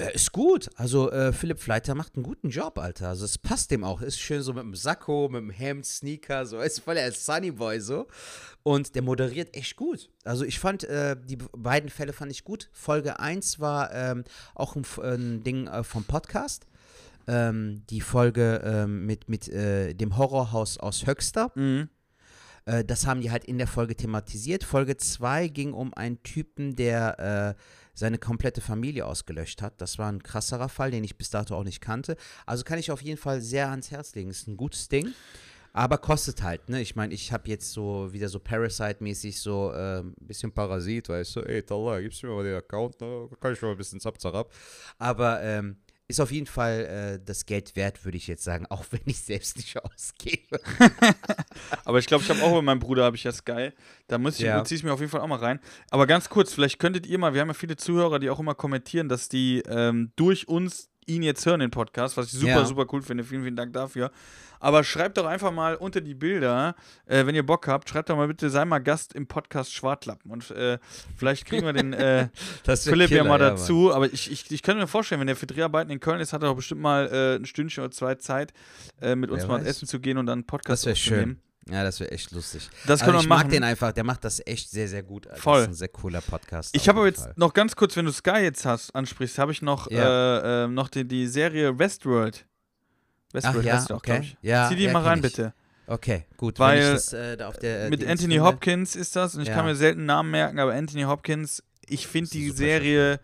Äh, 0.00 0.14
ist 0.14 0.32
gut. 0.32 0.70
Also 0.76 1.10
äh, 1.10 1.32
Philipp 1.32 1.58
Fleiter 1.60 1.94
macht 1.94 2.14
einen 2.14 2.22
guten 2.22 2.50
Job, 2.50 2.78
Alter. 2.78 3.08
Also 3.08 3.24
es 3.24 3.36
passt 3.36 3.70
dem 3.70 3.82
auch. 3.84 4.00
Ist 4.00 4.20
schön 4.20 4.42
so 4.42 4.52
mit 4.52 4.62
dem 4.62 4.74
Sakko, 4.74 5.28
mit 5.28 5.40
dem 5.40 5.50
Hemd, 5.50 5.84
Sneaker, 5.86 6.46
so. 6.46 6.60
Ist 6.60 6.80
voll 6.80 6.94
der 6.94 7.10
Sunnyboy 7.12 7.80
so. 7.80 8.06
Und 8.62 8.94
der 8.94 9.02
moderiert 9.02 9.54
echt 9.56 9.76
gut. 9.76 10.10
Also 10.24 10.44
ich 10.44 10.58
fand, 10.60 10.84
äh, 10.84 11.16
die 11.22 11.36
beiden 11.36 11.90
Fälle 11.90 12.12
fand 12.12 12.30
ich 12.30 12.44
gut. 12.44 12.68
Folge 12.72 13.18
1 13.18 13.58
war 13.60 13.92
ähm, 13.92 14.24
auch 14.54 14.76
ein, 14.76 14.82
F- 14.82 15.00
ein 15.00 15.42
Ding 15.42 15.66
äh, 15.66 15.82
vom 15.82 16.04
Podcast. 16.04 16.66
Ähm, 17.26 17.82
die 17.90 18.00
Folge 18.00 18.62
ähm, 18.64 19.04
mit, 19.04 19.28
mit 19.28 19.48
äh, 19.48 19.94
dem 19.94 20.16
Horrorhaus 20.16 20.78
aus 20.78 21.06
Höxter. 21.06 21.50
Mhm. 21.56 21.88
Äh, 22.66 22.84
das 22.84 23.04
haben 23.06 23.20
die 23.20 23.30
halt 23.30 23.44
in 23.44 23.58
der 23.58 23.66
Folge 23.66 23.96
thematisiert. 23.96 24.62
Folge 24.64 24.96
2 24.96 25.48
ging 25.48 25.72
um 25.72 25.92
einen 25.92 26.22
Typen, 26.22 26.76
der 26.76 27.56
äh, 27.56 27.62
seine 27.98 28.18
komplette 28.18 28.60
Familie 28.60 29.06
ausgelöscht 29.06 29.60
hat. 29.60 29.80
Das 29.80 29.98
war 29.98 30.10
ein 30.10 30.22
krasserer 30.22 30.68
Fall, 30.68 30.90
den 30.92 31.02
ich 31.02 31.16
bis 31.16 31.30
dato 31.30 31.56
auch 31.56 31.64
nicht 31.64 31.80
kannte. 31.80 32.16
Also 32.46 32.62
kann 32.62 32.78
ich 32.78 32.92
auf 32.92 33.02
jeden 33.02 33.18
Fall 33.18 33.40
sehr 33.40 33.70
ans 33.70 33.90
Herz 33.90 34.14
legen. 34.14 34.30
Ist 34.30 34.46
ein 34.46 34.56
gutes 34.56 34.88
Ding. 34.88 35.12
Aber 35.72 35.98
kostet 35.98 36.42
halt, 36.42 36.68
ne? 36.68 36.80
Ich 36.80 36.96
meine, 36.96 37.12
ich 37.12 37.32
habe 37.32 37.48
jetzt 37.48 37.72
so 37.72 38.12
wieder 38.12 38.28
so 38.28 38.38
Parasite-mäßig 38.38 39.38
so 39.40 39.72
äh, 39.72 40.00
ein 40.00 40.14
bisschen 40.20 40.50
Parasit, 40.52 41.08
weißt 41.08 41.36
du, 41.36 41.40
ey, 41.40 41.62
Tallah, 41.62 42.00
gibst 42.00 42.22
du 42.22 42.28
mir 42.28 42.34
mal 42.34 42.44
den 42.44 42.56
Account, 42.56 43.00
ne? 43.00 43.28
Kann 43.40 43.52
ich 43.52 43.62
mal 43.62 43.72
ein 43.72 43.76
bisschen 43.76 44.00
zap, 44.00 44.20
zap. 44.20 44.50
Aber 44.98 45.42
ähm, 45.42 45.76
ist 46.08 46.20
auf 46.20 46.32
jeden 46.32 46.46
Fall 46.46 47.18
äh, 47.20 47.24
das 47.24 47.44
Geld 47.46 47.76
wert, 47.76 48.04
würde 48.04 48.16
ich 48.16 48.26
jetzt 48.26 48.42
sagen, 48.42 48.66
auch 48.70 48.84
wenn 48.90 49.02
ich 49.04 49.20
selbst 49.20 49.56
nicht 49.56 49.76
ausgebe. 49.76 50.60
Aber 51.84 51.98
ich 51.98 52.06
glaube, 52.06 52.24
ich 52.24 52.30
habe 52.30 52.42
auch 52.42 52.52
bei 52.52 52.62
meinem 52.62 52.78
Bruder, 52.78 53.04
habe 53.04 53.16
ich 53.16 53.24
ja 53.24 53.32
Sky. 53.32 53.70
Da 54.06 54.18
muss 54.18 54.34
ich, 54.38 54.46
Ja. 54.46 54.62
ziehe 54.64 54.76
ich 54.78 54.84
mir 54.84 54.92
auf 54.92 55.00
jeden 55.00 55.10
Fall 55.10 55.20
auch 55.20 55.26
mal 55.28 55.38
rein. 55.38 55.60
Aber 55.90 56.06
ganz 56.06 56.28
kurz, 56.28 56.52
vielleicht 56.52 56.78
könntet 56.78 57.06
ihr 57.06 57.18
mal, 57.18 57.34
wir 57.34 57.40
haben 57.40 57.48
ja 57.48 57.54
viele 57.54 57.76
Zuhörer, 57.76 58.18
die 58.18 58.30
auch 58.30 58.38
immer 58.40 58.54
kommentieren, 58.54 59.08
dass 59.08 59.28
die 59.28 59.62
ähm, 59.68 60.12
durch 60.16 60.48
uns 60.48 60.88
ihn 61.06 61.22
jetzt 61.22 61.46
hören, 61.46 61.60
den 61.60 61.70
Podcast, 61.70 62.18
was 62.18 62.26
ich 62.26 62.32
super, 62.38 62.50
Ja. 62.52 62.64
super 62.66 62.84
cool 62.92 63.00
finde. 63.00 63.24
Vielen, 63.24 63.42
vielen 63.42 63.56
Dank 63.56 63.72
dafür. 63.72 64.10
Aber 64.60 64.84
schreibt 64.84 65.16
doch 65.16 65.24
einfach 65.24 65.50
mal 65.52 65.76
unter 65.76 66.02
die 66.02 66.14
Bilder, 66.14 66.74
äh, 67.06 67.24
wenn 67.24 67.34
ihr 67.34 67.46
Bock 67.46 67.66
habt, 67.66 67.88
schreibt 67.88 68.10
doch 68.10 68.16
mal 68.16 68.26
bitte, 68.28 68.50
sei 68.50 68.66
mal 68.66 68.80
Gast 68.80 69.14
im 69.14 69.26
Podcast 69.26 69.72
Schwartlappen. 69.72 70.30
Und 70.30 70.50
äh, 70.50 70.78
vielleicht 71.16 71.46
kriegen 71.46 71.64
wir 71.64 71.72
den 71.72 71.94
äh, 71.94 72.28
Philipp 72.66 73.08
ja 73.10 73.18
Killer, 73.18 73.22
mal 73.24 73.38
Mann. 73.38 73.40
dazu. 73.40 73.90
Aber 73.94 74.12
ich, 74.12 74.30
ich, 74.30 74.50
ich 74.50 74.62
kann 74.62 74.76
mir 74.76 74.86
vorstellen, 74.86 75.20
wenn 75.20 75.28
der 75.28 75.36
für 75.36 75.46
Dreharbeiten 75.46 75.90
in 75.90 76.00
Köln 76.00 76.20
ist, 76.20 76.34
hat 76.34 76.42
er 76.42 76.48
doch 76.50 76.56
bestimmt 76.56 76.82
mal 76.82 77.06
äh, 77.10 77.36
ein 77.36 77.46
Stündchen 77.46 77.84
oder 77.84 77.90
zwei 77.90 78.16
Zeit, 78.16 78.52
äh, 79.00 79.14
mit 79.16 79.30
uns 79.30 79.42
Wer 79.44 79.48
mal 79.48 79.60
weiß. 79.60 79.66
essen 79.66 79.88
zu 79.88 80.00
gehen 80.00 80.18
und 80.18 80.26
dann 80.26 80.40
einen 80.40 80.46
Podcast 80.46 80.84
Das 80.84 80.86
wäre 80.86 80.92
aufzunehmen. 81.16 81.36
schön. 81.40 81.47
Ja, 81.70 81.82
das 81.84 82.00
wäre 82.00 82.10
echt 82.10 82.30
lustig. 82.32 82.68
Das 82.86 83.00
also 83.00 83.04
können 83.04 83.16
wir 83.18 83.22
ich 83.22 83.28
machen. 83.28 83.42
mag 83.44 83.50
den 83.50 83.62
einfach, 83.64 83.92
der 83.92 84.04
macht 84.04 84.24
das 84.24 84.40
echt 84.46 84.70
sehr, 84.70 84.88
sehr 84.88 85.02
gut. 85.02 85.26
Alter. 85.26 85.40
Voll. 85.40 85.54
Das 85.58 85.62
ist 85.64 85.68
ein 85.68 85.74
sehr 85.74 85.88
cooler 85.88 86.20
Podcast. 86.20 86.74
Ich 86.74 86.88
habe 86.88 87.00
aber 87.00 87.08
jetzt 87.08 87.22
Fall. 87.22 87.34
noch 87.36 87.52
ganz 87.52 87.76
kurz, 87.76 87.96
wenn 87.96 88.06
du 88.06 88.12
Sky 88.12 88.38
jetzt 88.40 88.64
hast, 88.64 88.94
ansprichst, 88.94 89.38
habe 89.38 89.52
ich 89.52 89.60
noch, 89.62 89.90
Ja. 89.90 90.62
äh, 90.62 90.64
äh, 90.64 90.68
noch 90.68 90.88
die, 90.88 91.06
die 91.06 91.26
Serie 91.26 91.78
Westworld. 91.78 92.46
Westworld 93.32 93.58
Ach 93.60 93.64
ja, 93.64 93.74
heißt 93.74 93.92
auch, 93.92 93.96
okay. 93.98 94.10
glaube 94.12 94.24
ich. 94.24 94.36
Ja, 94.40 94.68
Zieh 94.68 94.76
die 94.76 94.84
ja, 94.84 94.92
mal 94.92 95.02
rein, 95.02 95.18
ich. 95.18 95.22
bitte. 95.22 95.52
Okay, 95.86 96.24
gut. 96.36 96.58
Weil 96.58 96.92
das, 96.92 97.12
äh, 97.12 97.36
der, 97.36 97.86
äh, 97.86 97.90
Mit 97.90 98.06
Anthony. 98.06 98.36
Hopkins 98.36 98.94
ist 98.94 99.16
das 99.16 99.34
und 99.34 99.42
ich 99.42 99.48
kann 99.48 99.64
mir 99.64 99.74
selten 99.74 100.04
Namen 100.04 100.30
merken, 100.30 100.58
aber 100.58 100.74
Anthony 100.74 101.02
Hopkins, 101.04 101.62
ich 101.86 102.06
finde 102.06 102.30
die 102.30 102.50
Serie, 102.50 103.20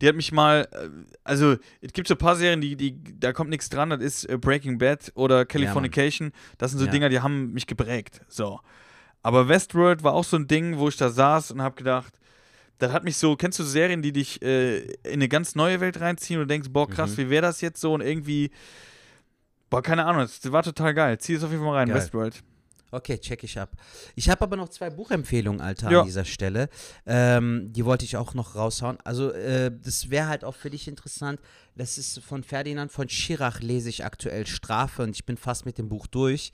die 0.00 0.08
hat 0.08 0.14
mich 0.16 0.32
mal, 0.32 0.68
äh, 0.72 0.88
also 1.24 1.56
es 1.80 1.92
gibt 1.92 2.08
so 2.08 2.14
ein 2.14 2.18
paar 2.18 2.36
Serien, 2.36 2.60
die, 2.60 2.76
die 2.76 2.96
da 3.18 3.32
kommt 3.32 3.50
nichts 3.50 3.68
dran, 3.68 3.90
das 3.90 4.00
ist 4.00 4.24
äh, 4.28 4.36
Breaking 4.38 4.78
Bad 4.78 5.12
oder 5.14 5.44
Californication, 5.44 6.32
das 6.58 6.70
sind 6.72 6.80
so 6.80 6.86
Ja. 6.86 6.90
Dinger, 6.92 7.08
die 7.08 7.20
haben 7.20 7.52
mich 7.52 7.66
geprägt, 7.66 8.20
so. 8.28 8.60
Aber 9.22 9.48
Westworld 9.48 10.02
war 10.04 10.12
auch 10.14 10.24
so 10.24 10.36
ein 10.36 10.46
Ding, 10.46 10.78
wo 10.78 10.88
ich 10.88 10.96
da 10.96 11.10
saß 11.10 11.50
und 11.50 11.60
habe 11.62 11.74
gedacht, 11.74 12.14
das 12.78 12.92
hat 12.92 13.02
mich 13.02 13.16
so, 13.16 13.34
kennst 13.34 13.58
du 13.58 13.64
Serien, 13.64 14.02
die 14.02 14.12
dich 14.12 14.40
äh, 14.40 14.78
in 15.02 15.14
eine 15.14 15.28
ganz 15.28 15.56
neue 15.56 15.80
Welt 15.80 16.00
reinziehen 16.00 16.38
und 16.40 16.48
du 16.48 16.54
denkst, 16.54 16.68
boah, 16.70 16.88
krass, 16.88 17.12
Mhm. 17.12 17.16
wie 17.22 17.30
wäre 17.30 17.42
das 17.42 17.60
jetzt 17.60 17.80
so 17.80 17.92
und 17.92 18.00
irgendwie, 18.02 18.52
boah, 19.68 19.82
keine 19.82 20.06
Ahnung, 20.06 20.22
das 20.22 20.52
war 20.52 20.62
total 20.62 20.94
geil. 20.94 21.18
Zieh 21.18 21.34
es 21.34 21.42
auf 21.42 21.50
jeden 21.50 21.62
Fall 21.62 21.72
mal 21.72 21.78
rein, 21.78 21.88
Geil. 21.88 21.96
Westworld. 21.96 22.42
Okay, 22.90 23.18
check 23.18 23.44
ich 23.44 23.58
ab. 23.58 23.72
Ich 24.14 24.30
habe 24.30 24.40
aber 24.42 24.56
noch 24.56 24.70
zwei 24.70 24.88
Buchempfehlungen, 24.88 25.60
Alter, 25.60 25.90
Ja. 25.90 26.00
an 26.00 26.06
dieser 26.06 26.24
Stelle. 26.24 26.70
Ähm, 27.04 27.70
die 27.72 27.84
wollte 27.84 28.04
ich 28.06 28.16
auch 28.16 28.32
noch 28.32 28.54
raushauen. 28.54 28.96
Also, 29.04 29.30
äh, 29.32 29.70
das 29.82 30.08
wäre 30.08 30.28
halt 30.28 30.42
auch 30.44 30.54
für 30.54 30.70
dich 30.70 30.88
interessant. 30.88 31.38
Das 31.76 31.98
ist 31.98 32.20
von 32.20 32.42
Ferdinand 32.42 32.90
von 32.90 33.08
Schirach, 33.08 33.60
lese 33.60 33.88
ich 33.90 34.04
aktuell 34.04 34.46
Strafe 34.46 35.02
und 35.02 35.10
ich 35.10 35.26
bin 35.26 35.36
fast 35.36 35.66
mit 35.66 35.76
dem 35.76 35.88
Buch 35.88 36.06
durch. 36.06 36.52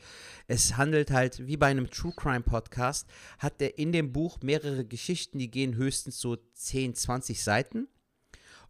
Es 0.49 0.77
handelt 0.77 1.11
halt, 1.13 1.47
wie 1.47 1.57
bei 1.57 1.69
einem 1.69 1.89
True 1.89 2.13
Crime 2.17 2.43
Podcast, 2.43 3.09
hat 3.39 3.63
er 3.63 3.79
in 3.79 3.93
dem 3.93 4.13
Buch 4.13 4.39
mehrere 4.43 4.85
Geschichten, 4.85 5.39
die 5.39 5.51
gehen 5.51 5.77
höchstens 5.77 6.19
so 6.21 6.37
10, 6.55 6.95
20 6.95 7.43
Seiten 7.43 7.87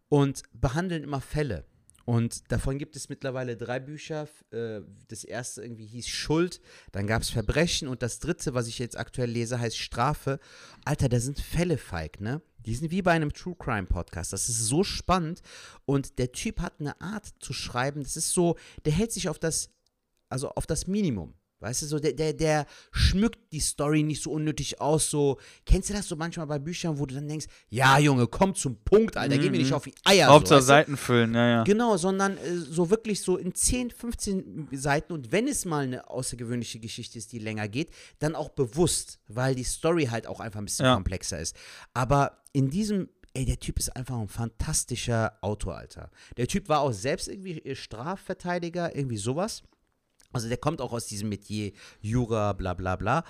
und 0.07 0.43
behandeln 0.53 1.03
immer 1.03 1.19
Fälle. 1.19 1.65
Und 2.05 2.51
davon 2.51 2.77
gibt 2.77 2.95
es 2.95 3.09
mittlerweile 3.09 3.57
drei 3.57 3.79
Bücher. 3.79 4.27
Äh, 4.51 4.81
Das 5.07 5.23
erste 5.23 5.63
irgendwie 5.63 5.87
hieß 5.87 6.07
Schuld, 6.07 6.61
dann 6.91 7.07
gab 7.07 7.23
es 7.23 7.29
Verbrechen 7.29 7.87
und 7.87 8.01
das 8.03 8.19
dritte, 8.19 8.53
was 8.53 8.67
ich 8.67 8.79
jetzt 8.79 8.97
aktuell 8.97 9.29
lese, 9.29 9.59
heißt 9.59 9.77
Strafe. 9.77 10.39
Alter, 10.85 11.09
da 11.09 11.19
sind 11.19 11.39
Fälle 11.39 11.77
feig, 11.77 12.21
ne? 12.21 12.41
Die 12.65 12.75
sind 12.75 12.91
wie 12.91 13.01
bei 13.01 13.11
einem 13.11 13.33
True 13.33 13.55
Crime 13.57 13.87
Podcast. 13.87 14.33
Das 14.33 14.49
ist 14.49 14.65
so 14.65 14.83
spannend 14.83 15.41
und 15.85 16.17
der 16.19 16.31
Typ 16.31 16.61
hat 16.61 16.79
eine 16.79 16.99
Art 17.01 17.33
zu 17.39 17.53
schreiben, 17.53 18.03
das 18.03 18.17
ist 18.17 18.31
so, 18.31 18.55
der 18.85 18.93
hält 18.93 19.11
sich 19.11 19.29
auf 19.29 19.39
das, 19.39 19.69
also 20.29 20.49
auf 20.49 20.65
das 20.65 20.87
Minimum. 20.87 21.33
Weißt 21.59 21.81
du, 21.81 21.85
so 21.85 21.99
der, 21.99 22.13
der, 22.13 22.33
der 22.33 22.65
schmückt 22.91 23.51
die 23.51 23.59
Story 23.59 24.03
nicht 24.03 24.21
so 24.21 24.31
unnötig 24.31 24.81
aus. 24.81 25.09
So, 25.09 25.39
kennst 25.65 25.89
du 25.89 25.93
das 25.93 26.07
so 26.07 26.15
manchmal 26.15 26.47
bei 26.47 26.59
Büchern, 26.59 26.99
wo 26.99 27.05
du 27.05 27.15
dann 27.15 27.27
denkst, 27.27 27.45
ja, 27.69 27.97
Junge, 27.97 28.27
komm 28.27 28.53
zum 28.55 28.77
Punkt, 28.83 29.17
Alter, 29.17 29.37
geh 29.37 29.49
mir 29.49 29.57
nicht 29.57 29.73
auf 29.73 29.85
die 29.85 29.93
Eier. 30.03 30.27
Hauptsache 30.27 30.59
so, 30.61 30.65
du? 30.65 30.67
Seiten 30.67 30.97
füllen, 30.97 31.33
ja, 31.33 31.47
ja. 31.49 31.63
Genau, 31.63 31.97
sondern 31.97 32.37
äh, 32.37 32.57
so 32.57 32.89
wirklich 32.89 33.21
so 33.21 33.37
in 33.37 33.55
10, 33.55 33.91
15 33.91 34.67
Seiten 34.73 35.13
und 35.13 35.31
wenn 35.31 35.47
es 35.47 35.65
mal 35.65 35.85
eine 35.85 36.09
außergewöhnliche 36.09 36.79
Geschichte 36.79 37.17
ist, 37.17 37.31
die 37.31 37.39
länger 37.39 37.67
geht, 37.67 37.89
dann 38.19 38.35
auch 38.35 38.49
bewusst, 38.49 39.19
weil 39.27 39.55
die 39.55 39.63
Story 39.63 40.05
halt 40.05 40.27
auch 40.27 40.39
einfach 40.41 40.59
ein 40.59 40.65
bisschen 40.65 40.85
Ja. 40.85 40.93
komplexer 40.95 41.39
ist. 41.39 41.55
Aber 41.93 42.43
in 42.51 42.69
diesem, 42.69 43.09
ey, 43.33 43.45
der 43.45 43.59
Typ 43.59 43.79
ist 43.79 43.95
einfach 43.95 44.17
ein 44.19 44.27
fantastischer 44.27 45.37
Autor, 45.41 45.77
Alter. 45.77 46.09
Der 46.37 46.47
Typ 46.47 46.69
war 46.69 46.81
auch 46.81 46.91
selbst 46.91 47.27
irgendwie 47.27 47.59
äh, 47.59 47.75
Strafverteidiger, 47.75 48.95
irgendwie 48.95 49.17
sowas. 49.17 49.63
Also 50.35 50.49
der 50.49 50.57
kommt 50.57 50.81
auch 50.81 50.91
aus 50.91 51.05
diesem 51.05 51.29
Metier 51.29 51.71
Jura, 52.01 52.51
bla 52.51 52.73
bla 52.73 52.97
bla. 52.97 53.23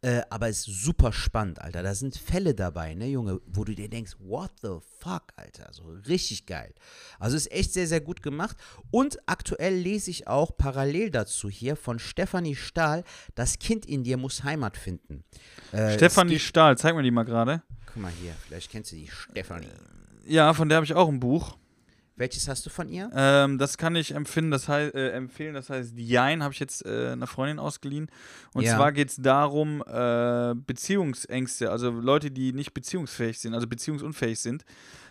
Äh, 0.00 0.22
aber 0.30 0.48
ist 0.48 0.62
super 0.62 1.12
spannend, 1.12 1.60
Alter. 1.60 1.82
Da 1.82 1.92
sind 1.92 2.16
Fälle 2.16 2.54
dabei, 2.54 2.94
ne, 2.94 3.08
Junge, 3.08 3.40
wo 3.46 3.64
du 3.64 3.74
dir 3.74 3.88
denkst, 3.88 4.12
what 4.20 4.52
the 4.62 4.78
fuck, 5.00 5.24
Alter. 5.34 5.68
So 5.72 5.82
richtig 6.06 6.46
geil. 6.46 6.72
Also 7.18 7.36
ist 7.36 7.50
echt 7.50 7.72
sehr, 7.72 7.88
sehr 7.88 8.00
gut 8.00 8.22
gemacht. 8.22 8.56
Und 8.92 9.18
aktuell 9.26 9.74
lese 9.74 10.12
ich 10.12 10.28
auch 10.28 10.56
parallel 10.56 11.10
dazu 11.10 11.50
hier 11.50 11.74
von 11.74 11.98
Stefanie 11.98 12.54
Stahl, 12.54 13.02
Das 13.34 13.58
Kind 13.58 13.84
in 13.84 14.04
dir 14.04 14.16
muss 14.16 14.44
Heimat 14.44 14.76
finden. 14.76 15.24
Äh, 15.72 15.94
Stefanie 15.94 16.38
Stahl, 16.38 16.78
zeig 16.78 16.94
mir 16.94 17.02
die 17.02 17.10
mal 17.10 17.24
gerade. 17.24 17.62
Guck 17.86 17.96
mal 17.96 18.12
hier, 18.22 18.34
vielleicht 18.46 18.70
kennst 18.70 18.92
du 18.92 18.96
die 18.96 19.08
Stefanie. 19.08 19.66
Ja, 20.26 20.54
von 20.54 20.68
der 20.68 20.76
habe 20.76 20.84
ich 20.84 20.94
auch 20.94 21.08
ein 21.08 21.18
Buch. 21.18 21.56
Welches 22.14 22.46
hast 22.46 22.66
du 22.66 22.70
von 22.70 22.88
ihr? 22.88 23.10
Ähm, 23.14 23.56
das 23.58 23.78
kann 23.78 23.96
ich 23.96 24.14
empfinden, 24.14 24.50
das 24.50 24.68
heißt, 24.68 24.94
äh, 24.94 25.10
empfehlen. 25.12 25.54
Das 25.54 25.70
heißt, 25.70 25.94
Jein 25.96 26.42
habe 26.42 26.52
ich 26.52 26.60
jetzt 26.60 26.84
äh, 26.84 27.10
einer 27.12 27.26
Freundin 27.26 27.58
ausgeliehen. 27.58 28.08
Und 28.52 28.64
Ja. 28.64 28.76
zwar 28.76 28.92
geht 28.92 29.08
es 29.08 29.16
darum, 29.16 29.82
äh, 29.86 30.54
Beziehungsängste, 30.54 31.70
also 31.70 31.90
Leute, 31.90 32.30
die 32.30 32.52
nicht 32.52 32.74
beziehungsfähig 32.74 33.38
sind, 33.38 33.54
also 33.54 33.66
beziehungsunfähig 33.66 34.38
sind. 34.38 34.64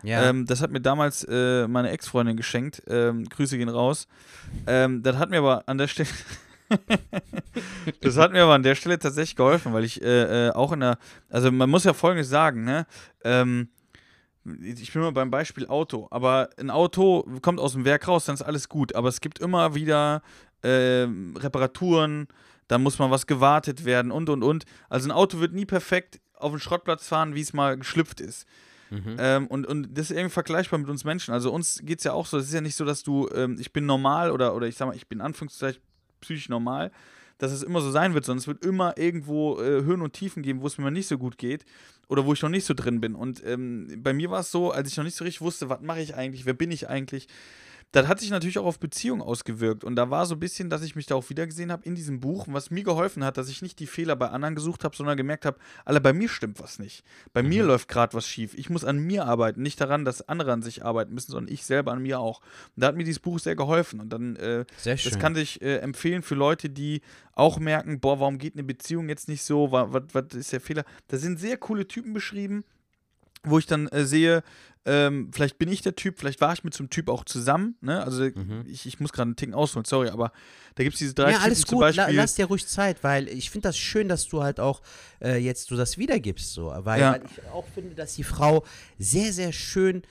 Ja. 0.04 0.30
Ähm, 0.30 0.46
das 0.46 0.62
hat 0.62 0.72
mir 0.72 0.82
damals 0.82 1.24
äh, 1.24 1.68
meine 1.68 1.90
Ex-Freundin 1.90 2.38
geschenkt. 2.38 2.84
Ähm, 2.88 3.26
Grüße 3.28 3.58
gehen 3.58 3.70
raus. 3.70 4.08
Ähm, 4.68 5.02
das 5.02 5.18
hat 5.18 5.30
mir 5.32 5.40
aber 5.40 5.64
an 5.68 5.80
der 5.80 5.88
Stelle. 5.88 6.10
das 8.02 8.18
hat 8.18 8.32
mir 8.32 8.44
aber 8.44 8.54
an 8.54 8.64
der 8.64 8.76
Stelle 8.76 8.98
tatsächlich 9.00 9.36
geholfen, 9.36 9.74
weil 9.74 9.84
ich 9.84 10.02
äh, 10.02 10.48
äh, 10.48 10.52
auch 10.52 10.72
in 10.72 10.82
der. 10.82 10.98
Also, 11.30 11.52
man 11.52 11.70
muss 11.70 11.84
ja 11.84 11.94
Folgendes 11.94 12.30
sagen, 12.30 12.64
ne? 12.64 12.86
Ähm, 13.24 13.70
ich 14.62 14.92
bin 14.92 15.02
mal 15.02 15.12
beim 15.12 15.30
Beispiel 15.30 15.68
Auto, 15.68 16.08
aber 16.10 16.50
ein 16.58 16.70
Auto 16.70 17.28
kommt 17.42 17.60
aus 17.60 17.74
dem 17.74 17.86
Werk 17.86 18.08
raus, 18.08 18.26
dann 18.26 18.36
ist 18.36 18.42
alles 18.42 18.70
gut. 18.70 18.96
Aber 18.96 19.10
es 19.10 19.22
gibt 19.22 19.40
immer 19.40 19.76
wieder 19.76 20.24
ähm, 20.64 21.36
Reparaturen, 21.38 22.28
dann 22.68 22.84
muss 22.84 23.00
mal 23.00 23.12
was 23.12 23.28
gewartet 23.28 23.86
werden 23.86 24.12
und 24.12 24.30
und 24.30 24.44
und. 24.44 24.66
Also 24.90 25.08
ein 25.08 25.12
Auto 25.12 25.40
wird 25.40 25.54
nie 25.54 25.66
perfekt 25.66 26.20
auf 26.36 26.52
den 26.52 26.60
Schrottplatz 26.60 27.08
fahren, 27.08 27.36
wie 27.36 27.42
es 27.42 27.54
mal 27.54 27.78
geschlüpft 27.78 28.20
ist. 28.20 28.48
mhm. 28.90 29.16
Ähm, 29.20 29.48
und, 29.48 29.68
und 29.68 29.96
das 29.98 30.10
ist 30.10 30.18
irgendwie 30.18 30.34
vergleichbar 30.34 30.80
mit 30.80 30.90
uns 30.90 31.04
Menschen. 31.04 31.34
Also 31.34 31.52
uns 31.52 31.82
geht 31.84 32.00
es 32.00 32.04
ja 32.04 32.14
auch 32.14 32.26
so, 32.26 32.38
es 32.38 32.48
ist 32.48 32.54
ja 32.54 32.62
nicht 32.62 32.76
so, 32.76 32.86
dass 32.86 33.04
du, 33.04 33.30
ähm, 33.34 33.58
ich 33.60 33.74
bin 33.74 33.86
normal 33.86 34.32
oder, 34.32 34.56
oder 34.56 34.68
ich 34.68 34.76
sag 34.76 34.88
mal, 34.88 34.96
ich 34.96 35.08
bin 35.08 35.20
in 35.20 35.26
Anführungszeichen 35.26 35.82
psychisch 36.22 36.50
normal, 36.50 36.92
dass 37.42 37.52
es 37.52 37.64
immer 37.64 37.82
so 37.82 37.90
sein 37.90 38.14
wird, 38.14 38.24
sondern 38.24 38.38
es 38.38 38.48
wird 38.48 38.64
immer 38.64 39.00
irgendwo 39.00 39.60
äh, 39.60 39.84
Höhen 39.84 40.04
und 40.04 40.14
Tiefen 40.14 40.44
geben, 40.44 40.62
wo 40.62 40.68
es 40.68 40.78
mir 40.78 40.92
nicht 40.92 41.08
so 41.08 41.18
gut 41.18 41.40
geht 41.40 41.66
oder 42.08 42.24
wo 42.24 42.34
ich 42.34 42.42
noch 42.44 42.50
nicht 42.50 42.66
so 42.66 42.76
drin 42.76 43.02
bin. 43.02 43.16
Und 43.16 43.44
ähm, 43.44 43.88
bei 43.98 44.14
mir 44.14 44.30
war 44.30 44.42
es 44.42 44.52
so, 44.52 44.70
als 44.70 44.90
ich 44.90 44.98
noch 44.98 45.04
nicht 45.04 45.16
so 45.16 45.24
richtig 45.24 45.42
wusste, 45.42 45.68
was 45.68 45.82
mache 45.82 46.02
ich 46.02 46.14
eigentlich, 46.14 46.46
wer 46.46 46.54
bin 46.54 46.70
ich 46.70 46.88
eigentlich, 46.88 47.28
das 47.92 48.08
hat 48.08 48.20
sich 48.22 48.30
natürlich 48.30 48.58
auch 48.58 48.66
auf 48.66 48.80
Beziehungen 48.80 49.22
ausgewirkt. 49.22 49.84
Und 49.84 49.98
da 49.98 50.10
war 50.10 50.26
so 50.26 50.36
ein 50.36 50.40
bisschen, 50.40 50.70
dass 50.70 50.82
ich 50.82 50.96
mich 50.96 51.08
da 51.08 51.16
auch 51.16 51.30
wiedergesehen 51.30 51.72
habe 51.72 51.84
in 51.86 51.94
diesem 51.94 52.22
Buch, 52.22 52.48
was 52.50 52.72
mir 52.72 52.84
geholfen 52.84 53.26
hat, 53.26 53.38
dass 53.38 53.50
ich 53.50 53.62
nicht 53.62 53.80
die 53.80 53.88
Fehler 53.88 54.16
bei 54.16 54.30
anderen 54.30 54.56
gesucht 54.56 54.86
habe, 54.86 54.96
sondern 54.96 55.18
gemerkt 55.18 55.46
habe, 55.46 55.58
alle 55.84 56.00
bei 56.00 56.14
mir 56.14 56.30
stimmt 56.30 56.62
was 56.62 56.80
nicht. 56.80 57.04
Bei 57.34 57.44
mir 57.44 57.64
läuft 57.64 57.90
gerade 57.90 58.14
was 58.14 58.26
schief. 58.26 58.54
Ich 58.54 58.70
muss 58.70 58.86
an 58.86 59.00
mir 59.00 59.26
arbeiten, 59.26 59.62
nicht 59.62 59.82
daran, 59.82 60.06
dass 60.06 60.28
andere 60.30 60.54
an 60.54 60.62
sich 60.62 60.86
arbeiten 60.86 61.14
müssen, 61.14 61.32
sondern 61.34 61.54
ich 61.54 61.66
selber 61.66 61.92
an 61.92 62.02
mir 62.02 62.20
auch. 62.20 62.40
Und 62.76 62.82
da 62.82 62.88
hat 62.88 62.96
mir 62.96 63.04
dieses 63.04 63.20
Buch 63.20 63.40
sehr 63.40 63.58
geholfen. 63.58 64.00
Und 64.00 64.10
dann, 64.10 64.38
äh, 64.38 64.64
Sehr 64.78 64.98
schön. 64.98 65.12
das 65.12 65.20
kann 65.20 65.36
ich 65.36 65.62
äh, 65.62 65.78
empfehlen 65.80 66.22
für 66.22 66.36
Leute, 66.36 66.70
die 66.70 67.02
auch 67.34 67.60
merken, 67.60 68.00
boah, 68.00 68.22
warum 68.22 68.38
geht 68.38 68.54
eine 68.54 68.64
Beziehung 68.64 69.10
jetzt 69.10 69.28
nicht 69.28 69.44
so? 69.44 69.72
Was, 69.72 69.92
was, 69.92 70.04
was 70.14 70.34
ist 70.36 70.54
der 70.54 70.62
Fehler? 70.62 70.86
Da 71.08 71.18
sind 71.18 71.40
sehr 71.40 71.58
coole 71.58 71.88
Typen 71.88 72.14
beschrieben, 72.14 72.64
wo 73.44 73.58
ich 73.60 73.66
dann 73.66 73.88
äh, 73.88 74.06
sehe, 74.06 74.44
ähm, 74.84 75.30
vielleicht 75.32 75.60
bin 75.60 75.72
ich 75.72 75.82
der 75.84 75.96
Typ, 75.96 76.18
vielleicht 76.18 76.42
war 76.42 76.54
ich 76.54 76.64
mit 76.64 76.74
so 76.74 76.82
einem 76.82 76.90
Typ 76.90 77.08
auch 77.08 77.24
zusammen, 77.24 77.76
ne? 77.82 78.04
Also 78.04 78.24
Mhm. 78.24 78.64
ich, 78.66 78.88
ich 78.88 79.00
muss 79.00 79.14
gerade 79.14 79.28
einen 79.28 79.36
Ticken 79.36 79.54
ausholen, 79.54 79.86
sorry, 79.86 80.10
aber 80.10 80.32
da 80.74 80.84
gibt 80.84 80.96
es 80.96 81.00
diese 81.00 81.14
drei 81.14 81.32
ja, 81.32 81.38
alles 81.40 81.60
Typen 81.60 81.70
zum 81.70 81.76
gut. 81.78 81.82
Beispiel. 81.82 82.16
lass 82.16 82.34
dir 82.34 82.46
ruhig 82.48 82.66
Zeit, 82.66 83.04
weil 83.04 83.28
ich 83.28 83.52
finde 83.52 83.68
das 83.70 83.78
schön, 83.78 84.08
dass 84.10 84.28
du 84.28 84.42
halt 84.42 84.60
auch 84.60 84.82
äh, 85.22 85.38
jetzt 85.38 85.68
so 85.68 85.78
das 85.78 86.00
wiedergibst, 86.00 86.54
so, 86.54 86.74
weil, 86.80 87.00
Ja. 87.00 87.12
weil 87.12 87.22
ich 87.26 87.46
auch 87.54 87.68
finde, 87.68 87.94
dass 87.94 88.16
die 88.16 88.24
Frau 88.24 88.64
sehr, 88.98 89.32
sehr 89.34 89.52
schön 89.54 90.02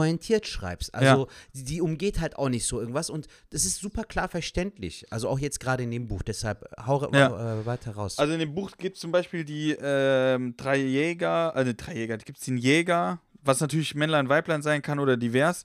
pointiert 0.00 0.46
schreibst. 0.46 0.94
Also 0.94 1.28
die, 1.52 1.64
die 1.64 1.80
umgeht 1.82 2.20
halt 2.20 2.36
auch 2.36 2.48
nicht 2.48 2.64
so 2.66 2.80
irgendwas 2.80 3.10
und 3.10 3.26
das 3.50 3.64
ist 3.66 3.80
super 3.80 4.04
klar 4.04 4.28
verständlich. 4.28 5.04
Also 5.10 5.28
auch 5.28 5.38
jetzt 5.38 5.60
gerade 5.60 5.82
in 5.82 5.90
dem 5.90 6.08
Buch. 6.08 6.22
Deshalb 6.22 6.64
hau 6.86 7.06
Ja. 7.12 7.60
äh, 7.60 7.66
weiter 7.66 7.92
raus. 7.92 8.18
Also 8.18 8.32
in 8.32 8.38
dem 8.40 8.54
Buch 8.54 8.70
gibt 8.78 8.96
es 8.96 9.00
zum 9.02 9.12
Beispiel 9.12 9.44
die 9.44 9.76
ähm, 9.80 10.54
drei 10.56 10.76
Jäger, 10.78 11.54
also 11.54 11.72
drei 11.76 11.94
Jäger, 11.94 12.16
da 12.16 12.24
gibt 12.24 12.38
es 12.38 12.44
den 12.46 12.56
Jäger, 12.56 13.20
was 13.42 13.60
natürlich 13.60 13.94
Männlein, 13.94 14.28
Weiblein 14.30 14.62
sein 14.62 14.80
kann 14.80 14.98
oder 14.98 15.16
divers. 15.18 15.64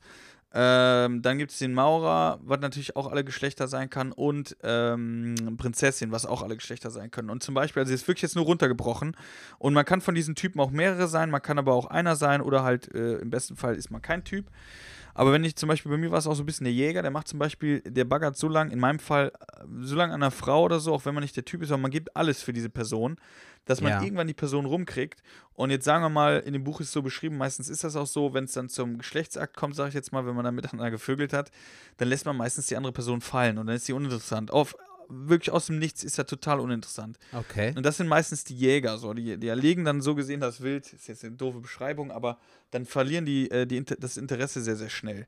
Ähm, 0.58 1.22
dann 1.22 1.38
gibt 1.38 1.52
es 1.52 1.60
den 1.60 1.74
Maurer, 1.74 2.40
was 2.42 2.62
natürlich 2.62 2.96
auch 2.96 3.12
alle 3.12 3.26
Geschlechter 3.26 3.68
sein 3.68 3.90
kann, 3.90 4.14
und 4.14 4.56
ähm, 4.64 5.36
Prinzessin, 5.58 6.14
was 6.14 6.26
auch 6.26 6.42
alle 6.42 6.56
Geschlechter 6.56 6.92
sein 6.92 7.12
können. 7.12 7.30
Und 7.30 7.44
zum 7.44 7.54
Beispiel, 7.54 7.82
also 7.82 7.94
ist 7.94 8.08
wirklich 8.08 8.22
jetzt 8.22 8.38
nur 8.38 8.46
runtergebrochen. 8.46 9.18
Und 9.60 9.74
man 9.74 9.84
kann 9.84 10.00
von 10.00 10.16
diesen 10.16 10.34
Typen 10.34 10.62
auch 10.62 10.72
mehrere 10.72 11.10
sein, 11.10 11.30
man 11.30 11.42
kann 11.42 11.60
aber 11.60 11.74
auch 11.74 11.88
einer 11.88 12.16
sein 12.16 12.40
oder 12.40 12.64
halt 12.64 12.94
äh, 12.96 13.18
im 13.18 13.30
besten 13.30 13.58
Fall 13.58 13.76
ist 13.76 13.92
man 13.92 14.02
kein 14.02 14.24
Typ. 14.24 14.46
Aber 15.14 15.34
wenn 15.34 15.44
ich 15.44 15.58
zum 15.58 15.68
Beispiel, 15.68 15.92
bei 15.92 15.98
mir 15.98 16.12
war 16.12 16.20
es 16.20 16.28
auch 16.28 16.36
so 16.36 16.44
ein 16.44 16.46
bisschen 16.46 16.66
der 16.66 16.74
Jäger, 16.74 17.02
der 17.02 17.12
macht 17.12 17.28
zum 17.28 17.40
Beispiel, 17.40 17.82
der 17.82 18.06
baggert 18.06 18.38
so 18.38 18.48
lang, 18.48 18.72
in 18.72 18.80
meinem 18.80 19.00
Fall, 19.00 19.34
äh, 19.40 19.64
so 19.82 19.96
lange 19.96 20.14
an 20.14 20.24
einer 20.24 20.32
Frau 20.32 20.64
oder 20.64 20.80
so, 20.80 20.94
auch 20.94 21.06
wenn 21.06 21.14
man 21.14 21.24
nicht 21.24 21.36
der 21.36 21.44
Typ 21.44 21.64
ist, 21.64 21.72
aber 21.72 21.82
man 21.82 21.92
gibt 21.92 22.16
alles 22.16 22.42
für 22.42 22.54
diese 22.54 22.70
Person, 22.70 23.18
dass 23.66 23.82
man 23.82 23.92
Ja. 23.92 24.02
irgendwann 24.04 24.28
die 24.28 24.34
Person 24.34 24.66
rumkriegt. 24.66 25.22
Und 25.54 25.70
jetzt 25.72 25.86
sagen 25.86 26.04
wir 26.04 26.10
mal, 26.10 26.40
in 26.40 26.54
dem 26.54 26.64
Buch 26.64 26.80
ist 26.82 26.88
es 26.88 26.94
so 26.94 27.02
beschrieben, 27.02 27.38
meistens 27.38 27.70
ist 27.70 27.84
das 27.84 27.96
auch 27.96 28.08
so, 28.08 28.34
wenn 28.34 28.44
es 28.46 28.52
dann 28.54 28.70
zum 28.70 28.98
Geschlechtsakt 29.00 29.56
kommt, 29.56 29.76
sage 29.76 29.90
ich 29.90 29.96
jetzt 29.96 30.12
mal, 30.12 30.26
wenn 30.26 30.36
man 30.36 30.46
dann 30.46 30.56
miteinander 30.56 30.92
gevögelt 30.92 31.34
hat, 31.34 31.52
dann 31.98 32.08
lässt 32.10 32.26
man 32.26 32.36
meistens 32.38 32.68
die 32.68 32.78
andere 32.78 32.94
Person 32.94 33.22
fallen 33.22 33.58
und 33.58 33.68
dann 33.68 33.76
ist 33.76 33.86
sie 33.86 33.94
uninteressant. 33.94 34.52
Auf, 34.52 34.76
wirklich 35.08 35.52
aus 35.52 35.68
dem 35.68 35.78
Nichts 35.80 36.04
ist 36.04 36.18
er 36.18 36.26
total 36.26 36.60
uninteressant. 36.60 37.18
okay. 37.32 37.74
Und 37.76 37.84
das 37.86 37.98
sind 37.98 38.08
meistens 38.08 38.44
die 38.44 38.56
Jäger, 38.56 38.98
so. 38.98 39.14
Die, 39.14 39.38
die 39.38 39.48
erlegen 39.48 39.86
dann 39.86 40.02
so 40.02 40.16
gesehen 40.16 40.40
das 40.42 40.62
Wild, 40.62 40.92
ist 40.94 41.08
jetzt 41.08 41.24
eine 41.24 41.36
doofe 41.36 41.60
Beschreibung, 41.60 42.12
aber 42.12 42.38
dann 42.72 42.86
verlieren 42.86 43.26
die, 43.26 43.50
äh, 43.52 43.66
die 43.68 43.84
das 43.86 44.18
Interesse 44.18 44.62
sehr, 44.62 44.76
sehr 44.76 44.90
schnell. 44.90 45.26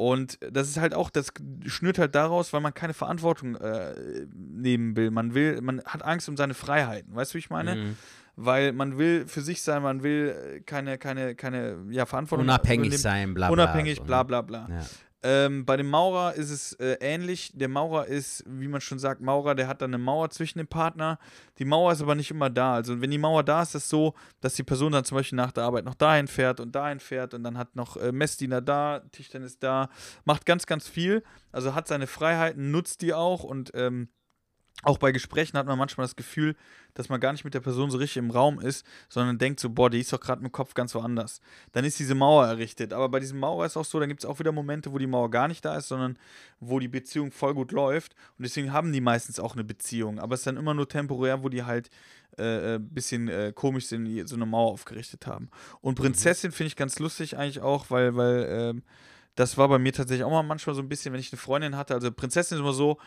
Und 0.00 0.38
das 0.50 0.70
ist 0.70 0.78
halt 0.78 0.94
auch, 0.94 1.10
das 1.10 1.30
schnürt 1.66 1.98
halt 1.98 2.14
daraus, 2.14 2.54
weil 2.54 2.62
man 2.62 2.72
keine 2.72 2.94
Verantwortung 2.94 3.56
äh, 3.56 3.92
nehmen 4.34 4.96
will. 4.96 5.10
Man 5.10 5.34
will, 5.34 5.60
man 5.60 5.82
hat 5.84 6.02
Angst 6.02 6.26
um 6.26 6.38
seine 6.38 6.54
Freiheiten. 6.54 7.14
Weißt 7.14 7.32
du, 7.32 7.34
wie 7.34 7.40
ich 7.40 7.50
meine? 7.50 7.76
Mhm. 7.76 7.96
Weil 8.34 8.72
man 8.72 8.96
will 8.96 9.28
für 9.28 9.42
sich 9.42 9.60
sein, 9.60 9.82
man 9.82 10.02
will 10.02 10.62
keine, 10.64 10.96
keine, 10.96 11.34
keine 11.34 11.76
ja, 11.90 12.06
Verantwortung 12.06 12.46
Unabhängig 12.46 12.86
übernehmen. 12.86 13.02
sein, 13.02 13.34
bla 13.34 13.48
bla. 13.48 13.64
Unabhängig, 13.64 13.96
so, 13.96 14.00
ne? 14.00 14.06
bla 14.06 14.22
bla 14.22 14.40
bla. 14.40 14.68
Ja. 14.70 14.86
Ähm, 15.22 15.66
bei 15.66 15.76
dem 15.76 15.90
Maurer 15.90 16.34
ist 16.34 16.50
es 16.50 16.72
äh, 16.74 16.96
ähnlich. 17.00 17.52
Der 17.54 17.68
Maurer 17.68 18.06
ist, 18.06 18.42
wie 18.46 18.68
man 18.68 18.80
schon 18.80 18.98
sagt, 18.98 19.20
Maurer, 19.20 19.54
der 19.54 19.68
hat 19.68 19.82
dann 19.82 19.90
eine 19.90 20.02
Mauer 20.02 20.30
zwischen 20.30 20.58
dem 20.58 20.66
Partner. 20.66 21.18
Die 21.58 21.66
Mauer 21.66 21.92
ist 21.92 22.00
aber 22.00 22.14
nicht 22.14 22.30
immer 22.30 22.48
da. 22.48 22.74
Also 22.74 23.00
wenn 23.00 23.10
die 23.10 23.18
Mauer 23.18 23.42
da 23.42 23.62
ist, 23.62 23.74
ist 23.74 23.84
es 23.84 23.88
so, 23.90 24.14
dass 24.40 24.54
die 24.54 24.62
Person 24.62 24.92
dann 24.92 25.04
zum 25.04 25.18
Beispiel 25.18 25.36
nach 25.36 25.52
der 25.52 25.64
Arbeit 25.64 25.84
noch 25.84 25.94
dahin 25.94 26.26
fährt 26.26 26.58
und 26.58 26.74
dahin 26.74 27.00
fährt 27.00 27.34
und 27.34 27.42
dann 27.44 27.58
hat 27.58 27.76
noch 27.76 27.98
äh, 27.98 28.12
Messdiener 28.12 28.62
da, 28.62 29.00
Tischtennis 29.12 29.58
da, 29.58 29.90
macht 30.24 30.46
ganz, 30.46 30.64
ganz 30.64 30.88
viel. 30.88 31.22
Also 31.52 31.74
hat 31.74 31.86
seine 31.86 32.06
Freiheiten, 32.06 32.70
nutzt 32.70 33.02
die 33.02 33.12
auch 33.12 33.44
und 33.44 33.72
ähm, 33.74 34.08
auch 34.82 34.98
bei 34.98 35.12
Gesprächen 35.12 35.58
hat 35.58 35.66
man 35.66 35.78
manchmal 35.78 36.04
das 36.04 36.16
Gefühl, 36.16 36.56
dass 36.94 37.08
man 37.08 37.20
gar 37.20 37.32
nicht 37.32 37.44
mit 37.44 37.54
der 37.54 37.60
Person 37.60 37.90
so 37.90 37.98
richtig 37.98 38.16
im 38.16 38.30
Raum 38.30 38.60
ist, 38.60 38.84
sondern 39.08 39.38
denkt 39.38 39.60
so, 39.60 39.70
boah, 39.70 39.90
die 39.90 40.00
ist 40.00 40.12
doch 40.12 40.20
gerade 40.20 40.42
im 40.42 40.50
Kopf 40.50 40.74
ganz 40.74 40.94
woanders. 40.94 41.40
Dann 41.72 41.84
ist 41.84 41.98
diese 41.98 42.14
Mauer 42.14 42.46
errichtet. 42.46 42.92
Aber 42.92 43.08
bei 43.08 43.20
diesem 43.20 43.38
Mauer 43.38 43.66
ist 43.66 43.76
auch 43.76 43.84
so, 43.84 44.00
dann 44.00 44.08
gibt 44.08 44.22
es 44.22 44.26
auch 44.26 44.38
wieder 44.38 44.52
Momente, 44.52 44.92
wo 44.92 44.98
die 44.98 45.06
Mauer 45.06 45.30
gar 45.30 45.48
nicht 45.48 45.64
da 45.64 45.76
ist, 45.76 45.88
sondern 45.88 46.18
wo 46.60 46.78
die 46.78 46.88
Beziehung 46.88 47.30
voll 47.30 47.54
gut 47.54 47.72
läuft. 47.72 48.14
Und 48.38 48.44
deswegen 48.44 48.72
haben 48.72 48.92
die 48.92 49.00
meistens 49.00 49.38
auch 49.38 49.54
eine 49.54 49.64
Beziehung. 49.64 50.18
Aber 50.18 50.34
es 50.34 50.40
ist 50.40 50.46
dann 50.46 50.56
immer 50.56 50.74
nur 50.74 50.88
temporär, 50.88 51.42
wo 51.42 51.48
die 51.48 51.64
halt 51.64 51.90
ein 52.38 52.44
äh, 52.44 52.78
bisschen 52.80 53.28
äh, 53.28 53.52
komisch 53.54 53.86
sind, 53.86 54.28
so 54.28 54.36
eine 54.36 54.46
Mauer 54.46 54.72
aufgerichtet 54.72 55.26
haben. 55.26 55.50
Und 55.80 55.96
Prinzessin 55.96 56.52
finde 56.52 56.68
ich 56.68 56.76
ganz 56.76 56.98
lustig 56.98 57.36
eigentlich 57.36 57.60
auch, 57.60 57.90
weil, 57.90 58.16
weil 58.16 58.46
ähm, 58.48 58.82
das 59.34 59.58
war 59.58 59.68
bei 59.68 59.78
mir 59.78 59.92
tatsächlich 59.92 60.24
auch 60.24 60.30
mal 60.30 60.42
manchmal 60.42 60.74
so 60.74 60.82
ein 60.82 60.88
bisschen, 60.88 61.12
wenn 61.12 61.20
ich 61.20 61.32
eine 61.32 61.38
Freundin 61.38 61.76
hatte. 61.76 61.94
Also 61.94 62.10
Prinzessin 62.10 62.56
ist 62.56 62.62
immer 62.62 62.72
so, 62.72 62.98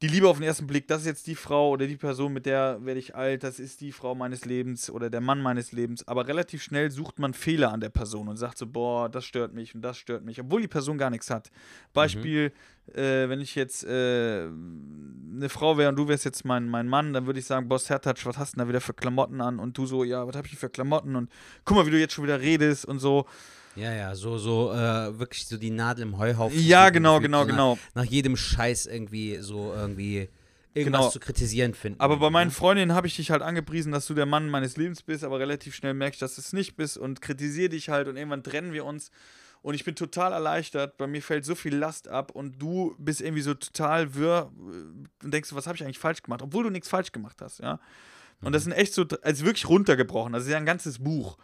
die 0.00 0.06
Liebe 0.06 0.28
auf 0.28 0.36
den 0.36 0.46
ersten 0.46 0.68
Blick, 0.68 0.86
das 0.86 1.00
ist 1.00 1.06
jetzt 1.06 1.26
die 1.26 1.34
Frau 1.34 1.70
oder 1.70 1.88
die 1.88 1.96
Person, 1.96 2.32
mit 2.32 2.46
der 2.46 2.78
werde 2.84 3.00
ich 3.00 3.16
alt, 3.16 3.42
das 3.42 3.58
ist 3.58 3.80
die 3.80 3.90
Frau 3.90 4.14
meines 4.14 4.44
Lebens 4.44 4.90
oder 4.90 5.10
der 5.10 5.20
Mann 5.20 5.42
meines 5.42 5.72
Lebens. 5.72 6.06
Aber 6.06 6.28
relativ 6.28 6.62
schnell 6.62 6.92
sucht 6.92 7.18
man 7.18 7.34
Fehler 7.34 7.72
an 7.72 7.80
der 7.80 7.88
Person 7.88 8.28
und 8.28 8.36
sagt 8.36 8.58
so, 8.58 8.66
boah, 8.66 9.08
das 9.08 9.24
stört 9.24 9.54
mich 9.54 9.74
und 9.74 9.82
das 9.82 9.98
stört 9.98 10.24
mich, 10.24 10.40
obwohl 10.40 10.60
die 10.60 10.68
Person 10.68 10.98
gar 10.98 11.10
nichts 11.10 11.30
hat. 11.30 11.50
Beispiel, 11.94 12.52
äh, 12.94 13.28
wenn 13.28 13.40
ich 13.40 13.56
jetzt 13.56 13.84
äh, 13.84 14.44
eine 14.46 15.48
Frau 15.48 15.76
wäre 15.76 15.88
und 15.88 15.96
du 15.96 16.06
wärst 16.06 16.24
jetzt 16.24 16.44
mein, 16.44 16.68
mein 16.68 16.86
Mann, 16.86 17.12
dann 17.12 17.26
würde 17.26 17.40
ich 17.40 17.46
sagen, 17.46 17.68
Boss 17.68 17.90
Hertatsch, 17.90 18.24
was 18.24 18.38
hast 18.38 18.52
du 18.52 18.56
denn 18.56 18.66
da 18.66 18.68
wieder 18.68 18.80
für 18.80 18.94
Klamotten 18.94 19.40
an? 19.40 19.58
Und 19.58 19.76
du 19.76 19.84
so, 19.84 20.04
ja, 20.04 20.24
was 20.28 20.36
habe 20.36 20.46
ich 20.46 20.56
für 20.56 20.70
Klamotten? 20.70 21.16
Und 21.16 21.28
guck 21.64 21.76
mal, 21.76 21.86
wie 21.86 21.90
du 21.90 21.98
jetzt 21.98 22.14
schon 22.14 22.24
wieder 22.24 22.40
redest 22.40 22.84
und 22.84 23.00
so. 23.00 23.26
Ja, 23.78 23.92
ja, 23.92 24.14
so, 24.14 24.38
so, 24.38 24.72
äh, 24.72 25.18
wirklich 25.18 25.46
so 25.46 25.56
die 25.56 25.70
Nadel 25.70 26.02
im 26.02 26.18
Heuhaufen. 26.18 26.58
Ja, 26.58 26.90
genau, 26.90 27.20
genau, 27.20 27.42
so 27.42 27.46
nach, 27.46 27.52
genau. 27.52 27.78
Nach 27.94 28.04
jedem 28.04 28.36
Scheiß 28.36 28.86
irgendwie 28.86 29.36
so 29.36 29.72
irgendwie 29.72 30.28
irgendwas 30.74 31.00
Genau. 31.00 31.10
zu 31.10 31.20
kritisieren 31.20 31.74
finden. 31.74 32.00
Aber 32.00 32.16
bei 32.18 32.30
meinen 32.30 32.48
ne? 32.48 32.54
Freundinnen 32.54 32.94
habe 32.94 33.06
ich 33.06 33.16
dich 33.16 33.30
halt 33.30 33.42
angepriesen, 33.42 33.92
dass 33.92 34.06
du 34.06 34.14
der 34.14 34.26
Mann 34.26 34.48
meines 34.48 34.76
Lebens 34.76 35.02
bist, 35.02 35.24
aber 35.24 35.38
relativ 35.38 35.74
schnell 35.74 35.94
merke 35.94 36.14
ich, 36.14 36.20
dass 36.20 36.34
du 36.34 36.40
es 36.40 36.52
nicht 36.52 36.76
bist 36.76 36.98
und 36.98 37.20
kritisiere 37.20 37.70
dich 37.70 37.88
halt 37.88 38.08
und 38.08 38.16
irgendwann 38.16 38.42
trennen 38.42 38.72
wir 38.72 38.84
uns. 38.84 39.10
Und 39.60 39.74
ich 39.74 39.84
bin 39.84 39.96
total 39.96 40.32
erleichtert, 40.32 40.96
bei 40.98 41.08
mir 41.08 41.20
fällt 41.20 41.44
so 41.44 41.56
viel 41.56 41.74
Last 41.74 42.06
ab 42.06 42.30
und 42.30 42.62
du 42.62 42.94
bist 42.98 43.20
irgendwie 43.20 43.42
so 43.42 43.54
total 43.54 44.14
wirr 44.14 44.52
äh, 44.56 45.24
und 45.24 45.34
denkst, 45.34 45.52
was 45.52 45.66
habe 45.66 45.76
ich 45.76 45.82
eigentlich 45.82 45.98
falsch 45.98 46.22
gemacht, 46.22 46.42
obwohl 46.42 46.64
du 46.64 46.70
nichts 46.70 46.88
falsch 46.88 47.12
gemacht 47.12 47.38
hast, 47.40 47.58
ja. 47.60 47.80
Und 48.40 48.52
das 48.52 48.62
sind 48.62 48.72
echt 48.72 48.94
so, 48.94 49.04
also 49.22 49.44
wirklich 49.44 49.68
runtergebrochen, 49.68 50.32
das 50.32 50.44
ist 50.44 50.50
ja 50.50 50.58
ein 50.58 50.66
ganzes 50.66 51.00
Buch. 51.00 51.38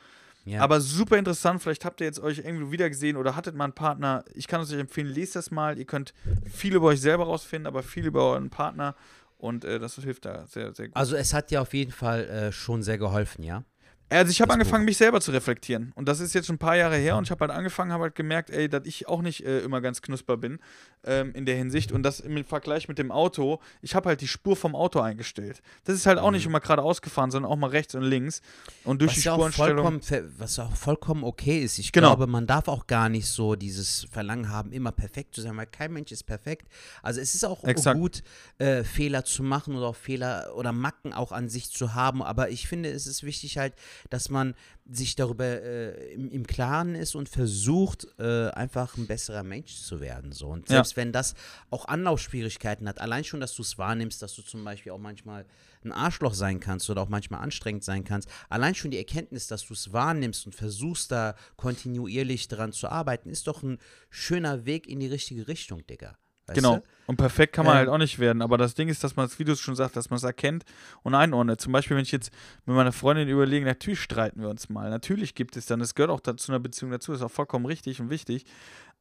Ja. 0.44 0.60
Aber 0.60 0.80
super 0.80 1.16
interessant, 1.16 1.62
vielleicht 1.62 1.84
habt 1.84 2.00
ihr 2.00 2.06
jetzt 2.06 2.20
euch 2.20 2.38
irgendwo 2.38 2.70
wieder 2.70 2.88
gesehen 2.90 3.16
oder 3.16 3.34
hattet 3.34 3.54
mal 3.54 3.64
einen 3.64 3.72
Partner. 3.72 4.24
Ich 4.34 4.46
kann 4.46 4.60
es 4.60 4.72
euch 4.72 4.78
empfehlen, 4.78 5.08
lest 5.08 5.36
das 5.36 5.50
mal. 5.50 5.78
Ihr 5.78 5.86
könnt 5.86 6.12
viel 6.50 6.74
über 6.74 6.88
euch 6.88 7.00
selber 7.00 7.24
rausfinden, 7.24 7.66
aber 7.66 7.82
viel 7.82 8.06
über 8.06 8.30
euren 8.30 8.50
Partner. 8.50 8.94
Und 9.38 9.64
äh, 9.64 9.78
das 9.78 9.94
hilft 9.96 10.24
da 10.24 10.46
sehr, 10.46 10.74
sehr 10.74 10.88
gut. 10.88 10.96
Also 10.96 11.16
es 11.16 11.34
hat 11.34 11.50
dir 11.50 11.62
auf 11.62 11.74
jeden 11.74 11.92
Fall 11.92 12.24
äh, 12.24 12.52
schon 12.52 12.82
sehr 12.82 12.98
geholfen, 12.98 13.42
ja? 13.42 13.64
Also 14.10 14.30
ich 14.30 14.40
habe 14.40 14.52
angefangen, 14.52 14.84
mich 14.84 14.96
selber 14.96 15.20
zu 15.20 15.30
reflektieren. 15.32 15.92
Und 15.96 16.06
das 16.08 16.20
ist 16.20 16.34
jetzt 16.34 16.46
schon 16.46 16.56
ein 16.56 16.58
paar 16.58 16.76
Jahre 16.76 16.96
her 16.96 17.16
und 17.16 17.24
ich 17.24 17.30
habe 17.30 17.40
halt 17.46 17.50
angefangen, 17.50 17.90
habe 17.92 18.04
halt 18.04 18.14
gemerkt, 18.14 18.50
ey, 18.50 18.68
dass 18.68 18.84
ich 18.86 19.08
auch 19.08 19.22
nicht 19.22 19.44
äh, 19.44 19.60
immer 19.60 19.80
ganz 19.80 20.02
knusper 20.02 20.36
bin 20.36 20.58
ähm, 21.04 21.32
in 21.34 21.46
der 21.46 21.56
Hinsicht. 21.56 21.90
Und 21.90 22.02
das 22.02 22.20
im 22.20 22.44
Vergleich 22.44 22.86
mit 22.86 22.98
dem 22.98 23.10
Auto, 23.10 23.60
ich 23.82 23.94
habe 23.94 24.10
halt 24.10 24.20
die 24.20 24.28
Spur 24.28 24.56
vom 24.56 24.76
Auto 24.76 25.00
eingestellt. 25.00 25.62
Das 25.84 25.94
ist 25.96 26.06
halt 26.06 26.18
auch 26.18 26.30
nicht 26.30 26.46
immer 26.46 26.60
geradeaus 26.60 27.02
gefahren, 27.02 27.30
sondern 27.30 27.50
auch 27.50 27.56
mal 27.56 27.70
rechts 27.70 27.94
und 27.94 28.02
links. 28.02 28.40
Und 28.84 29.00
durch 29.00 29.10
was 29.12 29.16
die 29.16 29.22
Spurenstellung. 29.22 30.00
was 30.38 30.58
auch 30.58 30.76
vollkommen 30.76 31.24
okay 31.24 31.60
ist. 31.62 31.78
Ich 31.78 31.90
Genau. 31.92 32.08
glaube, 32.14 32.26
man 32.30 32.46
darf 32.46 32.68
auch 32.68 32.86
gar 32.86 33.08
nicht 33.08 33.26
so 33.28 33.54
dieses 33.56 34.06
Verlangen 34.10 34.48
haben, 34.50 34.70
immer 34.72 34.92
perfekt 34.92 35.34
zu 35.34 35.40
sein, 35.40 35.56
weil 35.56 35.66
kein 35.66 35.92
Mensch 35.92 36.12
ist 36.12 36.24
perfekt. 36.24 36.68
Also 37.02 37.20
es 37.20 37.34
ist 37.34 37.44
auch 37.44 37.64
Exakt. 37.64 37.98
gut, 37.98 38.22
äh, 38.58 38.84
Fehler 38.84 39.24
zu 39.24 39.42
machen 39.42 39.74
oder 39.76 39.86
auch 39.88 39.96
Fehler 39.96 40.52
oder 40.56 40.72
Macken 40.72 41.12
auch 41.12 41.32
an 41.32 41.48
sich 41.48 41.70
zu 41.70 41.94
haben. 41.94 42.22
Aber 42.22 42.50
ich 42.50 42.68
finde, 42.68 42.90
es 42.90 43.06
ist 43.06 43.22
wichtig 43.22 43.58
halt, 43.58 43.74
dass 44.10 44.28
man 44.28 44.54
sich 44.90 45.16
darüber 45.16 45.44
äh, 45.44 46.12
im, 46.14 46.30
im 46.30 46.46
Klaren 46.46 46.94
ist 46.94 47.14
und 47.14 47.28
versucht, 47.28 48.06
äh, 48.18 48.50
einfach 48.50 48.96
ein 48.96 49.06
besserer 49.06 49.42
Mensch 49.42 49.74
zu 49.76 50.00
werden. 50.00 50.32
So. 50.32 50.48
Und 50.48 50.68
Ja. 50.68 50.76
selbst 50.76 50.96
wenn 50.96 51.12
das 51.12 51.34
auch 51.70 51.86
Anlaufschwierigkeiten 51.86 52.88
hat, 52.88 53.00
allein 53.00 53.24
schon, 53.24 53.40
dass 53.40 53.54
du 53.54 53.62
es 53.62 53.78
wahrnimmst, 53.78 54.20
dass 54.22 54.34
du 54.34 54.42
zum 54.42 54.64
Beispiel 54.64 54.92
auch 54.92 54.98
manchmal 54.98 55.46
ein 55.84 55.92
Arschloch 55.92 56.34
sein 56.34 56.60
kannst 56.60 56.88
oder 56.90 57.02
auch 57.02 57.08
manchmal 57.08 57.40
anstrengend 57.40 57.84
sein 57.84 58.04
kannst, 58.04 58.28
allein 58.48 58.74
schon 58.74 58.90
die 58.90 58.98
Erkenntnis, 58.98 59.46
dass 59.46 59.64
du 59.66 59.74
es 59.74 59.92
wahrnimmst 59.92 60.46
und 60.46 60.54
versuchst 60.54 61.10
da 61.12 61.34
kontinuierlich 61.56 62.48
dran 62.48 62.72
zu 62.72 62.88
arbeiten, 62.88 63.28
ist 63.30 63.46
doch 63.46 63.62
ein 63.62 63.78
schöner 64.10 64.64
Weg 64.64 64.86
in 64.86 65.00
die 65.00 65.06
richtige 65.06 65.48
Richtung, 65.48 65.86
Digga. 65.86 66.16
Weißt 66.46 66.56
Genau. 66.56 66.76
Du? 66.76 66.82
Und 67.06 67.16
perfekt 67.16 67.54
kann 67.54 67.66
man 67.66 67.74
Ähm, 67.74 67.78
halt 67.80 67.88
auch 67.90 67.98
nicht 67.98 68.18
werden. 68.18 68.40
Aber 68.40 68.56
das 68.56 68.74
Ding 68.74 68.88
ist, 68.88 69.04
dass 69.04 69.14
man 69.14 69.28
wie 69.36 69.44
du 69.44 69.52
es 69.52 69.60
schon 69.60 69.76
sagst, 69.76 69.94
dass 69.94 70.08
man 70.08 70.16
es 70.16 70.22
erkennt 70.22 70.64
und 71.02 71.14
einordnet. 71.14 71.60
Zum 71.60 71.70
Beispiel, 71.72 71.96
wenn 71.96 72.02
ich 72.02 72.12
jetzt 72.12 72.30
mit 72.64 72.74
meiner 72.76 72.92
Freundin 72.92 73.28
überlege, 73.28 73.66
natürlich 73.66 74.00
streiten 74.00 74.40
wir 74.40 74.48
uns 74.48 74.70
mal. 74.70 74.88
Natürlich 74.88 75.34
gibt 75.34 75.56
es 75.58 75.66
dann, 75.66 75.80
das 75.80 75.94
gehört 75.94 76.10
auch 76.10 76.20
da, 76.20 76.34
zu 76.36 76.50
einer 76.50 76.60
Beziehung 76.60 76.90
dazu, 76.90 77.12
ist 77.12 77.20
auch 77.20 77.30
vollkommen 77.30 77.66
richtig 77.66 78.00
und 78.00 78.08
wichtig. 78.08 78.46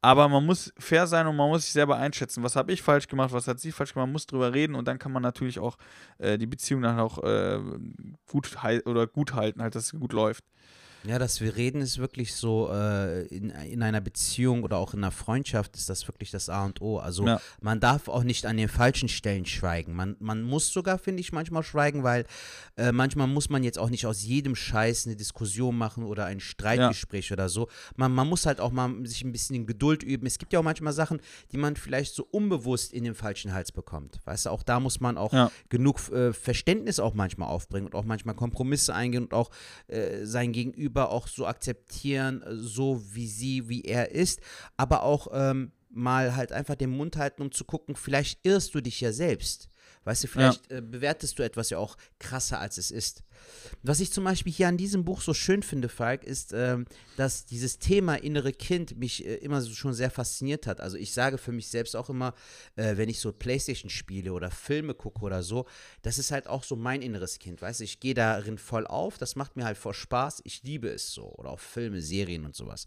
Aber 0.02 0.28
man 0.28 0.44
muss 0.44 0.70
fair 0.78 1.06
sein 1.06 1.26
und 1.26 1.36
man 1.36 1.48
muss 1.48 1.62
sich 1.62 1.72
selber 1.72 1.96
einschätzen. 1.96 2.42
Was 2.42 2.56
habe 2.56 2.72
ich 2.72 2.82
falsch 2.82 3.08
gemacht, 3.08 3.32
was 3.32 3.48
hat 3.48 3.58
sie 3.58 3.72
falsch 3.72 3.94
gemacht, 3.94 4.06
man 4.06 4.12
muss 4.12 4.26
drüber 4.26 4.52
reden 4.52 4.74
und 4.74 4.86
dann 4.86 4.98
kann 4.98 5.12
man 5.12 5.22
natürlich 5.22 5.58
auch 5.58 5.78
äh, 6.18 6.36
die 6.36 6.46
Beziehung 6.46 6.82
dann 6.82 7.00
auch 7.00 7.22
äh, 7.22 7.58
gut 8.30 8.54
oder 8.84 9.06
gut 9.06 9.32
halten, 9.32 9.62
halt, 9.62 9.74
dass 9.74 9.94
es 9.94 9.98
gut 9.98 10.12
läuft. 10.12 10.44
Ja, 11.06 11.18
dass 11.18 11.42
wir 11.42 11.54
reden 11.56 11.82
ist 11.82 11.98
wirklich 11.98 12.34
so, 12.34 12.70
äh, 12.72 13.26
in, 13.26 13.50
in 13.50 13.82
einer 13.82 14.00
Beziehung 14.00 14.62
oder 14.62 14.78
auch 14.78 14.94
in 14.94 15.00
einer 15.00 15.10
Freundschaft 15.10 15.76
ist 15.76 15.90
das 15.90 16.08
wirklich 16.08 16.30
das 16.30 16.48
A 16.48 16.64
und 16.64 16.80
O. 16.80 16.98
Also 16.98 17.26
Ja. 17.26 17.40
man 17.60 17.78
darf 17.78 18.08
auch 18.08 18.22
nicht 18.24 18.46
an 18.46 18.56
den 18.56 18.68
falschen 18.68 19.10
Stellen 19.10 19.44
schweigen. 19.44 19.94
Man, 19.94 20.16
man 20.18 20.42
muss 20.42 20.68
sogar, 20.72 20.98
finde 20.98 21.20
ich, 21.20 21.30
manchmal 21.30 21.62
schweigen, 21.62 22.04
weil 22.04 22.24
äh, 22.78 22.90
manchmal 22.90 23.26
muss 23.26 23.50
man 23.50 23.62
jetzt 23.64 23.78
auch 23.78 23.90
nicht 23.90 24.06
aus 24.06 24.22
jedem 24.24 24.54
Scheiß 24.56 25.04
eine 25.06 25.14
Diskussion 25.14 25.76
machen 25.76 26.04
oder 26.04 26.24
ein 26.24 26.40
Streitgespräch 26.40 27.32
oder 27.32 27.50
so. 27.50 27.68
Man, 27.96 28.10
man 28.12 28.26
muss 28.26 28.46
halt 28.46 28.58
auch 28.60 28.72
mal 28.72 28.90
sich 29.06 29.22
ein 29.24 29.32
bisschen 29.32 29.56
in 29.56 29.66
Geduld 29.66 30.02
üben. 30.02 30.26
Es 30.26 30.38
gibt 30.38 30.54
ja 30.54 30.60
auch 30.60 30.64
manchmal 30.64 30.94
Sachen, 30.94 31.20
die 31.52 31.58
man 31.58 31.76
vielleicht 31.76 32.14
so 32.14 32.26
unbewusst 32.30 32.94
in 32.94 33.04
den 33.04 33.14
falschen 33.14 33.52
Hals 33.52 33.72
bekommt. 33.72 34.20
Weißt 34.24 34.46
du, 34.46 34.50
auch 34.50 34.62
da 34.62 34.80
muss 34.80 35.00
man 35.00 35.18
auch 35.18 35.34
Ja. 35.34 35.50
genug 35.68 36.10
äh, 36.12 36.32
Verständnis 36.32 36.98
auch 36.98 37.12
manchmal 37.12 37.48
aufbringen 37.50 37.84
und 37.86 37.94
auch 37.94 38.04
manchmal 38.04 38.34
Kompromisse 38.34 38.94
eingehen 38.94 39.24
und 39.24 39.34
auch 39.34 39.50
äh, 39.88 40.24
sein 40.24 40.52
Gegenüber 40.52 40.93
auch 41.02 41.28
so 41.28 41.46
akzeptieren, 41.46 42.42
äh, 42.42 42.56
so 42.56 43.02
wie 43.14 43.26
sie, 43.26 43.68
wie 43.68 43.82
er 43.82 44.12
ist, 44.12 44.40
aber 44.76 45.02
auch 45.02 45.28
ähm, 45.32 45.72
mal 45.90 46.36
halt 46.36 46.52
einfach 46.52 46.74
den 46.74 46.90
Mund 46.90 47.16
halten, 47.16 47.42
um 47.42 47.52
zu 47.52 47.64
gucken, 47.64 47.96
vielleicht 47.96 48.44
irrst 48.44 48.74
du 48.74 48.80
dich 48.80 49.00
ja 49.00 49.12
selbst. 49.12 49.68
Weißt 50.04 50.24
du, 50.24 50.28
vielleicht 50.28 50.70
äh, 50.70 50.82
bewertest 50.82 51.38
du 51.38 51.42
etwas 51.42 51.70
ja 51.70 51.78
auch 51.78 51.96
krasser, 52.18 52.60
als 52.60 52.78
es 52.78 52.90
ist. 52.90 53.22
Was 53.82 54.00
ich 54.00 54.12
zum 54.12 54.24
Beispiel 54.24 54.52
hier 54.52 54.68
an 54.68 54.76
diesem 54.76 55.04
Buch 55.04 55.20
so 55.20 55.34
schön 55.34 55.62
finde, 55.62 55.88
Falk, 55.88 56.24
ist, 56.24 56.52
ähm, 56.52 56.86
dass 57.16 57.46
dieses 57.46 57.78
Thema 57.78 58.14
innere 58.14 58.52
Kind 58.52 58.96
mich 58.98 59.26
äh, 59.26 59.36
immer 59.36 59.60
so 59.60 59.72
schon 59.74 59.94
sehr 59.94 60.10
fasziniert 60.10 60.66
hat. 60.66 60.80
Also 60.80 60.96
ich 60.96 61.12
sage 61.12 61.38
für 61.38 61.52
mich 61.52 61.68
selbst 61.68 61.96
auch 61.96 62.10
immer, 62.10 62.34
äh, 62.76 62.96
wenn 62.96 63.08
ich 63.08 63.20
so 63.20 63.32
Playstation 63.32 63.90
spiele 63.90 64.32
oder 64.32 64.50
Filme 64.50 64.94
gucke 64.94 65.22
oder 65.22 65.42
so, 65.42 65.66
das 66.02 66.18
ist 66.18 66.30
halt 66.30 66.46
auch 66.46 66.64
so 66.64 66.76
mein 66.76 67.02
inneres 67.02 67.38
Kind, 67.38 67.62
weißt 67.62 67.80
du, 67.80 67.84
ich 67.84 68.00
gehe 68.00 68.14
darin 68.14 68.58
voll 68.58 68.86
auf, 68.86 69.18
das 69.18 69.36
macht 69.36 69.56
mir 69.56 69.64
halt 69.64 69.78
voll 69.78 69.94
Spaß, 69.94 70.42
ich 70.44 70.62
liebe 70.62 70.88
es 70.88 71.12
so. 71.12 71.34
Oder 71.34 71.50
auch 71.50 71.60
Filme, 71.60 72.00
Serien 72.00 72.44
und 72.44 72.54
sowas. 72.54 72.86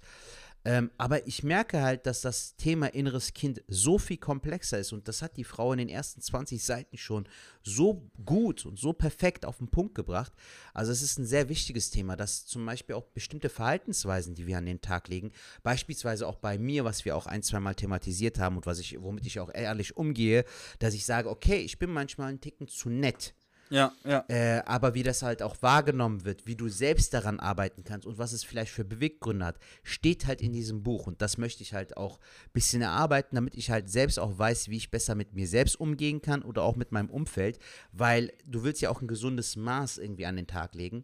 Ähm, 0.68 0.92
aber 0.98 1.26
ich 1.26 1.44
merke 1.44 1.82
halt, 1.82 2.06
dass 2.06 2.20
das 2.20 2.58
Thema 2.58 2.88
inneres 2.88 3.34
Kind 3.34 3.64
so 3.70 3.98
viel 3.98 4.18
komplexer 4.18 4.78
ist 4.78 4.92
und 4.92 5.08
das 5.08 5.22
hat 5.22 5.38
die 5.38 5.46
Frau 5.46 5.72
in 5.72 5.78
den 5.78 5.88
ersten 5.88 6.20
20 6.20 6.62
Seiten 6.62 6.98
schon 6.98 7.26
so 7.64 8.06
gut 8.26 8.66
und 8.66 8.78
so 8.78 8.92
perfekt 8.92 9.46
auf 9.46 9.60
den 9.60 9.70
Punkt 9.70 9.96
gebracht. 9.96 10.34
Also 10.74 10.92
es 10.92 11.02
ist 11.02 11.20
ein 11.20 11.26
sehr 11.26 11.48
wichtiges 11.48 11.90
Thema, 11.90 12.18
dass 12.18 12.46
zum 12.46 12.66
Beispiel 12.66 12.96
auch 12.96 13.06
bestimmte 13.06 13.48
Verhaltensweisen, 13.48 14.36
die 14.36 14.46
wir 14.46 14.58
an 14.58 14.66
den 14.66 14.82
Tag 14.82 15.08
legen, 15.08 15.32
beispielsweise 15.64 16.28
auch 16.28 16.36
bei 16.36 16.58
mir, 16.58 16.84
was 16.84 17.06
wir 17.06 17.16
auch 17.16 17.28
ein, 17.28 17.44
zweimal 17.44 17.76
thematisiert 17.76 18.38
haben 18.38 18.58
und 18.58 18.66
was 18.66 18.80
ich, 18.80 19.02
womit 19.02 19.26
ich 19.26 19.40
auch 19.40 19.54
ehrlich 19.54 19.96
umgehe, 19.96 20.44
dass 20.80 20.94
ich 20.94 21.06
sage, 21.06 21.30
okay, 21.30 21.60
ich 21.60 21.80
bin 21.80 21.92
manchmal 21.92 22.28
einen 22.28 22.42
Ticken 22.42 22.68
zu 22.68 22.90
nett. 22.90 23.37
Ja, 23.70 23.92
ja. 24.06 24.24
Äh, 24.30 24.62
aber 24.66 24.94
wie 24.94 25.04
das 25.04 25.22
halt 25.22 25.42
auch 25.42 25.62
wahrgenommen 25.62 26.26
wird, 26.26 26.46
wie 26.46 26.56
du 26.56 26.70
selbst 26.70 27.14
daran 27.14 27.40
arbeiten 27.40 27.84
kannst 27.84 28.08
und 28.08 28.18
was 28.18 28.32
es 28.32 28.44
vielleicht 28.44 28.72
für 28.72 28.86
Beweggründe 28.86 29.46
hat, 29.46 29.60
steht 29.84 30.26
halt 30.26 30.42
in 30.42 30.54
diesem 30.54 30.84
Buch. 30.84 31.08
Und 31.08 31.22
das 31.22 31.38
möchte 31.38 31.64
ich 31.64 31.74
halt 31.74 31.98
auch 31.98 32.20
ein 32.20 32.52
bisschen 32.54 32.82
erarbeiten, 32.82 33.36
damit 33.36 33.56
ich 33.56 33.70
halt 33.70 33.90
selbst 33.90 34.20
auch 34.20 34.38
weiß, 34.38 34.70
wie 34.70 34.78
ich 34.78 34.92
besser 34.92 35.16
mit 35.16 35.34
mir 35.34 35.48
selbst 35.48 35.80
umgehen 35.80 36.22
kann 36.22 36.44
oder 36.44 36.64
auch 36.64 36.76
mit 36.76 36.92
meinem 36.92 37.10
Umfeld, 37.10 37.60
weil 37.92 38.32
du 38.46 38.64
willst 38.64 38.82
ja 38.82 38.90
auch 38.90 39.02
ein 39.02 39.08
gesundes 39.08 39.56
Maß 39.56 39.98
irgendwie 39.98 40.26
an 40.26 40.38
den 40.38 40.48
Tag 40.48 40.76
legen. 40.76 41.04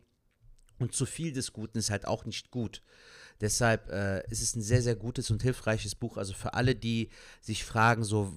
Und 0.79 0.93
zu 0.93 1.05
viel 1.05 1.31
des 1.31 1.53
Guten 1.53 1.77
ist 1.77 1.91
halt 1.91 2.07
auch 2.07 2.25
nicht 2.25 2.51
gut. 2.51 2.81
Deshalb 3.41 3.89
äh, 3.89 4.23
ist 4.29 4.41
es 4.41 4.55
ein 4.55 4.61
sehr, 4.61 4.81
sehr 4.81 4.95
gutes 4.95 5.31
und 5.31 5.43
hilfreiches 5.43 5.95
Buch. 5.95 6.17
Also 6.17 6.33
für 6.33 6.53
alle, 6.53 6.75
die 6.75 7.09
sich 7.41 7.63
fragen, 7.65 8.03
so, 8.03 8.33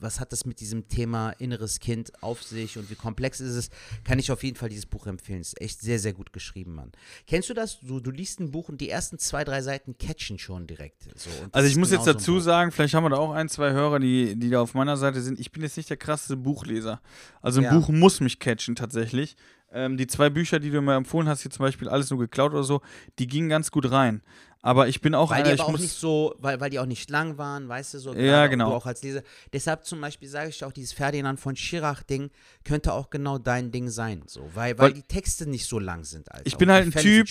was 0.00 0.20
hat 0.20 0.32
das 0.32 0.44
mit 0.44 0.60
diesem 0.60 0.88
Thema 0.88 1.30
inneres 1.30 1.80
Kind 1.80 2.12
auf 2.22 2.42
sich 2.42 2.78
und 2.78 2.90
wie 2.90 2.94
komplex 2.94 3.40
ist 3.40 3.54
es, 3.54 3.70
kann 4.04 4.18
ich 4.18 4.30
auf 4.32 4.42
jeden 4.42 4.56
Fall 4.56 4.68
dieses 4.68 4.86
Buch 4.86 5.06
empfehlen. 5.06 5.40
Es 5.40 5.48
ist 5.48 5.60
echt 5.60 5.80
sehr, 5.80 5.98
sehr 5.98 6.12
gut 6.12 6.32
geschrieben, 6.32 6.74
Mann. 6.74 6.92
Kennst 7.26 7.48
du 7.50 7.54
das? 7.54 7.80
Du, 7.80 8.00
du 8.00 8.10
liest 8.10 8.40
ein 8.40 8.50
Buch 8.50 8.68
und 8.68 8.80
die 8.80 8.88
ersten 8.90 9.18
zwei, 9.18 9.44
drei 9.44 9.62
Seiten 9.62 9.96
catchen 9.98 10.38
schon 10.38 10.66
direkt. 10.66 11.04
So, 11.16 11.30
Also 11.52 11.68
ich 11.68 11.76
muss 11.76 11.90
genau 11.90 12.00
jetzt 12.00 12.06
so 12.06 12.12
dazu 12.12 12.32
Buch. 12.34 12.40
sagen, 12.40 12.70
vielleicht 12.72 12.94
haben 12.94 13.04
wir 13.04 13.10
da 13.10 13.16
auch 13.16 13.32
ein, 13.32 13.48
zwei 13.48 13.72
Hörer, 13.72 13.98
die, 14.00 14.36
die 14.36 14.50
da 14.50 14.60
auf 14.60 14.74
meiner 14.74 14.96
Seite 14.96 15.20
sind. 15.22 15.38
Ich 15.40 15.52
bin 15.52 15.62
jetzt 15.62 15.76
nicht 15.76 15.90
der 15.90 15.96
krasseste 15.96 16.36
Buchleser. 16.36 17.00
Also 17.42 17.60
ein 17.60 17.64
Ja. 17.64 17.74
Buch 17.78 17.88
muss 17.88 18.20
mich 18.20 18.38
catchen 18.38 18.74
tatsächlich. 18.76 19.36
Ähm, 19.74 19.96
die 19.96 20.06
zwei 20.06 20.30
Bücher, 20.30 20.60
die 20.60 20.70
du 20.70 20.80
mir 20.80 20.94
empfohlen 20.94 21.28
hast, 21.28 21.42
hier 21.42 21.50
zum 21.50 21.64
Beispiel 21.64 21.88
alles 21.88 22.08
nur 22.08 22.20
geklaut 22.20 22.52
oder 22.52 22.62
so, 22.62 22.80
die 23.18 23.26
gingen 23.26 23.48
ganz 23.48 23.70
gut 23.70 23.90
rein. 23.90 24.22
Aber 24.62 24.88
ich 24.88 25.02
bin 25.02 25.14
auch 25.14 25.30
Weil 25.30 25.40
einer, 25.40 25.48
die 25.48 25.54
ich 25.56 25.60
aber 25.60 25.74
auch 25.74 25.78
nicht 25.78 25.92
so, 25.92 26.34
weil, 26.38 26.58
weil 26.58 26.70
die 26.70 26.78
auch 26.78 26.86
nicht 26.86 27.10
lang 27.10 27.36
waren, 27.36 27.68
weißt 27.68 27.94
du, 27.94 27.98
so. 27.98 28.14
Ja, 28.14 28.46
genau. 28.46 28.70
Du 28.70 28.76
auch 28.76 28.86
als 28.86 29.02
Leser. 29.02 29.22
Deshalb 29.52 29.84
zum 29.84 30.00
Beispiel 30.00 30.26
sage 30.26 30.48
ich 30.48 30.64
auch, 30.64 30.72
dieses 30.72 30.94
Ferdinand 30.94 31.38
von 31.38 31.54
Schirach-Ding 31.54 32.30
könnte 32.64 32.94
auch 32.94 33.10
genau 33.10 33.36
dein 33.36 33.72
Ding 33.72 33.90
sein, 33.90 34.22
so. 34.26 34.48
Weil, 34.54 34.78
weil, 34.78 34.86
Weil- 34.86 34.92
die 34.94 35.02
Texte 35.02 35.46
nicht 35.46 35.66
so 35.66 35.78
lang 35.78 36.04
sind, 36.04 36.32
Alter. 36.32 36.46
Ich 36.46 36.56
bin 36.56 36.70
halt 36.70 36.86
ein 36.86 36.92
Typ, 36.92 37.28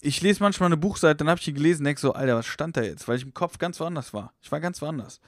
ich 0.00 0.20
lese 0.20 0.40
manchmal 0.40 0.68
eine 0.68 0.76
Buchseite, 0.76 1.16
dann 1.16 1.28
habe 1.28 1.38
ich 1.38 1.44
die 1.46 1.52
gelesen, 1.52 1.82
denk 1.82 1.98
so, 1.98 2.12
Alter, 2.12 2.36
was 2.36 2.46
stand 2.46 2.76
da 2.76 2.82
jetzt? 2.82 3.08
Weil 3.08 3.16
ich 3.16 3.24
im 3.24 3.34
Kopf 3.34 3.58
ganz 3.58 3.80
woanders 3.80 4.14
war. 4.14 4.32
Ich 4.40 4.52
war 4.52 4.60
ganz 4.60 4.80
woanders. 4.80 5.20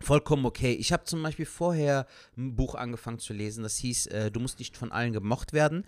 Vollkommen 0.00 0.44
okay. 0.44 0.72
Ich 0.72 0.92
habe 0.92 1.04
zum 1.04 1.22
Beispiel 1.22 1.46
vorher 1.46 2.06
ein 2.36 2.54
Buch 2.56 2.74
angefangen 2.74 3.18
zu 3.18 3.32
lesen, 3.32 3.62
das 3.62 3.76
hieß 3.76 4.06
äh, 4.08 4.30
Du 4.30 4.40
musst 4.40 4.58
nicht 4.58 4.76
von 4.76 4.92
allen 4.92 5.12
gemocht 5.12 5.52
werden. 5.52 5.84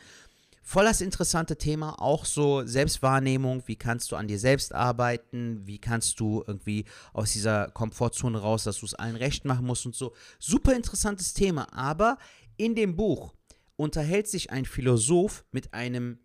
Voll 0.63 0.85
das 0.85 1.01
interessante 1.01 1.57
Thema, 1.57 2.01
auch 2.03 2.25
so 2.25 2.67
Selbstwahrnehmung, 2.67 3.63
wie 3.67 3.77
kannst 3.77 4.11
du 4.11 4.17
an 4.17 4.27
dir 4.27 4.39
selbst 4.41 4.75
arbeiten, 4.75 5.65
wie 5.65 5.79
kannst 5.79 6.19
du 6.19 6.43
irgendwie 6.45 6.87
aus 7.13 7.33
dieser 7.33 7.69
Komfortzone 7.71 8.39
raus, 8.39 8.65
dass 8.65 8.81
du 8.81 8.87
es 8.87 8.95
allen 8.95 9.15
recht 9.15 9.45
machen 9.45 9.65
musst 9.65 9.87
und 9.87 9.95
so. 9.95 10.13
Super 10.41 10.75
interessantes 10.75 11.35
Thema, 11.35 11.73
aber 11.73 12.19
in 12.57 12.75
dem 12.75 12.97
Buch 12.97 13.33
unterhält 13.77 14.27
sich 14.27 14.51
ein 14.51 14.65
Philosoph 14.65 15.45
mit 15.53 15.73
einem 15.73 16.19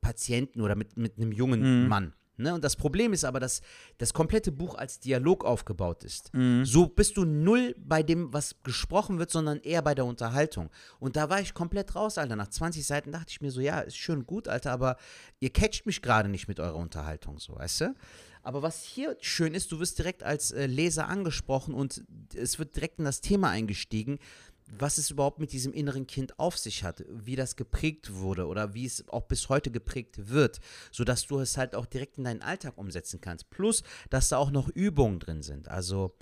Patienten 0.00 0.62
oder 0.62 0.74
mit, 0.74 0.96
mit 0.96 1.18
einem 1.18 1.32
jungen 1.32 1.82
Mhm. 1.82 1.88
Mann. 1.88 2.14
Ne? 2.36 2.54
Und 2.54 2.64
das 2.64 2.76
Problem 2.76 3.12
ist 3.12 3.24
aber, 3.24 3.40
dass 3.40 3.60
das 3.98 4.12
komplette 4.12 4.52
Buch 4.52 4.74
als 4.74 5.00
Dialog 5.00 5.44
aufgebaut 5.44 6.04
ist. 6.04 6.32
Mhm. 6.34 6.64
So 6.64 6.86
bist 6.86 7.16
du 7.16 7.24
null 7.24 7.74
bei 7.78 8.02
dem, 8.02 8.32
was 8.32 8.56
gesprochen 8.62 9.18
wird, 9.18 9.30
sondern 9.30 9.60
eher 9.60 9.82
bei 9.82 9.94
der 9.94 10.06
Unterhaltung. 10.06 10.70
Und 10.98 11.16
da 11.16 11.28
war 11.28 11.40
ich 11.40 11.54
komplett 11.54 11.94
raus, 11.94 12.18
Alter. 12.18 12.36
Nach 12.36 12.48
20 12.48 12.86
Seiten 12.86 13.12
dachte 13.12 13.30
ich 13.30 13.40
mir 13.40 13.50
so, 13.50 13.60
ja, 13.60 13.80
ist 13.80 13.96
schön 13.96 14.24
gut, 14.26 14.48
Alter, 14.48 14.72
aber 14.72 14.96
ihr 15.40 15.50
catcht 15.50 15.86
mich 15.86 16.02
gerade 16.02 16.28
nicht 16.28 16.48
mit 16.48 16.58
eurer 16.60 16.76
Unterhaltung, 16.76 17.38
so, 17.38 17.56
weißt 17.56 17.82
du? 17.82 17.94
Aber 18.42 18.62
was 18.62 18.82
hier 18.82 19.16
schön 19.20 19.54
ist, 19.54 19.70
du 19.70 19.78
wirst 19.78 19.98
direkt 19.98 20.24
als 20.24 20.50
äh, 20.50 20.66
Leser 20.66 21.08
angesprochen 21.08 21.74
und 21.74 22.02
es 22.34 22.58
wird 22.58 22.74
direkt 22.74 22.98
in 22.98 23.04
das 23.04 23.20
Thema 23.20 23.50
eingestiegen, 23.50 24.18
was 24.78 24.96
es 24.96 25.10
überhaupt 25.10 25.38
mit 25.38 25.52
diesem 25.52 25.72
inneren 25.74 26.06
Kind 26.06 26.38
auf 26.38 26.56
sich 26.56 26.82
hat, 26.82 27.04
wie 27.10 27.36
das 27.36 27.56
geprägt 27.56 28.14
wurde 28.14 28.46
oder 28.46 28.72
wie 28.72 28.86
es 28.86 29.06
auch 29.08 29.24
bis 29.24 29.48
heute 29.50 29.70
geprägt 29.70 30.28
wird, 30.30 30.60
sodass 30.90 31.26
du 31.26 31.38
es 31.40 31.56
halt 31.58 31.74
auch 31.74 31.84
direkt 31.86 32.16
in 32.16 32.24
deinen 32.24 32.40
Alltag 32.42 32.78
umsetzen 32.78 33.20
kannst. 33.20 33.50
Plus, 33.50 33.82
dass 34.08 34.30
da 34.30 34.38
auch 34.38 34.50
noch 34.50 34.68
Übungen 34.68 35.18
drin 35.20 35.42
sind. 35.42 35.68
Also 35.68 36.14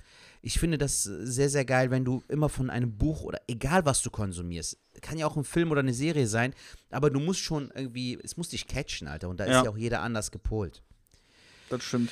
ich 0.42 0.59
finde 0.59 0.78
das 0.78 1.05
sehr, 1.05 1.48
sehr 1.48 1.64
geil, 1.64 1.90
wenn 1.90 2.05
du 2.05 2.24
immer 2.28 2.48
von 2.48 2.70
einem 2.70 2.96
Buch 2.96 3.22
oder 3.22 3.40
egal 3.46 3.84
was 3.84 4.03
du 4.03 4.11
konsumierst, 4.11 4.78
kann 5.01 5.16
ja 5.16 5.26
auch 5.26 5.36
ein 5.36 5.44
Film 5.44 5.70
oder 5.70 5.80
eine 5.80 5.94
Serie 5.94 6.26
sein, 6.26 6.53
aber 6.90 7.11
du 7.11 7.20
musst 7.20 7.40
schon 7.40 7.70
irgendwie, 7.74 8.18
es 8.22 8.36
muss 8.36 8.48
dich 8.48 8.66
catchen, 8.66 9.07
Alter. 9.07 9.28
Und 9.28 9.38
da 9.38 9.46
Ja. 9.46 9.59
ist 9.61 9.64
ja 9.64 9.70
auch 9.70 9.78
jeder 9.78 10.03
anders 10.03 10.30
gepolt. 10.32 10.82
Das 11.68 11.84
stimmt. 11.84 12.11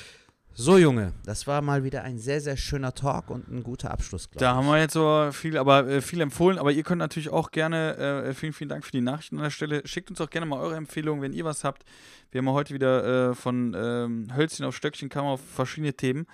So, 0.53 0.77
Junge, 0.77 1.13
das 1.23 1.47
war 1.47 1.61
mal 1.61 1.85
wieder 1.85 2.03
ein 2.03 2.17
sehr, 2.19 2.41
sehr 2.41 2.57
schöner 2.57 2.93
Talk 2.93 3.29
und 3.29 3.47
ein 3.47 3.63
guter 3.63 3.91
Abschluss, 3.91 4.29
glaube 4.29 4.43
Da 4.43 4.51
ich. 4.51 4.57
haben 4.57 4.67
wir 4.67 4.77
jetzt 4.77 4.93
so 4.93 5.29
viel, 5.31 5.57
aber 5.57 5.87
äh, 5.87 6.01
viel 6.01 6.19
empfohlen. 6.19 6.57
Aber 6.57 6.71
ihr 6.73 6.83
könnt 6.83 6.99
natürlich 6.99 7.29
auch 7.29 7.51
gerne, 7.51 7.95
äh, 7.95 8.33
vielen, 8.33 8.51
vielen 8.51 8.67
Dank 8.69 8.83
für 8.83 8.91
die 8.91 8.99
Nachrichten 8.99 9.37
an 9.37 9.43
der 9.43 9.51
Stelle. 9.51 9.87
Schickt 9.87 10.09
uns 10.09 10.19
auch 10.19 10.29
gerne 10.29 10.45
mal 10.45 10.59
eure 10.59 10.75
Empfehlungen, 10.75 11.21
wenn 11.21 11.31
ihr 11.31 11.45
was 11.45 11.63
habt. 11.63 11.85
Wir 12.31 12.39
haben 12.39 12.47
ja 12.47 12.51
heute 12.53 12.73
wieder 12.73 13.29
äh, 13.29 13.35
von 13.35 13.73
ähm, 13.77 14.27
Hölzchen 14.35 14.65
auf 14.65 14.75
Stöckchen 14.75 15.07
kam 15.07 15.25
auf 15.25 15.39
verschiedene 15.41 15.93
Themen. 15.93 16.25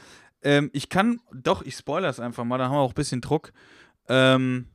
Ähm, 0.42 0.72
ich 0.74 0.90
kann, 0.90 1.20
doch, 1.32 1.62
ich 1.62 1.76
spoilere 1.76 2.10
es 2.10 2.20
einfach 2.20 2.46
mal, 2.46 2.58
da 2.58 2.66
haben 2.66 2.74
wir 2.74 2.80
auch 2.80 2.92
ein 2.92 2.96
bisschen 2.96 3.22
Druck. 3.22 3.52
Ähm, 4.08 4.70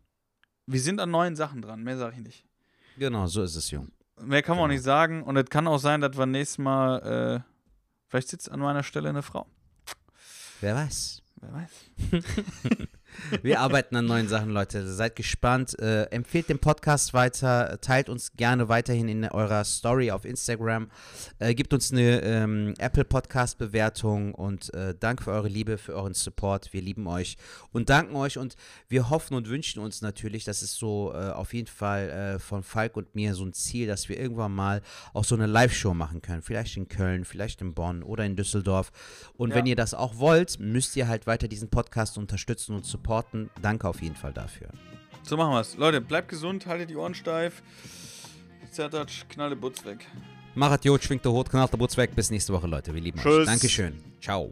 wir 0.67 0.81
sind 0.81 1.01
an 1.01 1.11
neuen 1.11 1.35
Sachen 1.35 1.61
dran, 1.61 1.83
mehr 1.83 1.99
sage 1.99 2.15
ich 2.19 2.23
nicht. 2.23 2.45
Genau, 2.99 3.27
so 3.27 3.43
ist 3.43 3.57
es, 3.57 3.69
Jung. 3.73 3.91
Mehr 4.23 4.43
kann 4.43 4.57
man 4.57 4.65
auch 4.65 4.67
Genau. 4.69 4.75
nicht 4.75 4.85
sagen. 4.85 5.23
Und 5.25 5.37
es 5.37 5.47
kann 5.51 5.67
auch 5.67 5.79
sein, 5.79 6.01
dass 6.01 6.17
wir 6.17 6.27
nächstes 6.27 6.59
Mal, 6.59 7.43
äh, 7.43 7.50
vielleicht 8.11 8.29
sitzt 8.29 8.51
an 8.51 8.61
meiner 8.61 8.83
Stelle 8.83 9.09
eine 9.09 9.23
Frau. 9.23 9.47
Wer 10.61 10.75
weiß. 10.75 11.23
Wer 11.37 11.53
weiß. 11.55 12.21
Wir 13.43 13.61
arbeiten 13.61 13.97
an 13.97 14.07
neuen 14.07 14.29
Sachen, 14.29 14.51
Leute. 14.51 14.87
Seid 14.87 15.17
gespannt. 15.17 15.79
Äh, 15.79 16.05
empfehlt 16.05 16.49
den 16.49 16.59
Podcast 16.59 17.13
weiter. 17.15 17.79
Teilt 17.81 18.09
uns 18.09 18.33
gerne 18.37 18.69
weiterhin 18.69 19.09
in 19.09 19.25
eurer 19.25 19.65
Story 19.65 20.11
auf 20.11 20.25
Instagram. 20.25 20.91
Äh, 21.39 21.55
gebt 21.55 21.73
uns 21.75 21.93
eine 21.93 22.21
ähm, 22.23 22.75
Apple 22.79 23.05
Podcast 23.05 23.59
Bewertung 23.59 24.35
und 24.35 24.73
äh, 24.75 24.95
danke 24.99 25.25
für 25.25 25.33
eure 25.33 25.49
Liebe, 25.49 25.77
für 25.77 25.95
euren 25.95 26.15
Support. 26.15 26.73
Wir 26.73 26.83
lieben 26.83 27.07
euch 27.07 27.37
und 27.73 27.91
danken 27.91 28.15
euch 28.17 28.39
und 28.39 28.55
wir 28.89 29.11
hoffen 29.11 29.35
und 29.35 29.49
wünschen 29.49 29.83
uns 29.83 30.03
natürlich, 30.03 30.45
das 30.45 30.63
ist 30.63 30.77
so 30.77 31.13
äh, 31.15 31.31
auf 31.31 31.53
jeden 31.53 31.69
Fall 31.69 32.09
äh, 32.11 32.39
von 32.39 32.63
Falk 32.63 32.97
und 32.97 33.15
mir 33.15 33.35
so 33.35 33.45
ein 33.45 33.53
Ziel, 33.53 33.87
dass 33.87 34.09
wir 34.09 34.19
irgendwann 34.19 34.55
mal 34.55 34.83
auch 35.13 35.25
so 35.25 35.35
eine 35.35 35.47
Live-Show 35.47 35.95
machen 35.95 36.23
können. 36.23 36.43
Vielleicht 36.43 36.77
in 36.77 36.89
Köln, 36.89 37.25
vielleicht 37.25 37.61
in 37.61 37.75
Bonn 37.75 38.03
oder 38.03 38.25
in 38.25 38.37
Düsseldorf. 38.37 38.93
Und 39.37 39.51
Ja. 39.51 39.57
wenn 39.57 39.67
ihr 39.67 39.77
das 39.77 39.95
auch 39.95 40.19
wollt, 40.19 40.59
müsst 40.61 40.95
ihr 40.97 41.09
halt 41.09 41.27
weiter 41.27 41.49
diesen 41.49 41.69
Podcast 41.71 42.17
unterstützen 42.17 42.75
und 42.77 42.85
supporten. 42.85 43.00
Danke 43.61 43.89
auf 43.89 44.01
jeden 44.03 44.17
Fall 44.17 44.33
dafür. 44.33 44.69
So 45.23 45.37
machen 45.37 45.53
wir 45.53 45.61
es. 45.61 45.77
Leute, 45.77 46.01
bleibt 46.01 46.29
gesund, 46.29 46.67
haltet 46.67 46.91
die 46.91 46.97
Ohren 46.97 47.15
steif. 47.15 47.63
Zertatsch, 48.71 49.25
knalle 49.29 49.57
Butz 49.57 49.85
weg. 49.85 50.07
Machat 50.55 50.85
Jod, 50.85 51.03
schwingt 51.03 51.25
der 51.25 51.33
Hut, 51.33 51.51
knallt 51.51 51.73
der 51.73 51.79
Butz 51.79 51.97
weg. 51.97 52.15
Bis 52.15 52.31
nächste 52.31 52.53
Woche, 52.53 52.67
Leute. 52.67 52.95
Wir 52.95 53.01
lieben 53.01 53.19
Tschüss. 53.19 53.41
euch. 53.41 53.47
Dankeschön. 53.47 54.01
Ciao. 54.21 54.51